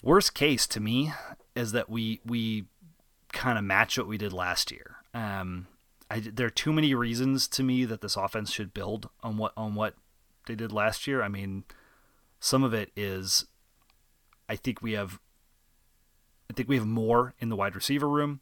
worst 0.00 0.32
case 0.32 0.66
to 0.68 0.80
me 0.80 1.12
is 1.56 1.72
that 1.72 1.90
we 1.90 2.20
we 2.24 2.66
kind 3.32 3.58
of 3.58 3.64
match 3.64 3.98
what 3.98 4.06
we 4.06 4.16
did 4.16 4.32
last 4.32 4.70
year. 4.70 4.96
Um, 5.12 5.66
I, 6.10 6.20
there 6.20 6.46
are 6.46 6.50
too 6.50 6.72
many 6.72 6.94
reasons 6.94 7.48
to 7.48 7.62
me 7.62 7.84
that 7.84 8.00
this 8.00 8.16
offense 8.16 8.52
should 8.52 8.72
build 8.72 9.10
on 9.22 9.36
what 9.36 9.52
on 9.56 9.74
what 9.74 9.94
they 10.46 10.54
did 10.54 10.72
last 10.72 11.06
year. 11.06 11.22
I 11.22 11.28
mean, 11.28 11.64
some 12.38 12.62
of 12.62 12.72
it 12.72 12.90
is, 12.94 13.46
I 14.48 14.56
think 14.56 14.82
we 14.82 14.92
have, 14.92 15.18
I 16.48 16.52
think 16.52 16.68
we 16.68 16.76
have 16.76 16.86
more 16.86 17.34
in 17.40 17.48
the 17.48 17.56
wide 17.56 17.74
receiver 17.74 18.08
room 18.08 18.40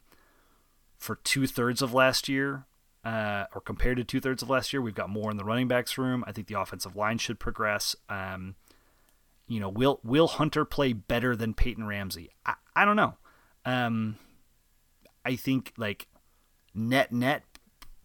for 0.97 1.15
two 1.15 1.47
thirds 1.47 1.81
of 1.81 1.93
last 1.93 2.29
year 2.29 2.65
uh, 3.03 3.45
or 3.53 3.61
compared 3.61 3.97
to 3.97 4.03
two 4.03 4.19
thirds 4.19 4.41
of 4.41 4.49
last 4.49 4.71
year, 4.71 4.81
we've 4.81 4.95
got 4.95 5.09
more 5.09 5.29
in 5.29 5.37
the 5.37 5.43
running 5.43 5.67
backs 5.67 5.97
room. 5.97 6.23
I 6.25 6.31
think 6.31 6.47
the 6.47 6.59
offensive 6.59 6.95
line 6.95 7.17
should 7.17 7.39
progress. 7.39 7.95
Um, 8.09 8.55
you 9.47 9.59
know, 9.59 9.69
will 9.69 9.99
will 10.03 10.27
Hunter 10.27 10.63
play 10.65 10.93
better 10.93 11.35
than 11.35 11.53
Peyton 11.53 11.85
Ramsey? 11.85 12.29
I, 12.45 12.55
I 12.75 12.85
don't 12.85 12.95
know. 12.95 13.15
Um, 13.65 14.17
I 15.25 15.35
think 15.35 15.73
like 15.77 16.07
net 16.73 17.11
net 17.11 17.43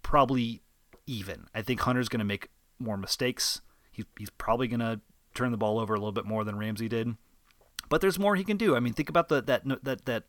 probably 0.03 0.63
even. 1.07 1.47
I 1.55 1.63
think 1.63 1.81
Hunter's 1.81 2.09
going 2.09 2.19
to 2.19 2.25
make 2.25 2.49
more 2.79 2.97
mistakes. 2.97 3.61
He, 3.91 4.05
he's 4.19 4.31
probably 4.31 4.69
going 4.69 4.81
to 4.81 5.01
turn 5.35 5.53
the 5.53 5.57
ball 5.57 5.79
over 5.79 5.95
a 5.95 5.99
little 5.99 6.13
bit 6.13 6.25
more 6.25 6.45
than 6.45 6.59
Ramsey 6.59 6.89
did. 6.89 7.17
But 7.89 8.01
there's 8.01 8.19
more 8.19 8.37
he 8.37 8.45
can 8.45 8.57
do. 8.57 8.77
I 8.77 8.81
mean, 8.81 8.93
think 8.93 9.09
about 9.09 9.29
the 9.29 9.41
that 9.43 9.63
that 9.85 10.05
that 10.05 10.25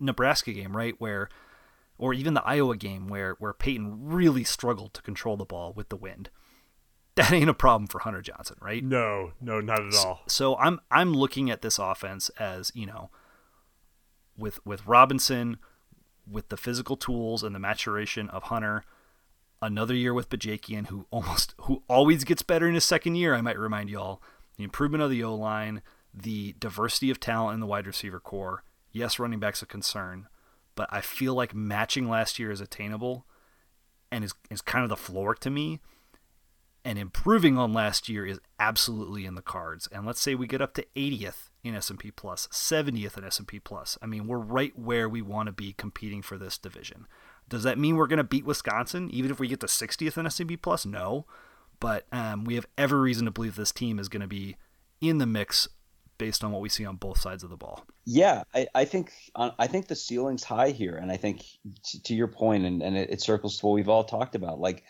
Nebraska 0.00 0.52
game, 0.52 0.76
right, 0.76 0.94
where 0.98 1.28
or 1.98 2.14
even 2.14 2.34
the 2.34 2.44
Iowa 2.44 2.76
game 2.76 3.08
where 3.08 3.36
where 3.38 3.52
Peyton 3.52 4.08
really 4.08 4.44
struggled 4.44 4.94
to 4.94 5.02
control 5.02 5.36
the 5.36 5.44
ball 5.44 5.72
with 5.72 5.88
the 5.88 5.96
wind. 5.96 6.30
That 7.16 7.32
ain't 7.32 7.48
a 7.48 7.54
problem 7.54 7.86
for 7.86 8.00
Hunter 8.00 8.22
Johnson, 8.22 8.56
right? 8.60 8.82
No, 8.82 9.34
no, 9.40 9.60
not 9.60 9.86
at 9.86 9.94
all. 9.94 10.22
So, 10.26 10.54
so 10.54 10.56
I'm 10.56 10.80
I'm 10.90 11.12
looking 11.12 11.48
at 11.48 11.62
this 11.62 11.78
offense 11.78 12.28
as, 12.40 12.72
you 12.74 12.86
know, 12.86 13.08
with 14.36 14.58
with 14.66 14.84
Robinson, 14.84 15.58
with 16.28 16.48
the 16.48 16.56
physical 16.56 16.96
tools 16.96 17.44
and 17.44 17.54
the 17.54 17.60
maturation 17.60 18.28
of 18.30 18.42
Hunter, 18.44 18.82
another 19.62 19.94
year 19.94 20.12
with 20.12 20.28
Bajakian, 20.28 20.88
who 20.88 21.06
almost 21.12 21.54
who 21.60 21.84
always 21.88 22.24
gets 22.24 22.42
better 22.42 22.66
in 22.66 22.74
his 22.74 22.84
second 22.84 23.14
year, 23.14 23.32
I 23.32 23.40
might 23.42 23.60
remind 23.60 23.90
y'all. 23.90 24.20
The 24.56 24.64
improvement 24.64 25.04
of 25.04 25.10
the 25.10 25.22
O 25.22 25.34
line, 25.34 25.82
the 26.12 26.54
diversity 26.58 27.10
of 27.10 27.18
talent 27.20 27.54
in 27.54 27.60
the 27.60 27.66
wide 27.66 27.86
receiver 27.86 28.18
corps. 28.20 28.64
Yes, 28.92 29.18
running 29.18 29.40
back's 29.40 29.62
a 29.62 29.66
concern, 29.66 30.26
but 30.74 30.88
I 30.90 31.00
feel 31.00 31.34
like 31.34 31.54
matching 31.54 32.08
last 32.08 32.38
year 32.38 32.50
is 32.50 32.60
attainable 32.60 33.26
and 34.10 34.24
is, 34.24 34.34
is 34.50 34.60
kind 34.60 34.82
of 34.82 34.88
the 34.88 34.96
floor 34.96 35.34
to 35.34 35.50
me. 35.50 35.80
And 36.86 36.98
improving 36.98 37.56
on 37.56 37.72
last 37.72 38.10
year 38.10 38.26
is 38.26 38.38
absolutely 38.60 39.24
in 39.24 39.36
the 39.36 39.42
cards. 39.42 39.88
And 39.90 40.04
let's 40.04 40.20
say 40.20 40.34
we 40.34 40.46
get 40.46 40.60
up 40.60 40.74
to 40.74 40.86
80th 40.94 41.48
in 41.62 41.74
S&P 41.74 42.10
Plus, 42.10 42.46
70th 42.48 43.16
in 43.16 43.24
S&P 43.24 43.58
Plus. 43.58 43.96
I 44.02 44.06
mean, 44.06 44.26
we're 44.26 44.36
right 44.36 44.78
where 44.78 45.08
we 45.08 45.22
want 45.22 45.46
to 45.46 45.52
be 45.52 45.72
competing 45.72 46.20
for 46.20 46.36
this 46.36 46.58
division. 46.58 47.06
Does 47.48 47.62
that 47.62 47.78
mean 47.78 47.96
we're 47.96 48.06
going 48.06 48.18
to 48.18 48.24
beat 48.24 48.44
Wisconsin 48.44 49.10
even 49.10 49.30
if 49.30 49.40
we 49.40 49.48
get 49.48 49.60
to 49.60 49.66
60th 49.66 50.18
in 50.18 50.26
S&P 50.26 50.58
Plus? 50.58 50.84
No, 50.84 51.24
but 51.80 52.06
um, 52.12 52.44
we 52.44 52.54
have 52.54 52.66
every 52.76 53.00
reason 53.00 53.24
to 53.24 53.30
believe 53.30 53.56
this 53.56 53.72
team 53.72 53.98
is 53.98 54.08
going 54.08 54.20
to 54.20 54.28
be 54.28 54.56
in 55.00 55.18
the 55.18 55.26
mix 55.26 55.68
based 56.18 56.44
on 56.44 56.52
what 56.52 56.60
we 56.62 56.68
see 56.68 56.84
on 56.84 56.96
both 56.96 57.20
sides 57.20 57.42
of 57.42 57.50
the 57.50 57.56
ball. 57.56 57.84
Yeah, 58.04 58.44
I, 58.54 58.66
I 58.74 58.84
think 58.84 59.12
uh, 59.34 59.50
I 59.58 59.66
think 59.66 59.88
the 59.88 59.96
ceiling's 59.96 60.44
high 60.44 60.70
here, 60.70 60.96
and 60.96 61.10
I 61.10 61.16
think 61.16 61.44
to, 61.90 62.02
to 62.04 62.14
your 62.14 62.28
point, 62.28 62.64
and, 62.64 62.82
and 62.82 62.96
it, 62.96 63.10
it 63.10 63.20
circles 63.20 63.58
to 63.58 63.66
what 63.66 63.74
we've 63.74 63.88
all 63.88 64.04
talked 64.04 64.34
about. 64.34 64.60
Like 64.60 64.84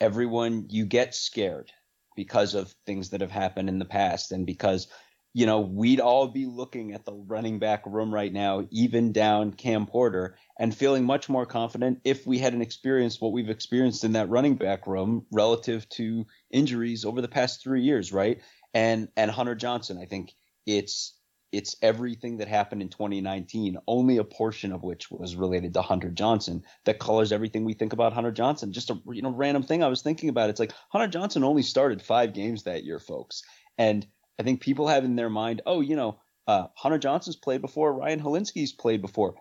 everyone, 0.00 0.66
you 0.70 0.86
get 0.86 1.14
scared 1.14 1.72
because 2.16 2.54
of 2.54 2.74
things 2.86 3.10
that 3.10 3.20
have 3.20 3.30
happened 3.30 3.68
in 3.68 3.78
the 3.78 3.84
past, 3.84 4.32
and 4.32 4.46
because 4.46 4.88
you 5.32 5.46
know 5.46 5.60
we'd 5.60 6.00
all 6.00 6.28
be 6.28 6.46
looking 6.46 6.92
at 6.92 7.04
the 7.04 7.12
running 7.12 7.58
back 7.58 7.84
room 7.86 8.12
right 8.12 8.32
now, 8.32 8.66
even 8.70 9.12
down 9.12 9.52
Cam 9.52 9.86
Porter, 9.86 10.36
and 10.58 10.74
feeling 10.74 11.04
much 11.04 11.28
more 11.28 11.46
confident 11.46 12.00
if 12.04 12.26
we 12.26 12.38
hadn't 12.38 12.62
experienced 12.62 13.20
what 13.20 13.32
we've 13.32 13.50
experienced 13.50 14.04
in 14.04 14.12
that 14.12 14.28
running 14.28 14.54
back 14.54 14.86
room 14.86 15.26
relative 15.32 15.88
to 15.90 16.26
injuries 16.50 17.04
over 17.04 17.20
the 17.20 17.28
past 17.28 17.62
three 17.62 17.82
years, 17.82 18.12
right? 18.12 18.40
And 18.72 19.08
and 19.16 19.30
Hunter 19.30 19.54
Johnson, 19.54 19.98
I 19.98 20.06
think 20.06 20.34
it's 20.78 21.14
it's 21.52 21.74
everything 21.82 22.36
that 22.36 22.46
happened 22.46 22.80
in 22.80 22.88
2019, 22.88 23.76
only 23.88 24.18
a 24.18 24.24
portion 24.24 24.70
of 24.70 24.84
which 24.84 25.10
was 25.10 25.34
related 25.34 25.74
to 25.74 25.82
Hunter 25.82 26.08
Johnson 26.08 26.62
that 26.84 27.00
colors 27.00 27.32
everything 27.32 27.64
we 27.64 27.74
think 27.74 27.92
about 27.92 28.12
Hunter 28.12 28.30
Johnson. 28.30 28.72
Just 28.72 28.90
a 28.90 28.98
you 29.10 29.22
know 29.22 29.32
random 29.32 29.64
thing 29.64 29.82
I 29.82 29.88
was 29.88 30.02
thinking 30.02 30.28
about. 30.28 30.48
It's 30.48 30.60
like 30.60 30.72
Hunter 30.90 31.08
Johnson 31.08 31.42
only 31.42 31.62
started 31.62 32.00
five 32.00 32.34
games 32.34 32.62
that 32.62 32.84
year, 32.84 33.00
folks, 33.00 33.42
and 33.78 34.06
I 34.38 34.42
think 34.42 34.60
people 34.60 34.86
have 34.86 35.04
in 35.04 35.16
their 35.16 35.28
mind, 35.28 35.60
oh, 35.66 35.80
you 35.80 35.96
know, 35.96 36.20
uh, 36.46 36.68
Hunter 36.76 36.98
Johnson's 36.98 37.36
played 37.36 37.60
before, 37.60 37.92
Ryan 37.92 38.20
Hilinski's 38.20 38.72
played 38.72 39.02
before. 39.02 39.34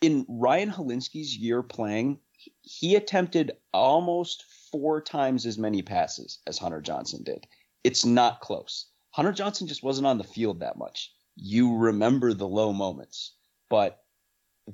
In 0.00 0.24
Ryan 0.28 0.70
Hilinski's 0.70 1.36
year 1.36 1.62
playing, 1.62 2.20
he 2.62 2.94
attempted 2.94 3.52
almost 3.74 4.44
four 4.70 5.00
times 5.00 5.44
as 5.44 5.58
many 5.58 5.82
passes 5.82 6.38
as 6.46 6.58
Hunter 6.58 6.80
Johnson 6.80 7.24
did. 7.24 7.46
It's 7.82 8.04
not 8.04 8.40
close. 8.40 8.86
Hunter 9.18 9.32
Johnson 9.32 9.66
just 9.66 9.82
wasn't 9.82 10.06
on 10.06 10.16
the 10.16 10.22
field 10.22 10.60
that 10.60 10.78
much. 10.78 11.12
You 11.34 11.76
remember 11.76 12.34
the 12.34 12.46
low 12.46 12.72
moments, 12.72 13.32
but 13.68 13.98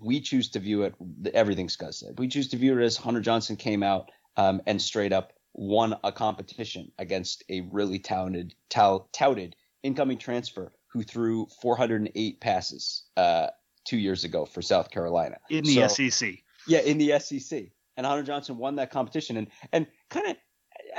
we 0.03 0.21
choose 0.21 0.51
to 0.51 0.59
view 0.59 0.83
it. 0.83 0.95
Everything 1.33 1.67
Scuzz 1.69 1.95
said. 1.95 2.19
We 2.19 2.29
choose 2.29 2.49
to 2.49 2.59
view 2.59 2.79
it 2.79 2.85
as 2.85 2.95
Hunter 2.95 3.23
Johnson 3.23 3.57
came 3.57 3.83
out 3.83 4.11
um, 4.37 4.61
and 4.67 4.83
straight 4.83 5.15
up 5.15 5.33
won 5.55 5.97
a 6.05 6.13
competition 6.13 6.93
against 6.99 7.43
a 7.49 7.63
really 7.73 7.99
talented, 7.99 8.55
tout, 8.69 9.11
touted 9.15 9.57
incoming 9.83 10.19
transfer 10.19 10.75
who 10.89 11.03
threw 11.03 11.47
408 11.63 12.39
passes 12.43 13.05
uh, 13.17 13.47
two 13.87 13.97
years 13.97 14.25
ago 14.25 14.45
for 14.45 14.61
South 14.61 14.91
Carolina 14.91 15.39
in 15.49 15.65
the 15.65 15.89
so, 15.89 16.11
SEC. 16.11 16.35
Yeah, 16.69 16.81
in 16.81 16.99
the 16.99 17.19
SEC, 17.19 17.71
and 17.97 18.05
Hunter 18.05 18.25
Johnson 18.25 18.59
won 18.59 18.77
that 18.77 18.91
competition. 18.91 19.39
And 19.39 19.49
and 19.73 19.87
kind 20.11 20.29
of 20.29 20.37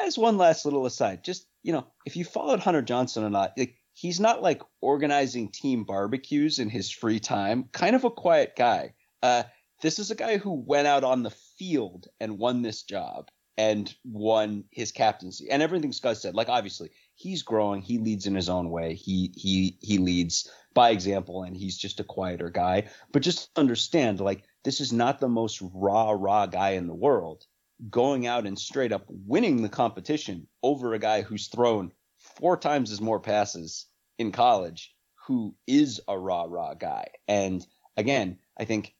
as 0.03 0.17
one 0.17 0.39
last 0.39 0.65
little 0.65 0.87
aside, 0.87 1.23
just 1.23 1.45
you 1.65 1.71
know, 1.71 1.87
if 2.05 2.15
you 2.15 2.23
followed 2.23 2.59
Hunter 2.59 2.83
Johnson 2.83 3.23
or 3.23 3.29
not, 3.31 3.53
like 3.57 3.75
he's 3.91 4.19
not 4.19 4.43
like 4.43 4.61
organizing 4.81 5.49
team 5.49 5.83
barbecues 5.83 6.59
in 6.59 6.69
his 6.69 6.91
free 6.91 7.19
time. 7.19 7.69
Kind 7.71 7.95
of 7.95 8.03
a 8.03 8.11
quiet 8.11 8.53
guy. 8.55 8.93
Uh, 9.23 9.43
this 9.81 9.97
is 9.97 10.11
a 10.11 10.15
guy 10.15 10.37
who 10.37 10.51
went 10.53 10.85
out 10.85 11.03
on 11.03 11.23
the 11.23 11.31
field 11.57 12.05
and 12.19 12.37
won 12.37 12.61
this 12.61 12.83
job 12.83 13.31
and 13.57 13.91
won 14.03 14.65
his 14.69 14.91
captaincy 14.91 15.49
and 15.49 15.63
everything 15.63 15.91
Scott 15.91 16.17
said. 16.17 16.35
Like 16.35 16.49
obviously 16.49 16.91
he's 17.15 17.41
growing. 17.41 17.81
He 17.81 17.97
leads 17.97 18.27
in 18.27 18.35
his 18.35 18.47
own 18.47 18.69
way. 18.69 18.93
He 18.93 19.33
he 19.35 19.79
he 19.81 19.97
leads 19.97 20.47
by 20.75 20.91
example, 20.91 21.41
and 21.41 21.57
he's 21.57 21.79
just 21.79 21.99
a 21.99 22.03
quieter 22.03 22.51
guy. 22.51 22.89
But 23.11 23.23
just 23.23 23.49
understand, 23.55 24.19
like 24.19 24.43
this 24.63 24.81
is 24.81 24.93
not 24.93 25.19
the 25.19 25.29
most 25.29 25.63
raw 25.73 26.11
raw 26.11 26.45
guy 26.45 26.71
in 26.71 26.85
the 26.85 26.93
world 26.93 27.47
going 27.89 28.25
out 28.27 28.45
and 28.45 28.57
straight 28.57 28.91
up 28.91 29.05
winning 29.07 29.61
the 29.61 29.69
competition 29.69 30.47
over 30.63 30.93
a 30.93 30.99
guy 30.99 31.21
who's 31.21 31.47
thrown 31.47 31.91
four 32.17 32.57
times 32.57 32.91
as 32.91 33.01
more 33.01 33.19
passes 33.19 33.87
in 34.17 34.31
college, 34.31 34.95
who 35.27 35.55
is 35.67 35.99
a 36.07 36.17
rah 36.17 36.45
rah 36.47 36.73
guy. 36.73 37.07
And 37.27 37.65
again, 37.97 38.39
I 38.57 38.65
think 38.65 38.95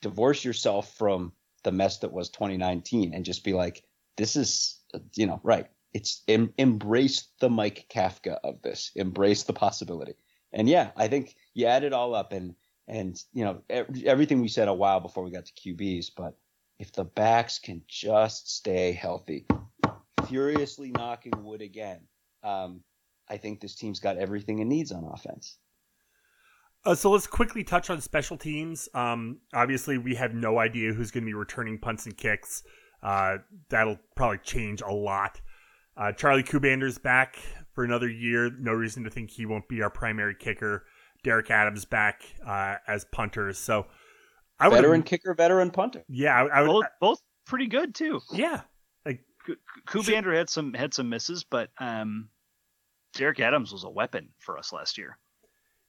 divorce 0.00 0.44
yourself 0.44 0.94
from 0.96 1.32
the 1.62 1.72
mess 1.72 1.98
that 1.98 2.12
was 2.12 2.30
2019 2.30 3.14
and 3.14 3.24
just 3.24 3.44
be 3.44 3.52
like, 3.52 3.82
this 4.16 4.36
is, 4.36 4.80
you 5.14 5.26
know, 5.26 5.40
right. 5.42 5.66
It's 5.92 6.22
em- 6.28 6.54
embrace 6.56 7.28
the 7.40 7.50
Mike 7.50 7.86
Kafka 7.92 8.38
of 8.44 8.62
this, 8.62 8.92
embrace 8.94 9.42
the 9.42 9.52
possibility. 9.52 10.14
And 10.52 10.68
yeah, 10.68 10.90
I 10.96 11.08
think 11.08 11.34
you 11.54 11.66
add 11.66 11.84
it 11.84 11.92
all 11.92 12.14
up 12.14 12.32
and, 12.32 12.54
and, 12.86 13.20
you 13.32 13.44
know, 13.44 13.62
everything 14.04 14.40
we 14.40 14.48
said 14.48 14.68
a 14.68 14.74
while 14.74 15.00
before 15.00 15.24
we 15.24 15.30
got 15.30 15.46
to 15.46 15.52
QBs, 15.52 16.10
but 16.16 16.36
if 16.80 16.92
the 16.92 17.04
backs 17.04 17.58
can 17.58 17.82
just 17.86 18.56
stay 18.56 18.92
healthy, 18.92 19.46
furiously 20.26 20.90
knocking 20.90 21.44
wood 21.44 21.60
again, 21.60 22.00
um, 22.42 22.80
I 23.28 23.36
think 23.36 23.60
this 23.60 23.74
team's 23.74 24.00
got 24.00 24.16
everything 24.16 24.60
it 24.60 24.64
needs 24.64 24.90
on 24.90 25.04
offense. 25.04 25.58
Uh, 26.86 26.94
so 26.94 27.10
let's 27.10 27.26
quickly 27.26 27.62
touch 27.62 27.90
on 27.90 28.00
special 28.00 28.38
teams. 28.38 28.88
Um, 28.94 29.40
obviously, 29.52 29.98
we 29.98 30.14
have 30.14 30.32
no 30.32 30.58
idea 30.58 30.94
who's 30.94 31.10
going 31.10 31.24
to 31.24 31.26
be 31.26 31.34
returning 31.34 31.78
punts 31.78 32.06
and 32.06 32.16
kicks. 32.16 32.62
Uh, 33.02 33.36
that'll 33.68 33.98
probably 34.16 34.38
change 34.38 34.80
a 34.80 34.90
lot. 34.90 35.38
Uh, 35.98 36.12
Charlie 36.12 36.42
Kuhbander's 36.42 36.96
back 36.96 37.36
for 37.74 37.84
another 37.84 38.08
year. 38.08 38.50
No 38.58 38.72
reason 38.72 39.04
to 39.04 39.10
think 39.10 39.30
he 39.30 39.44
won't 39.44 39.68
be 39.68 39.82
our 39.82 39.90
primary 39.90 40.34
kicker. 40.34 40.86
Derek 41.22 41.50
Adams 41.50 41.84
back 41.84 42.22
uh, 42.46 42.76
as 42.88 43.04
punters. 43.12 43.58
So, 43.58 43.86
I 44.60 44.68
veteran 44.68 45.02
kicker, 45.02 45.34
veteran 45.34 45.70
punter. 45.70 46.04
Yeah, 46.08 46.34
I, 46.34 46.60
I 46.60 46.62
would, 46.62 46.68
both, 46.68 46.84
both 47.00 47.22
pretty 47.46 47.66
good 47.66 47.94
too. 47.94 48.20
Yeah, 48.32 48.60
like 49.06 49.24
Kuhbander 49.86 50.36
had 50.36 50.50
some 50.50 50.74
had 50.74 50.94
some 50.94 51.08
misses, 51.08 51.44
but 51.44 51.70
um, 51.78 52.28
Derek 53.14 53.40
Adams 53.40 53.72
was 53.72 53.84
a 53.84 53.90
weapon 53.90 54.28
for 54.38 54.58
us 54.58 54.72
last 54.72 54.98
year. 54.98 55.18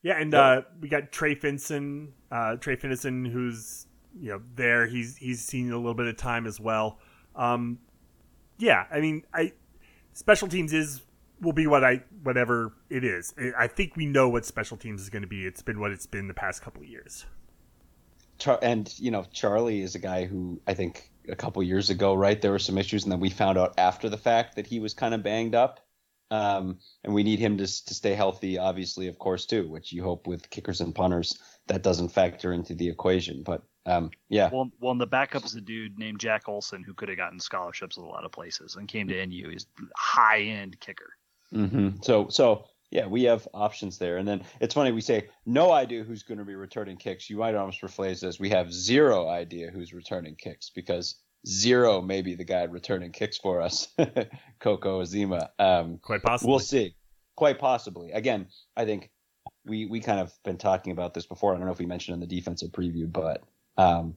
Yeah, 0.03 0.19
and 0.19 0.33
uh, 0.33 0.63
we 0.79 0.89
got 0.89 1.11
Trey 1.11 1.35
Finson, 1.35 2.13
uh, 2.31 2.55
Trey 2.55 2.75
Finson, 2.75 3.25
who's 3.25 3.85
you 4.19 4.31
know 4.31 4.41
there. 4.55 4.87
He's 4.87 5.17
he's 5.17 5.43
seen 5.43 5.71
a 5.71 5.77
little 5.77 5.93
bit 5.93 6.07
of 6.07 6.17
time 6.17 6.47
as 6.47 6.59
well. 6.59 6.99
Um, 7.35 7.79
yeah, 8.57 8.85
I 8.91 8.99
mean, 8.99 9.23
I 9.33 9.53
special 10.13 10.47
teams 10.47 10.73
is 10.73 11.01
will 11.39 11.53
be 11.53 11.67
what 11.67 11.83
I 11.83 12.03
whatever 12.23 12.73
it 12.89 13.03
is. 13.03 13.33
I 13.57 13.67
think 13.67 13.95
we 13.95 14.05
know 14.05 14.29
what 14.29 14.45
special 14.45 14.77
teams 14.77 15.01
is 15.01 15.09
going 15.09 15.23
to 15.23 15.27
be. 15.27 15.45
It's 15.45 15.61
been 15.61 15.79
what 15.79 15.91
it's 15.91 16.05
been 16.05 16.27
the 16.27 16.33
past 16.33 16.61
couple 16.61 16.81
of 16.81 16.87
years. 16.87 17.25
And 18.47 18.93
you 18.97 19.11
know, 19.11 19.25
Charlie 19.31 19.81
is 19.81 19.95
a 19.95 19.99
guy 19.99 20.25
who 20.25 20.61
I 20.67 20.73
think 20.73 21.09
a 21.27 21.35
couple 21.35 21.61
years 21.63 21.89
ago, 21.89 22.13
right? 22.13 22.41
There 22.41 22.51
were 22.51 22.59
some 22.59 22.77
issues, 22.77 23.03
and 23.03 23.11
then 23.11 23.19
we 23.19 23.29
found 23.29 23.57
out 23.57 23.75
after 23.77 24.09
the 24.09 24.17
fact 24.17 24.55
that 24.55 24.67
he 24.67 24.79
was 24.79 24.93
kind 24.93 25.13
of 25.13 25.23
banged 25.23 25.55
up. 25.55 25.79
Um, 26.31 26.79
and 27.03 27.13
we 27.13 27.23
need 27.23 27.39
him 27.39 27.57
to, 27.57 27.65
to 27.65 27.93
stay 27.93 28.13
healthy, 28.13 28.57
obviously, 28.57 29.07
of 29.07 29.19
course, 29.19 29.45
too, 29.45 29.67
which 29.67 29.91
you 29.91 30.01
hope 30.01 30.27
with 30.27 30.49
kickers 30.49 30.79
and 30.79 30.95
punters 30.95 31.37
that 31.67 31.83
doesn't 31.83 32.09
factor 32.09 32.53
into 32.53 32.73
the 32.73 32.87
equation. 32.87 33.43
But 33.43 33.63
um, 33.85 34.11
yeah. 34.29 34.49
Well, 34.51 34.71
well, 34.79 34.91
and 34.93 35.01
the 35.01 35.07
backup 35.07 35.43
is 35.43 35.55
a 35.55 35.61
dude 35.61 35.99
named 35.99 36.19
Jack 36.19 36.47
Olson 36.47 36.83
who 36.83 36.93
could 36.93 37.09
have 37.09 37.17
gotten 37.17 37.39
scholarships 37.39 37.97
at 37.97 38.03
a 38.03 38.07
lot 38.07 38.23
of 38.23 38.31
places 38.31 38.77
and 38.77 38.87
came 38.87 39.09
to 39.09 39.25
NU. 39.25 39.49
He's 39.49 39.67
high 39.95 40.41
end 40.41 40.79
kicker. 40.79 41.11
Mm-hmm. 41.53 42.01
So, 42.01 42.29
so 42.29 42.65
yeah, 42.91 43.07
we 43.07 43.23
have 43.23 43.47
options 43.53 43.97
there. 43.97 44.17
And 44.17 44.27
then 44.27 44.43
it's 44.59 44.75
funny 44.75 44.91
we 44.91 45.01
say 45.01 45.29
no 45.45 45.71
idea 45.71 46.03
who's 46.03 46.23
going 46.23 46.37
to 46.37 46.45
be 46.45 46.55
returning 46.55 46.97
kicks. 46.97 47.29
You 47.29 47.37
might 47.37 47.55
almost 47.55 47.81
rephrase 47.81 48.19
this: 48.19 48.39
we 48.39 48.49
have 48.49 48.71
zero 48.71 49.27
idea 49.27 49.71
who's 49.71 49.93
returning 49.93 50.35
kicks 50.35 50.69
because 50.69 51.15
zero 51.47 52.01
may 52.01 52.21
be 52.21 52.35
the 52.35 52.43
guy 52.43 52.63
returning 52.63 53.11
kicks 53.11 53.37
for 53.37 53.61
us, 53.61 53.87
Coco 54.59 55.01
Azema. 55.01 55.49
Um, 55.57 55.99
Quite 56.01 56.21
possibly. 56.21 56.51
We'll 56.51 56.59
see. 56.59 56.95
Quite 57.35 57.59
possibly. 57.59 58.11
Again, 58.11 58.47
I 58.75 58.85
think 58.85 59.09
we 59.65 59.85
we 59.85 60.01
kind 60.01 60.19
of 60.19 60.33
been 60.43 60.57
talking 60.57 60.91
about 60.91 61.13
this 61.13 61.25
before. 61.25 61.53
I 61.53 61.57
don't 61.57 61.65
know 61.65 61.71
if 61.71 61.79
we 61.79 61.85
mentioned 61.85 62.15
in 62.15 62.19
the 62.19 62.35
defensive 62.35 62.71
preview, 62.71 63.11
but 63.11 63.41
um, 63.77 64.15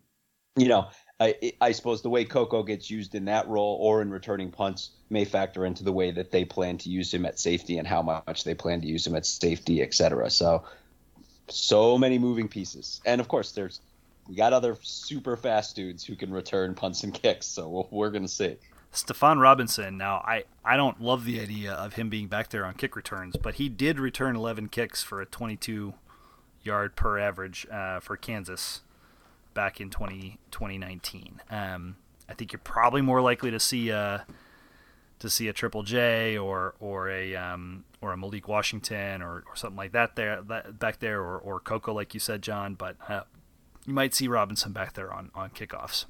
you 0.57 0.69
know, 0.69 0.89
I, 1.25 1.53
I 1.61 1.73
suppose 1.73 2.03
the 2.03 2.11
way 2.11 2.25
Coco 2.25 2.63
gets 2.63 2.91
used 2.91 3.15
in 3.15 3.25
that 3.27 3.49
role 3.49 3.79
or 3.81 4.03
in 4.03 4.11
returning 4.11 4.51
punts 4.51 4.91
may 5.09 5.25
factor 5.25 5.65
into 5.65 5.83
the 5.83 5.93
way 5.93 6.11
that 6.11 6.31
they 6.31 6.45
plan 6.45 6.77
to 6.79 6.91
use 6.91 7.13
him 7.13 7.25
at 7.25 7.39
safety 7.39 7.79
and 7.79 7.87
how 7.87 8.03
much 8.03 8.45
they 8.45 8.55
plan 8.55 8.81
to 8.83 8.87
use 8.87 9.07
him 9.07 9.15
at 9.15 9.25
safety, 9.25 9.81
et 9.81 9.95
cetera. 9.95 10.29
So, 10.29 10.65
so 11.49 11.97
many 11.97 12.19
moving 12.19 12.49
pieces, 12.49 13.01
and 13.07 13.21
of 13.21 13.29
course, 13.29 13.53
there's 13.53 13.81
we 14.29 14.35
got 14.35 14.55
other 14.55 14.77
super 14.83 15.37
fast 15.37 15.77
dudes 15.77 16.05
who 16.05 16.17
can 16.17 16.33
return 16.33 16.75
punts 16.75 17.05
and 17.05 17.13
kicks, 17.13 17.47
so 17.47 17.87
we're 17.91 18.11
going 18.11 18.23
to 18.23 18.29
see. 18.29 18.57
Stephon 18.91 19.39
Robinson. 19.39 19.99
Now, 19.99 20.17
I, 20.25 20.45
I 20.65 20.77
don't 20.77 20.99
love 21.01 21.27
the 21.27 21.41
idea 21.41 21.73
of 21.73 21.95
him 21.95 22.09
being 22.09 22.29
back 22.29 22.49
there 22.49 22.65
on 22.65 22.75
kick 22.75 22.97
returns, 22.97 23.37
but 23.37 23.57
he 23.57 23.69
did 23.69 23.99
return 24.01 24.35
11 24.35 24.69
kicks 24.69 25.03
for 25.03 25.21
a 25.21 25.27
22 25.27 25.93
yard 26.63 26.97
per 26.97 27.19
average 27.19 27.67
uh, 27.71 28.01
for 28.01 28.17
Kansas 28.17 28.81
back 29.55 29.81
in 29.81 29.91
20, 29.91 30.39
2019. 30.51 31.41
Um, 31.51 31.97
I 32.29 32.35
think 32.35 32.53
you're 32.53 32.61
probably 32.61 33.01
more 33.01 33.21
likely 33.21 33.51
to 33.51 33.61
see 33.61 33.91
a 33.91 34.27
to 35.21 35.31
see 35.31 35.49
a 35.49 35.53
Triple 35.53 35.83
J 35.83 36.37
or 36.37 36.75
or 36.81 37.09
a 37.09 37.35
um, 37.35 37.85
or 38.01 38.13
a 38.13 38.17
Malik 38.17 38.49
Washington 38.49 39.23
or, 39.23 39.45
or 39.47 39.57
something 39.57 39.77
like 39.77 39.93
that 39.93 40.17
there 40.17 40.43
that, 40.43 40.79
back 40.79 40.99
there 40.99 41.21
or, 41.21 41.39
or 41.39 41.61
Coco 41.61 41.93
like 41.93 42.15
you 42.15 42.21
said, 42.21 42.43
John. 42.43 42.75
But 42.75 42.97
uh, 43.09 43.23
you 43.87 43.95
might 43.95 44.15
see 44.15 44.29
Robinson 44.29 44.73
back 44.73 44.95
there 44.95 45.13
on 45.13 45.31
on 45.35 45.51
kickoffs. 45.51 46.07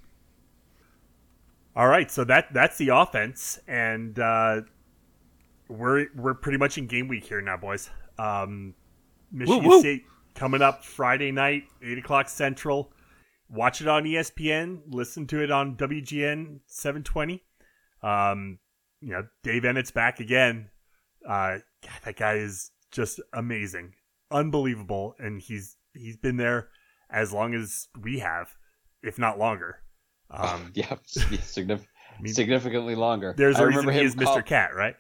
All 1.77 1.89
right, 1.89 2.11
so 2.11 2.23
that 2.25 2.53
that's 2.55 2.79
the 2.79 2.89
offense, 2.89 3.59
and 3.67 4.19
uh, 4.19 4.63
we're 5.69 6.07
we're 6.15 6.35
pretty 6.35 6.59
much 6.59 6.79
in 6.79 6.87
game 6.87 7.09
week 7.09 7.25
here 7.25 7.41
now, 7.41 7.57
boys. 7.57 7.91
Um, 8.17 8.75
Michigan 9.33 9.65
woo, 9.65 9.71
woo. 9.71 9.81
State 9.81 10.05
coming 10.35 10.63
up 10.63 10.85
Friday 10.85 11.33
night, 11.33 11.65
eight 11.83 11.99
o'clock 11.99 12.29
Central. 12.29 12.93
Watch 13.49 13.81
it 13.81 13.89
on 13.89 14.05
ESPN. 14.05 14.81
Listen 14.89 15.27
to 15.29 15.43
it 15.43 15.51
on 15.51 15.77
WGN 15.77 16.61
720. 16.67 17.43
Um, 18.03 18.59
you 19.01 19.11
know, 19.11 19.25
Dave 19.43 19.63
Eanet 19.63 19.93
back 19.93 20.21
again. 20.21 20.71
Uh, 21.27 21.59
God, 21.83 22.01
that 22.05 22.17
guy 22.17 22.35
is 22.35 22.71
just 22.91 23.21
amazing, 23.33 23.95
unbelievable, 24.31 25.15
and 25.19 25.41
he's 25.41 25.77
he's 25.95 26.17
been 26.17 26.37
there 26.37 26.69
as 27.11 27.33
long 27.33 27.55
as 27.55 27.89
we 28.01 28.19
have, 28.19 28.49
if 29.03 29.19
not 29.19 29.39
longer. 29.39 29.81
Um, 30.31 30.73
yeah, 30.75 30.97
signif- 31.07 31.87
I 32.19 32.23
mean, 32.23 32.35
significantly 32.35 32.95
longer. 32.95 33.35
There's 33.37 33.59
a 33.59 33.67
reason 33.67 33.89
he 33.89 34.01
is 34.01 34.17
Mr. 34.17 34.25
Call- 34.25 34.43
Cat, 34.43 34.75
right? 34.75 34.97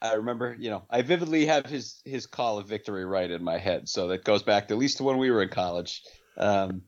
I 0.00 0.14
remember, 0.14 0.56
you 0.58 0.70
know, 0.70 0.84
I 0.90 1.02
vividly 1.02 1.46
have 1.46 1.66
his 1.66 2.00
his 2.04 2.26
call 2.26 2.58
of 2.58 2.68
victory 2.68 3.04
right 3.04 3.30
in 3.30 3.42
my 3.42 3.58
head, 3.58 3.88
so 3.88 4.08
that 4.08 4.24
goes 4.24 4.42
back 4.42 4.68
to 4.68 4.74
at 4.74 4.78
least 4.78 4.98
to 4.98 5.04
when 5.04 5.18
we 5.18 5.30
were 5.30 5.42
in 5.42 5.48
college. 5.48 6.02
Um, 6.36 6.82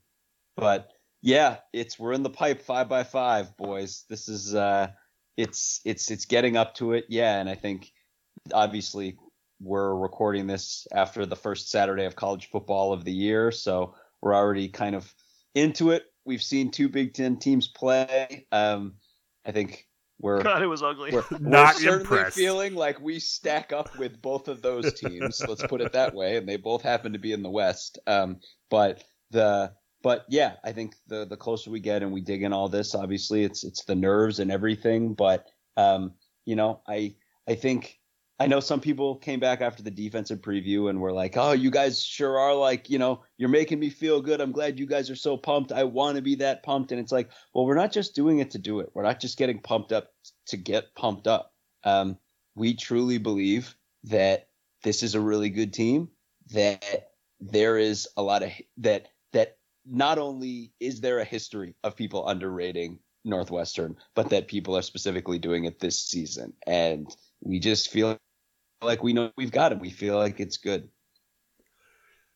but 0.57 0.91
yeah, 1.23 1.59
it's 1.73 1.99
we're 1.99 2.13
in 2.13 2.23
the 2.23 2.31
pipe 2.31 2.63
five 2.63 2.89
by 2.89 3.05
five, 3.05 3.57
boys. 3.57 4.05
This 4.09 4.29
is 4.29 4.55
uh, 4.55 4.89
it's 5.37 5.81
it's 5.85 6.11
it's 6.11 6.25
getting 6.25 6.57
up 6.57 6.75
to 6.77 6.93
it, 6.93 7.05
yeah. 7.09 7.39
And 7.41 7.49
I 7.49 7.55
think 7.55 7.91
obviously 8.53 9.19
we're 9.61 9.95
recording 9.95 10.47
this 10.47 10.87
after 10.93 11.27
the 11.27 11.37
first 11.37 11.71
Saturday 11.71 12.07
of 12.07 12.17
college 12.17 12.49
football 12.51 12.93
of 12.93 13.05
the 13.05 13.13
year, 13.13 13.51
so 13.51 13.95
we're 14.23 14.35
already 14.35 14.69
kind 14.69 14.95
of 14.95 15.13
into 15.55 15.91
it. 15.91 16.05
We've 16.25 16.43
seen 16.43 16.71
two 16.71 16.89
Big 16.89 17.15
Ten 17.15 17.37
teams 17.39 17.69
play. 17.69 18.47
Um, 18.53 18.95
I 19.45 19.53
think 19.53 19.87
we're 20.21 20.43
God, 20.43 20.63
it 20.63 20.67
was 20.67 20.83
ugly. 20.83 21.11
We're, 21.13 21.25
Not 21.41 21.75
we're 21.75 21.81
certainly 21.81 22.01
impressed. 22.01 22.37
feeling 22.37 22.75
like 22.75 23.01
we 23.01 23.19
stack 23.19 23.73
up 23.73 23.99
with 23.99 24.21
both 24.21 24.49
of 24.49 24.63
those 24.63 24.93
teams. 24.99 25.43
let's 25.47 25.67
put 25.67 25.81
it 25.81 25.93
that 25.93 26.15
way, 26.15 26.37
and 26.37 26.49
they 26.49 26.57
both 26.57 26.83
happen 26.83 27.13
to 27.13 27.19
be 27.19 27.33
in 27.33 27.43
the 27.43 27.51
West. 27.51 27.99
Um, 28.07 28.41
but 28.71 29.03
the 29.31 29.73
but 30.03 30.25
yeah, 30.29 30.55
I 30.65 30.73
think 30.73 30.95
the 31.07 31.27
the 31.27 31.37
closer 31.37 31.71
we 31.71 31.81
get 31.81 32.03
and 32.03 32.13
we 32.13 32.21
dig 32.21 32.43
in 32.43 32.53
all 32.53 32.69
this, 32.69 32.95
obviously 32.95 33.45
it's 33.45 33.65
it's 33.65 33.85
the 33.85 33.95
nerves 33.95 34.39
and 34.39 34.51
everything. 34.51 35.15
But 35.15 35.47
um, 35.77 36.13
you 36.45 36.57
know, 36.57 36.81
I 36.89 37.15
I 37.49 37.55
think 37.55 38.01
I 38.39 38.47
know 38.47 38.61
some 38.61 38.81
people 38.81 39.17
came 39.17 39.39
back 39.39 39.61
after 39.61 39.83
the 39.83 39.91
defensive 39.91 40.41
preview 40.41 40.89
and 40.89 41.01
were 41.01 41.13
like, 41.13 41.37
"Oh, 41.37 41.53
you 41.53 41.71
guys 41.71 42.03
sure 42.03 42.39
are 42.39 42.55
like, 42.55 42.89
you 42.89 42.99
know, 42.99 43.23
you're 43.37 43.51
making 43.51 43.79
me 43.79 43.91
feel 43.91 44.23
good. 44.23 44.41
I'm 44.41 44.53
glad 44.53 44.79
you 44.79 44.87
guys 44.87 45.11
are 45.11 45.17
so 45.17 45.37
pumped. 45.37 45.73
I 45.73 45.85
want 45.85 46.17
to 46.17 46.23
be 46.23 46.37
that 46.37 46.63
pumped." 46.63 46.93
And 46.93 47.01
it's 47.01 47.13
like, 47.13 47.31
well, 47.53 47.67
we're 47.67 47.75
not 47.75 47.93
just 47.93 48.15
doing 48.15 48.39
it 48.39 48.51
to 48.53 48.59
do 48.59 48.81
it. 48.81 48.91
We're 48.95 49.03
not 49.03 49.21
just 49.21 49.37
getting 49.37 49.61
pumped 49.61 49.93
up 49.93 50.09
to 50.47 50.57
get 50.57 50.95
pumped 50.95 51.27
up. 51.27 51.53
Um, 51.85 52.17
we 52.55 52.75
truly 52.75 53.19
believe 53.19 53.77
that 54.05 54.49
this 54.83 55.03
is 55.03 55.15
a 55.15 55.21
really 55.21 55.51
good 55.51 55.75
team. 55.75 56.09
That 56.53 57.11
there 57.41 57.77
is 57.77 58.09
a 58.17 58.23
lot 58.23 58.43
of 58.43 58.53
that 58.79 59.09
that 59.19 59.20
not 59.87 60.19
only 60.19 60.73
is 60.81 61.01
there 61.01 61.19
a 61.19 61.25
history 61.25 61.75
of 61.85 61.97
people 61.97 62.29
underrating 62.29 62.99
Northwestern, 63.25 63.97
but 64.15 64.31
that 64.31 64.49
people 64.49 64.77
are 64.77 64.83
specifically 64.83 65.39
doing 65.39 65.65
it 65.65 65.79
this 65.79 66.03
season, 66.03 66.53
and 66.67 67.07
we 67.43 67.59
just 67.59 67.91
feel 67.91 68.17
like 68.83 69.03
we 69.03 69.13
know 69.13 69.31
we've 69.37 69.53
got 69.53 69.73
it. 69.73 69.81
We 69.81 69.91
feel 69.91 70.17
like 70.17 70.41
it's 70.41 70.57
good. 70.57 70.89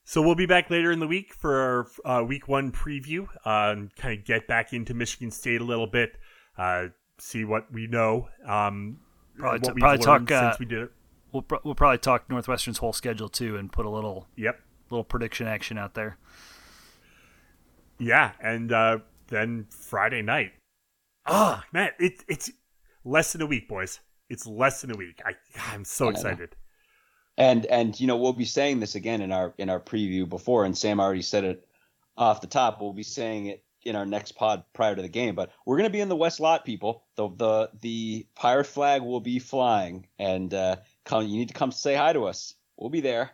So 0.05 0.21
we'll 0.21 0.35
be 0.35 0.47
back 0.47 0.69
later 0.69 0.93
in 0.93 1.01
the 1.01 1.07
week 1.07 1.33
for 1.33 1.89
our 2.05 2.21
uh, 2.21 2.25
week 2.25 2.47
one 2.47 2.71
preview. 2.71 3.23
Um, 3.47 3.91
kind 3.97 4.19
of 4.19 4.25
get 4.25 4.47
back 4.47 4.75
into 4.75 4.93
Michigan 4.93 5.31
State 5.31 5.63
a 5.63 5.65
little 5.65 5.87
bit, 5.87 6.19
uh, 6.59 6.89
see 7.19 7.45
what 7.45 7.73
we 7.73 7.87
know. 7.87 8.29
Um, 8.47 8.99
probably, 9.39 9.61
t- 9.61 9.81
probably 9.81 10.05
talk 10.05 10.31
uh, 10.31 10.51
since 10.51 10.59
we 10.59 10.67
did 10.67 10.83
it. 10.83 10.93
We'll, 11.33 11.43
pr- 11.43 11.57
we'll 11.65 11.75
probably 11.75 11.99
talk 11.99 12.29
Northwestern's 12.29 12.79
whole 12.79 12.93
schedule 12.93 13.31
too, 13.31 13.57
and 13.57 13.73
put 13.73 13.87
a 13.87 13.91
little 13.91 14.29
yep 14.37 14.61
little 14.91 15.05
prediction 15.05 15.47
action 15.47 15.79
out 15.79 15.95
there. 15.95 16.19
Yeah, 17.99 18.33
and 18.41 18.73
uh, 18.73 18.99
then 19.29 19.67
Friday 19.71 20.23
night. 20.23 20.53
Oh 21.27 21.63
man, 21.73 21.91
it, 21.99 22.25
it's 22.29 22.51
less 23.05 23.33
than 23.33 23.43
a 23.43 23.47
week, 23.47 23.69
boys. 23.69 24.01
It's 24.29 24.47
less 24.47 24.81
than 24.81 24.91
a 24.91 24.97
week. 24.97 25.21
I 25.25 25.35
I'm 25.73 25.85
so 25.85 26.09
excited. 26.09 26.57
And 27.37 27.67
and 27.67 27.99
you 27.99 28.07
know 28.07 28.17
we'll 28.17 28.33
be 28.33 28.45
saying 28.45 28.81
this 28.81 28.95
again 28.95 29.21
in 29.21 29.33
our 29.33 29.55
in 29.59 29.71
our 29.71 29.81
preview 29.81 30.29
before, 30.29 30.65
and 30.65 30.77
Sam 30.77 31.01
already 31.01 31.23
said 31.23 31.45
it 31.45 31.67
off 32.17 32.41
the 32.41 32.47
top. 32.47 32.81
We'll 32.81 32.93
be 32.93 33.03
saying 33.03 33.47
it 33.47 33.65
in 33.83 33.97
our 33.97 34.07
next 34.07 34.33
pod 34.33 34.65
prior 34.73 34.95
to 34.95 35.03
the 35.03 35.09
game, 35.09 35.35
but 35.35 35.51
we're 35.67 35.77
gonna 35.77 35.91
be 35.91 36.01
in 36.01 36.09
the 36.09 36.17
West 36.17 36.41
Lot, 36.41 36.65
people. 36.65 37.05
The 37.17 37.29
the 37.29 37.71
the 37.81 38.27
pirate 38.35 38.67
flag 38.67 39.03
will 39.03 39.21
be 39.21 39.39
flying, 39.39 40.07
and 40.19 40.53
uh, 40.53 40.77
come 41.05 41.27
you 41.27 41.39
need 41.39 41.49
to 41.49 41.55
come 41.55 41.73
say 41.73 41.95
hi 41.95 42.13
to 42.13 42.25
us. 42.25 42.55
We'll 42.77 42.91
be 42.91 43.01
there. 43.01 43.33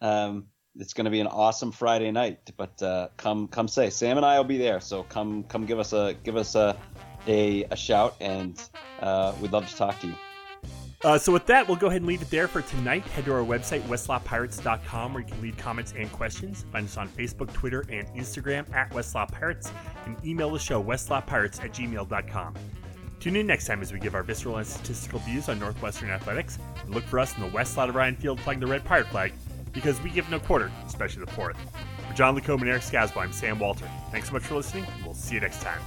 Um, 0.00 0.46
it's 0.78 0.94
going 0.94 1.04
to 1.04 1.10
be 1.10 1.20
an 1.20 1.26
awesome 1.26 1.72
Friday 1.72 2.10
night, 2.10 2.50
but 2.56 2.82
uh, 2.82 3.08
come 3.16 3.48
come 3.48 3.68
say 3.68 3.90
Sam 3.90 4.16
and 4.16 4.26
I 4.26 4.38
will 4.38 4.44
be 4.44 4.58
there. 4.58 4.80
So 4.80 5.02
come 5.04 5.44
come 5.44 5.66
give 5.66 5.78
us 5.78 5.92
a 5.92 6.14
give 6.24 6.36
us 6.36 6.54
a 6.54 6.76
a, 7.26 7.64
a 7.64 7.76
shout, 7.76 8.16
and 8.20 8.60
uh, 9.00 9.34
we'd 9.40 9.52
love 9.52 9.68
to 9.68 9.76
talk 9.76 10.00
to 10.00 10.08
you. 10.08 10.14
Uh, 11.04 11.18
so 11.18 11.32
with 11.32 11.46
that, 11.46 11.66
we'll 11.66 11.76
go 11.76 11.88
ahead 11.88 12.00
and 12.00 12.06
leave 12.06 12.22
it 12.22 12.30
there 12.30 12.46
for 12.46 12.62
tonight. 12.62 13.02
Head 13.02 13.24
to 13.24 13.32
our 13.32 13.42
website, 13.42 13.82
westlotpirates.com, 13.82 15.14
where 15.14 15.22
you 15.22 15.28
can 15.28 15.42
leave 15.42 15.56
comments 15.56 15.92
and 15.96 16.10
questions. 16.12 16.64
Find 16.70 16.86
us 16.86 16.96
on 16.96 17.08
Facebook, 17.08 17.52
Twitter, 17.52 17.84
and 17.90 18.06
Instagram 18.08 18.72
at 18.72 18.90
westlotpirates, 18.90 19.72
and 20.06 20.16
email 20.24 20.50
the 20.50 20.60
show, 20.60 20.82
westlotpirates 20.82 21.62
at 21.62 21.72
gmail.com. 21.72 22.54
Tune 23.18 23.36
in 23.36 23.46
next 23.46 23.66
time 23.66 23.82
as 23.82 23.92
we 23.92 23.98
give 23.98 24.14
our 24.14 24.22
visceral 24.22 24.58
and 24.58 24.66
statistical 24.66 25.18
views 25.20 25.48
on 25.48 25.58
Northwestern 25.58 26.10
athletics, 26.10 26.58
and 26.84 26.94
look 26.94 27.04
for 27.04 27.18
us 27.18 27.34
in 27.36 27.42
the 27.42 27.50
west 27.50 27.76
lot 27.76 27.88
of 27.88 27.96
Ryan 27.96 28.14
Field 28.14 28.40
flying 28.40 28.60
the 28.60 28.66
red 28.66 28.84
pirate 28.84 29.06
flag, 29.08 29.32
because 29.72 30.00
we 30.02 30.10
give 30.10 30.30
no 30.30 30.38
quarter, 30.38 30.70
especially 30.86 31.24
the 31.24 31.30
fourth. 31.32 31.56
For 32.08 32.14
John 32.14 32.34
Lacombe 32.34 32.62
and 32.62 32.70
Eric 32.70 32.82
Scasbo, 32.82 33.22
I'm 33.22 33.32
Sam 33.32 33.58
Walter. 33.58 33.88
Thanks 34.10 34.28
so 34.28 34.34
much 34.34 34.42
for 34.42 34.56
listening, 34.56 34.86
we'll 35.04 35.14
see 35.14 35.34
you 35.34 35.40
next 35.40 35.62
time. 35.62 35.80